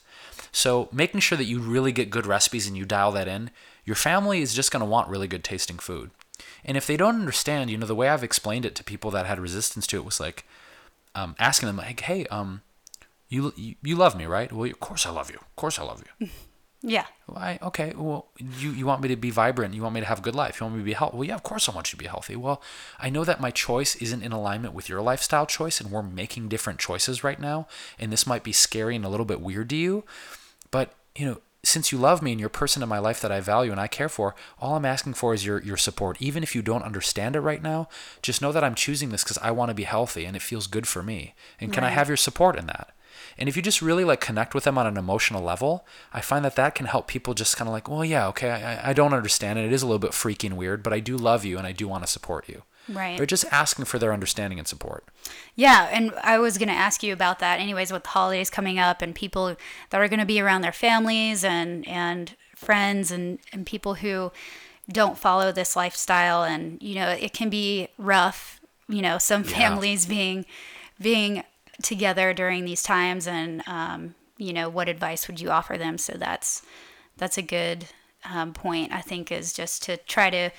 So 0.50 0.88
making 0.92 1.20
sure 1.20 1.38
that 1.38 1.44
you 1.44 1.60
really 1.60 1.92
get 1.92 2.10
good 2.10 2.26
recipes 2.26 2.66
and 2.66 2.76
you 2.76 2.84
dial 2.84 3.12
that 3.12 3.28
in, 3.28 3.50
your 3.84 3.96
family 3.96 4.42
is 4.42 4.54
just 4.54 4.70
going 4.70 4.80
to 4.80 4.86
want 4.86 5.08
really 5.08 5.28
good 5.28 5.42
tasting 5.44 5.78
food. 5.78 6.10
And 6.64 6.76
if 6.76 6.86
they 6.86 6.96
don't 6.96 7.16
understand, 7.20 7.70
you 7.70 7.78
know, 7.78 7.86
the 7.86 7.94
way 7.94 8.08
I've 8.08 8.24
explained 8.24 8.64
it 8.64 8.74
to 8.76 8.84
people 8.84 9.10
that 9.12 9.26
had 9.26 9.40
resistance 9.40 9.86
to 9.88 9.96
it 9.96 10.04
was 10.04 10.20
like 10.20 10.44
um, 11.14 11.34
asking 11.38 11.66
them, 11.66 11.78
like, 11.78 12.00
hey, 12.00 12.26
um, 12.26 12.62
you, 13.28 13.52
you 13.56 13.74
you 13.82 13.96
love 13.96 14.16
me, 14.16 14.26
right? 14.26 14.52
Well, 14.52 14.70
of 14.70 14.78
course 14.78 15.06
I 15.06 15.10
love 15.10 15.30
you. 15.30 15.38
Of 15.38 15.56
course 15.56 15.78
I 15.78 15.84
love 15.84 16.04
you. 16.20 16.28
Yeah. 16.82 17.06
Why? 17.26 17.58
Okay. 17.62 17.92
Well, 17.96 18.26
you, 18.38 18.72
you 18.72 18.86
want 18.86 19.02
me 19.02 19.08
to 19.08 19.16
be 19.16 19.30
vibrant. 19.30 19.74
You 19.74 19.82
want 19.82 19.94
me 19.94 20.00
to 20.00 20.06
have 20.06 20.18
a 20.18 20.22
good 20.22 20.34
life. 20.34 20.60
You 20.60 20.64
want 20.64 20.76
me 20.76 20.82
to 20.82 20.84
be 20.84 20.92
healthy. 20.92 21.16
Well, 21.16 21.28
yeah, 21.28 21.36
of 21.36 21.42
course 21.42 21.68
I 21.68 21.72
want 21.72 21.92
you 21.92 21.96
to 21.96 22.02
be 22.02 22.08
healthy. 22.08 22.34
Well, 22.34 22.60
I 22.98 23.08
know 23.08 23.24
that 23.24 23.40
my 23.40 23.50
choice 23.50 23.94
isn't 23.96 24.22
in 24.22 24.32
alignment 24.32 24.74
with 24.74 24.88
your 24.88 25.00
lifestyle 25.00 25.46
choice, 25.46 25.80
and 25.80 25.90
we're 25.90 26.02
making 26.02 26.48
different 26.48 26.80
choices 26.80 27.22
right 27.22 27.38
now. 27.40 27.68
And 27.98 28.12
this 28.12 28.26
might 28.26 28.42
be 28.42 28.52
scary 28.52 28.96
and 28.96 29.04
a 29.04 29.08
little 29.08 29.26
bit 29.26 29.40
weird 29.40 29.70
to 29.70 29.76
you, 29.76 30.04
but 30.70 30.94
you 31.14 31.26
know, 31.26 31.40
since 31.64 31.92
you 31.92 31.98
love 31.98 32.22
me 32.22 32.32
and 32.32 32.40
you're 32.40 32.48
a 32.48 32.50
person 32.50 32.82
in 32.82 32.88
my 32.88 32.98
life 32.98 33.20
that 33.20 33.30
I 33.30 33.40
value 33.40 33.70
and 33.70 33.80
I 33.80 33.86
care 33.86 34.08
for, 34.08 34.34
all 34.58 34.74
I'm 34.74 34.84
asking 34.84 35.14
for 35.14 35.32
is 35.32 35.46
your 35.46 35.62
your 35.62 35.76
support. 35.76 36.20
Even 36.20 36.42
if 36.42 36.56
you 36.56 36.62
don't 36.62 36.82
understand 36.82 37.36
it 37.36 37.40
right 37.40 37.62
now, 37.62 37.88
just 38.20 38.42
know 38.42 38.50
that 38.50 38.64
I'm 38.64 38.74
choosing 38.74 39.10
this 39.10 39.22
because 39.22 39.38
I 39.38 39.52
want 39.52 39.68
to 39.68 39.74
be 39.74 39.84
healthy 39.84 40.24
and 40.24 40.34
it 40.34 40.42
feels 40.42 40.66
good 40.66 40.88
for 40.88 41.02
me. 41.02 41.34
And 41.60 41.72
can 41.72 41.84
I 41.84 41.90
have 41.90 42.08
your 42.08 42.16
support 42.16 42.58
in 42.58 42.66
that? 42.66 42.92
And 43.42 43.48
if 43.48 43.56
you 43.56 43.62
just 43.62 43.82
really 43.82 44.04
like 44.04 44.20
connect 44.20 44.54
with 44.54 44.62
them 44.62 44.78
on 44.78 44.86
an 44.86 44.96
emotional 44.96 45.42
level, 45.42 45.84
I 46.12 46.20
find 46.20 46.44
that 46.44 46.54
that 46.54 46.76
can 46.76 46.86
help 46.86 47.08
people 47.08 47.34
just 47.34 47.56
kind 47.56 47.66
of 47.66 47.72
like, 47.72 47.88
well, 47.88 48.04
yeah, 48.04 48.28
okay, 48.28 48.52
I, 48.52 48.90
I 48.90 48.92
don't 48.92 49.12
understand 49.12 49.58
it. 49.58 49.64
It 49.64 49.72
is 49.72 49.82
a 49.82 49.86
little 49.86 49.98
bit 49.98 50.14
freaky 50.14 50.46
and 50.46 50.56
weird, 50.56 50.84
but 50.84 50.92
I 50.92 51.00
do 51.00 51.16
love 51.16 51.44
you 51.44 51.58
and 51.58 51.66
I 51.66 51.72
do 51.72 51.88
want 51.88 52.04
to 52.04 52.08
support 52.08 52.48
you. 52.48 52.62
Right. 52.88 53.16
They're 53.16 53.26
just 53.26 53.44
asking 53.50 53.86
for 53.86 53.98
their 53.98 54.12
understanding 54.12 54.60
and 54.60 54.68
support. 54.68 55.06
Yeah, 55.56 55.88
and 55.90 56.14
I 56.22 56.38
was 56.38 56.56
going 56.56 56.68
to 56.68 56.74
ask 56.74 57.02
you 57.02 57.12
about 57.12 57.40
that 57.40 57.58
anyways 57.58 57.92
with 57.92 58.04
the 58.04 58.10
holidays 58.10 58.48
coming 58.48 58.78
up 58.78 59.02
and 59.02 59.12
people 59.12 59.56
that 59.90 60.00
are 60.00 60.06
going 60.06 60.20
to 60.20 60.24
be 60.24 60.40
around 60.40 60.60
their 60.60 60.70
families 60.70 61.42
and 61.42 61.84
and 61.88 62.36
friends 62.54 63.10
and 63.10 63.40
and 63.52 63.66
people 63.66 63.94
who 63.94 64.30
don't 64.88 65.18
follow 65.18 65.50
this 65.50 65.74
lifestyle 65.74 66.44
and 66.44 66.80
you 66.80 66.94
know, 66.94 67.08
it 67.08 67.32
can 67.32 67.50
be 67.50 67.88
rough, 67.98 68.60
you 68.88 69.02
know, 69.02 69.18
some 69.18 69.42
families 69.42 70.06
being 70.06 70.46
being 71.00 71.42
together 71.80 72.34
during 72.34 72.64
these 72.64 72.82
times 72.82 73.26
and 73.26 73.62
um, 73.66 74.14
you 74.36 74.52
know, 74.52 74.68
what 74.68 74.88
advice 74.88 75.28
would 75.28 75.40
you 75.40 75.50
offer 75.50 75.78
them? 75.78 75.98
So 75.98 76.14
that's 76.14 76.62
that's 77.16 77.38
a 77.38 77.42
good 77.42 77.86
um, 78.24 78.52
point 78.52 78.92
I 78.92 79.00
think 79.00 79.30
is 79.30 79.52
just 79.52 79.82
to 79.84 79.96
try 79.98 80.30
to 80.30 80.50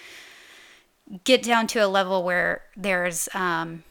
get 1.24 1.44
down 1.44 1.68
to 1.68 1.80
a 1.80 1.88
level 1.88 2.24
where 2.24 2.62
there's 2.76 3.28
um, 3.34 3.84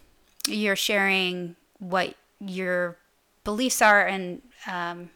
you're 0.46 0.76
sharing 0.76 1.56
what 1.78 2.14
your 2.40 2.96
beliefs 3.44 3.82
are 3.82 4.06
and 4.06 4.42
um, 4.66 5.10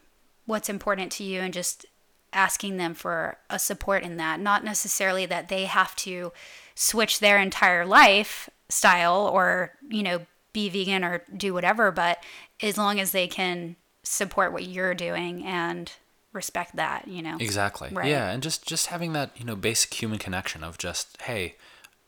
what's 0.47 0.69
important 0.69 1.13
to 1.13 1.25
you 1.25 1.41
and 1.41 1.55
just 1.55 1.87
asking 2.33 2.77
them 2.77 2.93
for 2.93 3.39
a 3.49 3.59
support 3.59 4.03
in 4.03 4.17
that 4.19 4.41
not 4.41 4.65
necessarily 4.65 5.25
that 5.27 5.49
they 5.49 5.65
have 5.65 5.97
to 5.97 6.33
switch 6.75 7.21
their 7.21 7.39
entire 7.39 7.87
lifestyle 7.87 9.27
or 9.27 9.73
you 9.89 10.03
know 10.03 10.27
be 10.57 10.71
vegan 10.71 11.05
or 11.05 11.23
do 11.37 11.53
whatever 11.53 11.93
but 11.93 12.19
as 12.63 12.79
long 12.79 12.99
as 12.99 13.13
they 13.13 13.29
can 13.29 13.77
support 14.03 14.53
what 14.53 14.65
you're 14.65 14.95
doing 14.95 15.45
and 15.45 15.93
respect 16.33 16.77
that 16.77 17.09
you 17.09 17.23
know 17.23 17.37
Exactly. 17.41 17.89
Right. 17.91 18.09
Yeah, 18.09 18.31
and 18.31 18.43
just 18.43 18.67
just 18.67 18.87
having 18.87 19.13
that 19.15 19.31
you 19.37 19.45
know 19.45 19.57
basic 19.57 19.93
human 19.95 20.19
connection 20.19 20.63
of 20.63 20.79
just 20.79 21.21
hey, 21.23 21.57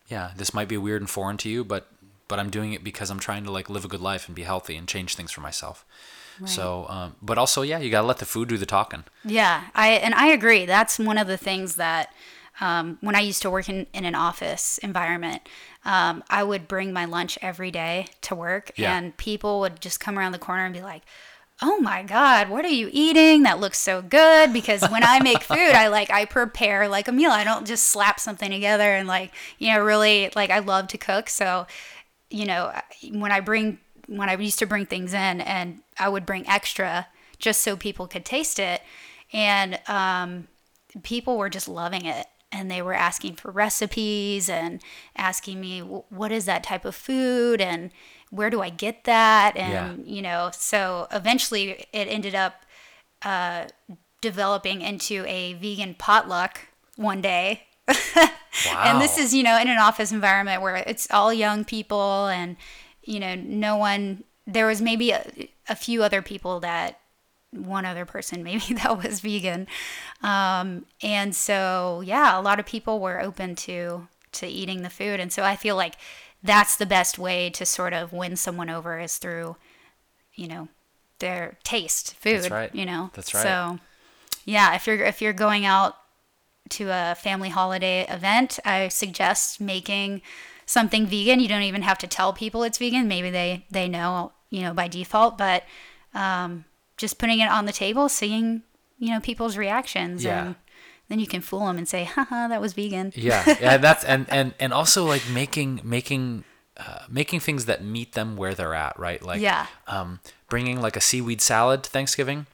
yeah, 0.09 0.33
this 0.37 0.55
might 0.55 0.69
be 0.69 0.77
weird 0.77 1.03
and 1.03 1.11
foreign 1.11 1.39
to 1.39 1.49
you, 1.49 1.65
but 1.65 1.89
but 2.29 2.39
I'm 2.39 2.51
doing 2.51 2.73
it 2.73 2.85
because 2.85 3.11
I'm 3.11 3.19
trying 3.19 3.45
to 3.45 3.51
like 3.51 3.69
live 3.69 3.85
a 3.85 3.89
good 3.89 4.03
life 4.03 4.29
and 4.29 4.37
be 4.37 4.43
healthy 4.43 4.77
and 4.77 4.87
change 4.87 5.17
things 5.17 5.33
for 5.33 5.41
myself. 5.41 5.85
So, 6.45 6.87
um, 6.89 7.17
but 7.21 7.37
also, 7.37 7.63
yeah, 7.63 7.81
you 7.81 7.91
gotta 7.91 8.07
let 8.07 8.19
the 8.19 8.25
food 8.25 8.49
do 8.49 8.57
the 8.57 8.67
talking. 8.67 9.03
Yeah, 9.25 9.65
I 9.75 9.89
and 9.89 10.15
I 10.15 10.29
agree. 10.29 10.67
That's 10.67 10.97
one 10.97 11.19
of 11.19 11.27
the 11.27 11.37
things 11.37 11.75
that 11.77 12.13
um, 12.61 12.99
when 13.01 13.17
I 13.17 13.21
used 13.21 13.43
to 13.43 13.51
work 13.51 13.69
in, 13.69 13.87
in 13.93 14.05
an 14.05 14.15
office 14.15 14.79
environment, 14.79 15.43
um, 15.85 16.23
I 16.29 16.43
would 16.43 16.69
bring 16.69 16.93
my 16.93 17.05
lunch 17.05 17.39
every 17.41 17.71
day 17.71 18.07
to 18.23 18.35
work, 18.35 18.73
Yeah. 18.77 18.97
and 18.97 19.17
people 19.17 19.61
would 19.61 19.81
just 19.81 20.01
come 20.01 20.19
around 20.19 20.33
the 20.33 20.39
corner 20.39 20.65
and 20.65 20.75
be 20.75 20.83
like, 20.83 21.03
"Oh 21.63 21.79
my 21.81 22.03
God, 22.03 22.49
what 22.51 22.65
are 22.65 22.69
you 22.69 22.89
eating? 22.93 23.43
That 23.45 23.61
looks 23.61 23.79
so 23.79 24.03
good!" 24.03 24.53
Because 24.53 24.83
when 24.91 25.03
I 25.05 25.21
make 25.21 25.43
food, 25.55 25.73
I 25.73 25.89
like 25.89 26.11
I 26.11 26.25
prepare 26.25 26.89
like 26.89 27.09
a 27.09 27.13
meal. 27.13 27.31
I 27.31 27.45
don't 27.45 27.67
just 27.67 27.87
slap 27.87 28.21
something 28.21 28.51
together 28.51 28.93
and 28.95 29.09
like 29.09 29.33
you 29.59 29.73
know 29.73 29.81
really 29.81 30.31
like 30.37 30.51
I 30.51 30.59
love 30.59 30.89
to 30.89 30.99
cook, 30.99 31.29
so 31.29 31.67
you 32.31 32.45
know, 32.45 32.73
when 33.13 33.33
I 33.33 33.41
bring 33.41 33.79
when 34.07 34.29
I 34.29 34.37
used 34.37 34.59
to 34.61 34.67
bring 34.67 34.87
things 34.87 35.13
in 35.15 35.41
and 35.41 35.81
I 35.99 36.09
would 36.09 36.25
bring 36.27 36.47
extra 36.49 37.07
just 37.39 37.61
so 37.63 37.77
people 37.77 38.07
could 38.07 38.25
taste 38.25 38.59
it 38.59 38.83
and 39.33 39.79
um, 39.87 40.49
people 41.03 41.37
were 41.39 41.51
just 41.51 41.69
loving 41.69 42.05
it 42.07 42.27
and 42.51 42.71
they 42.71 42.81
were 42.83 42.95
asking 42.95 43.35
for 43.35 43.51
recipes 43.51 44.49
and 44.49 44.83
asking 45.17 45.61
me 45.61 45.81
what 45.81 46.33
is 46.33 46.47
that 46.47 46.63
type 46.63 46.85
of 46.85 46.95
food 46.95 47.61
and 47.61 47.91
where 48.31 48.51
do 48.51 48.61
I 48.61 48.71
get 48.71 49.05
that? 49.05 49.57
And 49.57 50.07
you 50.07 50.23
know 50.23 50.51
so 50.53 51.07
eventually 51.13 51.87
it 51.93 52.09
ended 52.09 52.35
up 52.35 52.65
uh, 53.23 53.67
developing 54.21 54.81
into 54.81 55.25
a 55.27 55.55
vegan 55.55 55.95
potluck 55.95 56.61
one 56.97 57.21
day. 57.21 57.65
Wow. 57.87 58.29
and 58.85 59.01
this 59.01 59.19
is 59.19 59.35
you 59.35 59.43
know 59.43 59.59
in 59.59 59.69
an 59.69 59.79
office 59.79 60.13
environment 60.13 60.63
where 60.63 60.77
it's 60.77 61.09
all 61.11 61.33
young 61.33 61.65
people 61.65 62.27
and 62.27 62.57
you 63.03 63.21
know 63.21 63.35
no 63.35 63.77
one 63.77 64.25
there 64.47 64.67
was 64.67 64.81
maybe 64.81 65.11
a, 65.11 65.25
a 65.69 65.77
few 65.77 66.03
other 66.03 66.23
people 66.23 66.61
that 66.61 67.01
one 67.51 67.85
other 67.85 68.05
person 68.05 68.43
maybe 68.45 68.75
that 68.75 69.03
was 69.03 69.21
vegan 69.21 69.67
um, 70.23 70.85
and 71.03 71.35
so 71.35 72.03
yeah 72.05 72.39
a 72.39 72.43
lot 72.43 72.61
of 72.61 72.67
people 72.67 73.01
were 73.01 73.21
open 73.21 73.55
to 73.55 74.07
to 74.33 74.47
eating 74.47 74.83
the 74.83 74.91
food 74.91 75.21
and 75.21 75.33
so 75.33 75.43
i 75.43 75.57
feel 75.57 75.77
like 75.77 75.95
that's 76.43 76.77
the 76.77 76.87
best 76.87 77.19
way 77.19 77.51
to 77.51 77.67
sort 77.67 77.93
of 77.93 78.13
win 78.13 78.37
someone 78.37 78.71
over 78.71 79.01
is 79.01 79.19
through 79.19 79.57
you 80.35 80.47
know 80.47 80.69
their 81.19 81.59
taste 81.65 82.15
food 82.17 82.51
right. 82.51 82.75
you 82.75 82.87
know 82.87 83.11
That's 83.15 83.35
right. 83.35 83.43
so 83.43 83.79
yeah 84.45 84.75
if 84.75 84.87
you're 84.87 85.03
if 85.03 85.21
you're 85.21 85.33
going 85.33 85.65
out 85.65 85.97
to 86.71 86.89
a 86.91 87.15
family 87.15 87.49
holiday 87.49 88.07
event, 88.09 88.59
I 88.65 88.89
suggest 88.89 89.61
making 89.61 90.23
something 90.67 91.07
vegan. 91.07 91.41
You 91.41 91.49
don't 91.49 91.63
even 91.63 91.83
have 91.83 91.99
to 91.99 92.07
tell 92.07 92.33
people 92.33 92.63
it's 92.63 92.79
vegan. 92.79 93.09
Maybe 93.09 93.31
they 93.31 93.67
they 93.71 93.89
know, 93.89 94.33
you 94.51 94.63
know, 94.63 94.75
by 94.75 94.89
default, 94.89 95.39
but 95.39 95.65
um, 96.15 96.65
just 96.99 97.19
putting 97.19 97.41
it 97.41 97.49
on 97.51 97.65
the 97.65 97.73
table, 97.73 98.09
seeing, 98.09 98.63
you 98.99 99.11
know, 99.11 99.21
people's 99.21 99.57
reactions 99.57 100.23
Yeah. 100.25 100.47
and 100.47 100.55
then 101.09 101.19
you 101.21 101.27
can 101.27 101.41
fool 101.41 101.67
them 101.67 101.79
and 101.79 101.89
say, 101.89 102.05
haha, 102.05 102.49
that 102.49 102.61
was 102.61 102.75
vegan. 102.75 103.13
Yeah, 103.17 103.45
yeah, 103.61 103.77
that's 103.87 104.05
and 104.05 104.27
and 104.29 104.53
and 104.61 104.73
also 104.75 105.05
like 105.07 105.23
making 105.31 105.81
making 105.83 106.45
uh, 106.77 107.05
making 107.09 107.41
things 107.41 107.65
that 107.67 107.83
meet 107.83 108.13
them 108.13 108.37
where 108.37 108.55
they're 108.55 108.75
at, 108.75 108.99
right? 108.99 109.23
Like 109.23 109.41
Yeah. 109.41 109.67
um, 109.89 110.21
bringing 110.49 110.81
like 110.81 110.97
a 110.97 111.01
seaweed 111.01 111.41
salad 111.41 111.83
to 111.85 111.91
Thanksgiving. 111.91 112.47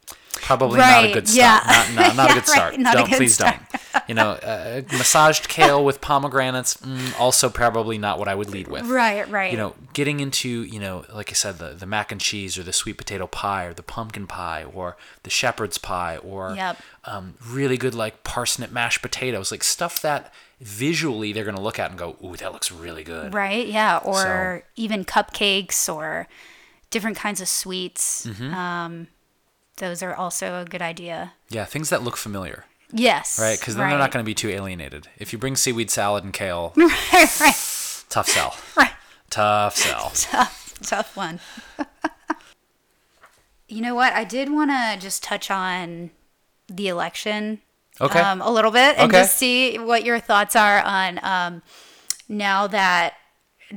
Probably 0.43 0.79
not 0.79 0.89
a 1.05 1.07
Right, 1.07 1.15
good 1.15 1.31
yeah. 1.31 1.61
start. 1.61 1.95
Not, 1.95 2.17
not, 2.17 2.17
not 2.17 2.29
Yeah, 2.29 2.33
a 2.33 2.35
good 2.35 2.47
start. 2.49 2.71
right, 2.73 2.81
not 2.81 2.95
don't 2.95 3.11
good 3.11 3.17
please 3.17 3.35
start. 3.35 3.57
don't. 3.73 4.03
You 4.09 4.15
know, 4.15 4.31
uh, 4.33 4.83
massaged 4.93 5.49
kale 5.49 5.85
with 5.85 6.01
pomegranates. 6.01 6.77
Mm, 6.79 7.19
also, 7.19 7.49
probably 7.49 7.97
not 7.97 8.19
what 8.19 8.29
I 8.29 8.35
would 8.35 8.51
lead 8.51 8.69
with. 8.69 8.85
Right, 8.87 9.27
right. 9.31 9.51
You 9.53 9.57
know, 9.57 9.75
getting 9.93 10.21
into 10.21 10.49
you 10.49 10.81
know, 10.81 11.05
like 11.15 11.31
I 11.31 11.35
said, 11.35 11.59
the 11.59 11.71
the 11.71 11.87
mac 11.87 12.11
and 12.13 12.21
cheese 12.21 12.59
or 12.59 12.63
the 12.63 12.73
sweet 12.73 12.99
potato 12.99 13.27
pie 13.27 13.65
or 13.65 13.75
the 13.75 13.83
pumpkin 13.83 14.27
pie 14.27 14.65
or 14.65 14.97
the 15.23 15.31
shepherd's 15.31 15.79
pie 15.79 16.17
or 16.19 16.55
Yep. 16.57 16.79
um, 17.05 17.35
really 17.47 17.77
good 17.77 17.95
like 17.95 18.25
parsnip 18.25 18.71
mashed 18.73 19.01
potatoes, 19.03 19.51
like 19.51 19.63
stuff 19.65 20.03
that 20.03 20.33
visually 20.61 21.33
they're 21.33 21.45
gonna 21.45 21.61
look 21.61 21.79
at 21.79 21.91
and 21.91 21.99
go, 21.99 22.17
"Ooh, 22.25 22.37
that 22.37 22.53
looks 22.53 22.71
really 22.73 23.05
good." 23.05 23.33
Right, 23.33 23.67
yeah. 23.67 23.99
Or 23.99 24.65
even 24.77 25.05
cupcakes 25.05 25.93
or 25.93 26.27
different 26.91 27.17
kinds 27.17 27.41
of 27.41 27.49
sweets. 27.49 28.27
Mm-hmm. 28.27 28.55
Um, 28.55 29.07
those 29.79 30.03
are 30.03 30.15
also 30.15 30.61
a 30.61 30.65
good 30.65 30.83
idea. 30.83 31.33
Yeah, 31.49 31.65
things 31.65 31.91
that 31.91 32.03
look 32.03 32.17
familiar, 32.17 32.65
Yes. 32.93 33.39
right? 33.41 33.59
Because 33.59 33.75
then 33.75 33.85
right. 33.85 33.91
they're 33.91 33.99
not 33.99 34.11
gonna 34.13 34.25
be 34.25 34.35
too 34.35 34.49
alienated. 34.51 35.09
If 35.19 35.33
you 35.33 35.39
bring 35.39 35.57
seaweed 35.57 35.91
salad 35.91 36.25
and 36.25 36.33
kale, 36.33 36.73
right, 36.77 37.41
right, 37.41 38.05
tough 38.09 38.29
sell. 38.29 38.57
right. 38.77 38.93
Tough 39.31 39.77
sell. 39.77 40.11
tough, 40.15 40.75
tough 40.83 41.17
one. 41.17 41.41
you 43.69 43.81
know 43.81 43.95
what? 43.95 44.13
I 44.13 44.25
did 44.25 44.51
want 44.53 44.71
to 44.71 44.97
just 45.01 45.23
touch 45.23 45.51
on 45.51 46.11
the 46.69 46.89
election 46.89 47.61
Okay. 48.01 48.19
um, 48.21 48.41
a 48.43 48.51
little 48.51 48.71
bit 48.71 48.97
and 48.99 49.11
Okay. 49.11 49.23
just 49.23 49.37
see 49.39 49.79
what 49.79 50.05
your 50.05 50.19
thoughts 50.19 50.57
are 50.57 50.81
on 50.83 51.21
um, 51.23 51.63
now 52.29 52.67
that 52.67 53.15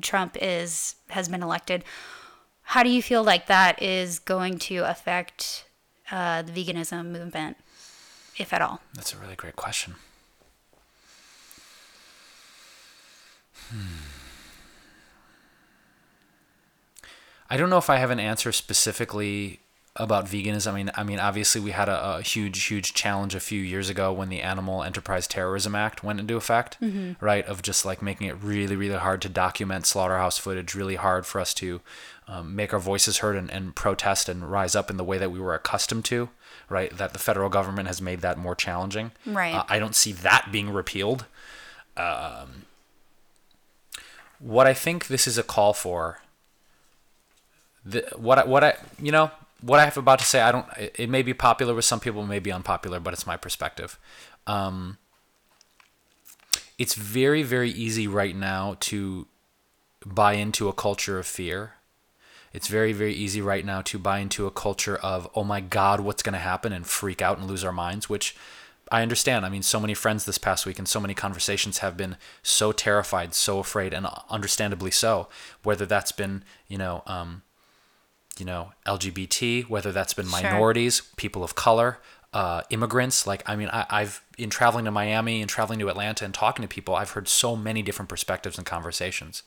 Trump 0.01 0.37
is 0.41 0.95
has 1.09 1.29
been 1.29 1.41
elected. 1.43 1.83
How 2.63 2.83
do 2.83 2.89
you 2.89 3.01
feel 3.01 3.23
like 3.23 3.47
that 3.47 3.81
is 3.81 4.19
going 4.19 4.59
to 4.59 4.77
affect 4.89 5.65
uh, 6.11 6.41
the 6.41 6.51
veganism 6.51 7.07
movement, 7.07 7.57
if 8.37 8.53
at 8.53 8.61
all? 8.61 8.81
That's 8.93 9.13
a 9.13 9.17
really 9.17 9.35
great 9.35 9.55
question. 9.55 9.95
Hmm. 13.69 14.17
I 17.49 17.57
don't 17.57 17.69
know 17.69 17.77
if 17.77 17.89
I 17.89 17.97
have 17.97 18.11
an 18.11 18.19
answer 18.19 18.51
specifically 18.51 19.61
about 19.95 20.25
veganism. 20.25 20.73
I 20.73 20.75
mean, 20.75 20.91
I 20.95 21.03
mean, 21.03 21.19
obviously 21.19 21.59
we 21.59 21.71
had 21.71 21.89
a, 21.89 22.17
a 22.17 22.21
huge, 22.21 22.65
huge 22.65 22.93
challenge 22.93 23.33
a 23.33 23.39
few 23.39 23.59
years 23.61 23.89
ago 23.89 24.13
when 24.13 24.29
the 24.29 24.41
Animal 24.41 24.83
Enterprise 24.83 25.27
Terrorism 25.27 25.73
Act 25.73 26.03
went 26.03 26.19
into 26.19 26.35
effect, 26.35 26.77
right? 27.19 27.45
Of 27.45 27.61
just 27.61 27.85
like 27.85 28.01
making 28.01 28.27
it 28.27 28.35
really, 28.41 28.75
really 28.75 28.97
hard 28.97 29.21
to 29.23 29.29
document 29.29 29.85
slaughterhouse 29.87 30.37
footage, 30.37 30.75
really 30.75 30.95
hard 30.95 31.25
for 31.25 31.41
us 31.41 31.53
to 31.55 31.81
um, 32.27 32.55
make 32.55 32.73
our 32.73 32.79
voices 32.79 33.19
heard 33.19 33.35
and, 33.35 33.49
and 33.49 33.75
protest 33.75 34.27
and 34.27 34.51
rise 34.51 34.75
up 34.75 34.89
in 34.89 34.97
the 34.97 35.03
way 35.03 35.17
that 35.17 35.31
we 35.31 35.39
were 35.39 35.55
accustomed 35.55 36.03
to, 36.05 36.29
right? 36.69 36.95
That 36.97 37.13
the 37.13 37.19
federal 37.19 37.49
government 37.49 37.87
has 37.87 38.01
made 38.01 38.21
that 38.21 38.37
more 38.37 38.55
challenging. 38.55 39.11
Right. 39.25 39.55
Uh, 39.55 39.63
I 39.69 39.79
don't 39.79 39.95
see 39.95 40.11
that 40.11 40.49
being 40.51 40.69
repealed. 40.69 41.25
Um, 41.95 42.65
what 44.39 44.67
I 44.67 44.73
think 44.73 45.07
this 45.07 45.27
is 45.27 45.37
a 45.37 45.43
call 45.43 45.73
for 45.73 46.21
the, 47.85 48.05
what 48.15 48.39
I, 48.39 48.45
what 48.45 48.63
I 48.63 48.75
you 49.01 49.11
know 49.11 49.31
what 49.61 49.79
I 49.79 49.85
have 49.85 49.97
about 49.97 50.19
to 50.19 50.25
say 50.25 50.41
I 50.41 50.51
don't 50.51 50.67
it, 50.77 50.95
it 50.99 51.09
may 51.09 51.23
be 51.23 51.33
popular 51.33 51.73
with 51.73 51.85
some 51.85 51.99
people 51.99 52.23
it 52.23 52.27
may 52.27 52.39
be 52.39 52.51
unpopular 52.51 52.99
but 52.99 53.13
it's 53.13 53.25
my 53.25 53.37
perspective 53.37 53.97
um, 54.45 54.97
it's 56.77 56.93
very 56.93 57.43
very 57.43 57.71
easy 57.71 58.07
right 58.07 58.35
now 58.35 58.75
to 58.81 59.27
buy 60.05 60.33
into 60.33 60.67
a 60.67 60.73
culture 60.73 61.17
of 61.17 61.25
fear 61.25 61.73
it's 62.53 62.67
very 62.67 62.93
very 62.93 63.13
easy 63.13 63.41
right 63.41 63.65
now 63.65 63.81
to 63.81 63.99
buy 63.99 64.19
into 64.19 64.47
a 64.47 64.51
culture 64.51 64.97
of 64.97 65.29
oh 65.35 65.43
my 65.43 65.61
god 65.61 65.99
what's 65.99 66.23
going 66.23 66.33
to 66.33 66.39
happen 66.39 66.73
and 66.73 66.85
freak 66.87 67.21
out 67.21 67.37
and 67.37 67.47
lose 67.47 67.63
our 67.63 67.73
minds 67.73 68.09
which 68.09 68.35
I 68.91 69.01
understand. 69.01 69.45
I 69.45 69.49
mean, 69.49 69.63
so 69.63 69.79
many 69.79 69.93
friends 69.93 70.25
this 70.25 70.37
past 70.37 70.65
week 70.65 70.79
and 70.79 70.87
so 70.87 70.99
many 70.99 71.13
conversations 71.13 71.79
have 71.79 71.97
been 71.97 72.15
so 72.41 72.71
terrified, 72.71 73.33
so 73.33 73.59
afraid, 73.59 73.93
and 73.93 74.07
understandably 74.29 74.91
so. 74.91 75.27
Whether 75.63 75.85
that's 75.85 76.11
been, 76.11 76.43
you 76.67 76.77
know, 76.77 77.03
um, 77.05 77.41
you 78.39 78.45
know, 78.45 78.71
LGBT, 78.85 79.67
whether 79.69 79.91
that's 79.91 80.13
been 80.13 80.27
Sure. 80.27 80.41
minorities, 80.41 81.01
people 81.17 81.43
of 81.43 81.55
color, 81.55 81.99
uh, 82.33 82.61
immigrants. 82.69 83.25
Like, 83.25 83.43
I 83.47 83.55
mean, 83.55 83.69
I, 83.71 83.85
I've 83.89 84.21
in 84.37 84.49
traveling 84.49 84.85
to 84.85 84.91
Miami 84.91 85.41
and 85.41 85.49
traveling 85.49 85.79
to 85.79 85.89
Atlanta 85.89 86.23
and 86.25 86.33
talking 86.33 86.61
to 86.61 86.67
people, 86.67 86.95
I've 86.95 87.11
heard 87.11 87.27
so 87.27 87.55
many 87.55 87.81
different 87.81 88.09
perspectives 88.09 88.57
and 88.57 88.65
conversations, 88.65 89.43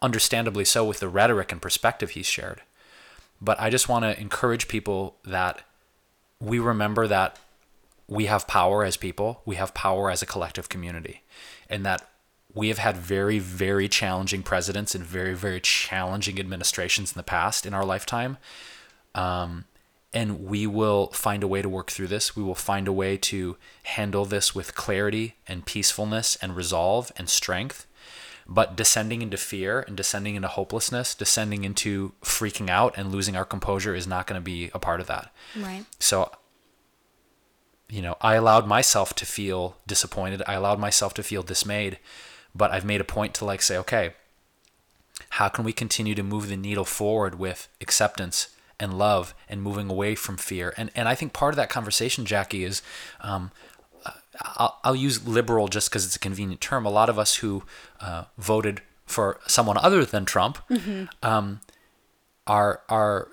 understandably 0.00 0.64
so 0.64 0.84
with 0.84 1.00
the 1.00 1.08
rhetoric 1.08 1.52
and 1.52 1.62
perspective 1.62 2.10
he's 2.10 2.26
shared. 2.26 2.62
But 3.40 3.60
I 3.60 3.70
just 3.70 3.88
want 3.88 4.04
to 4.04 4.20
encourage 4.20 4.68
people 4.68 5.16
that 5.24 5.62
we 6.40 6.58
remember 6.58 7.06
that 7.06 7.38
we 8.08 8.26
have 8.26 8.46
power 8.46 8.84
as 8.84 8.96
people, 8.96 9.42
we 9.44 9.56
have 9.56 9.74
power 9.74 10.10
as 10.10 10.22
a 10.22 10.26
collective 10.26 10.68
community, 10.68 11.22
and 11.68 11.84
that 11.84 12.08
we 12.54 12.68
have 12.68 12.78
had 12.78 12.96
very, 12.96 13.38
very 13.38 13.88
challenging 13.88 14.42
presidents 14.42 14.94
and 14.94 15.04
very, 15.04 15.34
very 15.34 15.60
challenging 15.60 16.40
administrations 16.40 17.12
in 17.12 17.18
the 17.18 17.22
past 17.22 17.66
in 17.66 17.74
our 17.74 17.84
lifetime. 17.84 18.38
Um, 19.14 19.64
and 20.12 20.46
we 20.46 20.66
will 20.66 21.08
find 21.08 21.42
a 21.42 21.48
way 21.48 21.60
to 21.60 21.68
work 21.68 21.90
through 21.90 22.06
this. 22.06 22.34
We 22.34 22.42
will 22.42 22.54
find 22.54 22.88
a 22.88 22.92
way 22.92 23.18
to 23.18 23.56
handle 23.82 24.24
this 24.24 24.54
with 24.54 24.74
clarity 24.74 25.34
and 25.46 25.66
peacefulness 25.66 26.36
and 26.40 26.56
resolve 26.56 27.12
and 27.16 27.28
strength. 27.28 27.86
But 28.48 28.76
descending 28.76 29.20
into 29.20 29.36
fear 29.36 29.80
and 29.80 29.94
descending 29.96 30.34
into 30.34 30.48
hopelessness, 30.48 31.14
descending 31.14 31.64
into 31.64 32.12
freaking 32.22 32.70
out 32.70 32.96
and 32.96 33.12
losing 33.12 33.36
our 33.36 33.44
composure 33.44 33.94
is 33.94 34.06
not 34.06 34.26
going 34.26 34.40
to 34.40 34.44
be 34.44 34.70
a 34.72 34.78
part 34.78 35.00
of 35.00 35.06
that. 35.06 35.30
Right. 35.54 35.84
So, 35.98 36.30
you 37.90 38.00
know, 38.00 38.16
I 38.22 38.36
allowed 38.36 38.66
myself 38.66 39.14
to 39.16 39.26
feel 39.26 39.76
disappointed. 39.86 40.42
I 40.46 40.54
allowed 40.54 40.78
myself 40.78 41.12
to 41.14 41.22
feel 41.22 41.42
dismayed, 41.42 41.98
but 42.54 42.70
I've 42.70 42.86
made 42.86 43.02
a 43.02 43.04
point 43.04 43.34
to 43.34 43.44
like 43.44 43.60
say, 43.60 43.76
okay, 43.76 44.14
how 45.30 45.48
can 45.48 45.64
we 45.64 45.72
continue 45.72 46.14
to 46.14 46.22
move 46.22 46.48
the 46.48 46.56
needle 46.56 46.84
forward 46.84 47.38
with 47.38 47.68
acceptance 47.80 48.48
and 48.80 48.96
love 48.96 49.34
and 49.48 49.62
moving 49.62 49.90
away 49.90 50.14
from 50.14 50.36
fear? 50.36 50.72
And 50.76 50.90
and 50.94 51.08
I 51.08 51.14
think 51.14 51.32
part 51.32 51.52
of 51.52 51.56
that 51.56 51.70
conversation, 51.70 52.24
Jackie, 52.24 52.64
is 52.64 52.82
um, 53.20 53.50
I'll, 54.42 54.78
I'll 54.84 54.96
use 54.96 55.26
liberal 55.26 55.68
just 55.68 55.90
because 55.90 56.04
it's 56.06 56.16
a 56.16 56.18
convenient 56.18 56.60
term. 56.60 56.86
A 56.86 56.90
lot 56.90 57.08
of 57.08 57.18
us 57.18 57.36
who 57.36 57.64
uh, 58.00 58.24
voted 58.36 58.82
for 59.06 59.40
someone 59.46 59.78
other 59.78 60.04
than 60.04 60.24
Trump 60.24 60.58
um, 61.22 61.60
are 62.46 62.82
are 62.88 63.28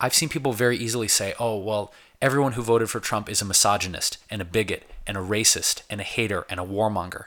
I've 0.00 0.14
seen 0.14 0.28
people 0.28 0.52
very 0.52 0.76
easily 0.76 1.08
say, 1.08 1.34
"Oh, 1.38 1.56
well, 1.58 1.92
everyone 2.20 2.52
who 2.52 2.62
voted 2.62 2.90
for 2.90 3.00
Trump 3.00 3.28
is 3.28 3.40
a 3.40 3.44
misogynist 3.44 4.18
and 4.30 4.42
a 4.42 4.44
bigot 4.44 4.90
and 5.06 5.16
a 5.16 5.20
racist 5.20 5.82
and 5.88 6.00
a 6.00 6.04
hater 6.04 6.44
and 6.50 6.60
a 6.60 6.64
warmonger." 6.64 7.26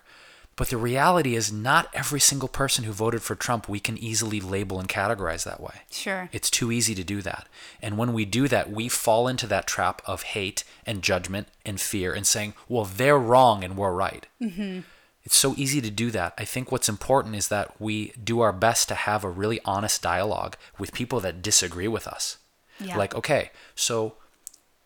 But 0.60 0.68
the 0.68 0.78
reality 0.78 1.36
is 1.36 1.54
not 1.54 1.88
every 1.94 2.20
single 2.20 2.50
person 2.50 2.84
who 2.84 2.92
voted 2.92 3.22
for 3.22 3.34
Trump 3.34 3.70
we 3.70 3.80
can 3.80 3.98
easily 3.98 4.42
label 4.42 4.78
and 4.78 4.90
categorize 4.90 5.46
that 5.46 5.62
way. 5.62 5.84
Sure. 5.90 6.28
It's 6.34 6.50
too 6.50 6.70
easy 6.70 6.94
to 6.96 7.04
do 7.06 7.22
that. 7.22 7.48
And 7.82 7.98
when 7.98 8.12
we 8.12 8.26
do 8.26 8.50
that, 8.50 8.70
we 8.70 8.90
fall 8.90 9.30
into 9.30 9.48
that 9.48 9.68
trap 9.68 10.02
of 10.06 10.24
hate 10.24 10.66
and 10.86 11.02
judgment 11.02 11.48
and 11.66 11.80
fear 11.80 12.14
and 12.14 12.28
saying, 12.28 12.56
well, 12.68 12.84
they're 12.84 13.18
wrong 13.18 13.64
and 13.64 13.78
we're 13.78 13.94
right. 13.94 14.28
Mm-hmm. 14.42 14.82
It's 15.24 15.38
so 15.38 15.54
easy 15.56 15.80
to 15.80 15.90
do 15.90 16.12
that. 16.12 16.34
I 16.38 16.44
think 16.44 16.74
what's 16.74 16.90
important 16.90 17.36
is 17.36 17.48
that 17.48 17.80
we 17.80 18.12
do 18.22 18.42
our 18.42 18.52
best 18.52 18.90
to 18.90 18.96
have 18.96 19.24
a 19.24 19.30
really 19.30 19.62
honest 19.64 20.02
dialogue 20.02 20.58
with 20.78 20.92
people 20.92 21.22
that 21.22 21.42
disagree 21.42 21.88
with 21.88 22.06
us. 22.06 22.38
Yeah. 22.82 22.98
Like, 22.98 23.16
okay, 23.16 23.52
so 23.76 24.16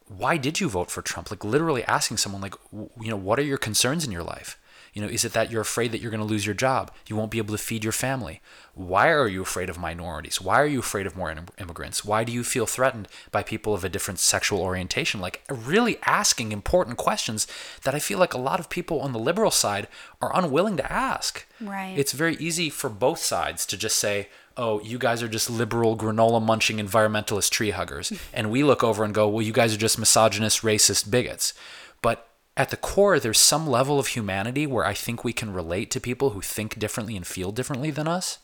why 0.07 0.37
did 0.37 0.59
you 0.59 0.69
vote 0.69 0.91
for 0.91 1.01
Trump? 1.01 1.31
Like, 1.31 1.43
literally 1.43 1.83
asking 1.85 2.17
someone, 2.17 2.43
like, 2.43 2.53
you 2.71 3.09
know, 3.09 3.17
what 3.17 3.39
are 3.39 3.43
your 3.43 3.57
concerns 3.57 4.05
in 4.05 4.11
your 4.11 4.21
life? 4.21 4.59
You 4.93 5.01
know, 5.01 5.07
is 5.07 5.25
it 5.25 5.33
that 5.33 5.51
you're 5.51 5.61
afraid 5.61 5.91
that 5.91 6.01
you're 6.01 6.11
going 6.11 6.21
to 6.21 6.25
lose 6.25 6.45
your 6.45 6.55
job? 6.55 6.91
You 7.07 7.15
won't 7.15 7.31
be 7.31 7.39
able 7.39 7.55
to 7.55 7.63
feed 7.63 7.83
your 7.83 7.91
family? 7.91 8.41
Why 8.75 9.09
are 9.11 9.27
you 9.27 9.41
afraid 9.41 9.69
of 9.69 9.79
minorities? 9.79 10.39
Why 10.39 10.61
are 10.61 10.67
you 10.67 10.79
afraid 10.79 11.07
of 11.07 11.15
more 11.15 11.31
im- 11.31 11.47
immigrants? 11.59 12.05
Why 12.05 12.23
do 12.23 12.31
you 12.31 12.43
feel 12.43 12.65
threatened 12.65 13.07
by 13.31 13.41
people 13.43 13.73
of 13.73 13.83
a 13.83 13.89
different 13.89 14.19
sexual 14.19 14.61
orientation? 14.61 15.19
Like, 15.19 15.43
really 15.49 15.97
asking 16.05 16.51
important 16.51 16.97
questions 16.97 17.47
that 17.83 17.95
I 17.95 17.99
feel 17.99 18.19
like 18.19 18.33
a 18.33 18.39
lot 18.39 18.59
of 18.59 18.69
people 18.69 19.01
on 19.01 19.13
the 19.13 19.19
liberal 19.19 19.51
side 19.51 19.87
are 20.21 20.35
unwilling 20.35 20.77
to 20.77 20.91
ask. 20.91 21.45
Right. 21.59 21.95
It's 21.97 22.11
very 22.13 22.35
easy 22.35 22.69
for 22.69 22.89
both 22.89 23.19
sides 23.19 23.65
to 23.67 23.77
just 23.77 23.97
say, 23.97 24.29
oh, 24.57 24.79
you 24.81 24.99
guys 24.99 25.23
are 25.23 25.27
just 25.27 25.49
liberal, 25.49 25.97
granola 25.97 26.41
munching 26.41 26.77
environmentalist 26.77 27.49
tree 27.49 27.71
huggers. 27.71 28.13
and 28.33 28.51
we 28.51 28.63
look 28.63 28.83
over 28.83 29.03
and 29.03 29.13
go, 29.13 29.27
well, 29.27 29.41
you 29.41 29.53
guys 29.53 29.73
are 29.73 29.77
just 29.77 29.97
misogynist, 29.97 30.61
racist 30.61 31.09
bigots. 31.09 31.53
But 32.01 32.27
at 32.55 32.69
the 32.69 32.77
core, 32.77 33.19
there's 33.19 33.39
some 33.39 33.67
level 33.67 33.99
of 33.99 34.07
humanity 34.07 34.67
where 34.67 34.85
I 34.85 34.93
think 34.93 35.23
we 35.23 35.33
can 35.33 35.53
relate 35.53 35.89
to 35.91 35.99
people 35.99 36.31
who 36.31 36.41
think 36.41 36.77
differently 36.77 37.15
and 37.15 37.25
feel 37.25 37.51
differently 37.51 37.91
than 37.91 38.07
us. 38.07 38.39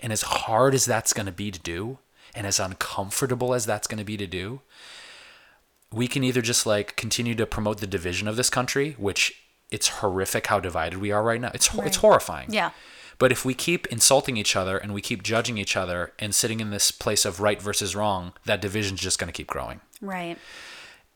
And 0.00 0.12
as 0.12 0.22
hard 0.22 0.74
as 0.74 0.84
that's 0.84 1.12
going 1.12 1.26
to 1.26 1.32
be 1.32 1.50
to 1.50 1.58
do, 1.58 1.98
and 2.34 2.46
as 2.46 2.60
uncomfortable 2.60 3.54
as 3.54 3.66
that's 3.66 3.86
going 3.86 3.98
to 3.98 4.04
be 4.04 4.16
to 4.16 4.26
do, 4.26 4.60
we 5.92 6.06
can 6.06 6.22
either 6.22 6.42
just 6.42 6.66
like 6.66 6.96
continue 6.96 7.34
to 7.34 7.46
promote 7.46 7.78
the 7.78 7.86
division 7.86 8.28
of 8.28 8.36
this 8.36 8.50
country, 8.50 8.94
which 8.98 9.42
it's 9.70 9.88
horrific 9.88 10.46
how 10.48 10.60
divided 10.60 11.00
we 11.00 11.10
are 11.10 11.22
right 11.22 11.40
now. 11.40 11.50
It's 11.54 11.68
ho- 11.68 11.82
it's 11.82 11.96
horrifying. 11.96 12.52
Yeah. 12.52 12.70
But 13.18 13.32
if 13.32 13.44
we 13.44 13.54
keep 13.54 13.86
insulting 13.88 14.36
each 14.36 14.54
other 14.54 14.78
and 14.78 14.94
we 14.94 15.00
keep 15.00 15.22
judging 15.22 15.58
each 15.58 15.76
other 15.76 16.12
and 16.18 16.34
sitting 16.34 16.60
in 16.60 16.70
this 16.70 16.90
place 16.90 17.24
of 17.24 17.40
right 17.40 17.60
versus 17.60 17.96
wrong, 17.96 18.32
that 18.44 18.60
division's 18.60 19.00
just 19.00 19.18
going 19.18 19.26
to 19.26 19.36
keep 19.36 19.48
growing. 19.48 19.80
Right. 20.00 20.38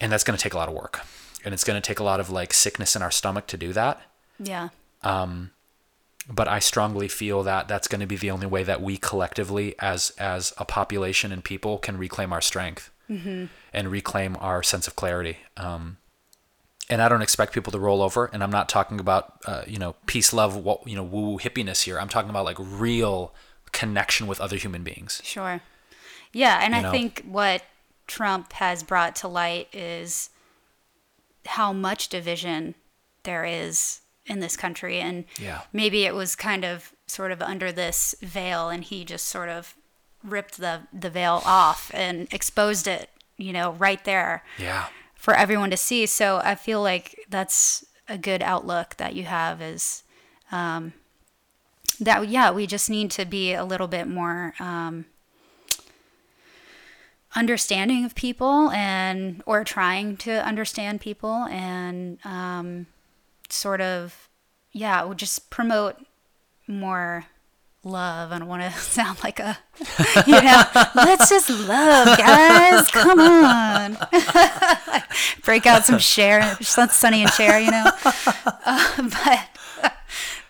And 0.01 0.11
that's 0.11 0.25
going 0.25 0.37
to 0.37 0.43
take 0.43 0.55
a 0.55 0.57
lot 0.57 0.69
of 0.69 0.75
work. 0.75 1.03
And 1.45 1.53
it's 1.55 1.65
going 1.65 1.81
to 1.81 1.87
take 1.87 1.99
a 1.99 2.05
lot 2.05 2.21
of 2.21 2.31
like 2.31 2.53
sickness 2.53 2.95
in 2.97 3.03
our 3.03 3.11
stomach 3.11 3.47
to 3.49 3.57
do 3.57 3.73
that. 3.73 4.01
Yeah. 4.39 4.69
Um, 5.03 5.51
but 6.29 6.47
I 6.47 6.61
strongly 6.61 7.09
feel 7.09 7.43
that 7.43 7.67
that's 7.67 7.89
going 7.89 8.01
to 8.01 8.07
be 8.07 8.17
the 8.17 8.31
only 8.31 8.47
way 8.47 8.63
that 8.63 8.81
we 8.81 8.97
collectively 8.97 9.75
as 9.81 10.11
as 10.19 10.53
a 10.57 10.65
population 10.65 11.33
and 11.33 11.43
people 11.43 11.79
can 11.79 11.99
reclaim 11.99 12.33
our 12.33 12.41
strength 12.41 12.91
and 13.09 13.91
reclaim 13.91 14.37
our 14.41 14.63
sense 14.63 14.87
of 14.89 14.97
clarity. 14.97 15.37
Um, 15.59 15.99
and 16.89 17.03
I 17.03 17.09
don't 17.11 17.21
expect 17.21 17.53
people 17.53 17.71
to 17.73 17.79
roll 17.79 18.01
over. 18.01 18.31
And 18.33 18.43
I'm 18.43 18.51
not 18.51 18.69
talking 18.71 19.01
about 19.01 19.35
uh, 19.47 19.65
you 19.67 19.79
know 19.79 19.97
peace, 20.07 20.33
love, 20.33 20.57
what 20.57 20.87
you 20.87 20.97
know 20.97 21.03
woo 21.03 21.31
woo 21.33 21.39
hippiness 21.39 21.83
here. 21.83 21.99
I'm 21.99 22.09
talking 22.09 22.31
about 22.31 22.45
like 22.45 22.57
real 22.59 23.35
connection 23.73 24.27
with 24.27 24.41
other 24.41 24.57
human 24.57 24.83
beings. 24.83 25.21
Sure. 25.25 25.61
Yeah, 26.33 26.61
and 26.63 26.73
You 26.73 26.79
I 26.79 26.83
know? 26.83 26.91
think 26.91 27.23
what 27.27 27.63
Trump 28.07 28.53
has 28.55 28.83
brought 28.83 29.15
to 29.17 29.29
light 29.29 29.69
is 29.75 30.31
how 31.47 31.73
much 31.73 32.09
division 32.09 32.75
there 33.25 33.45
is 33.45 34.01
in 34.27 34.41
this 34.41 34.57
country 34.57 35.01
and 35.01 35.25
Yeah. 35.39 35.63
maybe 35.73 36.05
it 36.05 36.15
was 36.15 36.37
kind 36.37 36.65
of 36.65 36.93
sort 37.07 37.33
of 37.33 37.43
under 37.43 37.73
this 37.73 38.15
veil 38.23 38.69
and 38.69 38.85
he 38.85 39.05
just 39.05 39.27
sort 39.29 39.49
of 39.49 39.75
ripped 40.23 40.59
the 40.59 40.83
the 40.93 41.11
veil 41.11 41.43
off 41.45 41.91
and 41.95 42.33
exposed 42.33 42.87
it, 42.87 43.11
you 43.37 43.53
know, 43.53 43.73
right 43.73 44.05
there 44.05 44.45
Yeah. 44.59 44.87
for 45.17 45.35
everyone 45.35 45.71
to 45.71 45.77
see. 45.77 46.07
So 46.07 46.41
I 46.45 46.55
feel 46.55 46.81
like 46.81 47.19
that's 47.29 47.85
a 48.09 48.17
good 48.19 48.43
outlook 48.43 48.97
that 48.99 49.15
you 49.15 49.25
have 49.25 49.61
is 49.61 50.05
um, 50.53 50.93
that 52.01 52.29
yeah, 52.29 52.51
we 52.51 52.67
just 52.67 52.89
need 52.91 53.11
to 53.13 53.25
be 53.25 53.53
a 53.53 53.65
little 53.65 53.89
bit 53.89 54.07
more 54.07 54.55
um, 54.61 55.07
understanding 57.35 58.05
of 58.05 58.15
people 58.15 58.71
and 58.71 59.43
or 59.47 59.65
trying 59.65 60.17
to 60.19 60.45
understand 60.45 61.01
people 61.01 61.45
and 61.51 62.19
um, 62.25 62.87
sort 63.49 63.81
of 63.81 64.29
yeah, 64.73 65.05
we'll 65.05 65.15
just 65.15 65.51
promote 65.51 65.97
more 66.67 67.27
love. 67.85 68.33
I 68.33 68.39
don't 68.39 68.49
want 68.49 68.63
to 68.63 68.71
sound 68.79 69.23
like 69.23 69.39
a, 69.39 69.59
you 70.27 70.43
know, 70.43 70.63
let's 70.95 71.29
just 71.29 71.51
love, 71.51 72.19
guys. 72.19 72.89
Come 72.91 73.21
on. 73.21 73.99
Break 75.45 75.67
out 75.67 75.85
some 75.85 75.99
Cher, 75.99 76.57
Sonny 76.61 77.23
and 77.23 77.33
Cher, 77.33 77.61
you 77.61 77.71
know. 77.71 77.91
Uh, 78.65 79.03
but, 79.03 79.93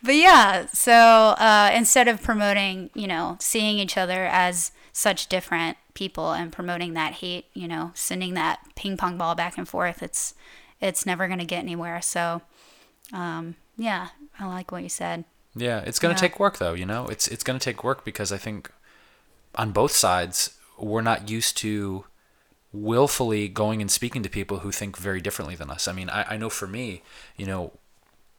but 0.02 0.14
yeah, 0.14 0.66
so 0.72 0.92
uh, 0.92 1.70
instead 1.74 2.08
of 2.08 2.22
promoting, 2.22 2.90
you 2.94 3.06
know, 3.06 3.36
seeing 3.40 3.78
each 3.78 3.96
other 3.96 4.26
as 4.26 4.72
such 4.92 5.26
different 5.28 5.78
people 5.94 6.32
and 6.32 6.52
promoting 6.52 6.94
that 6.94 7.14
hate, 7.14 7.46
you 7.54 7.68
know, 7.68 7.90
sending 7.94 8.34
that 8.34 8.60
ping 8.76 8.96
pong 8.96 9.18
ball 9.18 9.34
back 9.34 9.58
and 9.58 9.68
forth, 9.68 10.02
it's 10.02 10.34
it's 10.80 11.06
never 11.06 11.26
going 11.26 11.38
to 11.38 11.44
get 11.44 11.60
anywhere. 11.60 12.02
So, 12.02 12.42
um, 13.12 13.56
yeah, 13.76 14.08
I 14.38 14.46
like 14.46 14.72
what 14.72 14.82
you 14.82 14.88
said. 14.88 15.24
Yeah, 15.54 15.80
it's 15.80 15.98
going 15.98 16.14
to 16.14 16.18
Yeah. 16.20 16.28
take 16.28 16.40
work 16.40 16.58
though, 16.58 16.74
you 16.74 16.86
know. 16.86 17.06
It's 17.08 17.28
it's 17.28 17.44
going 17.44 17.58
to 17.58 17.64
take 17.64 17.84
work 17.84 18.04
because 18.04 18.32
I 18.32 18.38
think 18.38 18.70
on 19.54 19.72
both 19.72 19.92
sides 19.92 20.58
we're 20.78 21.02
not 21.02 21.28
used 21.28 21.56
to 21.58 22.04
willfully 22.72 23.48
going 23.48 23.82
and 23.82 23.90
speaking 23.90 24.22
to 24.22 24.30
people 24.30 24.60
who 24.60 24.72
think 24.72 24.96
very 24.96 25.20
differently 25.20 25.54
than 25.54 25.70
us. 25.70 25.86
I 25.86 25.92
mean, 25.92 26.08
I, 26.08 26.34
I 26.34 26.36
know 26.38 26.48
for 26.48 26.66
me, 26.66 27.02
you 27.36 27.44
know, 27.44 27.72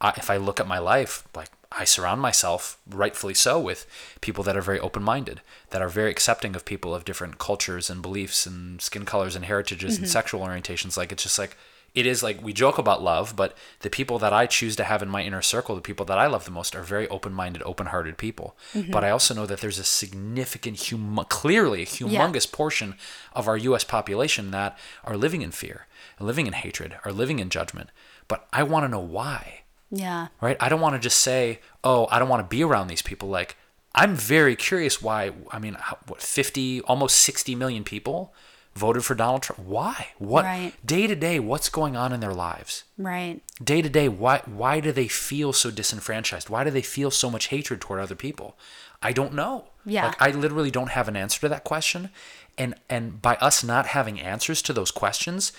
I, 0.04 0.12
if 0.16 0.30
I 0.30 0.36
look 0.36 0.60
at 0.60 0.66
my 0.66 0.78
life, 0.78 1.26
like 1.34 1.48
I 1.72 1.84
surround 1.84 2.20
myself, 2.20 2.78
rightfully 2.88 3.34
so, 3.34 3.58
with 3.58 3.86
people 4.20 4.44
that 4.44 4.56
are 4.56 4.62
very 4.62 4.78
open 4.78 5.02
minded, 5.02 5.40
that 5.70 5.80
are 5.80 5.88
very 5.88 6.10
accepting 6.10 6.54
of 6.54 6.64
people 6.64 6.94
of 6.94 7.06
different 7.06 7.38
cultures 7.38 7.88
and 7.88 8.02
beliefs 8.02 8.44
and 8.44 8.80
skin 8.82 9.06
colors 9.06 9.34
and 9.34 9.46
heritages 9.46 9.96
and 9.96 10.04
mm-hmm. 10.04 10.12
sexual 10.12 10.42
orientations. 10.42 10.96
Like, 10.98 11.10
it's 11.10 11.22
just 11.22 11.38
like, 11.38 11.56
it 11.94 12.06
is 12.06 12.22
like 12.22 12.42
we 12.42 12.52
joke 12.52 12.76
about 12.76 13.02
love, 13.02 13.34
but 13.34 13.56
the 13.80 13.88
people 13.88 14.18
that 14.18 14.32
I 14.32 14.46
choose 14.46 14.76
to 14.76 14.84
have 14.84 15.02
in 15.02 15.08
my 15.08 15.22
inner 15.22 15.40
circle, 15.40 15.74
the 15.74 15.80
people 15.80 16.04
that 16.06 16.18
I 16.18 16.26
love 16.26 16.44
the 16.44 16.50
most, 16.50 16.76
are 16.76 16.82
very 16.82 17.08
open 17.08 17.32
minded, 17.32 17.62
open 17.64 17.86
hearted 17.86 18.18
people. 18.18 18.56
Mm-hmm. 18.74 18.90
But 18.90 19.04
I 19.04 19.10
also 19.10 19.32
know 19.32 19.46
that 19.46 19.60
there's 19.60 19.78
a 19.78 19.84
significant, 19.84 20.90
hum- 20.90 21.24
clearly 21.30 21.82
a 21.82 21.86
humongous 21.86 22.50
portion 22.50 22.96
of 23.32 23.48
our 23.48 23.56
US 23.56 23.84
population 23.84 24.50
that 24.50 24.76
are 25.04 25.16
living 25.16 25.40
in 25.40 25.50
fear, 25.50 25.86
living 26.20 26.46
in 26.46 26.52
hatred, 26.52 26.98
are 27.04 27.12
living 27.12 27.38
in 27.38 27.48
judgment. 27.48 27.90
But 28.28 28.46
I 28.52 28.64
want 28.64 28.84
to 28.84 28.88
know 28.88 29.00
why 29.00 29.63
Yeah. 29.90 30.28
right? 30.40 30.56
I 30.60 30.68
don't 30.68 30.80
want 30.80 30.94
to 30.94 30.98
just 30.98 31.18
say, 31.18 31.60
"Oh, 31.84 32.08
I 32.10 32.18
don't 32.18 32.28
want 32.28 32.40
to 32.48 32.56
be 32.56 32.64
around 32.64 32.88
these 32.88 33.02
people." 33.02 33.28
Like, 33.28 33.56
I'm 33.94 34.14
very 34.16 34.56
curious 34.56 35.00
why. 35.00 35.32
I 35.50 35.58
mean, 35.58 35.76
what 36.06 36.20
50, 36.20 36.80
almost 36.82 37.18
60 37.18 37.54
million 37.54 37.84
people 37.84 38.34
voted 38.74 39.04
for 39.04 39.14
Donald 39.14 39.42
Trump? 39.42 39.60
Why? 39.62 40.08
What 40.18 40.44
Right. 40.44 40.72
day 40.84 41.06
to 41.06 41.14
day? 41.14 41.38
What's 41.38 41.68
going 41.68 41.96
on 41.96 42.12
in 42.12 42.18
their 42.18 42.34
lives? 42.34 42.82
Right. 42.98 43.40
Day 43.62 43.82
to 43.82 43.88
day, 43.88 44.08
why 44.08 44.42
why 44.46 44.80
do 44.80 44.90
they 44.90 45.06
feel 45.06 45.52
so 45.52 45.70
disenfranchised? 45.70 46.48
Why 46.50 46.64
do 46.64 46.70
they 46.70 46.82
feel 46.82 47.12
so 47.12 47.30
much 47.30 47.46
hatred 47.46 47.80
toward 47.80 48.00
other 48.00 48.16
people? 48.16 48.58
I 49.00 49.12
don't 49.12 49.34
know. 49.34 49.66
Yeah. 49.84 50.06
Like 50.06 50.20
I 50.20 50.30
literally 50.30 50.72
don't 50.72 50.90
have 50.90 51.06
an 51.08 51.16
answer 51.16 51.40
to 51.42 51.48
that 51.50 51.62
question. 51.62 52.10
And 52.58 52.74
and 52.90 53.22
by 53.22 53.36
us 53.36 53.62
not 53.62 53.86
having 53.86 54.20
answers 54.20 54.60
to 54.62 54.72
those 54.72 54.90
questions 54.90 55.52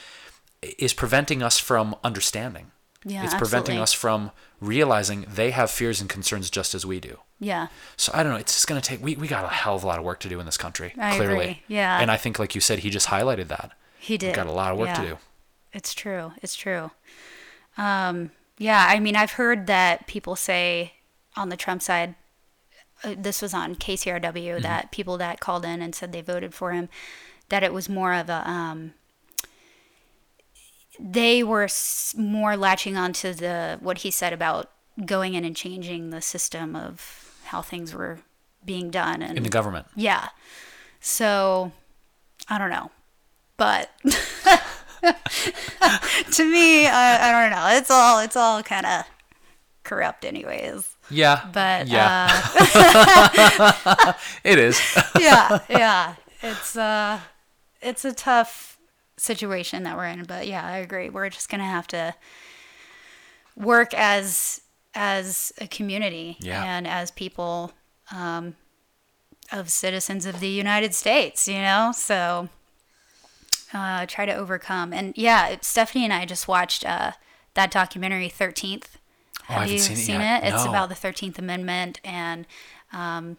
is 0.61 0.93
preventing 0.93 1.41
us 1.41 1.57
from 1.59 1.95
understanding. 2.03 2.71
Yeah, 3.07 3.23
it's 3.23 3.35
preventing 3.35 3.77
us 3.77 3.93
from 3.93 4.31
realizing 4.59 5.25
they 5.31 5.51
have 5.51 5.69
fears 5.69 6.01
and 6.01 6.09
concerns 6.09 6.49
just 6.49 6.73
as 6.73 6.85
we 6.85 6.99
do. 6.99 7.19
Yeah. 7.39 7.67
So 7.97 8.11
I 8.15 8.23
don't 8.23 8.31
know. 8.33 8.39
It's 8.39 8.53
just 8.53 8.67
going 8.67 8.81
to 8.81 8.87
take. 8.87 9.01
We, 9.03 9.15
we 9.15 9.27
got 9.27 9.45
a 9.45 9.49
hell 9.49 9.75
of 9.75 9.83
a 9.83 9.87
lot 9.87 9.99
of 9.99 10.05
work 10.05 10.19
to 10.21 10.29
do 10.29 10.39
in 10.39 10.45
this 10.47 10.57
country. 10.57 10.93
I 10.97 11.15
clearly. 11.15 11.33
agree, 11.35 11.63
yeah. 11.67 11.99
And 12.01 12.09
I 12.09 12.17
think, 12.17 12.39
like 12.39 12.55
you 12.55 12.61
said, 12.61 12.79
he 12.79 12.89
just 12.89 13.07
highlighted 13.09 13.47
that. 13.49 13.71
He 13.99 14.17
did. 14.17 14.33
got 14.35 14.47
a 14.47 14.51
lot 14.51 14.71
of 14.71 14.79
work 14.79 14.95
to 14.95 15.01
do. 15.01 15.17
It's 15.71 15.93
true. 15.93 16.31
It's 16.41 16.55
true. 16.55 16.91
Um, 17.77 18.31
yeah, 18.57 18.85
I 18.87 18.99
mean, 18.99 19.15
I've 19.15 19.31
heard 19.33 19.67
that 19.67 20.07
people 20.07 20.35
say 20.35 20.93
on 21.35 21.49
the 21.49 21.57
Trump 21.57 21.81
side, 21.81 22.15
uh, 23.03 23.15
this 23.17 23.41
was 23.41 23.53
on 23.53 23.75
KCRW, 23.75 24.21
Mm-hmm. 24.21 24.61
that 24.61 24.91
people 24.91 25.17
that 25.17 25.39
called 25.39 25.65
in 25.65 25.81
and 25.81 25.93
said 25.93 26.11
they 26.11 26.21
voted 26.21 26.53
for 26.53 26.71
him, 26.71 26.87
that 27.49 27.63
it 27.63 27.73
was 27.73 27.89
more 27.89 28.13
of 28.13 28.29
a, 28.29 28.49
um, 28.49 28.93
they 30.99 31.43
were 31.43 31.67
more 32.15 32.55
latching 32.57 32.95
onto 32.97 33.33
the 33.33 33.77
what 33.81 33.99
he 33.99 34.11
said 34.11 34.33
about 34.33 34.71
going 35.05 35.33
in 35.33 35.43
and 35.45 35.55
changing 35.55 36.09
the 36.09 36.21
system 36.21 36.75
of 36.75 37.31
how 37.45 37.61
things 37.61 37.93
were 37.93 38.19
being 38.63 38.89
done 38.89 39.21
and 39.21 39.37
In 39.37 39.43
the 39.43 39.49
government. 39.49 39.87
yeah. 39.95 40.29
So, 41.01 41.71
I 42.49 42.57
don't 42.57 42.69
know. 42.71 42.89
But 43.57 43.89
to 46.31 46.51
me, 46.51 46.87
I, 46.87 47.29
I 47.29 47.31
don't 47.31 47.51
know. 47.51 47.67
It's 47.77 47.91
all 47.91 48.19
it's 48.19 48.35
all 48.35 48.63
kind 48.63 48.85
of 48.85 49.03
corrupt 49.83 50.25
anyways. 50.25 50.95
Yeah. 51.11 51.47
But 51.53 51.87
yeah, 51.87 52.27
uh, 53.85 54.13
it 54.43 54.57
is. 54.59 54.81
yeah, 55.19 55.59
yeah. 55.69 56.15
It's 56.41 56.75
uh 56.75 57.19
it's 57.81 58.03
a 58.03 58.13
tough 58.13 58.74
situation 59.17 59.83
that 59.83 59.95
we're 59.97 60.05
in, 60.07 60.23
but 60.23 60.47
yeah, 60.47 60.65
I 60.65 60.77
agree. 60.77 61.09
We're 61.09 61.29
just 61.29 61.49
going 61.49 61.59
to 61.61 61.65
have 61.67 61.87
to 61.87 62.15
work 63.55 63.93
as 63.93 64.61
as 64.93 65.51
a 65.59 65.67
community 65.67 66.37
Yeah. 66.39 66.63
and 66.63 66.87
as 66.87 67.11
people 67.11 67.73
um 68.11 68.55
of 69.51 69.69
citizens 69.69 70.25
of 70.25 70.39
the 70.39 70.47
United 70.49 70.93
States, 70.95 71.47
you 71.47 71.59
know? 71.59 71.91
So 71.95 72.49
uh 73.73 74.05
try 74.07 74.25
to 74.25 74.33
overcome. 74.35 74.93
And 74.93 75.13
yeah, 75.17 75.55
Stephanie 75.61 76.03
and 76.05 76.13
I 76.13 76.25
just 76.25 76.47
watched 76.47 76.85
uh 76.85 77.11
that 77.55 77.71
documentary 77.71 78.29
13th. 78.29 78.85
Oh, 79.49 79.53
Have 79.53 79.57
haven't 79.61 79.73
you 79.73 79.79
seen 79.79 79.93
it 79.93 79.99
seen 79.99 80.19
yet. 80.21 80.43
it? 80.43 80.53
It's 80.53 80.65
about 80.65 80.89
the 80.89 80.95
13th 80.95 81.37
Amendment 81.39 82.01
and 82.03 82.45
um, 82.91 83.37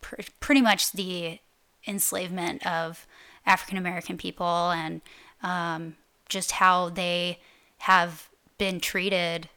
pr- 0.00 0.16
pretty 0.40 0.60
much 0.60 0.92
the 0.92 1.38
enslavement 1.86 2.66
of 2.66 3.06
African 3.46 3.78
American 3.78 4.18
people 4.18 4.70
and 4.70 5.00
um, 5.42 5.96
just 6.28 6.52
how 6.52 6.88
they 6.88 7.38
have 7.78 8.28
been 8.58 8.80
treated 8.80 9.48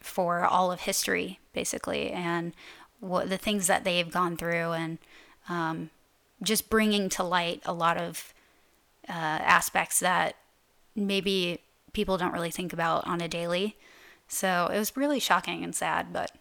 for 0.00 0.44
all 0.44 0.72
of 0.72 0.80
history, 0.80 1.38
basically, 1.52 2.10
and 2.10 2.52
what 3.00 3.28
the 3.28 3.38
things 3.38 3.66
that 3.66 3.84
they've 3.84 4.10
gone 4.10 4.36
through, 4.36 4.72
and 4.72 4.98
um, 5.48 5.90
just 6.42 6.68
bringing 6.68 7.08
to 7.08 7.22
light 7.22 7.62
a 7.64 7.72
lot 7.72 7.96
of 7.96 8.34
uh, 9.08 9.12
aspects 9.12 10.00
that 10.00 10.36
maybe 10.94 11.60
people 11.92 12.16
don't 12.18 12.32
really 12.32 12.50
think 12.50 12.72
about 12.72 13.06
on 13.06 13.20
a 13.20 13.28
daily. 13.28 13.76
So 14.28 14.68
it 14.72 14.78
was 14.78 14.96
really 14.96 15.20
shocking 15.20 15.62
and 15.62 15.74
sad, 15.74 16.12
but 16.12 16.32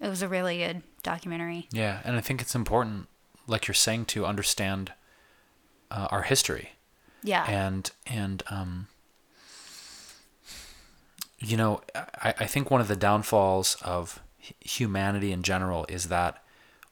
it 0.00 0.08
was 0.08 0.22
a 0.22 0.28
really 0.28 0.58
good 0.58 0.82
documentary. 1.02 1.68
Yeah, 1.72 2.00
and 2.04 2.16
I 2.16 2.20
think 2.20 2.40
it's 2.40 2.54
important, 2.54 3.06
like 3.46 3.66
you're 3.66 3.74
saying, 3.74 4.06
to 4.06 4.26
understand 4.26 4.92
uh, 5.92 6.08
our 6.10 6.22
history. 6.22 6.70
Yeah. 7.24 7.44
and 7.48 7.88
and 8.04 8.42
um 8.50 8.88
you 11.38 11.56
know 11.56 11.82
I, 11.94 12.34
I 12.40 12.46
think 12.46 12.68
one 12.68 12.80
of 12.80 12.88
the 12.88 12.96
downfalls 12.96 13.76
of 13.80 14.18
humanity 14.58 15.30
in 15.30 15.44
general 15.44 15.86
is 15.88 16.08
that 16.08 16.42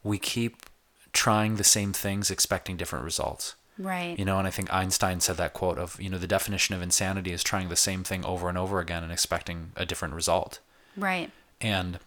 we 0.04 0.18
keep 0.20 0.66
trying 1.12 1.56
the 1.56 1.64
same 1.64 1.92
things 1.92 2.30
expecting 2.30 2.76
different 2.76 3.04
results 3.04 3.56
right. 3.76 4.16
you 4.16 4.24
know 4.24 4.38
and 4.38 4.46
i 4.46 4.50
think 4.52 4.72
einstein 4.72 5.18
said 5.18 5.36
that 5.38 5.52
quote 5.52 5.78
of 5.78 6.00
you 6.00 6.08
know 6.08 6.18
the 6.18 6.28
definition 6.28 6.76
of 6.76 6.80
insanity 6.80 7.32
is 7.32 7.42
trying 7.42 7.68
the 7.68 7.74
same 7.74 8.04
thing 8.04 8.24
over 8.24 8.48
and 8.48 8.56
over 8.56 8.78
again 8.78 9.02
and 9.02 9.10
expecting 9.10 9.72
a 9.74 9.84
different 9.84 10.14
result 10.14 10.60
right. 10.96 11.32
and 11.60 11.98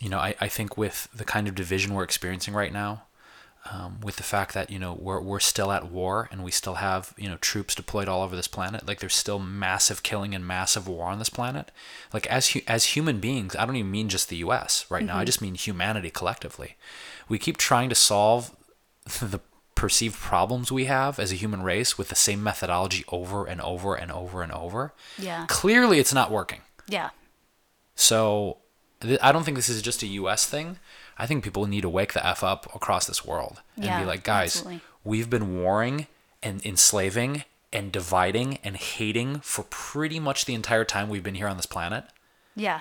you 0.00 0.08
know, 0.08 0.18
I, 0.18 0.34
I 0.40 0.48
think 0.48 0.76
with 0.78 1.08
the 1.14 1.24
kind 1.24 1.46
of 1.46 1.54
division 1.54 1.92
we're 1.94 2.02
experiencing 2.02 2.54
right 2.54 2.72
now, 2.72 3.02
um, 3.70 4.00
with 4.00 4.16
the 4.16 4.22
fact 4.22 4.54
that 4.54 4.70
you 4.70 4.78
know 4.78 4.96
we're 4.98 5.20
we're 5.20 5.40
still 5.40 5.70
at 5.70 5.90
war 5.90 6.28
and 6.32 6.42
we 6.42 6.50
still 6.50 6.76
have 6.76 7.12
you 7.18 7.28
know 7.28 7.36
troops 7.40 7.74
deployed 7.74 8.08
all 8.08 8.22
over 8.22 8.34
this 8.34 8.48
planet, 8.48 8.86
like 8.86 9.00
there's 9.00 9.14
still 9.14 9.38
massive 9.38 10.02
killing 10.02 10.34
and 10.34 10.46
massive 10.46 10.88
war 10.88 11.08
on 11.08 11.18
this 11.18 11.28
planet. 11.28 11.70
Like 12.12 12.26
as 12.28 12.48
hu- 12.48 12.62
as 12.66 12.84
human 12.96 13.20
beings, 13.20 13.54
I 13.56 13.66
don't 13.66 13.76
even 13.76 13.90
mean 13.90 14.08
just 14.08 14.28
the 14.28 14.36
U.S. 14.36 14.86
right 14.88 15.04
now. 15.04 15.18
I 15.18 15.24
just 15.24 15.42
mean 15.42 15.54
humanity 15.54 16.10
collectively. 16.10 16.76
We 17.28 17.38
keep 17.38 17.58
trying 17.58 17.90
to 17.90 17.94
solve 17.94 18.56
the 19.20 19.40
perceived 19.74 20.16
problems 20.16 20.70
we 20.70 20.84
have 20.86 21.18
as 21.18 21.32
a 21.32 21.36
human 21.36 21.62
race 21.62 21.96
with 21.96 22.08
the 22.08 22.14
same 22.14 22.42
methodology 22.42 23.04
over 23.08 23.46
and 23.46 23.60
over 23.62 23.94
and 23.94 24.12
over 24.12 24.42
and 24.42 24.52
over. 24.52 24.92
Yeah. 25.18 25.46
Clearly, 25.48 25.98
it's 25.98 26.12
not 26.12 26.30
working. 26.30 26.60
Yeah. 26.86 27.10
So 27.94 28.58
th- 29.00 29.20
I 29.22 29.32
don't 29.32 29.44
think 29.44 29.56
this 29.56 29.68
is 29.68 29.80
just 29.82 30.02
a 30.02 30.06
US 30.06 30.46
thing. 30.46 30.78
I 31.20 31.26
think 31.26 31.44
people 31.44 31.66
need 31.66 31.82
to 31.82 31.88
wake 31.88 32.12
the 32.14 32.26
F 32.26 32.42
up 32.42 32.74
across 32.74 33.06
this 33.06 33.24
world 33.24 33.60
and 33.76 33.84
Yeah, 33.84 34.00
be 34.00 34.06
like, 34.06 34.24
guys, 34.24 34.56
absolutely. 34.56 34.80
we've 35.04 35.28
been 35.28 35.60
warring 35.62 36.06
and 36.42 36.64
enslaving 36.64 37.44
and 37.72 37.92
dividing 37.92 38.58
and 38.64 38.76
hating 38.76 39.40
for 39.40 39.64
pretty 39.68 40.18
much 40.18 40.44
the 40.46 40.54
entire 40.54 40.84
time 40.84 41.08
we've 41.08 41.22
been 41.22 41.34
here 41.34 41.46
on 41.48 41.56
this 41.56 41.66
planet. 41.66 42.04
Yeah. 42.56 42.80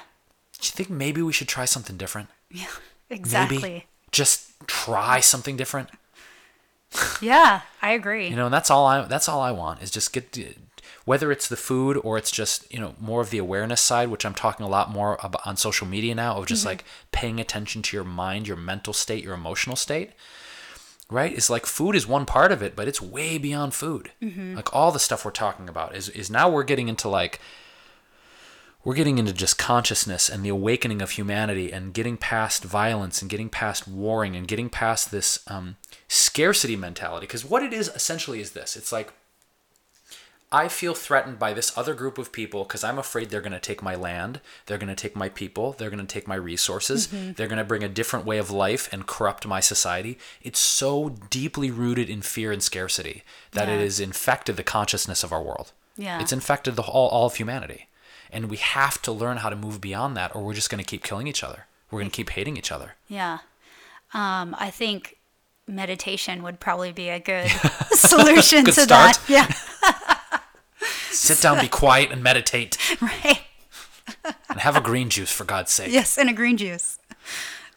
Do 0.60 0.66
you 0.66 0.72
think 0.72 0.90
maybe 0.90 1.22
we 1.22 1.34
should 1.34 1.48
try 1.48 1.66
something 1.66 1.98
different? 1.98 2.30
Yeah. 2.50 2.68
exactly. 3.10 3.58
Maybe 3.62 3.86
just 4.12 4.52
try 4.68 5.20
something 5.20 5.56
different. 5.58 5.90
Yeah, 7.22 7.62
I 7.82 7.92
agree. 7.92 8.28
You 8.30 8.36
know, 8.36 8.46
and 8.46 8.54
that's 8.54 8.72
all 8.72 8.88
I 8.88 9.02
that's 9.04 9.30
all 9.30 9.42
I 9.42 9.52
want 9.52 9.82
is 9.84 9.92
just 9.92 10.12
get 10.12 10.36
whether 11.10 11.32
it's 11.32 11.48
the 11.48 11.56
food 11.58 12.00
or 12.04 12.20
it's 12.20 12.30
just 12.30 12.72
you 12.72 12.80
know 12.80 12.94
more 13.00 13.20
of 13.20 13.32
the 13.32 13.40
awareness 13.40 13.82
side 13.82 14.10
which 14.10 14.26
i'm 14.26 14.36
talking 14.36 14.64
a 14.64 14.70
lot 14.70 14.92
more 14.92 15.18
about 15.22 15.46
on 15.48 15.58
social 15.58 15.88
media 15.88 16.14
now 16.14 16.36
of 16.38 16.46
just 16.46 16.66
like 16.68 16.84
paying 17.12 17.40
attention 17.40 17.82
to 17.82 17.98
your 17.98 18.04
mind 18.04 18.48
your 18.48 18.58
mental 18.58 18.94
state 18.94 19.24
your 19.24 19.34
emotional 19.34 19.76
state 19.76 20.12
right? 21.12 21.34
It's 21.34 21.50
like 21.50 21.66
food 21.66 21.96
is 21.96 22.08
one 22.08 22.26
part 22.26 22.52
of 22.52 22.62
it 22.62 22.76
but 22.76 22.88
it's 22.88 23.02
way 23.02 23.40
beyond 23.40 23.74
food. 23.74 24.12
Like 24.56 24.74
all 24.76 24.92
the 24.92 25.00
stuff 25.00 25.26
we're 25.26 25.32
talking 25.32 25.68
about 25.68 25.96
is 25.96 26.10
is 26.10 26.30
now 26.30 26.48
we're 26.50 26.64
getting 26.64 26.88
into 26.88 27.10
like 27.10 27.40
we're 28.84 28.96
getting 28.96 29.18
into 29.18 29.34
just 29.34 29.58
consciousness 29.58 30.30
and 30.30 30.44
the 30.44 30.50
awakening 30.50 31.02
of 31.02 31.12
humanity 31.12 31.72
and 31.72 31.94
getting 31.94 32.16
past 32.16 32.64
violence 32.64 33.22
and 33.22 33.30
getting 33.30 33.50
past 33.50 33.88
warring 33.88 34.36
and 34.36 34.48
getting 34.48 34.70
past 34.70 35.12
this 35.12 35.40
um, 35.48 35.76
scarcity 36.08 36.78
mentality. 36.78 37.26
Because 37.26 37.44
what 37.44 37.62
it 37.62 37.74
is 37.74 37.90
essentially 37.90 38.40
is 38.40 38.52
this. 38.52 38.78
It's 38.78 38.92
like 38.92 39.12
I 40.52 40.68
feel 40.68 40.96
threatened 40.96 41.38
by 41.38 41.54
this 41.54 41.78
other 41.78 41.94
group 41.94 42.18
of 42.18 42.32
people 42.32 42.64
because 42.64 42.84
I'm 42.84 42.98
afraid 42.98 43.30
they're 43.30 43.40
going 43.40 43.52
to 43.52 43.60
take 43.60 43.84
my 43.84 43.94
land, 43.94 44.42
they're 44.66 44.80
going 44.80 44.90
to 44.90 44.96
take 44.96 45.16
my 45.16 45.30
people, 45.30 45.74
they're 45.74 45.92
going 45.92 46.06
to 46.06 46.12
take 46.12 46.28
my 46.28 46.36
resources, 46.36 47.08
they're 47.08 47.48
going 47.48 47.60
to 47.60 47.64
bring 47.64 47.84
a 47.84 47.90
different 47.90 48.26
way 48.26 48.40
of 48.40 48.50
life 48.50 48.92
and 48.92 49.06
corrupt 49.06 49.46
my 49.46 49.60
society. 49.60 50.18
It's 50.42 50.60
so 50.60 51.10
deeply 51.30 51.70
rooted 51.70 52.10
in 52.10 52.24
fear 52.24 52.52
and 52.52 52.64
scarcity 52.64 53.24
that 53.52 53.70
it 53.70 53.80
has 53.80 54.00
infected 54.00 54.58
the 54.58 54.64
consciousness 54.64 55.24
of 55.24 55.32
our 55.32 55.44
world. 55.44 55.72
Yeah. 55.98 56.20
It's 56.20 56.34
infected 56.34 56.76
the 56.76 56.82
all, 56.82 57.10
all 57.10 57.28
of 57.28 57.36
humanity. 57.36 57.88
And 58.32 58.50
we 58.50 58.58
have 58.58 59.02
to 59.04 59.12
learn 59.12 59.38
how 59.38 59.50
to 59.50 59.56
move 59.56 59.80
beyond 59.82 60.18
that 60.18 60.36
or 60.36 60.44
we're 60.44 60.54
just 60.54 60.70
going 60.72 60.84
to 60.84 60.90
keep 60.90 61.04
killing 61.04 61.28
each 61.28 61.44
other. 61.44 61.68
We're 61.92 62.00
going 62.00 62.12
to 62.12 62.16
keep 62.16 62.32
hating 62.32 62.58
each 62.58 62.72
other. 62.72 62.96
Yeah. 63.08 63.40
Um, 64.14 64.56
I 64.58 64.72
think 64.72 65.18
meditation 65.68 66.42
would 66.42 66.60
probably 66.60 66.92
be 66.92 67.10
a 67.10 67.20
good 67.20 67.48
solution 67.92 68.64
Good 68.64 68.74
to 68.76 68.82
start. 68.82 69.16
that. 69.16 69.30
Yeah. 69.30 69.54
Sit 71.16 71.42
down, 71.42 71.60
be 71.60 71.68
quiet, 71.68 72.12
and 72.12 72.24
meditate. 72.24 72.78
Right. 73.02 73.42
And 74.50 74.60
have 74.60 74.76
a 74.76 74.82
green 74.82 75.10
juice, 75.10 75.32
for 75.32 75.44
God's 75.46 75.72
sake. 75.72 75.92
Yes, 75.92 76.18
and 76.18 76.30
a 76.30 76.34
green 76.34 76.58
juice. 76.58 76.98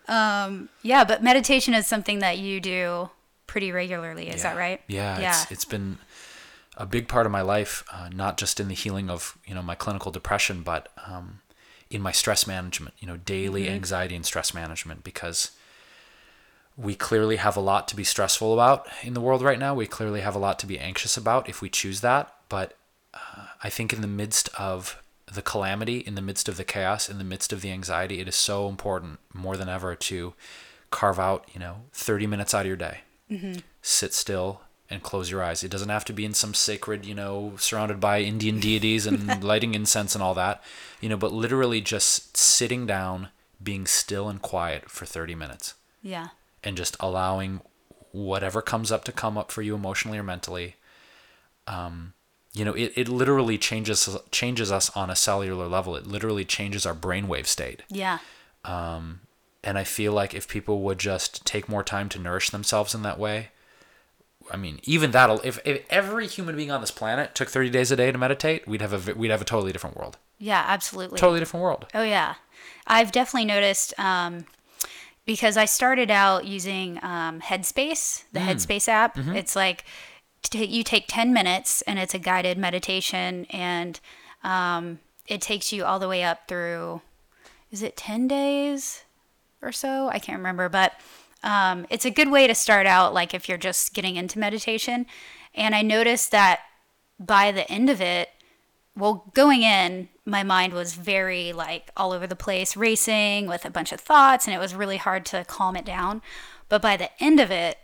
Um, 0.09 0.69
yeah, 0.83 1.05
but 1.05 1.23
meditation 1.23 1.75
is 1.75 1.87
something 1.87 2.21
that 2.21 2.39
you 2.39 2.59
do 2.61 3.11
pretty 3.47 3.71
regularly. 3.71 4.29
Is 4.29 4.43
that 4.43 4.57
right? 4.57 4.81
Yeah, 4.89 5.21
Yeah. 5.21 5.31
It's, 5.43 5.53
it's 5.53 5.65
been 5.67 5.99
a 6.77 6.87
big 6.87 7.07
part 7.09 7.27
of 7.27 7.33
my 7.33 7.43
life, 7.43 7.85
uh, 7.93 8.09
not 8.13 8.39
just 8.39 8.59
in 8.59 8.69
the 8.69 8.75
healing 8.75 9.11
of 9.11 9.37
you 9.47 9.55
know 9.55 9.63
my 9.63 9.75
clinical 9.75 10.11
depression, 10.11 10.63
but 10.63 10.89
um, 11.07 11.41
in 11.91 12.01
my 12.01 12.13
stress 12.13 12.47
management. 12.47 12.95
You 12.99 13.07
know, 13.09 13.19
daily 13.19 13.65
Mm-hmm. 13.65 13.75
anxiety 13.75 14.17
and 14.17 14.25
stress 14.27 14.55
management 14.55 15.05
because 15.05 15.51
we 16.77 16.95
clearly 16.95 17.37
have 17.37 17.57
a 17.57 17.61
lot 17.61 17.87
to 17.89 17.97
be 17.97 18.05
stressful 18.05 18.55
about 18.55 18.89
in 19.03 19.13
the 19.13 19.21
world 19.21 19.43
right 19.43 19.59
now. 19.59 19.75
We 19.75 19.87
clearly 19.87 20.23
have 20.23 20.35
a 20.35 20.39
lot 20.39 20.59
to 20.61 20.67
be 20.67 20.79
anxious 20.79 21.19
about 21.19 21.49
if 21.49 21.61
we 21.61 21.69
choose 21.69 22.01
that. 22.01 22.35
But 22.49 22.75
uh, 23.15 23.47
I 23.63 23.69
think 23.71 23.93
in 23.93 24.01
the 24.01 24.07
midst 24.09 24.49
of 24.59 25.03
the 25.33 25.43
calamity, 25.43 25.99
in 25.99 26.15
the 26.15 26.23
midst 26.23 26.49
of 26.49 26.57
the 26.57 26.65
chaos, 26.65 27.09
in 27.09 27.19
the 27.19 27.25
midst 27.25 27.53
of 27.53 27.61
the 27.63 27.71
anxiety, 27.71 28.21
it 28.21 28.29
is 28.29 28.37
so 28.37 28.69
important 28.69 29.19
more 29.33 29.57
than 29.57 29.69
ever 29.69 29.95
to 29.95 30.35
carve 30.91 31.19
out, 31.19 31.49
you 31.53 31.61
know, 31.61 31.83
30 31.93 32.27
minutes 32.27 32.53
out 32.55 32.63
of 32.63 32.67
your 32.67 32.77
day. 32.77 32.99
Sit 33.81 34.13
still 34.13 34.61
and 34.91 35.03
close 35.03 35.31
your 35.31 35.43
eyes. 35.43 35.65
It 35.65 35.71
doesn't 35.71 35.89
have 35.89 36.05
to 36.05 36.13
be 36.13 36.27
in 36.27 36.35
some 36.35 36.53
sacred, 36.53 37.07
you 37.07 37.15
know, 37.15 37.55
surrounded 37.57 37.99
by 37.99 38.21
Indian 38.21 38.61
deities 38.61 39.07
and 39.07 39.43
lighting 39.53 39.75
incense 39.75 40.15
and 40.15 40.23
all 40.23 40.35
that, 40.35 40.63
you 41.01 41.09
know, 41.09 41.17
but 41.17 41.33
literally 41.33 41.81
just 41.81 42.37
sitting 42.37 42.85
down, 42.87 43.29
being 43.63 43.87
still 43.87 44.29
and 44.29 44.43
quiet 44.43 44.91
for 44.91 45.07
30 45.07 45.35
minutes 45.35 45.75
Yeah. 46.03 46.29
and 46.63 46.77
just 46.77 46.95
allowing 47.01 47.63
whatever 48.11 48.61
comes 48.61 48.93
up 48.93 49.05
to 49.05 49.13
come 49.13 49.39
up 49.39 49.51
for 49.51 49.63
you 49.63 49.75
emotionally 49.75 50.19
or 50.19 50.23
mentally. 50.23 50.77
Um, 51.67 52.13
you 52.55 52.65
know, 52.65 52.75
it, 52.75 52.93
it 52.97 53.09
literally 53.09 53.59
changes 53.59 54.17
changes 54.31 54.71
us 54.71 54.91
on 54.97 55.11
a 55.11 55.17
cellular 55.17 55.67
level. 55.67 55.97
It 55.97 56.07
literally 56.07 56.45
changes 56.45 56.85
our 56.87 56.95
brainwave 56.95 57.47
state. 57.47 57.83
Yeah. 57.89 58.19
And 59.65 59.79
I 59.79 59.85
feel 59.85 60.13
like 60.13 60.35
if 60.35 60.49
people 60.49 60.81
would 60.83 60.99
just 60.99 61.45
take 61.47 61.69
more 61.69 61.85
time 61.85 62.09
to 62.11 62.19
nourish 62.19 62.51
themselves 62.51 62.95
in 62.95 63.03
that 63.03 63.19
way, 63.19 63.51
I 64.51 64.57
mean, 64.57 64.81
even 64.83 65.13
that'll 65.13 65.41
if, 65.45 65.61
if 65.65 65.85
every 65.89 66.27
human 66.27 66.57
being 66.57 66.71
on 66.71 66.81
this 66.81 66.91
planet 66.91 67.35
took 67.35 67.49
30 67.49 67.71
days 67.71 67.93
a 67.93 67.97
day 67.97 68.11
to 68.11 68.19
meditate, 68.19 68.67
we'd 68.67 68.81
have 68.81 69.09
a 69.09 69.15
we'd 69.15 69.31
have 69.31 69.41
a 69.41 69.45
totally 69.45 69.73
different 69.73 69.97
world. 69.97 70.19
Yeah, 70.39 70.65
absolutely. 70.67 71.19
Totally 71.19 71.39
different 71.39 71.63
world. 71.63 71.87
Oh 71.95 72.03
yeah, 72.03 72.35
I've 72.89 73.13
definitely 73.13 73.45
noticed 73.45 73.95
um, 74.01 74.47
because 75.27 75.57
I 75.57 75.67
started 75.67 76.11
out 76.11 76.45
using 76.45 76.99
um, 77.05 77.41
Headspace, 77.41 78.25
the 78.33 78.41
Headspace 78.41 78.89
app. 78.89 79.17
It's 79.17 79.55
like 79.55 79.85
t- 80.43 80.65
you 80.65 80.83
take 80.83 81.05
ten 81.09 81.33
minutes, 81.33 81.83
and 81.83 81.99
it's 81.99 82.15
a 82.15 82.19
guided 82.19 82.59
meditation, 82.59 83.47
and 83.51 84.01
um, 84.43 84.99
it 85.27 85.41
takes 85.41 85.73
you 85.73 85.85
all 85.85 85.99
the 85.99 86.09
way 86.09 86.23
up 86.23 86.49
through. 86.49 87.01
Is 87.71 87.83
it 87.83 87.97
ten 87.97 88.29
days 88.29 89.05
or 89.61 89.73
so? 89.73 90.09
I 90.09 90.19
can't 90.19 90.39
remember, 90.39 90.69
but 90.69 90.95
um, 91.43 91.87
it's 91.91 92.05
a 92.05 92.11
good 92.11 92.31
way 92.31 92.47
to 92.47 92.55
start 92.55 92.87
out. 92.87 93.15
Like 93.15 93.35
if 93.35 93.49
you're 93.49 93.59
just 93.59 93.95
getting 93.95 94.17
into 94.17 94.39
meditation, 94.39 95.07
and 95.55 95.75
I 95.75 95.83
noticed 95.83 96.31
that 96.33 96.61
by 97.19 97.53
the 97.53 97.71
end 97.71 97.89
of 97.89 98.01
it, 98.01 98.31
well, 98.97 99.31
going 99.33 99.63
in, 99.63 100.09
my 100.27 100.43
mind 100.43 100.75
was 100.75 100.95
very 100.95 101.53
like 101.53 101.91
all 101.97 102.13
over 102.13 102.27
the 102.27 102.37
place, 102.37 102.77
racing 102.77 103.47
with 103.47 103.65
a 103.65 103.71
bunch 103.71 103.93
of 103.93 104.01
thoughts, 104.01 104.47
and 104.47 104.55
it 104.55 104.59
was 104.59 104.75
really 104.75 104.99
hard 104.99 105.25
to 105.27 105.45
calm 105.45 105.77
it 105.77 105.85
down. 105.85 106.21
But 106.69 106.83
by 106.83 106.97
the 106.97 107.11
end 107.23 107.41
of 107.41 107.51
it, 107.51 107.79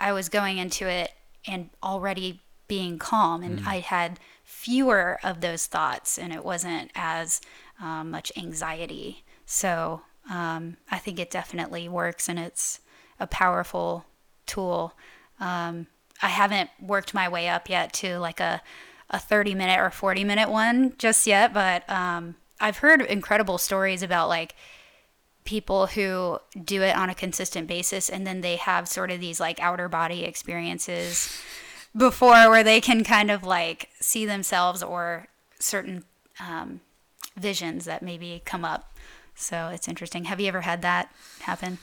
I 0.00 0.12
was 0.12 0.28
going 0.28 0.58
into 0.58 0.88
it 0.88 1.12
and 1.46 1.70
already 1.82 2.42
being 2.66 2.98
calm, 2.98 3.42
and 3.42 3.60
I 3.66 3.80
had 3.80 4.20
fewer 4.44 5.18
of 5.22 5.40
those 5.40 5.66
thoughts, 5.66 6.18
and 6.18 6.32
it 6.32 6.44
wasn't 6.44 6.90
as 6.94 7.40
um, 7.80 8.10
much 8.10 8.30
anxiety. 8.36 9.24
So 9.46 10.02
um, 10.30 10.76
I 10.90 10.98
think 10.98 11.18
it 11.18 11.30
definitely 11.30 11.88
works, 11.88 12.28
and 12.28 12.38
it's 12.38 12.80
a 13.18 13.26
powerful 13.26 14.04
tool. 14.46 14.94
Um, 15.40 15.86
I 16.20 16.28
haven't 16.28 16.70
worked 16.80 17.14
my 17.14 17.28
way 17.28 17.48
up 17.48 17.70
yet 17.70 17.92
to 17.94 18.18
like 18.18 18.40
a 18.40 18.60
a 19.10 19.18
30 19.18 19.54
minute 19.54 19.78
or 19.78 19.90
40 19.90 20.24
minute 20.24 20.50
one 20.50 20.94
just 20.98 21.26
yet, 21.26 21.52
but 21.52 21.88
um, 21.88 22.36
I've 22.60 22.78
heard 22.78 23.00
incredible 23.02 23.58
stories 23.58 24.02
about 24.02 24.28
like 24.28 24.54
people 25.48 25.86
who 25.86 26.38
do 26.62 26.82
it 26.82 26.94
on 26.94 27.08
a 27.08 27.14
consistent 27.14 27.66
basis 27.66 28.10
and 28.10 28.26
then 28.26 28.42
they 28.42 28.56
have 28.56 28.86
sort 28.86 29.10
of 29.10 29.18
these 29.18 29.40
like 29.40 29.58
outer 29.62 29.88
body 29.88 30.22
experiences 30.24 31.40
before 31.96 32.50
where 32.50 32.62
they 32.62 32.82
can 32.82 33.02
kind 33.02 33.30
of 33.30 33.42
like 33.42 33.88
see 33.98 34.26
themselves 34.26 34.82
or 34.82 35.26
certain 35.58 36.04
um, 36.38 36.82
visions 37.34 37.86
that 37.86 38.02
maybe 38.02 38.42
come 38.44 38.62
up. 38.62 38.92
So 39.34 39.68
it's 39.68 39.88
interesting. 39.88 40.24
Have 40.24 40.38
you 40.38 40.48
ever 40.48 40.60
had 40.60 40.82
that 40.82 41.10
happen? 41.40 41.78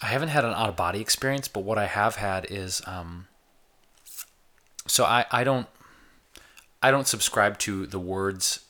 I 0.00 0.06
haven't 0.06 0.28
had 0.28 0.44
an 0.44 0.52
out 0.52 0.68
of 0.68 0.76
body 0.76 1.00
experience, 1.00 1.48
but 1.48 1.64
what 1.64 1.78
I 1.78 1.86
have 1.86 2.14
had 2.14 2.46
is 2.50 2.82
um 2.86 3.26
so 4.86 5.02
I 5.02 5.24
I 5.32 5.42
don't 5.42 5.66
I 6.80 6.92
don't 6.92 7.08
subscribe 7.08 7.58
to 7.58 7.84
the 7.84 7.98
words 7.98 8.60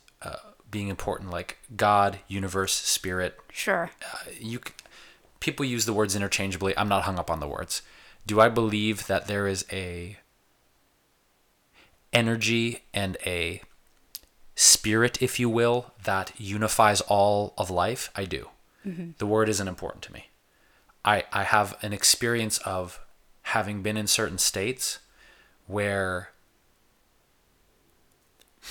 being 0.72 0.88
important 0.88 1.30
like 1.30 1.58
God, 1.76 2.18
universe, 2.26 2.74
spirit. 2.74 3.38
Sure. 3.52 3.90
Uh, 4.02 4.30
you 4.40 4.58
people 5.38 5.64
use 5.64 5.86
the 5.86 5.92
words 5.92 6.16
interchangeably. 6.16 6.76
I'm 6.76 6.88
not 6.88 7.04
hung 7.04 7.18
up 7.18 7.30
on 7.30 7.38
the 7.38 7.46
words. 7.46 7.82
Do 8.26 8.40
I 8.40 8.48
believe 8.48 9.06
that 9.06 9.28
there 9.28 9.46
is 9.46 9.64
a 9.70 10.16
energy 12.12 12.82
and 12.92 13.16
a 13.24 13.62
spirit, 14.56 15.20
if 15.22 15.38
you 15.38 15.48
will, 15.48 15.92
that 16.02 16.32
unifies 16.38 17.00
all 17.02 17.54
of 17.56 17.70
life? 17.70 18.10
I 18.16 18.24
do. 18.24 18.48
Mm-hmm. 18.86 19.10
The 19.18 19.26
word 19.26 19.48
isn't 19.48 19.68
important 19.68 20.02
to 20.04 20.12
me. 20.12 20.26
I, 21.04 21.24
I 21.32 21.44
have 21.44 21.76
an 21.82 21.92
experience 21.92 22.58
of 22.58 23.00
having 23.42 23.82
been 23.82 23.96
in 23.96 24.06
certain 24.06 24.38
states 24.38 25.00
where 25.66 26.30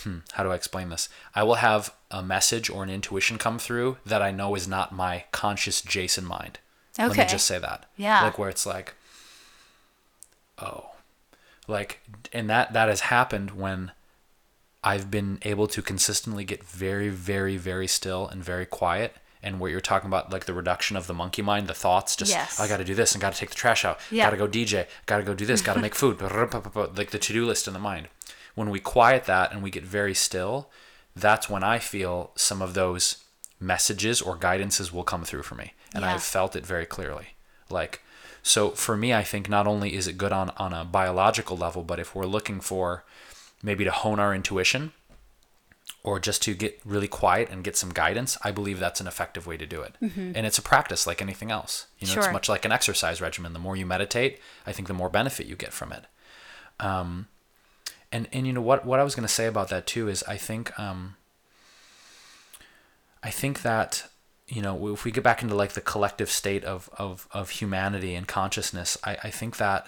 hmm, 0.03 0.19
how 0.33 0.43
do 0.43 0.51
I 0.51 0.55
explain 0.55 0.89
this? 0.89 1.09
I 1.35 1.43
will 1.43 1.55
have 1.55 1.93
a 2.09 2.21
message 2.23 2.69
or 2.69 2.83
an 2.83 2.89
intuition 2.89 3.37
come 3.37 3.59
through 3.59 3.97
that 4.05 4.21
I 4.21 4.31
know 4.31 4.55
is 4.55 4.67
not 4.67 4.91
my 4.91 5.25
conscious 5.31 5.81
Jason 5.81 6.25
mind. 6.25 6.59
Okay. 6.99 7.07
Let 7.07 7.17
me 7.17 7.25
just 7.25 7.45
say 7.47 7.59
that. 7.59 7.85
Yeah. 7.97 8.23
Like 8.23 8.37
where 8.37 8.49
it's 8.49 8.65
like, 8.65 8.95
oh, 10.59 10.91
like, 11.67 12.01
and 12.33 12.49
that 12.49 12.73
that 12.73 12.89
has 12.89 13.01
happened 13.01 13.51
when 13.51 13.91
I've 14.83 15.09
been 15.11 15.39
able 15.43 15.67
to 15.67 15.81
consistently 15.81 16.43
get 16.43 16.63
very, 16.63 17.09
very, 17.09 17.57
very 17.57 17.87
still 17.87 18.27
and 18.27 18.43
very 18.43 18.65
quiet. 18.65 19.15
And 19.43 19.59
where 19.59 19.71
you're 19.71 19.81
talking 19.81 20.07
about 20.07 20.31
like 20.31 20.45
the 20.45 20.53
reduction 20.53 20.95
of 20.95 21.07
the 21.07 21.15
monkey 21.15 21.41
mind, 21.41 21.67
the 21.67 21.73
thoughts, 21.73 22.15
just 22.15 22.31
Yes. 22.31 22.59
I 22.59 22.67
got 22.67 22.77
to 22.77 22.83
do 22.83 22.93
this 22.93 23.13
and 23.13 23.21
got 23.21 23.33
to 23.33 23.39
take 23.39 23.49
the 23.49 23.55
trash 23.55 23.83
out, 23.83 23.99
Yeah. 24.11 24.25
got 24.25 24.31
to 24.31 24.37
go 24.37 24.47
DJ, 24.47 24.85
got 25.07 25.17
to 25.17 25.23
go 25.23 25.33
do 25.33 25.45
this, 25.47 25.61
got 25.61 25.73
to 25.73 25.79
make 25.87 25.95
food, 25.95 26.21
like 26.21 27.09
the 27.09 27.17
to 27.17 27.33
do 27.33 27.45
list 27.45 27.67
in 27.67 27.73
the 27.73 27.79
mind. 27.79 28.07
When 28.61 28.69
we 28.69 28.79
quiet 28.79 29.23
that 29.25 29.51
and 29.51 29.63
we 29.63 29.71
get 29.71 29.83
very 29.83 30.13
still, 30.13 30.69
that's 31.15 31.49
when 31.49 31.63
I 31.63 31.79
feel 31.79 32.29
some 32.35 32.61
of 32.61 32.75
those 32.75 33.23
messages 33.59 34.21
or 34.21 34.37
guidances 34.37 34.91
will 34.93 35.03
come 35.03 35.23
through 35.23 35.41
for 35.41 35.55
me. 35.55 35.73
And 35.95 36.03
Yeah. 36.03 36.13
I've 36.13 36.21
felt 36.23 36.55
it 36.55 36.63
very 36.63 36.85
clearly. 36.85 37.29
Like, 37.71 38.03
so 38.43 38.69
for 38.69 38.95
me, 38.95 39.15
I 39.15 39.23
think 39.23 39.49
not 39.49 39.65
only 39.65 39.95
is 39.95 40.05
it 40.07 40.15
good 40.15 40.31
on, 40.31 40.51
on 40.57 40.73
a 40.73 40.85
biological 40.85 41.57
level, 41.57 41.81
but 41.81 41.99
if 41.99 42.13
we're 42.13 42.27
looking 42.27 42.61
for 42.61 43.03
maybe 43.63 43.83
to 43.83 43.89
hone 43.89 44.19
our 44.19 44.31
intuition 44.35 44.91
or 46.03 46.19
just 46.19 46.43
to 46.43 46.53
get 46.53 46.79
really 46.85 47.07
quiet 47.07 47.49
and 47.49 47.63
get 47.63 47.75
some 47.75 47.89
guidance, 47.89 48.37
I 48.43 48.51
believe 48.51 48.79
that's 48.79 49.01
an 49.01 49.07
effective 49.07 49.47
way 49.47 49.57
to 49.57 49.65
do 49.65 49.81
it. 49.81 49.95
And 50.01 50.45
it's 50.45 50.59
a 50.59 50.61
practice 50.61 51.07
like 51.07 51.19
anything 51.19 51.49
else. 51.49 51.87
You 51.97 52.05
know, 52.05 52.13
Sure. 52.13 52.23
it's 52.25 52.31
much 52.33 52.47
like 52.47 52.63
an 52.63 52.71
exercise 52.71 53.21
regimen. 53.21 53.53
The 53.53 53.59
more 53.67 53.75
you 53.75 53.87
meditate, 53.87 54.39
I 54.67 54.71
think 54.71 54.87
the 54.87 54.93
more 54.93 55.09
benefit 55.09 55.47
you 55.47 55.55
get 55.55 55.73
from 55.73 55.91
it. 55.91 56.05
Um, 56.79 57.27
and 58.11 58.27
and 58.33 58.45
you 58.47 58.53
know 58.53 58.61
what 58.61 58.85
what 58.85 58.99
I 58.99 59.03
was 59.03 59.15
going 59.15 59.27
to 59.27 59.33
say 59.33 59.45
about 59.47 59.69
that 59.69 59.87
too 59.87 60.07
is 60.07 60.23
I 60.23 60.37
think 60.37 60.77
um, 60.79 61.15
I 63.23 63.29
think 63.29 63.61
that 63.61 64.07
you 64.47 64.61
know 64.61 64.87
if 64.93 65.03
we 65.05 65.11
get 65.11 65.23
back 65.23 65.41
into 65.41 65.55
like 65.55 65.73
the 65.73 65.81
collective 65.81 66.29
state 66.29 66.63
of 66.63 66.89
of, 66.97 67.27
of 67.31 67.51
humanity 67.51 68.15
and 68.15 68.27
consciousness, 68.27 68.97
I, 69.03 69.17
I 69.23 69.29
think 69.29 69.57
that 69.57 69.85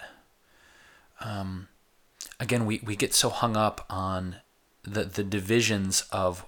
um, 1.20 1.68
again 2.40 2.66
we, 2.66 2.80
we 2.84 2.96
get 2.96 3.14
so 3.14 3.28
hung 3.28 3.56
up 3.56 3.84
on 3.90 4.36
the 4.82 5.04
the 5.04 5.24
divisions 5.24 6.04
of 6.12 6.44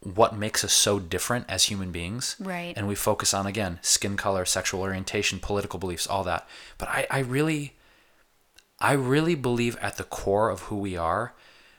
what 0.00 0.36
makes 0.36 0.62
us 0.62 0.72
so 0.72 1.00
different 1.00 1.46
as 1.48 1.64
human 1.64 1.90
beings 1.90 2.36
Right. 2.38 2.74
and 2.76 2.86
we 2.86 2.94
focus 2.94 3.34
on 3.34 3.46
again 3.46 3.78
skin 3.82 4.16
color 4.16 4.44
sexual 4.44 4.80
orientation 4.82 5.40
political 5.40 5.80
beliefs 5.80 6.06
all 6.06 6.22
that 6.24 6.46
but 6.78 6.88
i, 6.88 7.06
I 7.10 7.18
really 7.20 7.74
i 8.80 8.92
really 8.92 9.34
believe 9.34 9.76
at 9.80 9.96
the 9.96 10.04
core 10.04 10.50
of 10.50 10.62
who 10.62 10.76
we 10.76 10.96
are 10.96 11.32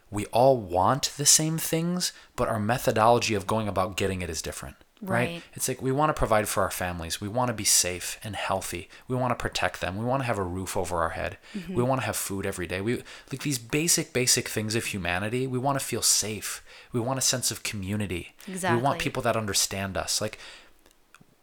we 0.10 0.26
all 0.28 0.58
want 0.58 1.12
the 1.18 1.26
same 1.26 1.58
things 1.58 2.12
but 2.36 2.48
our 2.48 2.60
methodology 2.60 3.34
of 3.34 3.48
going 3.48 3.68
about 3.68 3.98
getting 3.98 4.22
it 4.22 4.30
is 4.30 4.42
different 4.42 4.76
right, 5.02 5.30
Right. 5.30 5.42
it's 5.54 5.68
like 5.68 5.82
we 5.82 5.92
want 5.92 6.10
to 6.10 6.14
provide 6.14 6.48
for 6.48 6.64
our 6.64 6.72
families 6.72 7.22
we 7.22 7.28
want 7.28 7.50
to 7.50 7.54
be 7.54 7.64
safe 7.66 8.20
and 8.24 8.36
healthy 8.36 8.90
we 9.08 9.16
want 9.16 9.32
to 9.32 9.36
protect 9.36 9.80
them 9.82 9.98
we 9.98 10.06
want 10.06 10.22
to 10.22 10.26
have 10.26 10.40
a 10.40 10.44
roof 10.44 10.76
over 10.76 11.02
our 11.02 11.10
head 11.12 11.38
mm-hmm. 11.54 11.76
we 11.76 11.84
want 11.84 12.02
to 12.02 12.06
have 12.06 12.16
food 12.16 12.46
every 12.46 12.66
day 12.66 12.82
we 12.82 13.04
like 13.32 13.44
these 13.44 13.60
basic 13.60 14.12
basic 14.14 14.48
things 14.48 14.74
of 14.76 14.86
humanity 14.86 15.46
we 15.46 15.60
want 15.60 15.78
to 15.80 15.86
feel 15.86 16.02
safe 16.02 16.64
we 16.94 17.00
want 17.00 17.20
a 17.20 17.22
sense 17.22 17.52
of 17.52 17.62
community 17.64 18.34
Exactly. 18.48 18.78
we 18.78 18.84
want 18.84 18.98
people 19.00 19.22
that 19.24 19.36
understand 19.38 19.98
us 19.98 20.20
like 20.22 20.40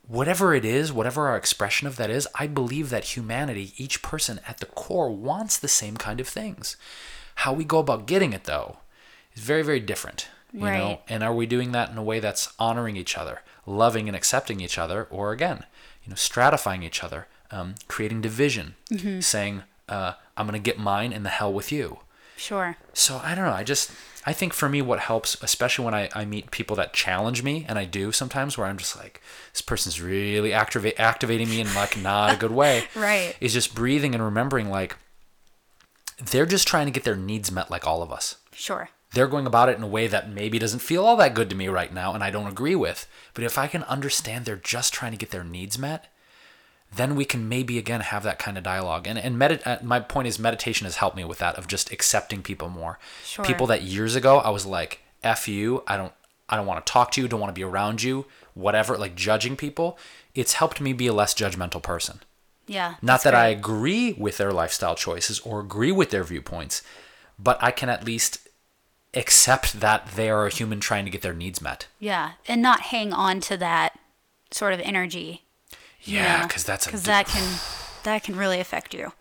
whatever 0.06 0.54
it 0.54 0.64
is, 0.64 0.92
whatever 0.92 1.28
our 1.28 1.36
expression 1.36 1.86
of 1.86 1.96
that 1.96 2.10
is, 2.10 2.28
I 2.34 2.46
believe 2.46 2.90
that 2.90 3.16
humanity, 3.16 3.72
each 3.76 4.02
person 4.02 4.40
at 4.46 4.58
the 4.58 4.66
core, 4.66 5.10
wants 5.10 5.56
the 5.58 5.68
same 5.68 5.96
kind 5.96 6.20
of 6.20 6.28
things. 6.28 6.76
How 7.36 7.52
we 7.52 7.64
go 7.64 7.78
about 7.78 8.06
getting 8.06 8.32
it, 8.32 8.44
though, 8.44 8.78
is 9.34 9.42
very, 9.42 9.62
very 9.62 9.80
different. 9.80 10.28
You 10.52 10.60
know, 10.60 10.66
Right. 10.66 11.02
and 11.08 11.24
are 11.24 11.34
we 11.34 11.46
doing 11.46 11.72
that 11.72 11.90
in 11.90 11.98
a 11.98 12.02
way 12.02 12.20
that's 12.20 12.52
honoring 12.60 12.96
each 12.96 13.16
other, 13.18 13.42
loving 13.66 14.06
and 14.08 14.14
accepting 14.16 14.60
each 14.60 14.78
other, 14.78 15.08
or 15.10 15.32
again, 15.32 15.64
you 16.04 16.10
know, 16.10 16.14
stratifying 16.16 16.84
each 16.84 17.02
other, 17.02 17.26
um, 17.50 17.74
creating 17.88 18.20
division, 18.20 18.76
saying, 19.20 19.64
uh, 19.88 20.12
"I'm 20.36 20.46
gonna 20.46 20.60
get 20.60 20.78
mine 20.78 21.12
and 21.12 21.26
the 21.26 21.30
hell 21.30 21.52
with 21.52 21.72
you." 21.72 22.00
Sure. 22.36 22.76
So 22.92 23.20
I 23.24 23.34
don't 23.34 23.46
know. 23.46 23.52
I 23.52 23.64
just 23.64 23.90
I 24.26 24.32
think 24.32 24.52
for 24.54 24.68
me 24.68 24.80
what 24.80 25.00
helps, 25.00 25.36
especially 25.42 25.84
when 25.84 25.94
I, 25.94 26.08
I 26.14 26.24
meet 26.24 26.50
people 26.50 26.76
that 26.76 26.94
challenge 26.94 27.42
me, 27.42 27.66
and 27.68 27.78
I 27.78 27.84
do 27.84 28.10
sometimes 28.10 28.56
where 28.56 28.66
I'm 28.66 28.78
just 28.78 28.96
like, 28.96 29.20
this 29.52 29.60
person's 29.60 30.00
really 30.00 30.52
activate 30.52 30.98
activating 30.98 31.48
me 31.48 31.60
in 31.60 31.74
like 31.74 31.96
not 31.96 32.32
a 32.32 32.36
good 32.36 32.50
way. 32.62 32.84
Right. 32.94 33.36
Is 33.40 33.52
just 33.52 33.74
breathing 33.74 34.14
and 34.14 34.24
remembering 34.24 34.70
like 34.70 34.96
they're 36.30 36.46
just 36.46 36.68
trying 36.68 36.86
to 36.86 36.92
get 36.92 37.04
their 37.04 37.16
needs 37.16 37.50
met 37.52 37.70
like 37.70 37.86
all 37.86 38.02
of 38.02 38.12
us. 38.12 38.36
Sure. 38.52 38.88
They're 39.12 39.28
going 39.28 39.46
about 39.46 39.68
it 39.68 39.76
in 39.76 39.82
a 39.82 39.88
way 39.88 40.06
that 40.06 40.30
maybe 40.30 40.58
doesn't 40.58 40.80
feel 40.80 41.04
all 41.04 41.16
that 41.16 41.34
good 41.34 41.50
to 41.50 41.56
me 41.56 41.68
right 41.68 41.92
now 41.92 42.14
and 42.14 42.24
I 42.24 42.30
don't 42.30 42.48
agree 42.48 42.74
with. 42.74 43.06
But 43.32 43.44
if 43.44 43.58
I 43.58 43.66
can 43.68 43.84
understand 43.84 44.44
they're 44.44 44.56
just 44.56 44.92
trying 44.92 45.12
to 45.12 45.18
get 45.18 45.30
their 45.30 45.44
needs 45.44 45.78
met, 45.78 46.12
then 46.96 47.16
we 47.16 47.24
can 47.24 47.48
maybe 47.48 47.78
again 47.78 48.00
have 48.00 48.22
that 48.22 48.38
kind 48.38 48.56
of 48.56 48.64
dialogue. 48.64 49.06
And 49.06 49.18
and 49.18 49.36
medit- 49.36 49.66
uh, 49.66 49.78
my 49.82 50.00
point 50.00 50.28
is 50.28 50.38
meditation 50.38 50.84
has 50.84 50.96
helped 50.96 51.16
me 51.16 51.24
with 51.24 51.38
that 51.38 51.56
of 51.56 51.66
just 51.66 51.92
accepting 51.92 52.42
people 52.42 52.68
more. 52.68 52.98
Sure. 53.24 53.44
People 53.44 53.66
that 53.68 53.82
years 53.82 54.14
ago 54.14 54.38
I 54.38 54.50
was 54.50 54.66
like, 54.66 55.00
"F 55.22 55.48
you, 55.48 55.82
I 55.86 55.96
don't 55.96 56.12
I 56.48 56.56
don't 56.56 56.66
want 56.66 56.84
to 56.84 56.92
talk 56.92 57.10
to 57.12 57.20
you, 57.20 57.28
don't 57.28 57.40
want 57.40 57.54
to 57.54 57.58
be 57.58 57.64
around 57.64 58.02
you, 58.02 58.26
whatever, 58.54 58.96
like 58.96 59.14
judging 59.14 59.56
people." 59.56 59.98
It's 60.34 60.54
helped 60.54 60.80
me 60.80 60.92
be 60.92 61.06
a 61.06 61.12
less 61.12 61.34
judgmental 61.34 61.82
person. 61.82 62.20
Yeah. 62.66 62.94
Not 63.02 63.22
that 63.22 63.34
I 63.34 63.48
agree 63.48 64.14
with 64.14 64.38
their 64.38 64.52
lifestyle 64.52 64.94
choices 64.94 65.38
or 65.40 65.60
agree 65.60 65.92
with 65.92 66.10
their 66.10 66.24
viewpoints, 66.24 66.82
but 67.38 67.62
I 67.62 67.70
can 67.70 67.88
at 67.88 68.04
least 68.04 68.48
accept 69.12 69.80
that 69.80 70.08
they 70.16 70.28
are 70.28 70.46
a 70.46 70.50
human 70.50 70.80
trying 70.80 71.04
to 71.04 71.10
get 71.10 71.22
their 71.22 71.34
needs 71.34 71.60
met. 71.60 71.86
Yeah, 71.98 72.32
and 72.48 72.60
not 72.60 72.80
hang 72.80 73.12
on 73.12 73.40
to 73.42 73.56
that 73.58 73.98
sort 74.50 74.72
of 74.72 74.80
energy. 74.80 75.43
Yeah, 76.04 76.46
because 76.46 76.64
that's 76.64 76.86
because 76.86 77.04
that 77.04 77.26
can 77.26 77.58
that 78.04 78.22
can 78.22 78.36
really 78.36 78.60
affect 78.60 78.94
you. 78.94 79.12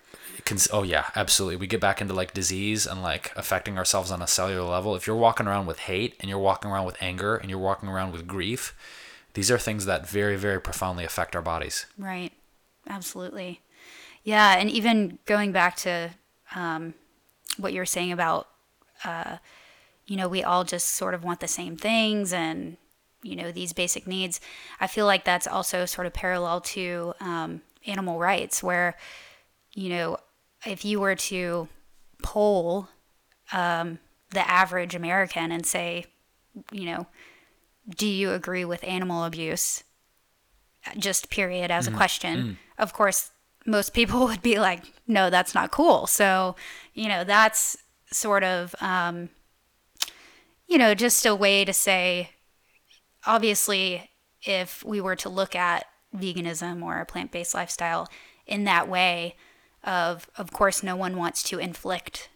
cons- 0.45 0.67
oh 0.71 0.83
yeah, 0.83 1.05
absolutely. 1.15 1.55
We 1.55 1.67
get 1.67 1.79
back 1.79 2.01
into 2.01 2.13
like 2.13 2.33
disease 2.33 2.85
and 2.85 3.01
like 3.01 3.31
affecting 3.35 3.77
ourselves 3.77 4.11
on 4.11 4.21
a 4.21 4.27
cellular 4.27 4.69
level. 4.69 4.95
If 4.95 5.07
you're 5.07 5.15
walking 5.15 5.47
around 5.47 5.65
with 5.65 5.79
hate 5.79 6.15
and 6.19 6.29
you're 6.29 6.39
walking 6.39 6.69
around 6.71 6.85
with 6.85 6.97
anger 7.01 7.35
and 7.35 7.49
you're 7.49 7.59
walking 7.59 7.89
around 7.89 8.11
with 8.11 8.27
grief, 8.27 8.75
these 9.33 9.49
are 9.49 9.57
things 9.57 9.85
that 9.85 10.07
very 10.07 10.35
very 10.35 10.59
profoundly 10.59 11.05
affect 11.05 11.35
our 11.35 11.41
bodies. 11.41 11.85
Right. 11.97 12.33
Absolutely. 12.89 13.61
Yeah, 14.23 14.57
and 14.57 14.69
even 14.69 15.19
going 15.25 15.51
back 15.51 15.75
to 15.77 16.11
um, 16.55 16.93
what 17.57 17.73
you 17.73 17.79
were 17.79 17.85
saying 17.85 18.11
about, 18.11 18.47
uh, 19.03 19.37
you 20.05 20.15
know, 20.15 20.27
we 20.27 20.43
all 20.43 20.63
just 20.63 20.89
sort 20.89 21.13
of 21.13 21.23
want 21.23 21.39
the 21.39 21.47
same 21.47 21.75
things 21.77 22.31
and, 22.33 22.77
you 23.23 23.35
know, 23.35 23.51
these 23.51 23.73
basic 23.73 24.05
needs. 24.05 24.39
I 24.79 24.87
feel 24.87 25.05
like 25.05 25.23
that's 25.25 25.47
also 25.47 25.85
sort 25.85 26.07
of 26.07 26.13
parallel 26.13 26.61
to 26.61 27.13
um, 27.19 27.61
animal 27.87 28.19
rights, 28.19 28.61
where, 28.61 28.95
you 29.73 29.89
know, 29.89 30.17
if 30.65 30.85
you 30.85 30.99
were 30.99 31.15
to 31.15 31.67
poll 32.21 32.89
um, 33.51 33.99
the 34.29 34.47
average 34.49 34.95
American 34.95 35.51
and 35.51 35.65
say, 35.65 36.05
you 36.71 36.85
know, 36.85 37.07
do 37.97 38.07
you 38.07 38.31
agree 38.31 38.65
with 38.65 38.83
animal 38.83 39.23
abuse? 39.23 39.83
just 40.97 41.29
period 41.29 41.71
as 41.71 41.87
a 41.87 41.91
question. 41.91 42.37
Of 42.77 42.93
course, 42.93 43.31
most 43.65 43.93
people 43.93 44.25
would 44.27 44.41
be 44.41 44.59
like, 44.59 44.83
no, 45.07 45.29
that's 45.29 45.55
not 45.55 45.71
cool. 45.71 46.07
So, 46.07 46.55
you 46.93 47.07
know, 47.07 47.23
that's 47.23 47.77
sort 48.11 48.43
of, 48.43 48.75
um, 48.81 49.29
you 50.67 50.77
know, 50.77 50.93
just 50.93 51.25
a 51.25 51.35
way 51.35 51.65
to 51.65 51.73
say, 51.73 52.31
obviously, 53.25 54.11
if 54.43 54.83
we 54.83 55.01
were 55.01 55.15
to 55.17 55.29
look 55.29 55.55
at 55.55 55.85
veganism 56.15 56.83
or 56.83 56.99
a 56.99 57.05
plant 57.05 57.31
based 57.31 57.53
lifestyle 57.53 58.09
in 58.45 58.63
that 58.65 58.87
way, 58.87 59.35
of, 59.83 60.29
of 60.37 60.51
course, 60.51 60.83
no 60.83 60.95
one 60.95 61.17
wants 61.17 61.43
to 61.43 61.59
inflict 61.59 62.29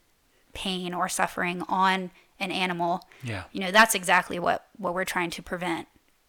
pain 0.54 0.94
or 0.94 1.08
suffering 1.08 1.64
on 1.68 2.12
an 2.40 2.52
animal. 2.52 3.02
Yeah. 3.24 3.44
You 3.52 3.62
know, 3.62 3.72
that's 3.72 3.96
exactly 3.96 4.40
what, 4.40 4.68
what 4.78 4.94
we're 4.94 5.06
trying 5.06 5.30
to 5.32 5.42
prevent 5.42 5.88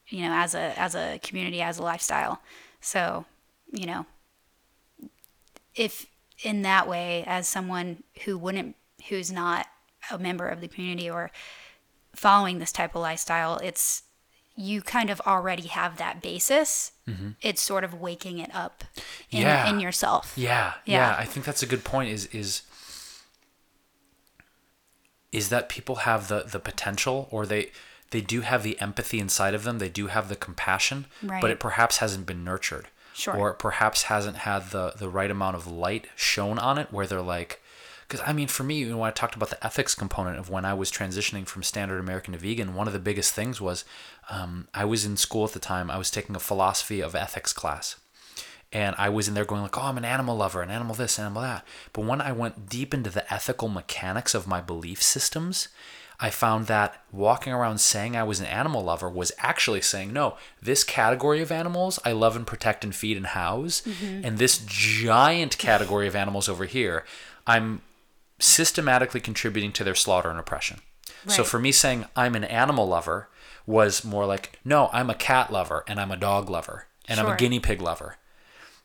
you 0.09 0.22
know, 0.22 0.32
as 0.32 0.55
a 0.55 0.78
as 0.78 0.94
a 0.94 1.18
community, 1.22 1.60
as 1.60 1.78
a 1.78 1.82
lifestyle. 1.82 2.40
So, 2.80 3.26
you 3.70 3.86
know, 3.86 4.06
if 5.74 6.06
in 6.43 6.62
that 6.62 6.89
way, 6.89 7.24
as 7.26 7.48
someone 7.48 8.02
who 8.24 8.39
wouldn't, 8.39 8.76
who's 9.09 9.30
not 9.30 9.66
a 10.10 10.18
member 10.18 10.48
of 10.48 10.60
the 10.60 10.68
community 10.68 11.10
or 11.10 11.30
following 12.14 12.59
this 12.59 12.72
type 12.72 12.94
of 12.94 13.02
lifestyle, 13.02 13.59
it's 13.59 14.05
you 14.60 14.82
kind 14.82 15.09
of 15.09 15.20
already 15.20 15.68
have 15.68 15.98
that 15.98 16.20
basis. 16.20 16.90
Mm-hmm. 17.09 17.30
It's 17.40 17.62
sort 17.62 17.85
of 17.85 17.94
waking 17.94 18.39
it 18.40 18.52
up 18.52 18.82
in, 19.30 19.43
Yeah. 19.43 19.68
in 19.70 19.78
yourself. 19.78 20.32
Yeah, 20.36 20.74
yeah, 20.85 21.10
Yeah. 21.12 21.16
I 21.16 21.24
think 21.24 21.47
that's 21.47 21.62
a 21.62 21.66
good 21.66 21.85
point. 21.85 22.10
Is 22.10 22.26
is 22.26 22.62
is 25.30 25.48
that 25.51 25.68
people 25.68 25.97
have 25.97 26.28
the 26.28 26.43
the 26.44 26.59
potential, 26.59 27.28
or 27.30 27.47
they 27.47 27.70
they 28.10 28.20
do 28.20 28.40
have 28.40 28.62
the 28.62 28.80
empathy 28.80 29.18
inside 29.20 29.55
of 29.55 29.64
them. 29.64 29.78
They 29.78 29.89
do 29.90 30.06
have 30.09 30.28
the 30.28 30.36
compassion, 30.36 31.06
Right. 31.22 31.40
but 31.43 31.51
it 31.51 31.60
perhaps 31.60 31.98
hasn't 31.98 32.26
been 32.26 32.43
nurtured, 32.44 32.89
Sure. 33.14 33.36
or 33.36 33.51
it 33.51 33.59
perhaps 33.59 34.05
hasn't 34.05 34.39
had 34.39 34.70
the 34.70 34.94
the 34.97 35.09
right 35.09 35.30
amount 35.30 35.56
of 35.56 35.66
light 35.66 36.06
shown 36.16 36.59
on 36.59 36.78
it, 36.78 36.93
where 36.93 37.06
they're 37.06 37.20
like. 37.22 37.62
Because 38.09 38.26
I 38.26 38.32
mean, 38.32 38.48
for 38.48 38.62
me, 38.62 38.78
you 38.78 38.89
know, 38.89 38.98
when 38.98 39.09
I 39.09 39.12
talked 39.12 39.36
about 39.36 39.51
the 39.51 39.64
ethics 39.64 39.94
component 39.94 40.39
of 40.39 40.48
when 40.48 40.64
I 40.64 40.72
was 40.72 40.90
transitioning 40.90 41.47
from 41.47 41.62
standard 41.62 42.01
American 42.01 42.32
to 42.32 42.39
vegan, 42.39 42.74
one 42.74 42.86
of 42.86 42.94
the 42.94 42.98
biggest 42.98 43.35
things 43.35 43.60
was 43.60 43.85
um, 44.30 44.68
I 44.72 44.86
was 44.86 45.05
in 45.05 45.18
school 45.18 45.44
at 45.44 45.52
the 45.52 45.59
time. 45.59 45.90
I 45.90 45.98
was 45.98 46.10
taking 46.10 46.35
a 46.35 46.40
philosophy 46.40 47.01
of 47.02 47.14
ethics 47.14 47.52
class, 47.52 47.97
and 48.72 48.97
I 48.98 49.10
was 49.10 49.28
in 49.28 49.35
there 49.35 49.44
going 49.44 49.60
like, 49.60 49.76
"Oh, 49.76 49.82
I'm 49.82 49.98
an 49.98 50.06
animal 50.06 50.36
lover, 50.36 50.62
an 50.62 50.70
animal 50.70 50.94
this, 50.94 51.18
animal 51.18 51.43
that." 51.43 51.66
But 51.93 52.06
when 52.06 52.22
I 52.22 52.32
went 52.32 52.70
deep 52.70 52.94
into 52.94 53.10
the 53.10 53.30
ethical 53.32 53.68
mechanics 53.68 54.35
of 54.35 54.47
my 54.47 54.62
belief 54.62 55.02
systems, 55.02 55.68
I 56.18 56.30
found 56.30 56.66
that 56.66 57.05
walking 57.12 57.52
around 57.52 57.78
saying 57.78 58.16
I 58.16 58.22
was 58.22 58.40
an 58.40 58.47
animal 58.47 58.82
lover 58.82 59.10
was 59.10 59.32
actually 59.36 59.82
saying, 59.82 60.14
"No, 60.14 60.39
this 60.62 60.82
category 60.82 61.43
of 61.43 61.52
animals 61.52 61.98
I 62.06 62.12
love 62.12 62.36
and 62.36 62.47
protect 62.47 62.85
and 62.85 62.94
feed 62.94 63.18
and 63.18 63.26
house, 63.26 63.82
and 64.24 64.39
this 64.39 64.62
giant 64.64 65.59
category 65.59 66.09
of 66.09 66.16
animals 66.16 66.48
over 66.48 66.64
here, 66.64 67.05
I'm 67.47 67.82
systematically 68.39 69.20
contributing 69.20 69.73
to 69.73 69.85
their 69.85 69.94
slaughter 69.94 70.31
and 70.31 70.39
oppression." 70.39 70.81
So 71.27 71.44
for 71.44 71.59
me 71.59 71.73
saying 71.73 72.06
I'm 72.15 72.35
an 72.35 72.44
animal 72.44 72.86
lover 72.86 73.28
was 73.66 74.05
more 74.05 74.24
like, 74.24 74.59
"No, 74.65 74.89
I'm 74.93 75.10
a 75.10 75.15
cat 75.15 75.52
lover 75.52 75.85
and 75.86 76.01
I'm 76.01 76.10
a 76.10 76.16
dog 76.16 76.48
lover 76.48 76.86
and 77.06 77.19
I'm 77.20 77.28
a 77.28 77.36
guinea 77.36 77.60
pig 77.60 77.82
lover." 77.82 78.16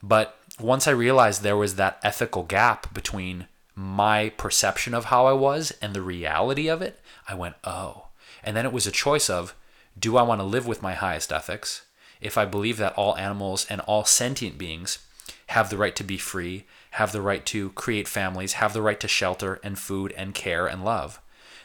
But 0.02 0.38
once 0.60 0.88
I 0.88 0.92
realized 0.92 1.42
there 1.42 1.58
was 1.58 1.76
that 1.76 2.00
ethical 2.04 2.44
gap 2.44 2.94
between 2.94 3.48
my 3.76 4.30
perception 4.30 4.94
of 4.94 5.06
how 5.06 5.26
I 5.26 5.34
was 5.34 5.72
and 5.82 5.94
the 5.94 6.02
reality 6.02 6.68
of 6.68 6.82
it, 6.82 7.00
I 7.28 7.36
went, 7.36 7.56
oh. 7.64 8.08
And 8.44 8.56
then 8.56 8.66
it 8.66 8.74
was 8.74 8.86
a 8.86 8.92
choice 8.92 9.30
of 9.30 9.56
do 9.98 10.18
I 10.18 10.24
want 10.24 10.42
to 10.42 10.46
live 10.46 10.68
with 10.68 10.82
my 10.82 10.94
highest 10.94 11.32
ethics? 11.32 11.84
If 12.20 12.38
I 12.38 12.46
believe 12.46 12.78
that 12.78 12.94
all 12.94 13.18
animals 13.18 13.66
and 13.70 13.82
all 13.82 14.06
sentient 14.06 14.58
beings 14.58 15.00
have 15.48 15.70
the 15.70 15.78
right 15.78 15.96
to 15.96 16.04
be 16.04 16.18
free, 16.18 16.66
have 16.94 17.12
the 17.12 17.22
right 17.22 17.44
to 17.48 17.72
create 17.72 18.08
families, 18.08 18.54
have 18.54 18.74
the 18.74 18.82
right 18.82 19.00
to 19.00 19.08
shelter 19.08 19.60
and 19.64 19.80
food 19.80 20.14
and 20.16 20.36
care 20.36 20.68
and 20.68 20.86
love, 20.86 21.20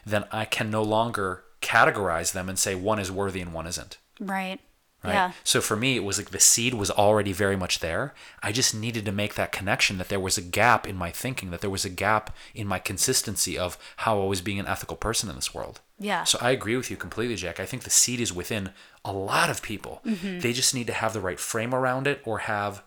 then 0.06 0.24
I 0.32 0.46
can 0.46 0.70
no 0.70 0.82
longer 0.82 1.44
categorize 1.60 2.32
them 2.32 2.48
and 2.48 2.58
say 2.58 2.74
one 2.74 2.98
is 2.98 3.12
worthy 3.12 3.42
and 3.42 3.52
one 3.52 3.66
isn't. 3.66 3.98
Right. 4.18 4.58
Right? 5.04 5.12
Yeah. 5.12 5.32
So 5.44 5.60
for 5.60 5.76
me, 5.76 5.96
it 5.96 6.02
was 6.02 6.16
like 6.16 6.30
the 6.30 6.40
seed 6.40 6.72
was 6.72 6.90
already 6.90 7.32
very 7.32 7.56
much 7.56 7.80
there. 7.80 8.14
I 8.42 8.52
just 8.52 8.74
needed 8.74 9.04
to 9.04 9.12
make 9.12 9.34
that 9.34 9.52
connection 9.52 9.98
that 9.98 10.08
there 10.08 10.18
was 10.18 10.38
a 10.38 10.42
gap 10.42 10.88
in 10.88 10.96
my 10.96 11.10
thinking, 11.10 11.50
that 11.50 11.60
there 11.60 11.68
was 11.68 11.84
a 11.84 11.90
gap 11.90 12.34
in 12.54 12.66
my 12.66 12.78
consistency 12.78 13.58
of 13.58 13.76
how 13.98 14.22
I 14.22 14.24
was 14.24 14.40
being 14.40 14.58
an 14.58 14.66
ethical 14.66 14.96
person 14.96 15.28
in 15.28 15.36
this 15.36 15.54
world. 15.54 15.80
Yeah. 16.00 16.24
So 16.24 16.38
I 16.40 16.52
agree 16.52 16.76
with 16.76 16.90
you 16.90 16.96
completely, 16.96 17.36
Jack. 17.36 17.60
I 17.60 17.66
think 17.66 17.82
the 17.82 17.90
seed 17.90 18.18
is 18.18 18.32
within 18.32 18.70
a 19.04 19.12
lot 19.12 19.50
of 19.50 19.60
people. 19.60 20.00
Mm-hmm. 20.06 20.40
They 20.40 20.54
just 20.54 20.74
need 20.74 20.86
to 20.86 20.94
have 20.94 21.12
the 21.12 21.20
right 21.20 21.38
frame 21.38 21.74
around 21.74 22.06
it 22.06 22.22
or 22.24 22.38
have 22.38 22.82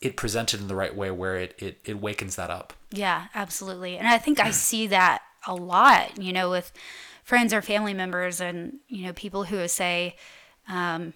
it 0.00 0.16
presented 0.16 0.60
in 0.60 0.68
the 0.68 0.74
right 0.74 0.96
way 0.96 1.10
where 1.10 1.36
it, 1.36 1.54
it, 1.58 1.78
it 1.84 2.00
wakens 2.00 2.36
that 2.36 2.50
up. 2.50 2.72
Yeah, 2.90 3.26
absolutely. 3.34 3.98
And 3.98 4.08
I 4.08 4.18
think 4.18 4.40
I 4.40 4.50
see 4.50 4.86
that 4.86 5.22
a 5.46 5.54
lot, 5.54 6.18
you 6.18 6.32
know, 6.32 6.50
with 6.50 6.72
friends 7.22 7.52
or 7.52 7.62
family 7.62 7.94
members 7.94 8.40
and, 8.40 8.78
you 8.88 9.04
know, 9.04 9.12
people 9.12 9.44
who 9.44 9.66
say 9.68 10.16
um, 10.68 11.12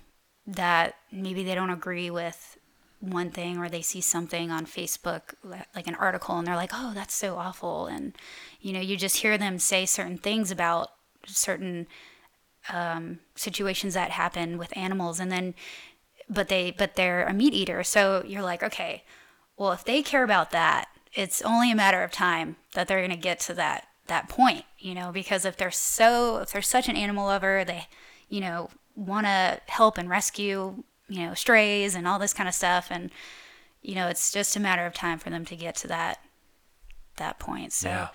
that 0.46 0.96
maybe 1.10 1.42
they 1.42 1.54
don't 1.54 1.70
agree 1.70 2.10
with 2.10 2.58
one 3.00 3.30
thing 3.30 3.58
or 3.58 3.68
they 3.68 3.82
see 3.82 4.00
something 4.00 4.50
on 4.50 4.66
Facebook, 4.66 5.34
like 5.74 5.86
an 5.86 5.94
article, 5.96 6.38
and 6.38 6.46
they're 6.46 6.54
like, 6.54 6.72
oh, 6.72 6.92
that's 6.94 7.14
so 7.14 7.36
awful. 7.36 7.86
And, 7.86 8.14
you 8.60 8.72
know, 8.72 8.80
you 8.80 8.96
just 8.96 9.18
hear 9.18 9.36
them 9.36 9.58
say 9.58 9.86
certain 9.86 10.18
things 10.18 10.50
about 10.50 10.90
certain 11.26 11.86
um, 12.72 13.18
situations 13.34 13.94
that 13.94 14.10
happen 14.10 14.58
with 14.58 14.76
animals. 14.76 15.20
And 15.20 15.32
then, 15.32 15.54
but 16.28 16.48
they, 16.48 16.70
but 16.70 16.94
they're 16.94 17.24
a 17.24 17.32
meat 17.32 17.54
eater. 17.54 17.82
So 17.82 18.22
you're 18.26 18.42
like, 18.42 18.62
okay, 18.62 19.04
well, 19.56 19.72
if 19.72 19.84
they 19.84 20.02
care 20.02 20.24
about 20.24 20.50
that, 20.50 20.88
it's 21.12 21.42
only 21.42 21.70
a 21.70 21.76
matter 21.76 22.02
of 22.02 22.10
time 22.10 22.56
that 22.74 22.88
they're 22.88 23.00
going 23.00 23.10
to 23.10 23.16
get 23.16 23.40
to 23.40 23.54
that 23.54 23.88
that 24.06 24.28
point, 24.28 24.64
you 24.78 24.94
know, 24.94 25.10
because 25.12 25.46
if 25.46 25.56
they're 25.56 25.70
so 25.70 26.38
if 26.38 26.52
they're 26.52 26.60
such 26.60 26.88
an 26.88 26.96
animal 26.96 27.26
lover, 27.26 27.64
they, 27.64 27.86
you 28.28 28.40
know, 28.40 28.68
want 28.94 29.26
to 29.26 29.60
help 29.66 29.96
and 29.96 30.10
rescue, 30.10 30.82
you 31.08 31.26
know, 31.26 31.34
strays 31.34 31.94
and 31.94 32.06
all 32.06 32.18
this 32.18 32.34
kind 32.34 32.48
of 32.48 32.54
stuff 32.54 32.88
and 32.90 33.10
you 33.80 33.94
know, 33.94 34.08
it's 34.08 34.32
just 34.32 34.56
a 34.56 34.60
matter 34.60 34.86
of 34.86 34.94
time 34.94 35.18
for 35.18 35.30
them 35.30 35.44
to 35.44 35.56
get 35.56 35.76
to 35.76 35.88
that 35.88 36.18
that 37.16 37.38
point. 37.38 37.72
So 37.72 37.88
Yeah. 37.88 38.08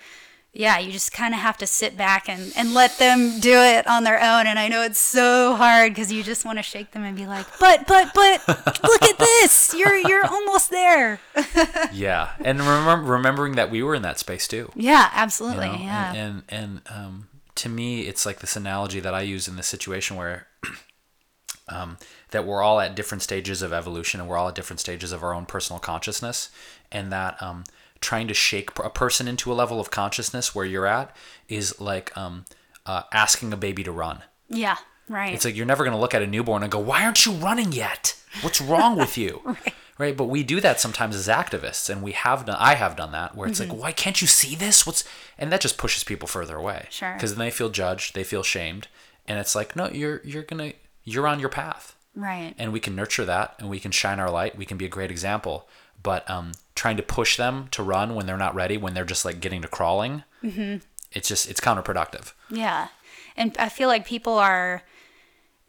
Yeah, 0.52 0.78
you 0.78 0.90
just 0.90 1.12
kind 1.12 1.32
of 1.32 1.40
have 1.40 1.56
to 1.58 1.66
sit 1.66 1.96
back 1.96 2.28
and, 2.28 2.52
and 2.56 2.74
let 2.74 2.98
them 2.98 3.38
do 3.38 3.52
it 3.52 3.86
on 3.86 4.02
their 4.02 4.20
own. 4.20 4.48
And 4.48 4.58
I 4.58 4.66
know 4.66 4.82
it's 4.82 4.98
so 4.98 5.54
hard 5.54 5.92
because 5.92 6.10
you 6.10 6.24
just 6.24 6.44
want 6.44 6.58
to 6.58 6.62
shake 6.62 6.90
them 6.90 7.04
and 7.04 7.16
be 7.16 7.24
like, 7.24 7.46
but, 7.60 7.86
but, 7.86 8.12
but, 8.14 8.46
look 8.82 9.02
at 9.02 9.18
this. 9.18 9.74
You're, 9.74 9.96
you're 9.96 10.26
almost 10.26 10.70
there. 10.70 11.20
yeah. 11.92 12.30
And 12.40 12.58
remember, 12.58 13.12
remembering 13.12 13.54
that 13.54 13.70
we 13.70 13.82
were 13.82 13.94
in 13.94 14.02
that 14.02 14.18
space 14.18 14.48
too. 14.48 14.72
Yeah, 14.74 15.04
you 15.04 15.10
absolutely. 15.12 15.68
know? 15.68 15.74
yeah. 15.74 16.12
And, 16.14 16.42
and, 16.48 16.80
and 16.88 16.96
um, 16.96 17.28
to 17.56 17.68
me, 17.68 18.02
it's 18.02 18.26
like 18.26 18.40
this 18.40 18.56
analogy 18.56 18.98
that 18.98 19.14
I 19.14 19.20
use 19.20 19.46
in 19.46 19.54
this 19.54 19.68
situation 19.68 20.16
where 20.16 20.48
um, 21.68 21.96
that 22.32 22.44
we're 22.44 22.60
all 22.62 22.80
at 22.80 22.96
different 22.96 23.22
stages 23.22 23.62
of 23.62 23.72
evolution 23.72 24.20
and 24.20 24.28
we're 24.28 24.36
all 24.36 24.48
at 24.48 24.56
different 24.56 24.80
stages 24.80 25.12
of 25.12 25.22
our 25.22 25.32
own 25.32 25.46
personal 25.46 25.78
consciousness, 25.78 26.50
and 26.90 27.12
that 27.12 27.40
um, 27.40 27.62
trying 28.00 28.28
to 28.28 28.34
shake 28.34 28.70
a 28.82 28.90
person 28.90 29.28
into 29.28 29.52
a 29.52 29.54
level 29.54 29.78
of 29.80 29.90
consciousness 29.90 30.54
where 30.54 30.64
you're 30.64 30.86
at 30.86 31.14
is 31.48 31.80
like 31.80 32.16
um, 32.16 32.44
uh, 32.86 33.02
asking 33.12 33.52
a 33.52 33.56
baby 33.56 33.82
to 33.84 33.92
run. 33.92 34.22
yeah. 34.48 34.76
Right. 35.08 35.34
It's 35.34 35.44
like 35.44 35.56
you're 35.56 35.66
never 35.66 35.82
going 35.82 35.94
to 35.96 36.00
look 36.00 36.14
at 36.14 36.22
a 36.22 36.26
newborn 36.28 36.62
and 36.62 36.70
go, 36.70 36.78
"Why 36.78 37.04
aren't 37.04 37.26
you 37.26 37.32
running 37.32 37.72
yet? 37.72 38.14
What's 38.42 38.60
wrong 38.60 38.96
with 38.96 39.18
you?" 39.18 39.56
right. 39.98 40.16
But 40.16 40.26
we 40.26 40.44
do 40.44 40.60
that 40.60 40.78
sometimes 40.78 41.16
as 41.16 41.26
activists, 41.26 41.90
and 41.90 42.00
we 42.00 42.12
have 42.12 42.46
done. 42.46 42.54
I 42.60 42.74
have 42.76 42.94
done 42.94 43.10
that, 43.10 43.34
where 43.34 43.48
it's 43.48 43.58
Mm-hmm. 43.58 43.72
like, 43.72 43.80
"Why 43.80 43.90
can't 43.90 44.20
you 44.22 44.28
see 44.28 44.54
this? 44.54 44.86
What's?" 44.86 45.02
And 45.36 45.50
that 45.50 45.60
just 45.62 45.78
pushes 45.78 46.04
people 46.04 46.28
further 46.28 46.56
away. 46.56 46.86
Sure. 46.90 47.12
Because 47.14 47.34
then 47.34 47.44
they 47.44 47.50
feel 47.50 47.70
judged, 47.70 48.14
they 48.14 48.22
feel 48.22 48.44
shamed, 48.44 48.86
and 49.26 49.40
it's 49.40 49.56
like, 49.56 49.74
no, 49.74 49.88
you're 49.88 50.20
you're 50.24 50.44
gonna 50.44 50.74
you're 51.02 51.26
on 51.26 51.40
your 51.40 51.48
path, 51.48 51.96
right. 52.14 52.54
and 52.56 52.72
we 52.72 52.78
can 52.78 52.94
nurture 52.94 53.24
that, 53.24 53.56
and 53.58 53.68
we 53.68 53.80
can 53.80 53.90
shine 53.90 54.20
our 54.20 54.30
light. 54.30 54.56
We 54.56 54.64
can 54.64 54.76
be 54.76 54.84
a 54.86 54.88
great 54.88 55.10
example. 55.10 55.68
But 56.02 56.28
um, 56.30 56.52
trying 56.74 56.96
to 56.96 57.02
push 57.02 57.36
them 57.36 57.68
to 57.72 57.82
run 57.82 58.14
when 58.14 58.26
they're 58.26 58.36
not 58.36 58.54
ready, 58.54 58.76
when 58.76 58.94
they're 58.94 59.04
just 59.04 59.24
like 59.24 59.40
getting 59.40 59.62
to 59.62 59.68
crawling, 59.68 60.24
Mm-hmm. 60.42 60.76
it's 61.12 61.28
just 61.28 61.50
it's 61.50 61.60
counterproductive. 61.60 62.32
Yeah. 62.48 62.88
And 63.36 63.54
I 63.58 63.68
feel 63.68 63.88
like 63.88 64.06
people 64.06 64.38
are 64.38 64.82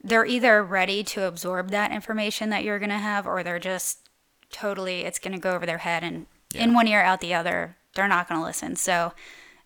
they're 0.03 0.25
either 0.25 0.63
ready 0.63 1.03
to 1.03 1.25
absorb 1.25 1.69
that 1.71 1.91
information 1.91 2.49
that 2.49 2.63
you're 2.63 2.79
going 2.79 2.89
to 2.89 2.97
have 2.97 3.27
or 3.27 3.43
they're 3.43 3.59
just 3.59 3.99
totally 4.51 5.01
it's 5.01 5.19
going 5.19 5.33
to 5.33 5.39
go 5.39 5.51
over 5.51 5.65
their 5.65 5.77
head 5.79 6.03
and 6.03 6.25
in 6.55 6.73
one 6.73 6.87
ear 6.87 7.01
out 7.01 7.19
the 7.21 7.33
other. 7.33 7.75
They're 7.95 8.07
not 8.07 8.27
going 8.29 8.39
to 8.39 8.45
listen. 8.45 8.75
So 8.77 9.13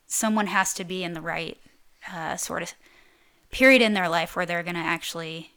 someone 0.07 0.47
has 0.47 0.73
to 0.75 0.83
be 0.83 1.03
in 1.03 1.13
the 1.13 1.21
right 1.21 1.57
uh, 2.11 2.35
sort 2.37 2.63
of 2.63 2.73
period 3.51 3.81
in 3.81 3.93
their 3.93 4.09
life 4.09 4.35
where 4.35 4.45
they're 4.45 4.63
going 4.63 4.75
to 4.75 4.81
actually 4.81 5.51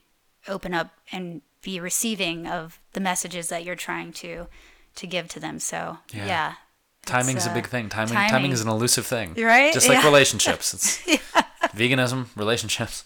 open 0.47 0.73
up 0.73 0.91
and 1.11 1.41
be 1.61 1.79
receiving 1.79 2.47
of 2.47 2.79
the 2.93 2.99
messages 3.01 3.49
that 3.49 3.63
you're 3.63 3.75
trying 3.75 4.13
to 4.13 4.47
to 4.99 5.07
give 5.07 5.27
to 5.29 5.39
them. 5.39 5.59
So, 5.59 5.97
Yeah. 6.13 6.25
yeah. 6.25 6.53
Timing's 7.05 7.47
uh, 7.47 7.51
a 7.51 7.53
big 7.53 7.67
thing. 7.67 7.89
Timing, 7.89 8.13
timing. 8.13 8.29
timing, 8.31 8.51
is 8.51 8.61
an 8.61 8.67
elusive 8.67 9.05
thing. 9.05 9.33
You're 9.35 9.47
right? 9.47 9.73
Just 9.73 9.87
like 9.89 9.99
Yeah. 9.99 10.05
relationships. 10.05 10.73
It's 10.73 10.97
veganism, 11.75 12.27
relationships. 12.35 13.05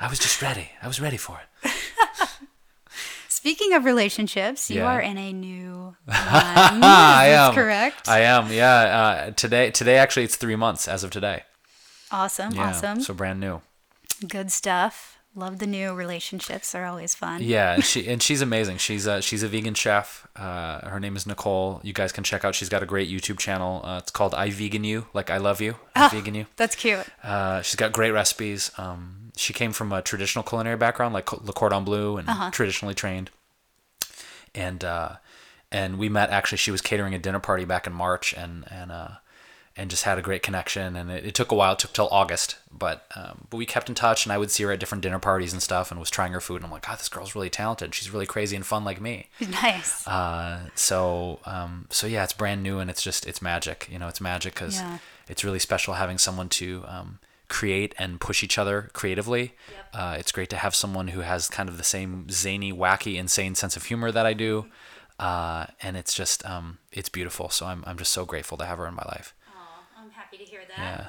I 0.00 0.08
was 0.08 0.18
just 0.18 0.40
ready. 0.42 0.70
I 0.82 0.86
was 0.86 1.00
ready 1.00 1.16
for 1.16 1.40
it. 1.40 1.70
Speaking 3.28 3.74
of 3.74 3.84
relationships, 3.84 4.70
you 4.70 4.80
Yeah. 4.80 4.86
are 4.86 5.00
in 5.00 5.18
a 5.18 5.32
new 5.32 5.94
one. 6.04 6.16
I 6.16 7.26
am 7.28 7.54
correct? 7.54 8.08
I 8.08 8.20
am. 8.20 8.50
Yeah. 8.52 8.74
Uh, 8.74 9.30
today, 9.32 9.70
today 9.70 9.98
actually, 9.98 10.24
it's 10.24 10.36
three 10.36 10.56
months 10.56 10.88
as 10.88 11.04
of 11.04 11.10
today. 11.10 11.42
awesome, 12.10 12.52
Yeah. 12.54 12.68
awesome. 12.70 13.00
So 13.02 13.12
brand 13.14 13.40
new. 13.40 13.60
Good 14.26 14.50
stuff. 14.52 15.15
Love 15.36 15.58
the 15.58 15.66
new 15.66 15.92
relationships. 15.92 16.72
They're 16.72 16.86
always 16.86 17.14
fun. 17.14 17.42
Yeah, 17.42 17.74
and 17.74 17.84
she 17.90 18.08
and 18.08 18.22
she's 18.22 18.40
amazing. 18.40 18.78
She's 18.78 19.06
a, 19.06 19.20
she's 19.20 19.42
a 19.42 19.48
vegan 19.48 19.74
chef. 19.74 20.26
Uh, 20.34 20.88
her 20.88 20.98
name 20.98 21.14
is 21.14 21.26
Nicole. 21.26 21.80
You 21.84 21.92
guys 21.92 22.10
can 22.10 22.24
check 22.24 22.42
out. 22.42 22.54
She's 22.54 22.70
got 22.70 22.82
a 22.82 22.86
great 22.86 23.10
YouTube 23.10 23.38
channel. 23.38 23.82
Uh, 23.84 23.98
it's 23.98 24.10
called 24.10 24.34
I 24.34 24.48
Vegan 24.50 24.82
You, 24.82 25.06
like 25.12 25.28
I 25.30 25.36
love 25.36 25.60
you. 25.60 25.76
I 25.94 26.08
vegan 26.08 26.34
you. 26.34 26.46
That's 26.56 26.74
cute. 26.74 27.06
Uh, 27.22 27.60
she's 27.60 27.76
got 27.76 27.92
great 27.92 28.12
recipes. 28.12 28.70
Um, 28.78 29.30
she 29.36 29.52
came 29.52 29.72
from 29.72 29.92
a 29.92 30.00
traditional 30.00 30.42
culinary 30.42 30.78
background, 30.78 31.12
like 31.12 31.30
Le 31.30 31.52
Cordon 31.52 31.84
Bleu, 31.84 32.16
and 32.16 32.52
traditionally 32.52 32.94
trained. 32.94 33.30
And 34.54 34.82
uh, 34.82 35.16
and 35.70 35.98
we 35.98 36.08
met. 36.08 36.30
Actually, 36.30 36.58
she 36.58 36.70
was 36.70 36.80
catering 36.80 37.12
a 37.14 37.18
dinner 37.18 37.40
party 37.40 37.66
back 37.66 37.86
in 37.86 37.92
March, 37.92 38.32
and 38.32 38.64
and 38.70 38.90
uh, 38.90 39.08
and 39.76 39.90
just 39.90 40.04
had 40.04 40.18
a 40.18 40.22
great 40.22 40.42
connection. 40.42 40.96
And 40.96 41.10
it, 41.10 41.26
it 41.26 41.34
took 41.34 41.52
a 41.52 41.54
while. 41.54 41.74
It 41.74 41.78
took 41.80 41.92
till 41.92 42.08
August, 42.10 42.56
but 42.72 43.06
um, 43.14 43.46
but 43.50 43.56
we 43.58 43.66
kept 43.66 43.88
in 43.88 43.94
touch. 43.94 44.24
And 44.24 44.32
I 44.32 44.38
would 44.38 44.50
see 44.50 44.62
her 44.64 44.72
at 44.72 44.80
different 44.80 45.02
dinner 45.02 45.18
parties 45.18 45.52
and 45.52 45.62
stuff, 45.62 45.90
and 45.90 46.00
was 46.00 46.10
trying 46.10 46.32
her 46.32 46.40
food. 46.40 46.56
And 46.56 46.64
I'm 46.64 46.70
like, 46.70 46.86
God, 46.86 46.98
this 46.98 47.08
girl's 47.08 47.34
really 47.34 47.50
talented. 47.50 47.94
She's 47.94 48.10
really 48.10 48.26
crazy 48.26 48.56
and 48.56 48.64
fun 48.66 48.84
like 48.84 49.00
me. 49.00 49.28
Nice. 49.48 50.06
Uh, 50.06 50.70
so 50.74 51.40
um, 51.46 51.86
so 51.90 52.06
yeah, 52.06 52.24
it's 52.24 52.32
brand 52.32 52.62
new 52.62 52.78
and 52.78 52.88
it's 52.90 53.02
just 53.02 53.26
it's 53.26 53.42
magic. 53.42 53.88
You 53.90 53.98
know, 53.98 54.08
it's 54.08 54.20
magic 54.20 54.54
because 54.54 54.76
Yeah. 54.80 54.98
it's 55.28 55.44
really 55.44 55.58
special 55.58 55.94
having 55.94 56.18
someone 56.18 56.48
to 56.50 56.84
um, 56.86 57.18
create 57.48 57.94
and 57.98 58.20
push 58.20 58.42
each 58.42 58.58
other 58.58 58.90
creatively. 58.92 59.54
Uh, 59.94 60.16
it's 60.18 60.32
great 60.32 60.50
to 60.50 60.56
have 60.56 60.74
someone 60.74 61.08
who 61.08 61.20
has 61.20 61.48
kind 61.48 61.68
of 61.68 61.76
the 61.78 61.84
same 61.84 62.28
zany, 62.30 62.72
wacky, 62.72 63.16
insane 63.16 63.54
sense 63.54 63.76
of 63.76 63.84
humor 63.84 64.10
that 64.12 64.26
I 64.26 64.32
do. 64.34 64.66
Uh, 65.18 65.66
and 65.82 65.96
it's 65.96 66.12
just 66.12 66.44
um, 66.44 66.78
it's 66.92 67.08
beautiful. 67.08 67.48
So 67.48 67.66
I'm 67.66 67.82
I'm 67.86 67.96
just 67.98 68.12
so 68.12 68.24
grateful 68.24 68.58
to 68.58 68.64
have 68.66 68.78
her 68.78 68.86
in 68.86 68.94
my 68.94 69.04
life. 69.06 69.32
Happy 70.36 70.44
to 70.44 70.50
hear 70.50 70.68
that. 70.68 70.76
Yeah. 71.00 71.08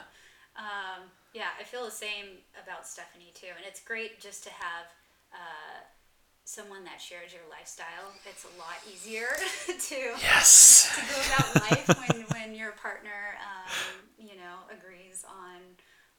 Um, 0.55 1.11
yeah, 1.35 1.51
I 1.59 1.63
feel 1.67 1.83
the 1.83 1.91
same 1.91 2.39
about 2.55 2.87
Stephanie 2.87 3.35
too, 3.35 3.51
and 3.51 3.65
it's 3.67 3.83
great 3.83 4.19
just 4.23 4.43
to 4.47 4.49
have 4.55 4.87
uh, 5.35 5.83
someone 6.47 6.87
that 6.87 7.03
shares 7.03 7.35
your 7.35 7.43
lifestyle. 7.51 8.15
It's 8.23 8.47
a 8.47 8.53
lot 8.55 8.79
easier 8.87 9.27
to 9.67 9.99
Yes. 10.23 10.87
to 10.95 11.03
go 11.11 11.19
about 11.27 11.47
life 11.59 11.87
when, 12.07 12.23
when 12.31 12.49
your 12.55 12.71
partner, 12.79 13.35
um, 13.43 14.07
you 14.15 14.39
know, 14.39 14.63
agrees 14.71 15.25
on 15.27 15.59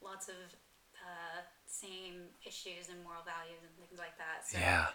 lots 0.04 0.28
of 0.28 0.36
uh, 1.00 1.40
same 1.64 2.28
issues 2.44 2.92
and 2.92 3.00
moral 3.02 3.24
values 3.24 3.64
and 3.64 3.72
things 3.80 3.96
like 3.98 4.20
that. 4.20 4.44
So, 4.44 4.60
Yeah. 4.60 4.92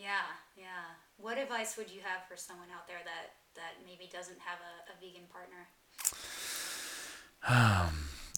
yeah, 0.00 0.32
yeah. 0.56 0.96
What 1.20 1.36
advice 1.36 1.76
would 1.76 1.92
you 1.92 2.00
have 2.08 2.24
for 2.24 2.40
someone 2.40 2.72
out 2.72 2.88
there 2.88 3.04
that 3.04 3.36
that 3.52 3.84
maybe 3.84 4.08
doesn't 4.08 4.40
have 4.40 4.58
a, 4.64 4.74
a 4.90 4.94
vegan 4.96 5.28
partner? 5.28 5.68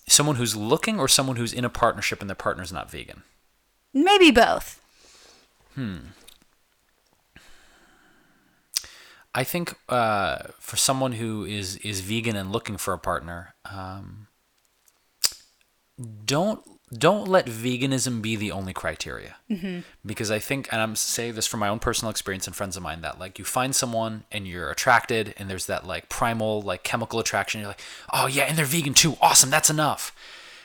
Someone 0.09 0.37
who's 0.37 0.57
looking 0.57 0.99
or 0.99 1.09
someone 1.09 1.37
who's 1.37 1.53
in 1.53 1.65
a 1.65 1.70
partnership 1.70 2.20
and 2.20 2.29
their 2.29 2.35
partner's 2.35 2.73
not 2.73 2.91
vegan. 2.91 3.23
Maybe 3.95 4.31
both. 4.31 4.81
Hmm. 5.74 5.99
I 9.35 9.45
think 9.45 9.74
uh, 9.89 10.39
for 10.59 10.77
someone 10.77 11.12
who 11.12 11.45
is 11.45 11.77
is 11.79 12.01
vegan 12.01 12.37
and 12.37 12.53
looking 12.53 12.77
for 12.77 12.93
a 12.93 12.99
partner, 12.99 13.55
um, 13.65 14.27
don't 16.24 16.62
don't 16.93 17.27
let 17.27 17.47
veganism 17.47 18.20
be 18.20 18.36
the 18.36 18.52
only 18.52 18.73
criteria. 18.73 19.36
Mm-hmm. 19.51 19.81
Because 20.05 20.31
I 20.31 20.39
think, 20.39 20.69
and 20.70 20.81
I'm 20.81 20.94
saying 20.94 21.35
this 21.35 21.47
from 21.47 21.60
my 21.60 21.69
own 21.69 21.78
personal 21.78 22.10
experience 22.10 22.47
and 22.47 22.55
friends 22.55 22.77
of 22.77 22.82
mine, 22.82 23.01
that 23.01 23.19
like 23.19 23.39
you 23.39 23.44
find 23.44 23.74
someone 23.74 24.24
and 24.31 24.47
you're 24.47 24.70
attracted, 24.70 25.35
and 25.39 25.48
there's 25.48 25.66
that 25.66 25.86
like 25.86 26.09
primal 26.09 26.60
like 26.60 26.82
chemical 26.82 27.19
attraction. 27.19 27.60
You're 27.60 27.69
like, 27.69 27.81
oh 28.12 28.27
yeah, 28.27 28.44
and 28.44 28.59
they're 28.59 28.66
vegan 28.66 28.94
too. 28.94 29.16
Awesome, 29.20 29.51
that's 29.51 29.70
enough. 29.70 30.14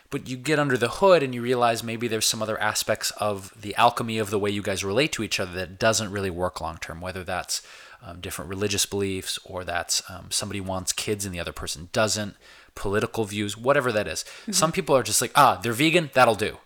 But 0.09 0.29
you 0.29 0.37
get 0.37 0.59
under 0.59 0.77
the 0.77 0.87
hood 0.87 1.21
and 1.21 1.35
you 1.35 1.41
realize 1.41 1.83
maybe 1.83 2.07
there's 2.07 2.25
some 2.25 2.41
other 2.41 2.59
aspects 2.61 3.11
of 3.11 3.53
the 3.59 3.75
alchemy 3.75 4.17
of 4.19 4.29
the 4.29 4.39
way 4.39 4.49
you 4.49 4.61
guys 4.61 4.83
relate 4.83 5.11
to 5.13 5.23
each 5.23 5.39
other 5.39 5.51
that 5.53 5.79
doesn't 5.79 6.11
really 6.11 6.29
work 6.29 6.61
long 6.61 6.77
term. 6.77 7.01
Whether 7.01 7.23
that's 7.23 7.61
um, 8.01 8.21
different 8.21 8.49
religious 8.49 8.85
beliefs 8.85 9.37
or 9.43 9.63
that's 9.63 10.01
um, 10.09 10.27
somebody 10.29 10.61
wants 10.61 10.93
kids 10.93 11.25
and 11.25 11.33
the 11.33 11.39
other 11.39 11.51
person 11.51 11.89
doesn't 11.91 12.35
political 12.77 13.25
views, 13.25 13.57
whatever 13.57 13.91
that 13.91 14.07
is. 14.07 14.23
Some 14.51 14.71
people 14.71 14.95
are 14.95 15.03
just 15.03 15.21
like, 15.21 15.31
ah, 15.35 15.59
they're 15.61 15.73
vegan, 15.73 16.09
that'll 16.13 16.35
do. 16.35 16.57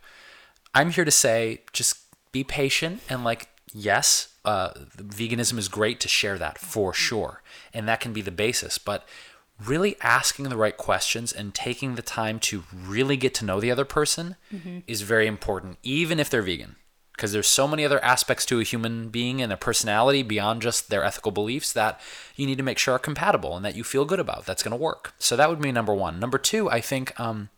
I'm 0.75 0.91
here 0.91 1.05
to 1.05 1.11
say, 1.11 1.61
just 1.73 1.97
be 2.31 2.43
patient 2.43 3.01
and 3.09 3.23
like, 3.23 3.49
yes, 3.73 4.29
uh, 4.45 4.71
veganism 4.97 5.57
is 5.57 5.67
great 5.67 5.99
to 6.01 6.07
share 6.07 6.37
that 6.37 6.57
for 6.57 6.93
sure, 6.93 7.41
and 7.73 7.87
that 7.87 7.99
can 7.99 8.13
be 8.13 8.21
the 8.21 8.31
basis. 8.31 8.77
But 8.77 9.07
really 9.65 9.95
asking 10.01 10.49
the 10.49 10.57
right 10.57 10.77
questions 10.77 11.31
and 11.31 11.53
taking 11.53 11.95
the 11.95 12.01
time 12.01 12.39
to 12.39 12.63
really 12.73 13.17
get 13.17 13.33
to 13.35 13.45
know 13.45 13.59
the 13.59 13.71
other 13.71 13.85
person 13.85 14.35
is 14.87 15.01
very 15.01 15.27
important, 15.27 15.77
even 15.83 16.19
if 16.19 16.29
they're 16.29 16.41
vegan. 16.41 16.75
Because 17.21 17.33
there's 17.33 17.45
so 17.45 17.67
many 17.67 17.85
other 17.85 18.03
aspects 18.03 18.47
to 18.47 18.59
a 18.59 18.63
human 18.63 19.09
being 19.09 19.43
and 19.43 19.51
their 19.51 19.57
personality 19.57 20.23
beyond 20.23 20.63
just 20.63 20.89
their 20.89 21.03
ethical 21.03 21.31
beliefs 21.31 21.71
that 21.71 22.01
you 22.35 22.47
need 22.47 22.57
to 22.57 22.63
make 22.63 22.79
sure 22.79 22.95
are 22.95 22.99
compatible 22.99 23.55
and 23.55 23.63
that 23.63 23.75
you 23.75 23.83
feel 23.83 24.05
good 24.05 24.19
about. 24.19 24.47
That's 24.47 24.63
going 24.63 24.71
to 24.71 24.83
work. 24.83 25.13
So 25.19 25.35
that 25.35 25.47
would 25.47 25.61
be 25.61 25.71
number 25.71 25.93
one. 25.93 26.19
Number 26.19 26.39
two, 26.39 26.67
I 26.67 26.81
think, 26.81 27.19
um, 27.19 27.49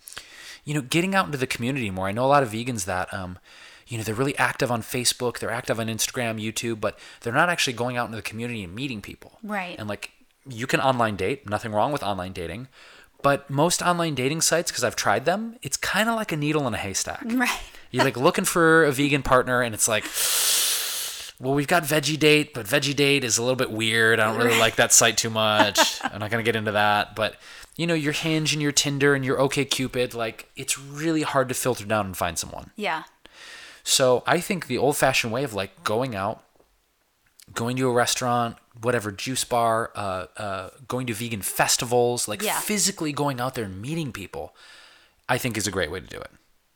you 0.66 0.74
know, 0.74 0.82
getting 0.82 1.16
out 1.16 1.28
into 1.28 1.38
the 1.38 1.48
community 1.48 1.90
more. 1.92 2.10
I 2.10 2.12
know 2.12 2.26
a 2.26 2.28
lot 2.28 2.44
of 2.44 2.50
vegans 2.52 2.84
that, 2.84 3.14
um, 3.14 3.40
you 3.88 3.98
know, 3.98 4.04
they're 4.04 4.14
really 4.14 4.38
active 4.38 4.70
on 4.70 4.82
Facebook, 4.82 5.40
they're 5.40 5.50
active 5.50 5.80
on 5.80 5.88
Instagram, 5.88 6.44
YouTube, 6.44 6.82
but 6.82 7.00
they're 7.22 7.32
not 7.32 7.48
actually 7.48 7.72
going 7.72 7.96
out 7.96 8.08
into 8.08 8.18
the 8.18 8.22
community 8.22 8.66
and 8.66 8.76
meeting 8.76 9.02
people. 9.02 9.40
Right. 9.42 9.78
And 9.80 9.88
like, 9.88 10.12
you 10.46 10.68
can 10.68 10.82
online 10.82 11.16
date, 11.16 11.50
nothing 11.50 11.72
wrong 11.72 11.94
with 11.94 12.04
online 12.04 12.34
dating. 12.34 12.68
But 13.22 13.50
most 13.50 13.82
online 13.82 14.14
dating 14.14 14.42
sites, 14.42 14.70
because 14.70 14.84
I've 14.84 14.98
tried 14.98 15.24
them, 15.24 15.56
it's 15.62 15.78
kind 15.78 16.10
of 16.10 16.16
like 16.16 16.34
a 16.34 16.36
needle 16.36 16.68
in 16.68 16.74
a 16.74 16.78
haystack. 16.78 17.24
Right. 17.34 17.62
You're 17.94 18.04
like 18.04 18.18
looking 18.18 18.44
for 18.44 18.84
a 18.86 18.92
vegan 18.92 19.22
partner, 19.22 19.62
and 19.62 19.76
it's 19.76 19.88
like, 19.88 20.04
well, 21.40 21.54
we've 21.54 21.68
got 21.68 21.84
Veggie 21.84 22.18
Date, 22.18 22.52
but 22.56 22.66
Veggie 22.66 22.96
Date 22.96 23.24
is 23.24 23.38
a 23.38 23.44
little 23.44 23.56
bit 23.56 23.70
weird. 23.70 24.20
I 24.20 24.26
don't 24.26 24.44
really 24.44 24.60
like 24.60 24.78
that 24.78 24.92
site 24.92 25.16
too 25.16 25.30
much. 25.30 26.00
I'm 26.04 26.20
not 26.20 26.32
gonna 26.32 26.42
get 26.42 26.56
into 26.56 26.72
that, 26.72 27.16
but 27.16 27.36
you 27.78 27.86
know, 27.86 27.94
your 27.94 28.14
Hinge 28.14 28.52
and 28.54 28.62
your 28.64 28.72
Tinder 28.72 29.14
and 29.14 29.24
your 29.24 29.40
OK 29.40 29.64
Cupid, 29.66 30.16
like 30.16 30.50
it's 30.56 30.78
really 30.80 31.22
hard 31.22 31.50
to 31.50 31.54
filter 31.54 31.86
down 31.86 32.08
and 32.08 32.18
find 32.18 32.38
someone. 32.40 32.72
Yeah. 32.76 33.04
So 33.84 34.24
I 34.26 34.40
think 34.40 34.66
the 34.66 34.78
old-fashioned 34.80 35.32
way 35.32 35.44
of 35.44 35.54
like 35.54 35.84
going 35.84 36.16
out, 36.16 36.44
going 37.54 37.78
to 37.78 37.88
a 37.90 37.94
restaurant, 37.94 38.58
whatever 38.82 39.12
juice 39.12 39.44
bar, 39.44 39.92
uh, 39.96 40.26
uh, 40.38 40.70
going 40.88 41.06
to 41.08 41.14
vegan 41.14 41.42
festivals, 41.44 42.28
like 42.28 42.42
Yeah. 42.42 42.60
physically 42.60 43.12
going 43.12 43.40
out 43.40 43.54
there 43.54 43.66
and 43.66 43.80
meeting 43.82 44.12
people, 44.12 44.56
I 45.30 45.38
think 45.38 45.58
is 45.58 45.68
a 45.68 45.72
great 45.72 45.92
way 45.92 46.00
to 46.00 46.08
do 46.08 46.18
it 46.18 46.32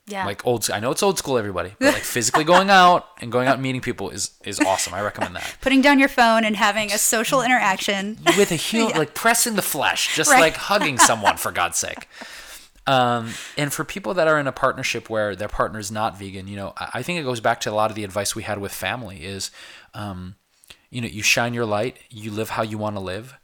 Yeah. 0.09 0.25
like 0.25 0.45
old 0.47 0.69
i 0.71 0.79
know 0.79 0.91
it's 0.91 1.03
old 1.03 1.17
school 1.17 1.38
everybody 1.38 1.73
but 1.79 1.93
like 1.93 2.03
physically 2.03 2.45
going 2.45 2.69
out 2.69 3.07
and 3.21 3.29
going 3.31 3.47
out 3.49 3.55
and 3.55 3.63
meeting 3.63 3.81
people 3.81 4.09
is 4.09 4.31
is 4.45 4.57
awesome 4.61 4.93
i 4.93 5.01
recommend 5.01 5.35
that 5.35 5.57
Putting 5.59 5.81
down 5.81 5.99
your 5.99 6.07
phone 6.07 6.45
and 6.45 6.55
having 6.55 6.93
a 6.93 6.97
social 6.97 7.41
interaction. 7.41 8.17
with 8.38 8.51
a 8.51 8.55
human 8.55 8.95
like 9.03 9.13
pressing 9.13 9.55
the 9.55 9.61
flesh 9.61 10.15
just 10.15 10.31
Right. 10.31 10.39
like 10.39 10.55
hugging 10.55 10.97
someone 10.97 11.35
for 11.35 11.51
god's 11.61 11.77
sake 11.77 12.07
um, 12.88 13.34
and 13.57 13.73
for 13.73 13.84
people 13.84 14.13
that 14.13 14.29
are 14.29 14.39
in 14.39 14.47
a 14.47 14.53
partnership 14.53 15.09
where 15.09 15.35
their 15.35 15.49
partner 15.49 15.77
is 15.79 15.91
not 15.91 16.17
vegan 16.17 16.47
you 16.47 16.55
know 16.55 16.73
I, 16.77 16.89
I 16.95 17.03
think 17.03 17.19
it 17.19 17.23
goes 17.23 17.41
back 17.41 17.59
to 17.61 17.71
a 17.71 17.73
lot 17.75 17.89
of 17.91 17.95
the 17.97 18.05
advice 18.05 18.34
we 18.34 18.43
had 18.43 18.59
with 18.59 18.71
family 18.73 19.25
is 19.25 19.51
um, 19.93 20.35
you 20.89 21.01
know 21.01 21.07
you 21.07 21.21
shine 21.21 21.53
your 21.53 21.65
light 21.65 21.97
you 22.09 22.31
live 22.31 22.51
how 22.51 22.63
you 22.63 22.77
want 22.77 22.95
to 22.95 23.01
live 23.01 23.38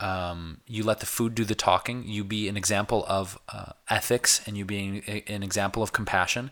um, 0.00 0.60
you 0.66 0.84
let 0.84 1.00
the 1.00 1.06
food 1.06 1.34
do 1.34 1.44
the 1.44 1.54
talking. 1.54 2.04
You 2.06 2.24
be 2.24 2.48
an 2.48 2.56
example 2.56 3.04
of 3.08 3.38
uh, 3.48 3.72
ethics 3.90 4.40
and 4.46 4.56
you 4.56 4.64
being 4.64 5.02
an 5.26 5.42
example 5.42 5.82
of 5.82 5.92
compassion 5.92 6.50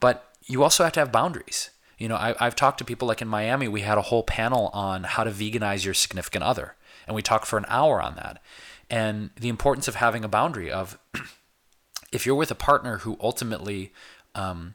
but 0.00 0.32
you 0.44 0.62
also 0.62 0.84
have 0.84 0.92
to 0.94 1.00
have 1.00 1.12
boundaries. 1.12 1.70
You 1.98 2.08
know 2.08 2.16
I, 2.16 2.34
i've 2.38 2.54
talked 2.54 2.78
to 2.78 2.84
people 2.84 3.08
like 3.08 3.20
in 3.20 3.28
miami 3.28 3.66
we 3.66 3.80
had 3.80 3.98
a 3.98 4.02
whole 4.02 4.22
panel 4.22 4.70
on 4.72 5.04
how 5.04 5.24
to 5.24 5.30
veganize 5.30 5.84
your 5.84 5.94
significant 5.94 6.44
other 6.44 6.76
and 7.08 7.14
we 7.14 7.22
talked 7.22 7.46
for 7.46 7.58
an 7.58 7.66
hour 7.68 8.00
on 8.00 8.14
that. 8.16 8.40
And 8.90 9.30
the 9.34 9.48
importance 9.48 9.88
of 9.88 9.96
having 9.96 10.24
a 10.24 10.28
boundary 10.28 10.70
of 10.70 10.98
if 12.12 12.24
you're 12.24 12.34
with 12.34 12.50
a 12.50 12.54
partner 12.54 12.98
who 12.98 13.16
ultimately 13.20 13.92
um, 14.34 14.74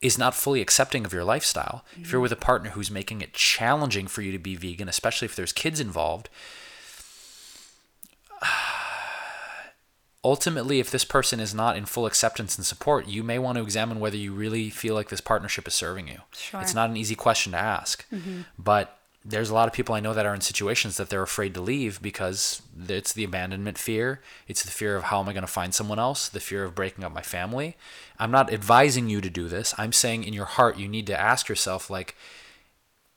is 0.00 0.16
not 0.16 0.34
fully 0.34 0.60
accepting 0.60 1.04
of 1.04 1.12
your 1.12 1.24
lifestyle, 1.24 1.84
if 2.00 2.12
you're 2.12 2.20
with 2.20 2.32
a 2.32 2.36
partner 2.36 2.70
who's 2.70 2.90
making 2.90 3.20
it 3.20 3.34
challenging 3.34 4.06
for 4.06 4.22
you 4.22 4.32
to 4.32 4.38
be 4.38 4.54
vegan, 4.54 4.88
especially 4.88 5.26
if 5.26 5.36
there's 5.36 5.52
kids 5.52 5.80
involved, 5.80 6.28
ultimately, 10.24 10.80
if 10.80 10.90
this 10.90 11.04
person 11.04 11.38
is 11.38 11.54
not 11.54 11.76
in 11.76 11.84
full 11.84 12.06
acceptance 12.06 12.56
and 12.56 12.64
support, 12.64 13.06
you 13.06 13.22
may 13.22 13.38
want 13.38 13.58
to 13.58 13.62
examine 13.62 14.00
whether 14.00 14.16
you 14.16 14.32
really 14.32 14.70
feel 14.70 14.94
like 14.94 15.10
this 15.10 15.20
partnership 15.20 15.68
is 15.68 15.74
serving 15.74 16.08
you. 16.08 16.20
Sure. 16.32 16.60
It's 16.60 16.74
not 16.74 16.90
an 16.90 16.96
easy 16.96 17.14
question 17.14 17.52
to 17.52 17.58
ask, 17.58 18.08
mm-hmm. 18.10 18.42
but 18.58 18.98
there's 19.26 19.48
a 19.48 19.54
lot 19.54 19.68
of 19.68 19.74
people 19.74 19.94
I 19.94 20.00
know 20.00 20.12
that 20.12 20.26
are 20.26 20.34
in 20.34 20.42
situations 20.42 20.98
that 20.98 21.08
they're 21.08 21.22
afraid 21.22 21.54
to 21.54 21.60
leave 21.60 22.02
because 22.02 22.60
it's 22.88 23.12
the 23.12 23.24
abandonment 23.24 23.78
fear. 23.78 24.20
It's 24.48 24.62
the 24.62 24.70
fear 24.70 24.96
of 24.96 25.04
how 25.04 25.20
am 25.20 25.28
I 25.28 25.32
going 25.32 25.46
to 25.46 25.46
find 25.46 25.74
someone 25.74 25.98
else, 25.98 26.28
the 26.28 26.40
fear 26.40 26.64
of 26.64 26.74
breaking 26.74 27.04
up 27.04 27.14
my 27.14 27.22
family. 27.22 27.76
I'm 28.18 28.30
not 28.30 28.52
advising 28.52 29.08
you 29.08 29.22
to 29.22 29.30
do 29.30 29.48
this. 29.48 29.74
I'm 29.78 29.92
saying 29.92 30.24
in 30.24 30.34
your 30.34 30.44
heart, 30.44 30.78
you 30.78 30.88
need 30.88 31.06
to 31.06 31.18
ask 31.18 31.48
yourself, 31.48 31.88
like, 31.88 32.16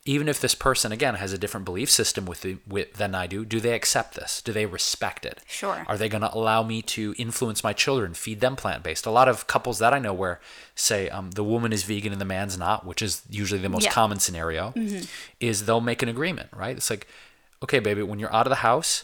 even 0.08 0.30
if 0.30 0.40
this 0.40 0.56
person 0.56 0.92
again 0.92 1.16
has 1.16 1.34
a 1.34 1.38
different 1.38 1.66
belief 1.66 1.92
system 1.92 2.26
with, 2.26 2.42
the, 2.42 2.58
with 2.66 2.94
than 2.94 3.14
I 3.14 3.28
do, 3.28 3.44
do 3.44 3.60
they 3.60 3.74
accept 3.74 4.16
this? 4.16 4.42
Do 4.42 4.54
they 4.54 4.66
respect 4.66 5.26
it? 5.26 5.42
Sure. 5.46 5.84
Are 5.86 5.98
they 5.98 6.08
going 6.08 6.22
to 6.22 6.34
allow 6.34 6.64
me 6.64 6.82
to 6.84 7.14
influence 7.18 7.62
my 7.64 7.74
children, 7.74 8.14
feed 8.14 8.40
them 8.40 8.56
plant 8.56 8.84
based? 8.84 9.06
A 9.06 9.12
lot 9.12 9.28
of 9.28 9.48
couples 9.48 9.80
that 9.80 9.94
I 9.94 10.00
know 10.00 10.14
where 10.14 10.40
say 10.76 11.10
um, 11.10 11.32
the 11.32 11.44
woman 11.44 11.74
is 11.74 11.84
vegan 11.84 12.14
and 12.14 12.22
the 12.22 12.26
man's 12.26 12.58
not, 12.58 12.86
which 12.86 13.02
is 13.02 13.22
usually 13.30 13.60
the 13.60 13.70
most 13.70 13.84
Yeah. 13.84 13.90
Mm-hmm. 13.90 13.96
common 13.96 14.20
scenario, 14.20 14.74
is 15.40 15.66
they'll 15.66 15.82
make 15.82 16.02
an 16.02 16.10
agreement, 16.10 16.50
right? 16.56 16.76
It's 16.78 16.90
like, 16.90 17.08
okay, 17.62 17.80
baby, 17.80 18.02
when 18.02 18.18
you're 18.18 18.34
out 18.34 18.48
of 18.48 18.52
the 18.52 18.58
house, 18.58 19.04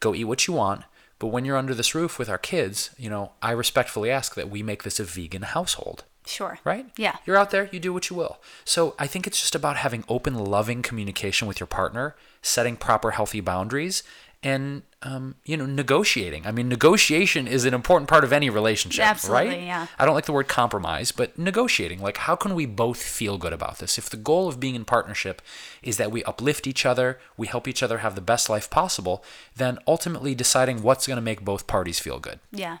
go 0.00 0.14
eat 0.14 0.24
what 0.24 0.46
you 0.46 0.52
want. 0.52 0.84
But 1.18 1.28
when 1.28 1.46
you're 1.46 1.56
under 1.56 1.74
this 1.74 1.94
roof 1.94 2.18
with 2.18 2.28
our 2.28 2.36
kids, 2.36 2.90
you 2.98 3.08
know, 3.08 3.32
I 3.40 3.52
respectfully 3.52 4.10
ask 4.10 4.34
that 4.34 4.50
we 4.50 4.62
make 4.62 4.82
this 4.82 5.00
a 5.00 5.04
vegan 5.04 5.42
household 5.42 6.04
Sure. 6.26 6.58
right? 6.64 6.86
Yeah. 6.96 7.16
You're 7.24 7.36
out 7.36 7.50
there, 7.50 7.68
you 7.72 7.80
do 7.80 7.92
what 7.92 8.10
you 8.10 8.16
will. 8.16 8.38
So 8.64 8.94
I 8.98 9.06
think 9.06 9.26
it's 9.26 9.40
just 9.40 9.54
about 9.54 9.76
having 9.76 10.04
open, 10.08 10.34
loving 10.34 10.82
communication 10.82 11.46
with 11.48 11.60
your 11.60 11.66
partner, 11.66 12.16
setting 12.42 12.76
proper, 12.76 13.12
healthy 13.12 13.40
boundaries, 13.40 14.02
and 14.42 14.82
um, 15.02 15.36
you 15.44 15.56
know, 15.56 15.66
negotiating. 15.66 16.46
I 16.46 16.50
mean, 16.52 16.68
negotiation 16.68 17.46
is 17.46 17.64
an 17.64 17.74
important 17.74 18.08
part 18.08 18.24
of 18.24 18.32
any 18.32 18.50
relationship, 18.50 19.04
Absolutely, 19.04 19.48
right? 19.48 19.60
yeah. 19.62 19.86
I 19.98 20.04
don't 20.04 20.14
like 20.14 20.26
the 20.26 20.32
word 20.32 20.48
compromise, 20.48 21.12
but 21.12 21.38
negotiating. 21.38 22.00
Like, 22.00 22.16
how 22.18 22.34
can 22.36 22.54
we 22.54 22.66
both 22.66 23.02
feel 23.02 23.38
good 23.38 23.52
about 23.52 23.78
this? 23.78 23.98
If 23.98 24.10
the 24.10 24.16
goal 24.16 24.48
of 24.48 24.58
being 24.60 24.74
in 24.74 24.84
partnership 24.84 25.42
is 25.82 25.96
that 25.96 26.10
we 26.10 26.24
uplift 26.24 26.66
each 26.66 26.84
other, 26.84 27.18
we 27.36 27.46
help 27.46 27.68
each 27.68 27.82
other 27.82 27.98
have 27.98 28.14
the 28.14 28.20
best 28.20 28.50
life 28.50 28.68
possible, 28.68 29.24
then 29.54 29.78
ultimately 29.86 30.34
deciding 30.34 30.82
what's 30.82 31.06
going 31.06 31.16
to 31.16 31.22
make 31.22 31.44
both 31.44 31.66
parties 31.66 31.98
feel 32.00 32.18
good. 32.18 32.40
Yeah, 32.50 32.78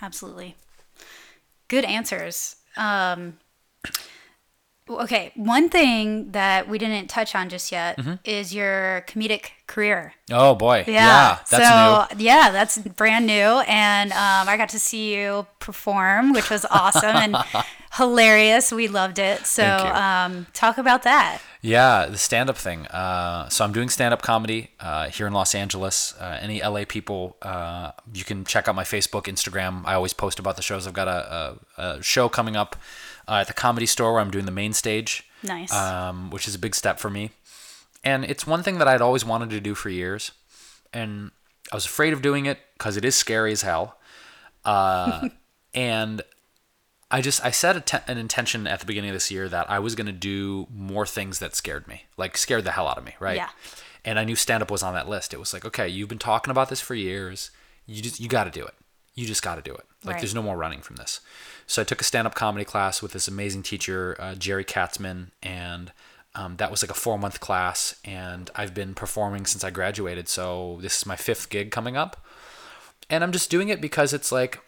absolutely. 0.00 0.56
Good 1.68 1.84
answers. 1.84 2.56
Um, 2.76 3.38
okay, 5.00 5.32
one 5.36 5.68
thing 5.68 6.32
that 6.32 6.68
we 6.68 6.78
didn't 6.78 7.08
touch 7.08 7.34
on 7.34 7.48
just 7.48 7.70
yet 7.72 7.96
Mm-hmm. 7.98 8.14
is 8.24 8.54
your 8.54 9.04
comedic 9.06 9.50
career. 9.66 10.14
Oh 10.30 10.54
boy, 10.54 10.84
Yeah, 10.86 11.38
that's 11.50 11.52
new. 11.52 11.58
so 11.58 12.18
yeah, 12.18 12.50
that's 12.50 12.78
brand 12.78 13.26
new, 13.26 13.60
and 13.66 14.10
um, 14.12 14.48
I 14.48 14.56
got 14.56 14.68
to 14.70 14.78
see 14.80 15.14
you 15.14 15.46
perform, 15.60 16.32
which 16.32 16.50
was 16.50 16.64
awesome 16.70 17.14
and 17.16 17.36
hilarious. 17.92 18.72
We 18.72 18.88
loved 18.88 19.18
it. 19.18 19.46
So 19.46 19.64
um, 19.64 20.46
talk 20.52 20.78
about 20.78 21.02
that. 21.02 21.40
Yeah, 21.62 22.06
the 22.06 22.16
stand 22.16 22.48
up 22.48 22.56
thing. 22.56 22.86
Uh, 22.86 23.48
so 23.50 23.64
I'm 23.64 23.72
doing 23.72 23.90
stand 23.90 24.14
up 24.14 24.22
comedy 24.22 24.70
uh, 24.80 25.08
here 25.10 25.26
in 25.26 25.32
Los 25.34 25.54
Angeles. 25.54 26.14
Uh, 26.18 26.38
any 26.40 26.62
LA 26.62 26.84
people, 26.88 27.36
uh, 27.42 27.92
you 28.14 28.24
can 28.24 28.44
check 28.44 28.66
out 28.66 28.74
my 28.74 28.84
Facebook, 28.84 29.24
Instagram. 29.24 29.82
I 29.84 29.94
always 29.94 30.14
post 30.14 30.38
about 30.38 30.56
the 30.56 30.62
shows. 30.62 30.86
I've 30.86 30.94
got 30.94 31.08
a, 31.08 31.58
a, 31.76 31.82
a 31.98 32.02
show 32.02 32.28
coming 32.30 32.56
up 32.56 32.76
uh, 33.30 33.34
at 33.42 33.46
the 33.46 33.54
comedy 33.54 33.86
store 33.86 34.12
where 34.12 34.20
I'm 34.20 34.30
doing 34.30 34.44
the 34.46 34.50
main 34.52 34.72
stage. 34.74 35.24
Nice. 35.42 35.72
Um, 35.72 36.30
which 36.30 36.46
is 36.48 36.54
a 36.54 36.58
big 36.58 36.74
step 36.74 36.98
for 36.98 37.08
me. 37.08 37.30
And 38.04 38.24
it's 38.24 38.46
one 38.46 38.62
thing 38.62 38.78
that 38.78 38.88
I'd 38.88 39.00
always 39.00 39.24
wanted 39.24 39.50
to 39.50 39.60
do 39.60 39.74
for 39.74 39.88
years. 39.88 40.32
And 40.92 41.30
I 41.72 41.76
was 41.76 41.86
afraid 41.86 42.12
of 42.12 42.20
doing 42.20 42.44
it 42.46 42.58
because 42.76 42.96
it 42.96 43.04
is 43.04 43.14
scary 43.14 43.52
as 43.52 43.62
hell. 43.62 43.96
Uh, 44.62 45.30
and 45.72 46.20
I 47.10 47.22
just 47.22 47.42
I 47.42 47.50
set 47.50 47.76
a 47.76 47.80
te- 47.80 48.04
an 48.06 48.18
intention 48.18 48.66
at 48.66 48.80
the 48.80 48.84
beginning 48.86 49.08
of 49.08 49.14
this 49.16 49.30
year 49.30 49.48
that 49.48 49.70
I 49.70 49.78
was 49.78 49.94
going 49.94 50.06
to 50.06 50.12
do 50.12 50.66
more 50.70 51.06
things 51.06 51.38
that 51.38 51.56
scared 51.56 51.88
me, 51.88 52.04
like 52.18 52.36
scared 52.36 52.64
the 52.64 52.72
hell 52.72 52.86
out 52.86 52.98
of 52.98 53.04
me, 53.06 53.14
right? 53.20 53.36
Yeah. 53.36 53.48
and 54.04 54.18
I 54.18 54.24
knew 54.24 54.36
stand 54.36 54.62
up 54.62 54.70
was 54.70 54.82
on 54.82 54.92
that 54.92 55.08
list. 55.08 55.32
It 55.32 55.38
was 55.40 55.54
like, 55.54 55.64
okay, 55.64 55.88
you've 55.88 56.10
been 56.10 56.18
talking 56.18 56.50
about 56.50 56.68
this 56.68 56.80
for 56.82 56.94
years. 56.94 57.50
You 57.86 58.02
just 58.02 58.20
you 58.20 58.28
got 58.28 58.44
to 58.44 58.50
do 58.50 58.66
it. 58.66 58.74
You 59.14 59.26
just 59.26 59.42
got 59.42 59.54
to 59.54 59.62
do 59.62 59.72
it. 59.74 59.86
Like 60.04 60.14
Right. 60.16 60.20
there's 60.20 60.34
no 60.34 60.42
more 60.42 60.58
running 60.58 60.82
from 60.82 60.96
this. 60.96 61.20
So 61.70 61.82
I 61.82 61.84
took 61.84 62.00
a 62.00 62.04
stand 62.04 62.26
up 62.26 62.34
comedy 62.34 62.64
class 62.64 63.00
with 63.00 63.12
this 63.12 63.28
amazing 63.28 63.62
teacher, 63.62 64.16
uh, 64.18 64.34
Jerry 64.34 64.64
Katzman, 64.64 65.28
and 65.40 65.92
um, 66.34 66.56
that 66.56 66.68
was 66.68 66.82
like 66.82 66.90
a 66.90 66.94
four 66.94 67.16
month 67.16 67.38
class. 67.38 67.94
And 68.04 68.50
I've 68.56 68.74
been 68.74 68.92
performing 68.92 69.46
since 69.46 69.62
I 69.62 69.70
graduated. 69.70 70.28
So 70.28 70.78
this 70.82 70.98
is 70.98 71.06
my 71.06 71.14
fifth 71.14 71.48
gig 71.48 71.70
coming 71.70 71.96
up, 71.96 72.26
and 73.08 73.22
I'm 73.22 73.30
just 73.30 73.52
doing 73.52 73.68
it 73.68 73.80
because 73.80 74.12
it's 74.12 74.32
like 74.32 74.60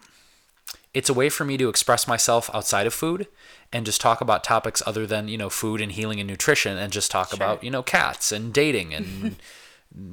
it's 0.95 1.11
a 1.11 1.15
way 1.15 1.29
for 1.29 1.45
me 1.45 1.57
to 1.57 1.69
express 1.69 2.07
myself 2.07 2.49
outside 2.55 2.87
of 2.87 2.95
food 2.95 3.27
and 3.73 3.85
just 3.85 4.01
talk 4.01 4.21
about 4.21 4.45
topics 4.45 4.81
other 4.87 5.05
than 5.05 5.27
you 5.27 5.37
know 5.37 5.51
food 5.51 5.81
and 5.81 5.91
healing 5.91 6.21
and 6.21 6.29
nutrition 6.29 6.79
and 6.79 6.93
just 6.93 7.11
talk 7.11 7.33
about 7.33 7.65
you 7.65 7.71
know 7.73 7.83
cats 7.83 8.31
and 8.31 8.53
dating 8.53 8.95
and 8.95 9.35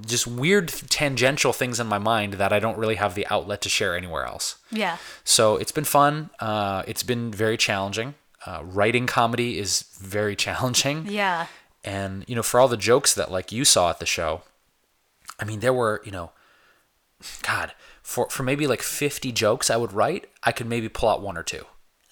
just 0.05 0.27
weird 0.27 0.67
tangential 0.67 1.53
things 1.53 1.79
in 1.79 1.87
my 1.87 1.97
mind 1.97 2.33
that 2.33 2.51
I 2.51 2.59
don't 2.59 2.77
really 2.77 2.95
have 2.95 3.15
the 3.15 3.25
outlet 3.27 3.61
to 3.61 3.69
share 3.69 3.95
anywhere 3.95 4.25
else. 4.25 4.57
Yeah. 4.71 4.97
So 5.23 5.55
it's 5.55 5.71
been 5.71 5.85
fun. 5.85 6.29
Uh, 6.39 6.83
it's 6.87 7.03
been 7.03 7.31
very 7.31 7.57
challenging. 7.57 8.15
Uh, 8.45 8.61
writing 8.63 9.07
comedy 9.07 9.57
is 9.57 9.83
very 9.99 10.35
challenging. 10.45 11.07
Yeah. 11.07 11.47
And 11.83 12.25
you 12.27 12.35
know, 12.35 12.43
for 12.43 12.59
all 12.59 12.67
the 12.67 12.77
jokes 12.77 13.13
that 13.13 13.31
like 13.31 13.51
you 13.51 13.63
saw 13.63 13.89
at 13.89 13.99
the 13.99 14.05
show, 14.05 14.41
I 15.39 15.45
mean, 15.45 15.61
there 15.61 15.73
were 15.73 16.01
you 16.03 16.11
know, 16.11 16.31
God, 17.41 17.73
for 18.03 18.29
for 18.29 18.43
maybe 18.43 18.67
like 18.67 18.81
fifty 18.81 19.31
jokes 19.31 19.69
I 19.69 19.77
would 19.77 19.93
write, 19.93 20.29
I 20.43 20.51
could 20.51 20.67
maybe 20.67 20.89
pull 20.89 21.09
out 21.09 21.21
one 21.21 21.37
or 21.37 21.43
two. 21.43 21.65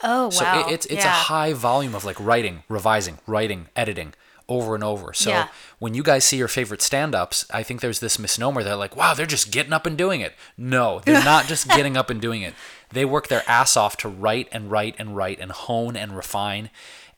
Oh 0.03 0.29
So 0.29 0.45
wow. 0.45 0.67
it, 0.67 0.71
it's 0.73 0.85
it's 0.85 1.03
yeah. 1.03 1.09
a 1.09 1.23
high 1.23 1.51
volume 1.53 1.95
of 1.95 2.05
like 2.05 2.19
writing, 2.19 2.63
revising, 2.69 3.17
writing, 3.27 3.67
editing 3.75 4.13
over 4.49 4.75
and 4.75 4.83
over. 4.83 5.13
So 5.13 5.29
Yeah. 5.29 5.47
when 5.79 5.93
you 5.93 6.03
guys 6.03 6.23
see 6.25 6.37
your 6.37 6.47
favorite 6.47 6.81
stand-ups, 6.81 7.45
I 7.51 7.63
think 7.63 7.81
there's 7.81 7.99
this 7.99 8.17
misnomer 8.17 8.63
that 8.63 8.77
like, 8.77 8.95
wow, 8.95 9.13
they're 9.13 9.25
just 9.25 9.51
getting 9.51 9.73
up 9.73 9.85
and 9.85 9.97
doing 9.97 10.21
it. 10.21 10.35
No, 10.57 11.01
they're 11.05 11.23
not 11.23 11.47
just 11.47 11.67
getting 11.75 11.97
up 11.97 12.09
and 12.09 12.21
doing 12.21 12.41
it. 12.41 12.53
They 12.91 13.03
work 13.05 13.27
their 13.27 13.43
ass 13.47 13.75
off 13.75 13.97
to 13.97 14.07
write 14.09 14.47
and 14.51 14.71
write 14.71 14.95
and 14.97 15.15
write 15.17 15.39
and 15.39 15.51
hone 15.51 15.95
and 15.97 16.15
refine. 16.15 16.69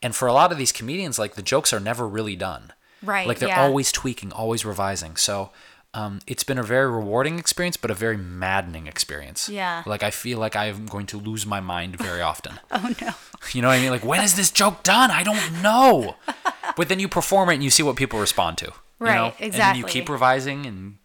And 0.02 0.16
for 0.16 0.28
a 0.28 0.34
lot 0.34 0.52
of 0.52 0.58
these 0.58 0.72
comedians, 0.72 1.20
like 1.20 1.36
the 1.36 1.42
jokes 1.44 1.72
are 1.74 1.80
never 1.80 2.08
really 2.08 2.36
done. 2.36 2.74
Right, 3.02 3.28
Like 3.28 3.40
they're 3.40 3.50
yeah. 3.50 3.62
always 3.64 3.92
tweaking, 3.94 4.32
always 4.34 4.66
revising. 4.66 5.16
So 5.16 5.52
um, 5.94 6.20
it's 6.28 6.44
been 6.44 6.58
a 6.60 6.64
very 6.64 6.90
rewarding 6.90 7.40
experience, 7.40 7.76
but 7.78 7.90
a 7.90 7.96
very 7.96 8.16
maddening 8.18 8.86
experience. 8.88 9.50
Yeah. 9.50 9.82
Like 9.86 10.04
I 10.04 10.12
feel 10.12 10.38
like 10.40 10.56
I 10.56 10.66
am 10.66 10.86
going 10.86 11.08
to 11.08 11.18
lose 11.18 11.46
my 11.46 11.60
mind 11.60 11.98
very 11.98 12.22
often. 12.22 12.60
Oh 12.72 12.94
no. 13.02 13.12
You 13.54 13.62
know 13.62 13.70
what 13.70 13.76
I 13.80 13.82
mean? 13.82 13.90
Like, 13.92 14.04
when 14.04 14.22
is 14.22 14.36
this 14.36 14.52
joke 14.52 14.84
done? 14.84 15.12
I 15.12 15.24
don't 15.24 15.62
know. 15.64 16.16
but 16.76 16.90
then 16.90 17.00
you 17.00 17.08
perform 17.08 17.50
it 17.50 17.54
and 17.56 17.64
you 17.64 17.70
see 17.70 17.84
what 17.84 17.96
people 17.96 18.20
respond 18.20 18.58
to. 18.60 18.66
you 18.66 18.74
Right, 19.00 19.16
know? 19.16 19.34
And 19.40 19.54
then 19.54 19.76
you 19.78 19.86
keep 19.86 20.10
revising 20.10 20.66
and 20.66 20.98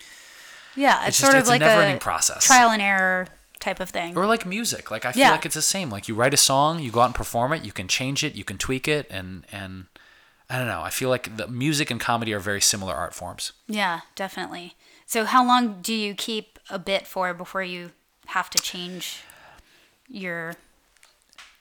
Yeah, 0.74 0.98
it's, 1.06 1.10
It's 1.10 1.18
sort 1.18 1.34
just- 1.34 1.36
of 1.36 1.40
it's 1.42 1.48
a 1.48 1.52
like 1.52 1.60
never-ending 1.60 2.00
process. 2.00 2.44
trial 2.44 2.70
and 2.70 2.82
error 2.82 3.28
type 3.60 3.78
of 3.80 3.88
thing. 3.90 4.18
or 4.18 4.26
like 4.26 4.44
music. 4.44 4.90
Like 4.90 5.04
I 5.04 5.12
feel 5.12 5.20
Yeah. 5.20 5.30
like 5.30 5.46
it's 5.46 5.54
the 5.54 5.62
same. 5.62 5.90
Like 5.90 6.08
you 6.08 6.14
write 6.16 6.34
a 6.34 6.36
song, 6.36 6.80
you 6.80 6.90
go 6.90 7.00
out 7.00 7.06
and 7.06 7.14
perform 7.14 7.52
it, 7.52 7.64
you 7.64 7.72
can 7.72 7.86
change 7.88 8.24
it, 8.24 8.34
you 8.34 8.42
can 8.44 8.58
tweak 8.58 8.88
it, 8.88 9.06
and 9.10 9.46
and 9.52 9.86
I 10.50 10.58
don't 10.58 10.66
know. 10.66 10.82
I 10.82 10.90
feel 10.90 11.08
like 11.08 11.36
the 11.36 11.48
music 11.48 11.90
and 11.90 11.98
comedy 12.00 12.32
are 12.34 12.38
very 12.40 12.60
similar 12.60 12.94
art 12.94 13.14
forms. 13.14 13.52
Yeah, 13.66 14.00
definitely. 14.14 14.74
So 15.06 15.24
how 15.24 15.44
long 15.46 15.80
do 15.82 15.94
you 15.94 16.14
keep 16.14 16.58
a 16.70 16.78
bit 16.78 17.06
for 17.06 17.32
before 17.34 17.62
you 17.62 17.92
have 18.26 18.50
to 18.50 18.58
change 18.62 19.20
your 20.08 20.54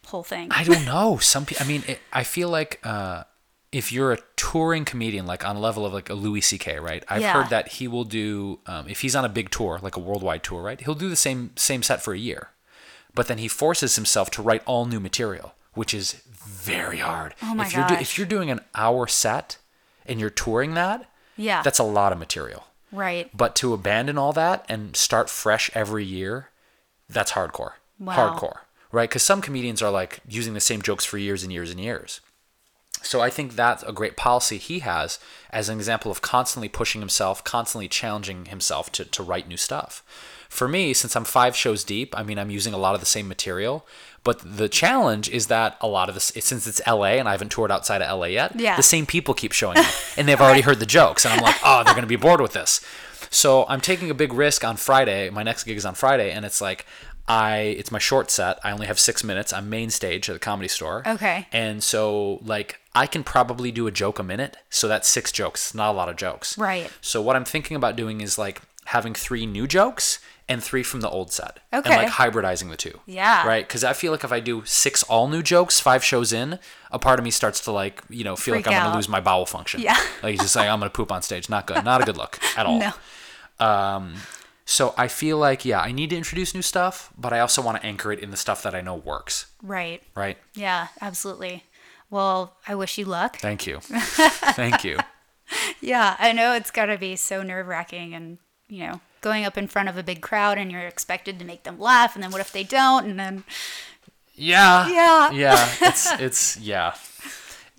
whole 0.07 0.23
thing? 0.23 0.49
I 0.51 0.63
don't 0.63 0.85
know. 0.93 1.17
Some 1.17 1.45
people. 1.45 1.63
I 1.63 1.67
mean, 1.67 1.83
it, 1.87 1.99
I 2.11 2.23
feel 2.23 2.49
like 2.49 2.79
uh, 2.83 3.23
if 3.71 3.91
you're 3.91 4.11
a 4.13 4.19
touring 4.35 4.85
comedian, 4.85 5.25
like 5.25 5.45
on 5.47 5.55
a 5.55 5.59
level 5.59 5.85
of 5.85 5.93
like 5.93 6.09
a 6.09 6.13
Louis 6.13 6.41
C.K., 6.41 6.79
right? 6.79 7.03
I've 7.09 7.21
Yeah. 7.21 7.33
heard 7.33 7.49
that 7.49 7.67
he 7.69 7.87
will 7.87 8.03
do 8.03 8.59
um, 8.67 8.87
if 8.89 9.01
he's 9.01 9.15
on 9.15 9.25
a 9.25 9.29
big 9.29 9.49
tour, 9.49 9.79
like 9.81 9.95
a 9.95 9.99
worldwide 9.99 10.43
tour, 10.43 10.61
right? 10.61 10.79
He'll 10.79 10.93
do 10.95 11.09
the 11.09 11.15
same 11.15 11.51
same 11.55 11.83
set 11.83 12.03
for 12.03 12.13
a 12.13 12.17
year, 12.19 12.49
but 13.15 13.27
then 13.27 13.37
he 13.37 13.47
forces 13.47 13.95
himself 13.95 14.29
to 14.31 14.41
write 14.41 14.61
all 14.65 14.85
new 14.85 14.99
material, 14.99 15.53
which 15.73 15.93
is 15.93 16.13
very 16.45 16.97
hard. 16.99 17.33
Oh 17.41 17.53
my 17.55 17.65
if 17.65 17.73
you're 17.73 17.87
do- 17.87 17.93
if 17.95 18.17
you're 18.17 18.27
doing 18.27 18.49
an 18.51 18.61
hour 18.75 19.07
set 19.07 19.57
and 20.05 20.19
you're 20.19 20.29
touring 20.29 20.73
that, 20.75 21.09
Yeah. 21.37 21.61
that's 21.61 21.79
a 21.79 21.83
lot 21.83 22.11
of 22.11 22.19
material. 22.19 22.65
right. 22.91 23.35
But 23.35 23.55
to 23.57 23.73
abandon 23.73 24.17
all 24.19 24.33
that 24.33 24.65
and 24.69 24.95
start 24.95 25.29
fresh 25.29 25.71
every 25.73 26.05
year, 26.05 26.49
that's 27.09 27.31
hardcore. 27.31 27.73
Wow. 27.99 28.15
Hardcore, 28.37 28.57
right? 28.91 29.09
Because 29.09 29.23
some 29.23 29.41
comedians 29.41 29.81
are 29.81 29.89
like 29.91 30.19
using 30.27 30.53
the 30.53 30.59
same 30.59 30.81
jokes 30.81 31.03
for 31.05 31.17
years 31.17 31.41
and 31.43 31.51
years 31.51 31.71
and 31.71 31.79
years. 31.79 32.21
So 33.01 33.19
I 33.19 33.29
think 33.29 33.55
that's 33.55 33.83
a 33.83 33.91
great 33.91 34.15
policy 34.15 34.57
he 34.57 34.79
has 34.79 35.19
as 35.49 35.67
an 35.69 35.77
example 35.77 36.09
of 36.11 36.21
constantly 36.21 36.69
pushing 36.69 37.01
himself, 37.01 37.43
constantly 37.43 37.87
challenging 37.89 38.45
himself 38.45 38.91
to, 38.93 39.03
to 39.05 39.23
write 39.23 39.47
new 39.47 39.57
stuff. 39.57 40.03
For 40.47 40.67
me, 40.67 40.93
since 40.93 41.15
I'm 41.15 41.25
five 41.25 41.55
shows 41.55 41.83
deep, 41.83 42.17
I 42.17 42.21
mean, 42.23 42.37
I'm 42.39 42.51
using 42.51 42.73
a 42.73 42.77
lot 42.77 42.93
of 42.93 42.99
the 43.01 43.05
same 43.07 43.27
material. 43.27 43.85
But 44.23 44.39
the 44.57 44.69
challenge 44.69 45.29
is 45.29 45.47
that 45.47 45.75
a 45.81 45.87
lot 45.87 46.07
of 46.07 46.15
this, 46.15 46.31
since 46.39 46.65
it's 46.65 46.81
LA 46.87 47.15
and 47.19 47.27
I 47.27 47.31
haven't 47.31 47.49
toured 47.51 47.71
outside 47.71 48.01
of 48.01 48.09
LA 48.19 48.27
yet, 48.27 48.57
Yeah. 48.57 48.77
the 48.77 48.83
same 48.83 49.05
people 49.05 49.33
keep 49.33 49.51
showing 49.51 49.77
up 49.77 49.85
and 50.17 50.27
they've 50.27 50.39
already 50.39 50.61
heard 50.61 50.79
the 50.79 50.85
jokes. 50.85 51.25
And 51.25 51.33
I'm 51.33 51.41
like, 51.43 51.55
oh, 51.63 51.83
they're 51.83 51.93
going 51.93 52.03
to 52.03 52.07
be 52.07 52.15
bored 52.15 52.39
with 52.39 52.53
this. 52.53 52.79
So 53.29 53.65
I'm 53.67 53.81
taking 53.81 54.09
a 54.09 54.13
big 54.13 54.31
risk 54.31 54.63
on 54.63 54.77
Friday. 54.77 55.29
My 55.29 55.43
next 55.43 55.63
gig 55.65 55.75
is 55.75 55.85
on 55.85 55.95
Friday. 55.95 56.31
And 56.31 56.45
it's 56.45 56.61
like, 56.61 56.85
I, 57.27 57.57
it's 57.79 57.91
my 57.91 57.99
short 57.99 58.29
set. 58.31 58.59
I 58.63 58.71
only 58.71 58.87
have 58.87 58.99
six 58.99 59.23
minutes. 59.23 59.51
I'm 59.53 59.69
main 59.69 59.89
stage 59.89 60.29
at 60.29 60.33
the 60.33 60.39
comedy 60.39 60.67
store. 60.67 61.03
Okay. 61.07 61.47
And 61.51 61.81
so, 61.83 62.39
like, 62.43 62.79
I 62.93 63.07
can 63.07 63.23
probably 63.23 63.71
do 63.71 63.87
a 63.87 63.91
joke 63.91 64.19
a 64.19 64.23
minute. 64.23 64.57
So 64.69 64.87
that's 64.87 65.07
six 65.07 65.31
jokes. 65.31 65.67
It's 65.67 65.73
not 65.75 65.89
a 65.91 65.93
lot 65.97 66.09
of 66.09 66.15
jokes. 66.17 66.57
Right. 66.57 66.91
So 67.01 67.21
what 67.21 67.35
I'm 67.35 67.45
thinking 67.45 67.75
about 67.77 67.95
doing 67.95 68.21
is 68.21 68.37
like 68.37 68.61
having 68.85 69.13
three 69.13 69.45
new 69.45 69.67
jokes 69.67 70.19
and 70.49 70.63
three 70.63 70.83
from 70.83 71.01
the 71.01 71.09
old 71.09 71.31
set. 71.31 71.59
And 71.71 71.85
like 71.85 72.09
hybridizing 72.09 72.69
the 72.69 72.77
two. 72.77 72.99
Yeah. 73.05 73.47
Right? 73.47 73.67
Because 73.67 73.83
I 73.83 73.93
feel 73.93 74.11
like 74.11 74.23
if 74.23 74.31
I 74.31 74.39
do 74.39 74.63
six 74.65 75.03
all 75.03 75.27
new 75.27 75.41
jokes, 75.41 75.79
five 75.79 76.03
shows 76.03 76.33
in, 76.33 76.59
a 76.91 76.99
part 76.99 77.19
of 77.19 77.25
me 77.25 77.31
starts 77.31 77.59
to 77.61 77.71
like, 77.71 78.01
you 78.09 78.23
know, 78.23 78.35
feel 78.35 78.53
Freak 78.55 78.67
like 78.67 78.75
I'm 78.75 78.83
gonna 78.83 78.95
lose 78.95 79.09
my 79.09 79.19
bowel 79.21 79.45
function. 79.45 79.81
Yeah. 79.81 79.97
Like 80.23 80.39
just 80.39 80.55
like 80.55 80.69
I'm 80.69 80.79
gonna 80.79 80.89
poop 80.89 81.11
on 81.11 81.21
stage. 81.21 81.49
Not 81.49 81.67
good. 81.67 81.83
Not 81.83 82.01
a 82.01 82.05
good 82.05 82.17
look 82.17 82.39
at 82.57 82.65
all. 82.65 82.79
No. 83.59 83.65
Um, 83.65 84.15
so 84.65 84.93
I 84.97 85.07
feel 85.07 85.37
like, 85.37 85.65
yeah, 85.65 85.79
I 85.81 85.91
need 85.91 86.09
to 86.11 86.15
introduce 86.17 86.53
new 86.55 86.61
stuff, 86.61 87.11
but 87.17 87.33
I 87.33 87.39
also 87.39 87.61
want 87.61 87.79
to 87.79 87.85
anchor 87.85 88.11
it 88.11 88.19
in 88.19 88.31
the 88.31 88.37
stuff 88.37 88.63
that 88.63 88.73
I 88.73 88.81
know 88.81 88.95
works. 88.95 89.47
Right. 89.61 90.01
Right? 90.15 90.37
Yeah, 90.55 90.87
absolutely. 91.01 91.65
Well, 92.09 92.55
I 92.67 92.75
wish 92.75 92.97
you 92.97 93.05
luck. 93.05 93.37
Thank 93.37 93.67
you. 93.67 93.79
Thank 93.81 94.83
you. 94.83 94.99
Yeah, 95.81 96.15
I 96.17 96.31
know 96.31 96.53
it's 96.53 96.71
got 96.71 96.85
to 96.85 96.97
be 96.97 97.15
so 97.15 97.43
nerve 97.43 97.67
wracking 97.67 98.13
and, 98.13 98.37
you 98.69 98.87
know, 98.87 99.01
going 99.23 99.43
up 99.45 99.57
in 99.57 99.67
front 99.67 99.89
of 99.89 99.97
a 99.97 100.03
big 100.03 100.21
crowd 100.21 100.59
and 100.59 100.71
you're 100.71 100.85
expected 100.87 101.39
to 101.39 101.45
make 101.45 101.63
them 101.63 101.79
laugh. 101.79 102.13
And 102.15 102.23
then 102.23 102.29
what 102.31 102.41
if 102.41 102.51
they 102.51 102.63
don't? 102.63 103.05
And 103.09 103.19
then, 103.19 103.43
Yeah. 104.35 104.87
Yeah. 104.89 105.31
Yeah. 105.31 105.69
It's 105.81 106.11
it's 106.19 106.57
yeah. 106.59 106.93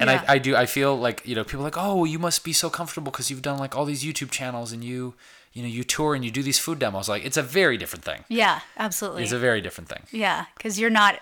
And 0.01 0.11
Yeah. 0.11 0.25
I, 0.29 0.35
I 0.35 0.39
do 0.39 0.57
I 0.57 0.67
feel 0.67 0.97
like 0.97 1.23
you 1.25 1.35
know 1.37 1.45
people 1.45 1.61
are 1.61 1.71
like 1.71 1.79
oh 1.79 2.05
you 2.05 2.19
must 2.19 2.43
be 2.45 2.53
so 2.53 2.69
comfortable 2.71 3.13
because 3.13 3.31
you've 3.31 3.43
done 3.43 3.59
like 3.59 3.77
all 3.77 3.85
these 3.85 4.03
YouTube 4.03 4.31
channels 4.33 4.73
and 4.73 4.83
you 4.83 5.15
you 5.53 5.63
know 5.63 5.69
you 5.69 5.85
tour 5.85 6.15
and 6.17 6.25
you 6.25 6.33
do 6.33 6.43
these 6.43 6.59
food 6.59 6.79
demos 6.81 7.09
like 7.09 7.25
it's 7.25 7.37
a 7.37 7.43
very 7.43 7.77
different 7.77 8.05
thing. 8.05 8.25
yeah, 8.29 8.61
absolutely. 8.77 9.23
It's 9.23 9.33
a 9.33 9.39
very 9.39 9.61
different 9.61 9.89
thing. 9.89 10.03
Yeah, 10.11 10.47
because 10.57 10.81
you're 10.81 10.91
not 10.91 11.21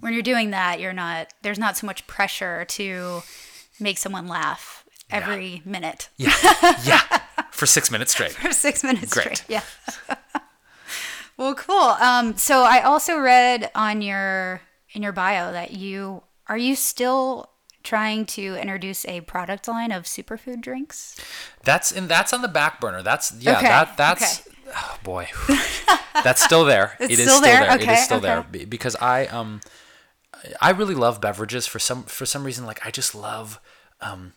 when 0.00 0.12
you're 0.12 0.22
doing 0.22 0.50
that, 0.50 0.80
you're 0.80 0.92
not. 0.92 1.32
There's 1.42 1.58
not 1.58 1.76
so 1.76 1.86
much 1.86 2.06
pressure 2.06 2.64
to 2.66 3.22
make 3.80 3.98
someone 3.98 4.26
laugh 4.28 4.84
every 5.10 5.62
minute 5.64 6.08
Yeah. 6.16 6.34
yeah. 6.84 7.02
For 7.56 7.66
six 7.66 7.90
minutes 7.90 8.12
straight. 8.12 8.32
for 8.46 8.52
six 8.52 8.84
minutes 8.84 9.12
Great. 9.12 9.38
straight. 9.38 9.44
Yeah. 9.48 9.62
well, 11.36 11.54
cool. 11.54 11.76
Um, 12.00 12.36
so 12.36 12.62
I 12.62 12.80
also 12.82 13.18
read 13.18 13.70
on 13.74 14.02
your 14.02 14.60
in 14.92 15.02
your 15.02 15.12
bio 15.12 15.52
that 15.52 15.72
you 15.72 16.22
are 16.48 16.58
you 16.58 16.76
still 16.76 17.50
trying 17.82 18.26
to 18.26 18.56
introduce 18.56 19.04
a 19.06 19.20
product 19.22 19.68
line 19.68 19.92
of 19.92 20.04
superfood 20.04 20.60
drinks. 20.60 21.16
That's 21.64 21.92
and 21.92 22.08
that's 22.08 22.32
on 22.32 22.42
the 22.42 22.48
back 22.48 22.80
burner. 22.80 23.02
That's 23.02 23.32
yeah. 23.40 23.58
Okay, 23.58 23.68
That 23.68 23.96
that's 23.96 24.48
oh 24.74 24.98
boy. 25.02 25.28
that's 26.24 26.42
still 26.42 26.64
there. 26.64 26.96
It's 27.00 27.12
It 27.14 27.18
is 27.20 27.26
still 27.26 27.40
there? 27.40 27.62
It 27.64 27.82
Okay, 27.82 27.94
is 27.94 28.04
still 28.04 28.20
there 28.20 28.38
okay. 28.40 28.48
Be- 28.50 28.64
because 28.64 28.96
I 28.96 29.26
um 29.26 29.60
I 30.60 30.70
really 30.70 30.94
love 30.94 31.20
beverages 31.20 31.66
for 31.66 31.78
some 31.78 32.02
for 32.04 32.26
some 32.26 32.44
reason. 32.44 32.66
Like 32.66 32.84
I 32.86 32.90
just 32.90 33.14
love 33.14 33.60
um 34.00 34.32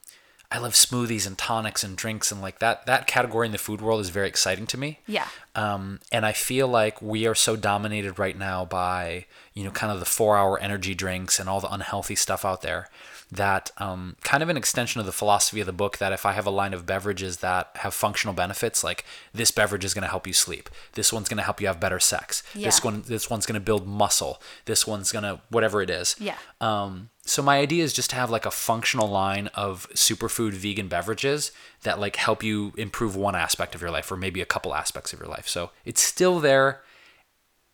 I 0.51 0.57
love 0.57 0.73
smoothies 0.73 1.27
and 1.27 1.37
tonics 1.37 1.83
and 1.83 1.95
drinks 1.95 2.31
and 2.31 2.41
like 2.41 2.57
that 2.57 2.87
that 2.87 3.05
category 3.05 3.45
in 3.45 3.51
the 3.51 3.59
food 3.59 3.81
world 3.81 4.01
is 4.01 4.09
very 4.09 4.27
exciting 4.27 4.65
to 4.67 4.77
me. 4.77 4.99
Yeah. 5.05 5.27
Um, 5.53 5.99
and 6.11 6.25
I 6.25 6.31
feel 6.31 6.67
like 6.67 7.01
we 7.01 7.27
are 7.27 7.35
so 7.35 7.55
dominated 7.55 8.17
right 8.17 8.37
now 8.37 8.65
by, 8.65 9.25
you 9.53 9.63
know, 9.63 9.69
kind 9.69 9.91
of 9.91 9.99
the 9.99 10.05
four 10.05 10.37
hour 10.37 10.59
energy 10.59 10.95
drinks 10.95 11.39
and 11.39 11.47
all 11.47 11.59
the 11.59 11.71
unhealthy 11.71 12.15
stuff 12.15 12.43
out 12.43 12.63
there 12.63 12.89
that 13.31 13.69
um, 13.77 14.15
kind 14.23 14.41
of 14.41 14.49
an 14.49 14.57
extension 14.57 14.99
of 14.99 15.05
the 15.05 15.11
philosophy 15.11 15.59
of 15.59 15.67
the 15.67 15.73
book 15.73 15.99
that 15.99 16.11
if 16.11 16.25
I 16.25 16.31
have 16.33 16.47
a 16.47 16.51
line 16.51 16.73
of 16.73 16.85
beverages 16.85 17.37
that 17.37 17.69
have 17.75 17.93
functional 17.93 18.33
benefits, 18.33 18.83
like 18.83 19.05
this 19.33 19.51
beverage 19.51 19.85
is 19.85 19.93
going 19.93 20.01
to 20.01 20.07
help 20.09 20.25
you 20.25 20.33
sleep, 20.33 20.69
this 20.93 21.13
one's 21.13 21.29
going 21.29 21.37
to 21.37 21.43
help 21.43 21.61
you 21.61 21.67
have 21.67 21.79
better 21.79 21.99
sex, 21.99 22.41
this 22.55 22.83
one, 22.83 23.03
this 23.03 23.29
one's 23.29 23.45
going 23.45 23.59
to 23.59 23.63
build 23.63 23.87
muscle, 23.87 24.41
this 24.65 24.87
one's 24.87 25.11
going 25.11 25.23
to, 25.23 25.39
whatever 25.49 25.81
it 25.81 25.91
is. 25.91 26.15
Yeah. 26.19 26.37
Um, 26.59 27.09
so 27.29 27.41
my 27.41 27.59
idea 27.59 27.83
is 27.83 27.93
just 27.93 28.09
to 28.09 28.15
have 28.15 28.29
like 28.29 28.45
a 28.45 28.51
functional 28.51 29.07
line 29.07 29.47
of 29.53 29.87
superfood 29.93 30.53
vegan 30.53 30.87
beverages 30.87 31.51
that 31.83 31.99
like 31.99 32.15
help 32.15 32.43
you 32.43 32.73
improve 32.75 33.15
one 33.15 33.35
aspect 33.35 33.75
of 33.75 33.81
your 33.81 33.91
life 33.91 34.11
or 34.11 34.17
maybe 34.17 34.41
a 34.41 34.45
couple 34.45 34.73
aspects 34.73 35.13
of 35.13 35.19
your 35.19 35.29
life. 35.29 35.47
So 35.47 35.71
it's 35.85 36.01
still 36.01 36.39
there. 36.39 36.81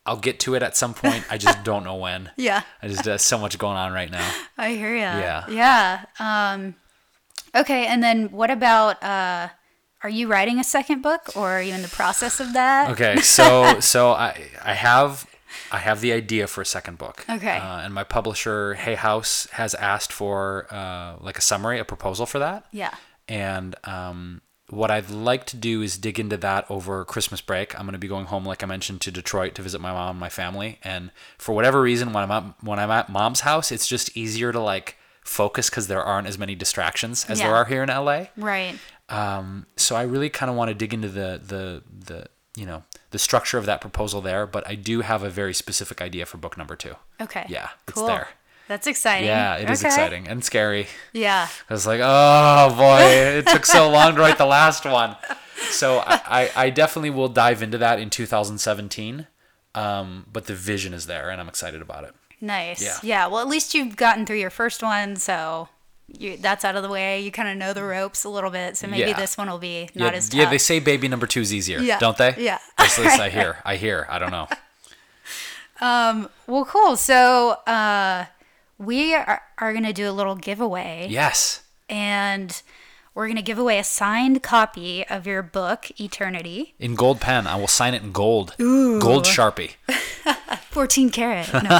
I'll 0.05 0.17
get 0.17 0.39
to 0.41 0.55
it 0.55 0.61
at 0.61 0.77
some 0.77 0.93
point. 0.93 1.25
I 1.31 1.37
just 1.37 1.63
don't 1.63 1.83
know 1.83 1.95
when. 1.95 2.31
Yeah. 2.37 2.61
I 2.83 2.89
just 2.89 3.03
there's 3.03 3.21
so 3.21 3.39
much 3.39 3.57
going 3.57 3.77
on 3.77 3.93
right 3.93 4.11
now. 4.11 4.29
I 4.57 4.71
hear 4.73 4.93
ya. 4.93 5.17
Yeah. 5.17 5.45
Yeah. 5.49 6.05
Um, 6.53 6.75
okay. 7.55 7.87
And 7.87 8.03
then 8.03 8.31
what 8.31 8.51
about, 8.51 9.01
uh, 9.01 9.49
are 10.03 10.09
you 10.09 10.27
writing 10.27 10.59
a 10.59 10.63
second 10.63 11.01
book 11.01 11.35
or 11.35 11.49
are 11.49 11.61
you 11.61 11.73
in 11.73 11.81
the 11.81 11.87
process 11.87 12.39
of 12.39 12.53
that? 12.53 12.91
Okay, 12.91 13.15
so 13.21 13.79
so 13.79 14.11
I 14.11 14.39
I 14.63 14.73
have 14.73 15.25
I 15.75 15.79
have 15.79 15.99
the 15.99 16.13
idea 16.13 16.47
for 16.47 16.61
a 16.61 16.65
second 16.65 16.97
book. 16.97 17.25
Okay. 17.29 17.57
Uh, 17.57 17.79
and 17.79 17.93
my 17.93 18.05
publisher 18.05 18.75
Hay 18.75 18.95
House 18.95 19.45
has 19.51 19.75
asked 19.75 20.13
for 20.13 20.67
uh, 20.71 21.17
like 21.19 21.37
a 21.37 21.41
summary, 21.41 21.79
a 21.79 21.83
proposal 21.83 22.25
for 22.25 22.39
that. 22.39 22.65
Yeah. 22.71 22.93
And 23.27 23.75
um, 23.83 24.41
what 24.69 24.89
I'd 24.89 25.09
like 25.09 25.45
to 25.47 25.57
do 25.57 25.81
is 25.81 25.97
dig 25.97 26.17
into 26.17 26.37
that 26.37 26.65
over 26.69 27.03
Christmas 27.03 27.41
break. 27.41 27.77
I'm 27.77 27.85
going 27.85 27.91
to 27.91 27.99
be 27.99 28.07
going 28.07 28.27
home, 28.27 28.45
like 28.45 28.63
I 28.63 28.67
mentioned, 28.67 29.01
to 29.01 29.11
Detroit 29.11 29.53
to 29.55 29.61
visit 29.61 29.81
my 29.81 29.91
mom 29.91 30.11
and 30.11 30.19
my 30.19 30.29
family. 30.29 30.79
And 30.81 31.11
for 31.37 31.53
whatever 31.53 31.81
reason, 31.81 32.13
when 32.13 32.23
I'm 32.23 32.31
at, 32.31 32.63
when 32.63 32.79
I'm 32.79 32.91
at 32.91 33.09
mom's 33.09 33.41
house, 33.41 33.69
it's 33.69 33.85
just 33.85 34.15
easier 34.15 34.53
to 34.53 34.61
like 34.61 34.95
focus 35.25 35.69
because 35.69 35.87
there 35.87 36.03
aren't 36.03 36.27
as 36.27 36.37
many 36.37 36.55
distractions 36.55 37.25
as 37.27 37.39
there 37.39 37.53
are 37.53 37.65
here 37.65 37.83
in 37.83 37.89
LA. 37.89 38.27
Right. 38.37 38.79
Um, 39.09 39.65
so 39.75 39.97
I 39.97 40.03
really 40.03 40.29
kind 40.29 40.49
of 40.49 40.55
want 40.55 40.69
to 40.69 40.73
dig 40.73 40.93
into 40.93 41.09
the 41.09 41.41
the 41.45 41.83
the 41.91 42.27
you 42.55 42.65
know 42.65 42.83
the 43.15 43.19
structure 43.19 43.57
of 43.57 43.65
that 43.65 43.79
proposal 43.79 44.19
there, 44.19 44.45
but 44.45 44.67
I 44.67 44.75
do 44.75 44.99
have 44.99 45.23
a 45.23 45.29
very 45.29 45.53
specific 45.53 46.01
idea 46.01 46.25
for 46.25 46.35
book 46.37 46.57
number 46.57 46.75
two. 46.75 46.95
Okay. 47.21 47.45
Yeah, 47.47 47.69
it's 47.87 47.97
cool. 47.97 48.07
there. 48.07 48.27
That's 48.67 48.87
exciting. 48.87 49.27
Yeah, 49.27 49.55
it 49.55 49.69
is 49.69 49.79
Okay. 49.79 49.87
exciting 49.87 50.27
and 50.27 50.43
scary. 50.43 50.87
Yeah. 51.13 51.47
I 51.69 51.73
was 51.73 51.87
like, 51.87 52.01
oh 52.03 52.75
boy, 52.75 52.99
it 53.39 53.47
took 53.47 53.65
so 53.65 53.89
long 53.97 54.15
to 54.15 54.19
write 54.19 54.37
the 54.37 54.45
last 54.45 54.83
one. 54.83 55.15
So 55.69 55.99
I, 55.99 56.19
I, 56.27 56.51
I 56.65 56.69
definitely 56.71 57.11
will 57.11 57.29
dive 57.29 57.63
into 57.63 57.77
that 57.77 57.99
in 58.01 58.09
2017. 58.09 59.27
Um, 59.75 60.25
but 60.31 60.47
the 60.47 60.55
vision 60.55 60.93
is 60.93 61.05
there, 61.05 61.29
and 61.29 61.39
I'm 61.39 61.47
excited 61.47 61.81
about 61.81 62.03
it. 62.03 62.13
Nice. 62.41 62.83
Yeah. 62.83 62.97
Yeah. 63.01 63.27
Well, 63.27 63.39
at 63.39 63.47
least 63.47 63.73
you've 63.73 63.95
gotten 63.95 64.25
through 64.25 64.39
your 64.39 64.49
first 64.49 64.83
one, 64.83 65.15
so 65.15 65.69
you, 66.07 66.37
that's 66.37 66.63
out 66.63 66.75
of 66.75 66.83
the 66.83 66.89
way. 66.89 67.19
You 67.21 67.31
kind 67.31 67.49
of 67.49 67.57
know 67.57 67.73
the 67.73 67.83
ropes 67.83 68.23
a 68.23 68.29
little 68.29 68.49
bit, 68.51 68.77
so 68.77 68.87
maybe 68.87 69.09
Yeah. 69.09 69.19
this 69.19 69.37
one 69.37 69.49
will 69.49 69.57
be 69.57 69.89
not 69.95 70.13
yeah, 70.13 70.17
as 70.17 70.29
tough. 70.29 70.37
yeah, 70.39 70.49
they 70.49 70.57
say 70.57 70.79
baby 70.79 71.07
number 71.07 71.27
two 71.27 71.41
is 71.41 71.53
easier, 71.53 71.79
Yeah. 71.79 71.99
don't 71.99 72.17
they? 72.17 72.35
Yeah. 72.37 72.59
At 72.77 72.97
least 72.97 73.19
I 73.19 73.29
hear. 73.29 73.57
I 73.65 73.75
hear. 73.77 74.05
I 74.09 74.19
don't 74.19 74.31
know. 74.31 74.47
um. 75.81 76.29
Well, 76.47 76.65
cool. 76.65 76.95
So 76.97 77.51
uh, 77.67 78.25
we 78.77 79.13
are, 79.15 79.41
are 79.57 79.71
going 79.73 79.85
to 79.85 79.93
do 79.93 80.09
a 80.09 80.11
little 80.13 80.35
giveaway, 80.35 81.07
Yes. 81.09 81.61
and 81.89 82.61
we're 83.15 83.27
going 83.27 83.37
to 83.37 83.41
give 83.41 83.57
away 83.57 83.79
a 83.79 83.83
signed 83.83 84.43
copy 84.43 85.07
of 85.07 85.25
your 85.25 85.41
book, 85.41 85.89
Eaternity. 85.97 86.73
In 86.77 86.95
gold 86.95 87.21
pen. 87.21 87.47
I 87.47 87.55
will 87.55 87.67
sign 87.67 87.93
it 87.93 88.03
in 88.03 88.11
gold. 88.11 88.53
Gold 88.57 89.23
Sharpie. 89.23 89.75
14 90.69 91.09
karat. 91.09 91.51
No. 91.63 91.79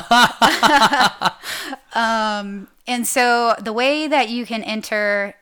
um, 2.02 2.70
and 2.88 3.06
so 3.06 3.54
the 3.62 3.74
way 3.74 4.08
that 4.08 4.30
you 4.30 4.46
can 4.46 4.64
enter 4.64 5.36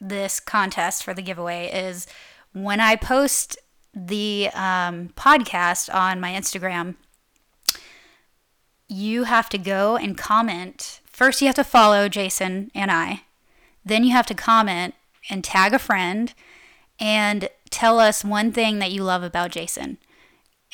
this 0.00 0.40
contest 0.40 1.04
for 1.04 1.12
the 1.12 1.20
giveaway 1.20 1.70
is 1.70 2.06
when 2.54 2.80
I 2.80 2.96
post 2.96 3.58
the 3.94 4.48
um, 4.54 5.10
podcast 5.10 5.94
on 5.94 6.20
my 6.20 6.32
Instagram, 6.32 6.94
you 8.88 9.24
have 9.24 9.50
to 9.50 9.58
go 9.58 9.96
and 9.96 10.16
comment. 10.16 11.00
First, 11.04 11.42
you 11.42 11.48
have 11.48 11.56
to 11.56 11.64
follow 11.64 12.08
Jason 12.08 12.70
and 12.74 12.90
I. 12.90 13.24
Then 13.84 14.04
you 14.04 14.12
have 14.12 14.26
to 14.26 14.34
comment 14.34 14.94
and 15.30 15.42
tag 15.42 15.72
a 15.72 15.78
friend 15.78 16.34
and 16.98 17.48
tell 17.70 17.98
us 17.98 18.24
one 18.24 18.52
thing 18.52 18.78
that 18.78 18.92
you 18.92 19.02
love 19.02 19.22
about 19.22 19.50
Jason. 19.50 19.98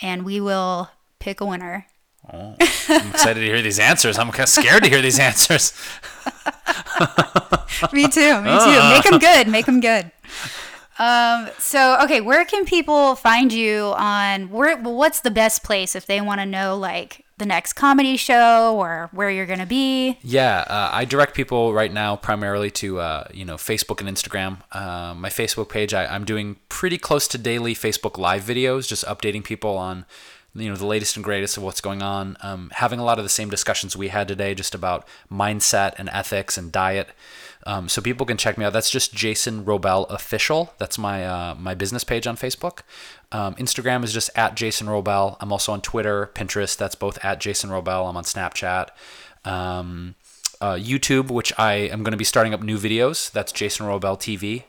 And 0.03 0.25
we 0.25 0.41
will 0.41 0.91
pick 1.19 1.41
a 1.41 1.47
winner. 1.47 1.87
I'm 2.33 2.55
excited 2.59 3.41
to 3.41 3.47
hear 3.47 3.63
these 3.63 3.79
answers. 3.79 4.19
I'm 4.19 4.31
kind 4.31 4.45
of 4.45 4.49
scared 4.49 4.85
to 4.85 4.91
hear 4.91 5.03
these 5.03 5.19
answers. 5.19 5.73
me 7.93 8.09
too. 8.09 8.41
Me 8.43 8.59
too. 8.59 8.81
Make 8.91 9.05
them 9.05 9.19
good. 9.19 9.49
Make 9.49 9.67
them 9.67 9.81
good. 9.81 10.11
Um, 10.99 11.49
so 11.59 11.99
okay, 12.05 12.21
where 12.21 12.45
can 12.45 12.67
people 12.67 13.15
find 13.15 13.53
you 13.53 13.95
on 13.97 14.51
where 14.51 14.77
well, 14.77 14.95
what's 14.95 15.21
the 15.21 15.31
best 15.31 15.65
place 15.65 15.97
if 15.97 16.05
they 16.05 16.21
want 16.21 16.41
to 16.41 16.47
know 16.47 16.77
like 16.77 17.25
the 17.41 17.47
next 17.47 17.73
comedy 17.73 18.17
show 18.17 18.77
or 18.79 19.09
where 19.11 19.29
you're 19.29 19.47
going 19.47 19.59
to 19.59 19.67
be? 19.67 20.19
Yeah, 20.23 20.61
uh, 20.69 20.91
I 20.93 21.05
direct 21.05 21.35
people 21.35 21.73
right 21.73 21.93
now 21.93 22.15
primarily 22.15 22.71
to 22.73 23.01
uh, 23.01 23.25
you 23.35 23.45
know 23.45 23.57
Facebook 23.57 24.01
and 24.01 24.09
Instagram. 24.09 24.59
Uh, 24.71 25.15
my 25.15 25.29
Facebook 25.29 25.69
page, 25.69 25.93
I, 25.93 26.07
I'm 26.07 26.25
doing 26.25 26.57
pretty 26.69 26.99
close 26.99 27.27
to 27.29 27.39
daily 27.39 27.75
Facebook 27.75 28.17
live 28.17 28.45
videos, 28.45 28.87
just 28.87 29.05
updating 29.07 29.43
people 29.43 29.77
on 29.77 30.07
you 30.55 30.69
know 30.69 30.77
the 30.77 30.87
latest 30.87 31.17
and 31.17 31.25
greatest 31.25 31.57
of 31.57 31.65
what's 31.65 31.81
going 31.81 32.03
on. 32.03 32.37
Um, 32.43 32.71
having 32.75 33.01
a 33.01 33.05
lot 33.05 33.19
of 33.19 33.25
the 33.25 33.31
same 33.31 33.51
discussions 33.51 33.97
we 33.97 34.09
had 34.09 34.29
today, 34.29 34.55
just 34.55 34.75
about 34.75 35.09
mindset 35.33 35.95
and 35.99 36.09
ethics 36.11 36.57
and 36.57 36.71
diet. 36.71 37.09
Um, 37.67 37.89
so 37.89 38.01
people 38.01 38.27
can 38.27 38.37
check 38.37 38.57
me 38.57 38.65
out. 38.65 38.73
That's 38.73 38.91
just 38.91 39.13
Jason 39.13 39.65
Wrobel 39.65 40.09
official. 40.09 40.73
That's 40.79 40.99
my 40.99 41.27
uh, 41.27 41.55
my 41.57 41.75
business 41.75 42.05
page 42.05 42.27
on 42.27 42.37
Facebook. 42.37 42.81
Um, 43.33 43.55
Instagram 43.57 44.03
is 44.03 44.13
just 44.13 44.31
at 44.35 44.55
Jason 44.55 44.87
Wrobel. 44.87 45.37
I'm 45.41 45.53
also 45.53 45.73
on 45.73 45.81
Twitter, 45.81 46.31
Pinterest. 46.35 46.77
That's 46.77 46.95
both 46.95 47.23
at 47.25 47.41
Jason 47.41 47.71
Wrobel. 47.71 48.09
I'm 48.09 48.17
on 48.17 48.25
Snapchat. 48.25 48.89
Um, 49.45 50.15
uh, 50.61 50.75
YouTube, 50.75 51.31
which 51.31 51.53
I 51.59 51.75
am 51.75 52.03
going 52.03 52.13
to 52.13 52.19
be 52.19 52.25
starting 52.25 52.53
up 52.55 52.63
new 52.63 52.79
videos. 52.79 53.31
That's 53.31 53.53
Jason 53.53 53.87
Wrobel 53.87 54.19
TV. 54.19 54.65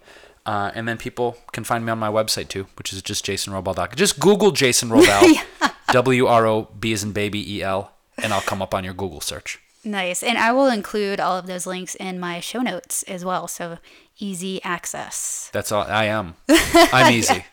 Uh, 0.45 0.71
and 0.73 0.87
then 0.87 0.97
people 0.97 1.37
can 1.51 1.63
find 1.63 1.85
me 1.85 1.91
on 1.91 1.99
my 1.99 2.09
website 2.09 2.47
too, 2.47 2.67
which 2.77 2.91
is 2.93 3.01
just 3.01 3.25
jasonwrobel.com. 3.25 3.95
Just 3.95 4.19
Google 4.19 4.51
Jason 4.51 4.89
Wrobel, 4.89 5.35
W 5.91 6.25
R 6.25 6.45
O 6.47 6.69
B 6.79 6.93
as 6.93 7.03
in 7.03 7.11
baby 7.11 7.57
E 7.57 7.61
L, 7.61 7.91
and 8.17 8.33
I'll 8.33 8.41
come 8.41 8.61
up 8.61 8.73
on 8.73 8.83
your 8.83 8.93
Google 8.93 9.21
search. 9.21 9.60
Nice. 9.83 10.21
And 10.23 10.37
I 10.37 10.51
will 10.51 10.67
include 10.67 11.19
all 11.19 11.37
of 11.37 11.47
those 11.47 11.65
links 11.65 11.95
in 11.95 12.19
my 12.19 12.39
show 12.39 12.61
notes 12.61 13.03
as 13.03 13.25
well, 13.25 13.47
so 13.47 13.77
easy 14.19 14.63
access. 14.63 15.49
That's 15.53 15.71
all 15.71 15.83
I 15.83 16.05
am. 16.05 16.35
I'm 16.49 17.11
easy. 17.11 17.45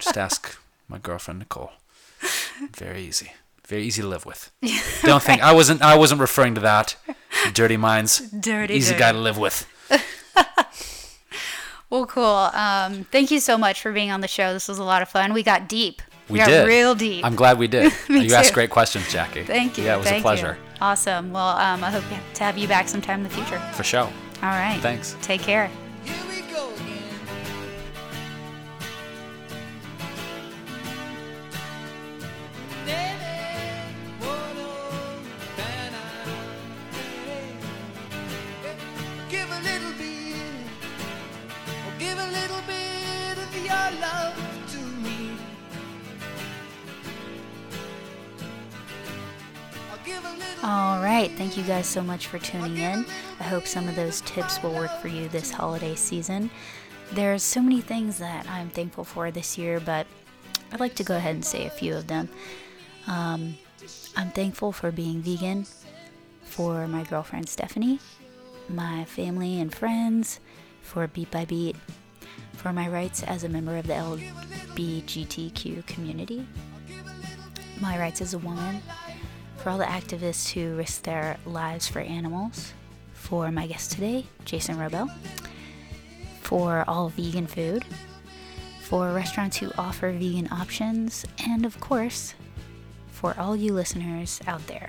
Just 0.00 0.16
ask 0.16 0.56
my 0.88 0.98
girlfriend 0.98 1.38
Nicole. 1.40 1.72
Very 2.74 3.02
easy. 3.02 3.32
Very 3.66 3.82
easy 3.84 4.02
to 4.02 4.08
live 4.08 4.24
with. 4.26 4.50
Don't 5.02 5.22
think 5.22 5.42
I 5.42 5.52
wasn't 5.52 5.82
I 5.82 5.96
wasn't 5.96 6.20
referring 6.20 6.54
to 6.56 6.60
that. 6.62 6.96
Dirty 7.52 7.76
minds. 7.76 8.20
Dirty, 8.30 8.74
Easy 8.74 8.92
dirty. 8.92 9.00
guy 9.00 9.12
to 9.12 9.18
live 9.18 9.38
with. 9.38 9.66
Well, 11.88 12.04
cool. 12.06 12.24
Um, 12.24 13.04
thank 13.12 13.30
you 13.30 13.38
so 13.38 13.56
much 13.56 13.80
for 13.80 13.92
being 13.92 14.10
on 14.10 14.20
the 14.20 14.26
show. 14.26 14.52
This 14.52 14.66
was 14.66 14.78
a 14.78 14.84
lot 14.84 15.02
of 15.02 15.08
fun. 15.08 15.32
We 15.32 15.44
got 15.44 15.68
deep. 15.68 16.02
We 16.28 16.38
got 16.38 16.48
did. 16.48 16.66
real 16.66 16.96
deep. 16.96 17.24
I'm 17.24 17.36
glad 17.36 17.58
we 17.58 17.68
did. 17.68 17.92
You 18.08 18.34
asked 18.34 18.54
great 18.54 18.70
questions, 18.70 19.10
Jackie. 19.12 19.44
Thank 19.44 19.78
you. 19.78 19.84
Yeah, 19.84 19.94
it 19.94 19.98
was 19.98 20.08
Thank 20.08 20.20
a 20.20 20.22
pleasure. 20.22 20.58
You. 20.60 20.65
Awesome. 20.80 21.32
Well, 21.32 21.48
um, 21.56 21.82
I 21.82 21.90
hope 21.90 22.04
to 22.34 22.44
have 22.44 22.58
you 22.58 22.68
back 22.68 22.88
sometime 22.88 23.20
in 23.20 23.24
the 23.24 23.30
future. 23.30 23.58
For 23.72 23.84
sure. 23.84 24.00
All 24.02 24.10
right. 24.42 24.78
Thanks. 24.80 25.16
Take 25.22 25.40
care. 25.40 25.70
All 50.62 51.02
right. 51.02 51.30
Thank 51.32 51.56
you 51.56 51.62
guys 51.62 51.86
so 51.86 52.02
much 52.02 52.28
for 52.28 52.38
tuning 52.38 52.78
in. 52.78 53.04
I 53.38 53.44
hope 53.44 53.66
some 53.66 53.88
of 53.88 53.94
those 53.94 54.22
tips 54.22 54.62
will 54.62 54.72
work 54.74 54.90
for 55.00 55.08
you 55.08 55.28
this 55.28 55.50
holiday 55.50 55.94
season. 55.94 56.50
There's 57.12 57.42
so 57.42 57.60
many 57.60 57.82
things 57.82 58.18
that 58.18 58.48
I'm 58.48 58.70
thankful 58.70 59.04
for 59.04 59.30
this 59.30 59.58
year, 59.58 59.80
but 59.80 60.06
I'd 60.72 60.80
like 60.80 60.94
to 60.96 61.04
go 61.04 61.16
ahead 61.16 61.34
and 61.34 61.44
say 61.44 61.66
a 61.66 61.70
few 61.70 61.94
of 61.94 62.06
them. 62.06 62.28
Um, 63.06 63.58
I'm 64.16 64.30
thankful 64.30 64.72
for 64.72 64.90
being 64.90 65.20
vegan, 65.20 65.66
for 66.42 66.88
my 66.88 67.04
girlfriend 67.04 67.48
Stephanie, 67.48 68.00
my 68.68 69.04
family 69.04 69.60
and 69.60 69.72
friends, 69.72 70.40
for 70.80 71.06
Beat 71.06 71.30
by 71.30 71.44
Beat, 71.44 71.76
for 72.54 72.72
my 72.72 72.88
rights 72.88 73.22
as 73.22 73.44
a 73.44 73.48
member 73.48 73.76
of 73.76 73.86
the 73.86 73.92
LGBTQ 73.92 75.86
community, 75.86 76.46
my 77.80 77.98
rights 77.98 78.20
as 78.20 78.34
a 78.34 78.38
woman, 78.38 78.82
for 79.66 79.70
all 79.70 79.78
the 79.78 79.84
activists 79.84 80.52
who 80.52 80.76
risk 80.76 81.02
their 81.02 81.36
lives 81.44 81.88
for 81.88 81.98
animals, 81.98 82.72
for 83.14 83.50
my 83.50 83.66
guest 83.66 83.90
today, 83.90 84.24
Jason 84.44 84.76
Wrobel, 84.76 85.10
for 86.40 86.84
all 86.86 87.08
vegan 87.08 87.48
food, 87.48 87.84
for 88.82 89.12
restaurants 89.12 89.56
who 89.56 89.72
offer 89.76 90.12
vegan 90.12 90.46
options, 90.52 91.26
and 91.48 91.66
of 91.66 91.80
course, 91.80 92.36
for 93.08 93.34
all 93.40 93.56
you 93.56 93.72
listeners 93.72 94.40
out 94.46 94.64
there. 94.68 94.88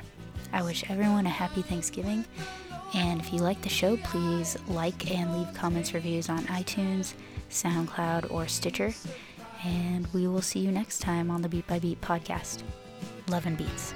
I 0.53 0.61
wish 0.61 0.87
everyone 0.91 1.25
a 1.25 1.29
happy 1.29 1.63
Thanksgiving 1.63 2.23
And 2.93 3.19
if 3.19 3.33
you 3.33 3.39
like 3.39 3.63
the 3.63 3.69
show, 3.69 3.97
please 3.97 4.57
like 4.67 5.09
and 5.09 5.35
leave 5.35 5.51
comments, 5.55 5.95
reviews 5.95 6.29
on 6.29 6.43
iTunes, 6.43 7.15
SoundCloud, 7.49 8.31
or 8.31 8.47
Stitcher. 8.47 8.93
And 9.65 10.05
we 10.13 10.27
will 10.27 10.43
see 10.43 10.59
you 10.59 10.71
next 10.71 10.99
time 10.99 11.31
on 11.31 11.41
the 11.41 11.49
Beat 11.49 11.65
by 11.65 11.79
Beat 11.79 11.99
podcast. 11.99 12.61
Love 13.27 13.47
and 13.47 13.57
Beats. 13.57 13.95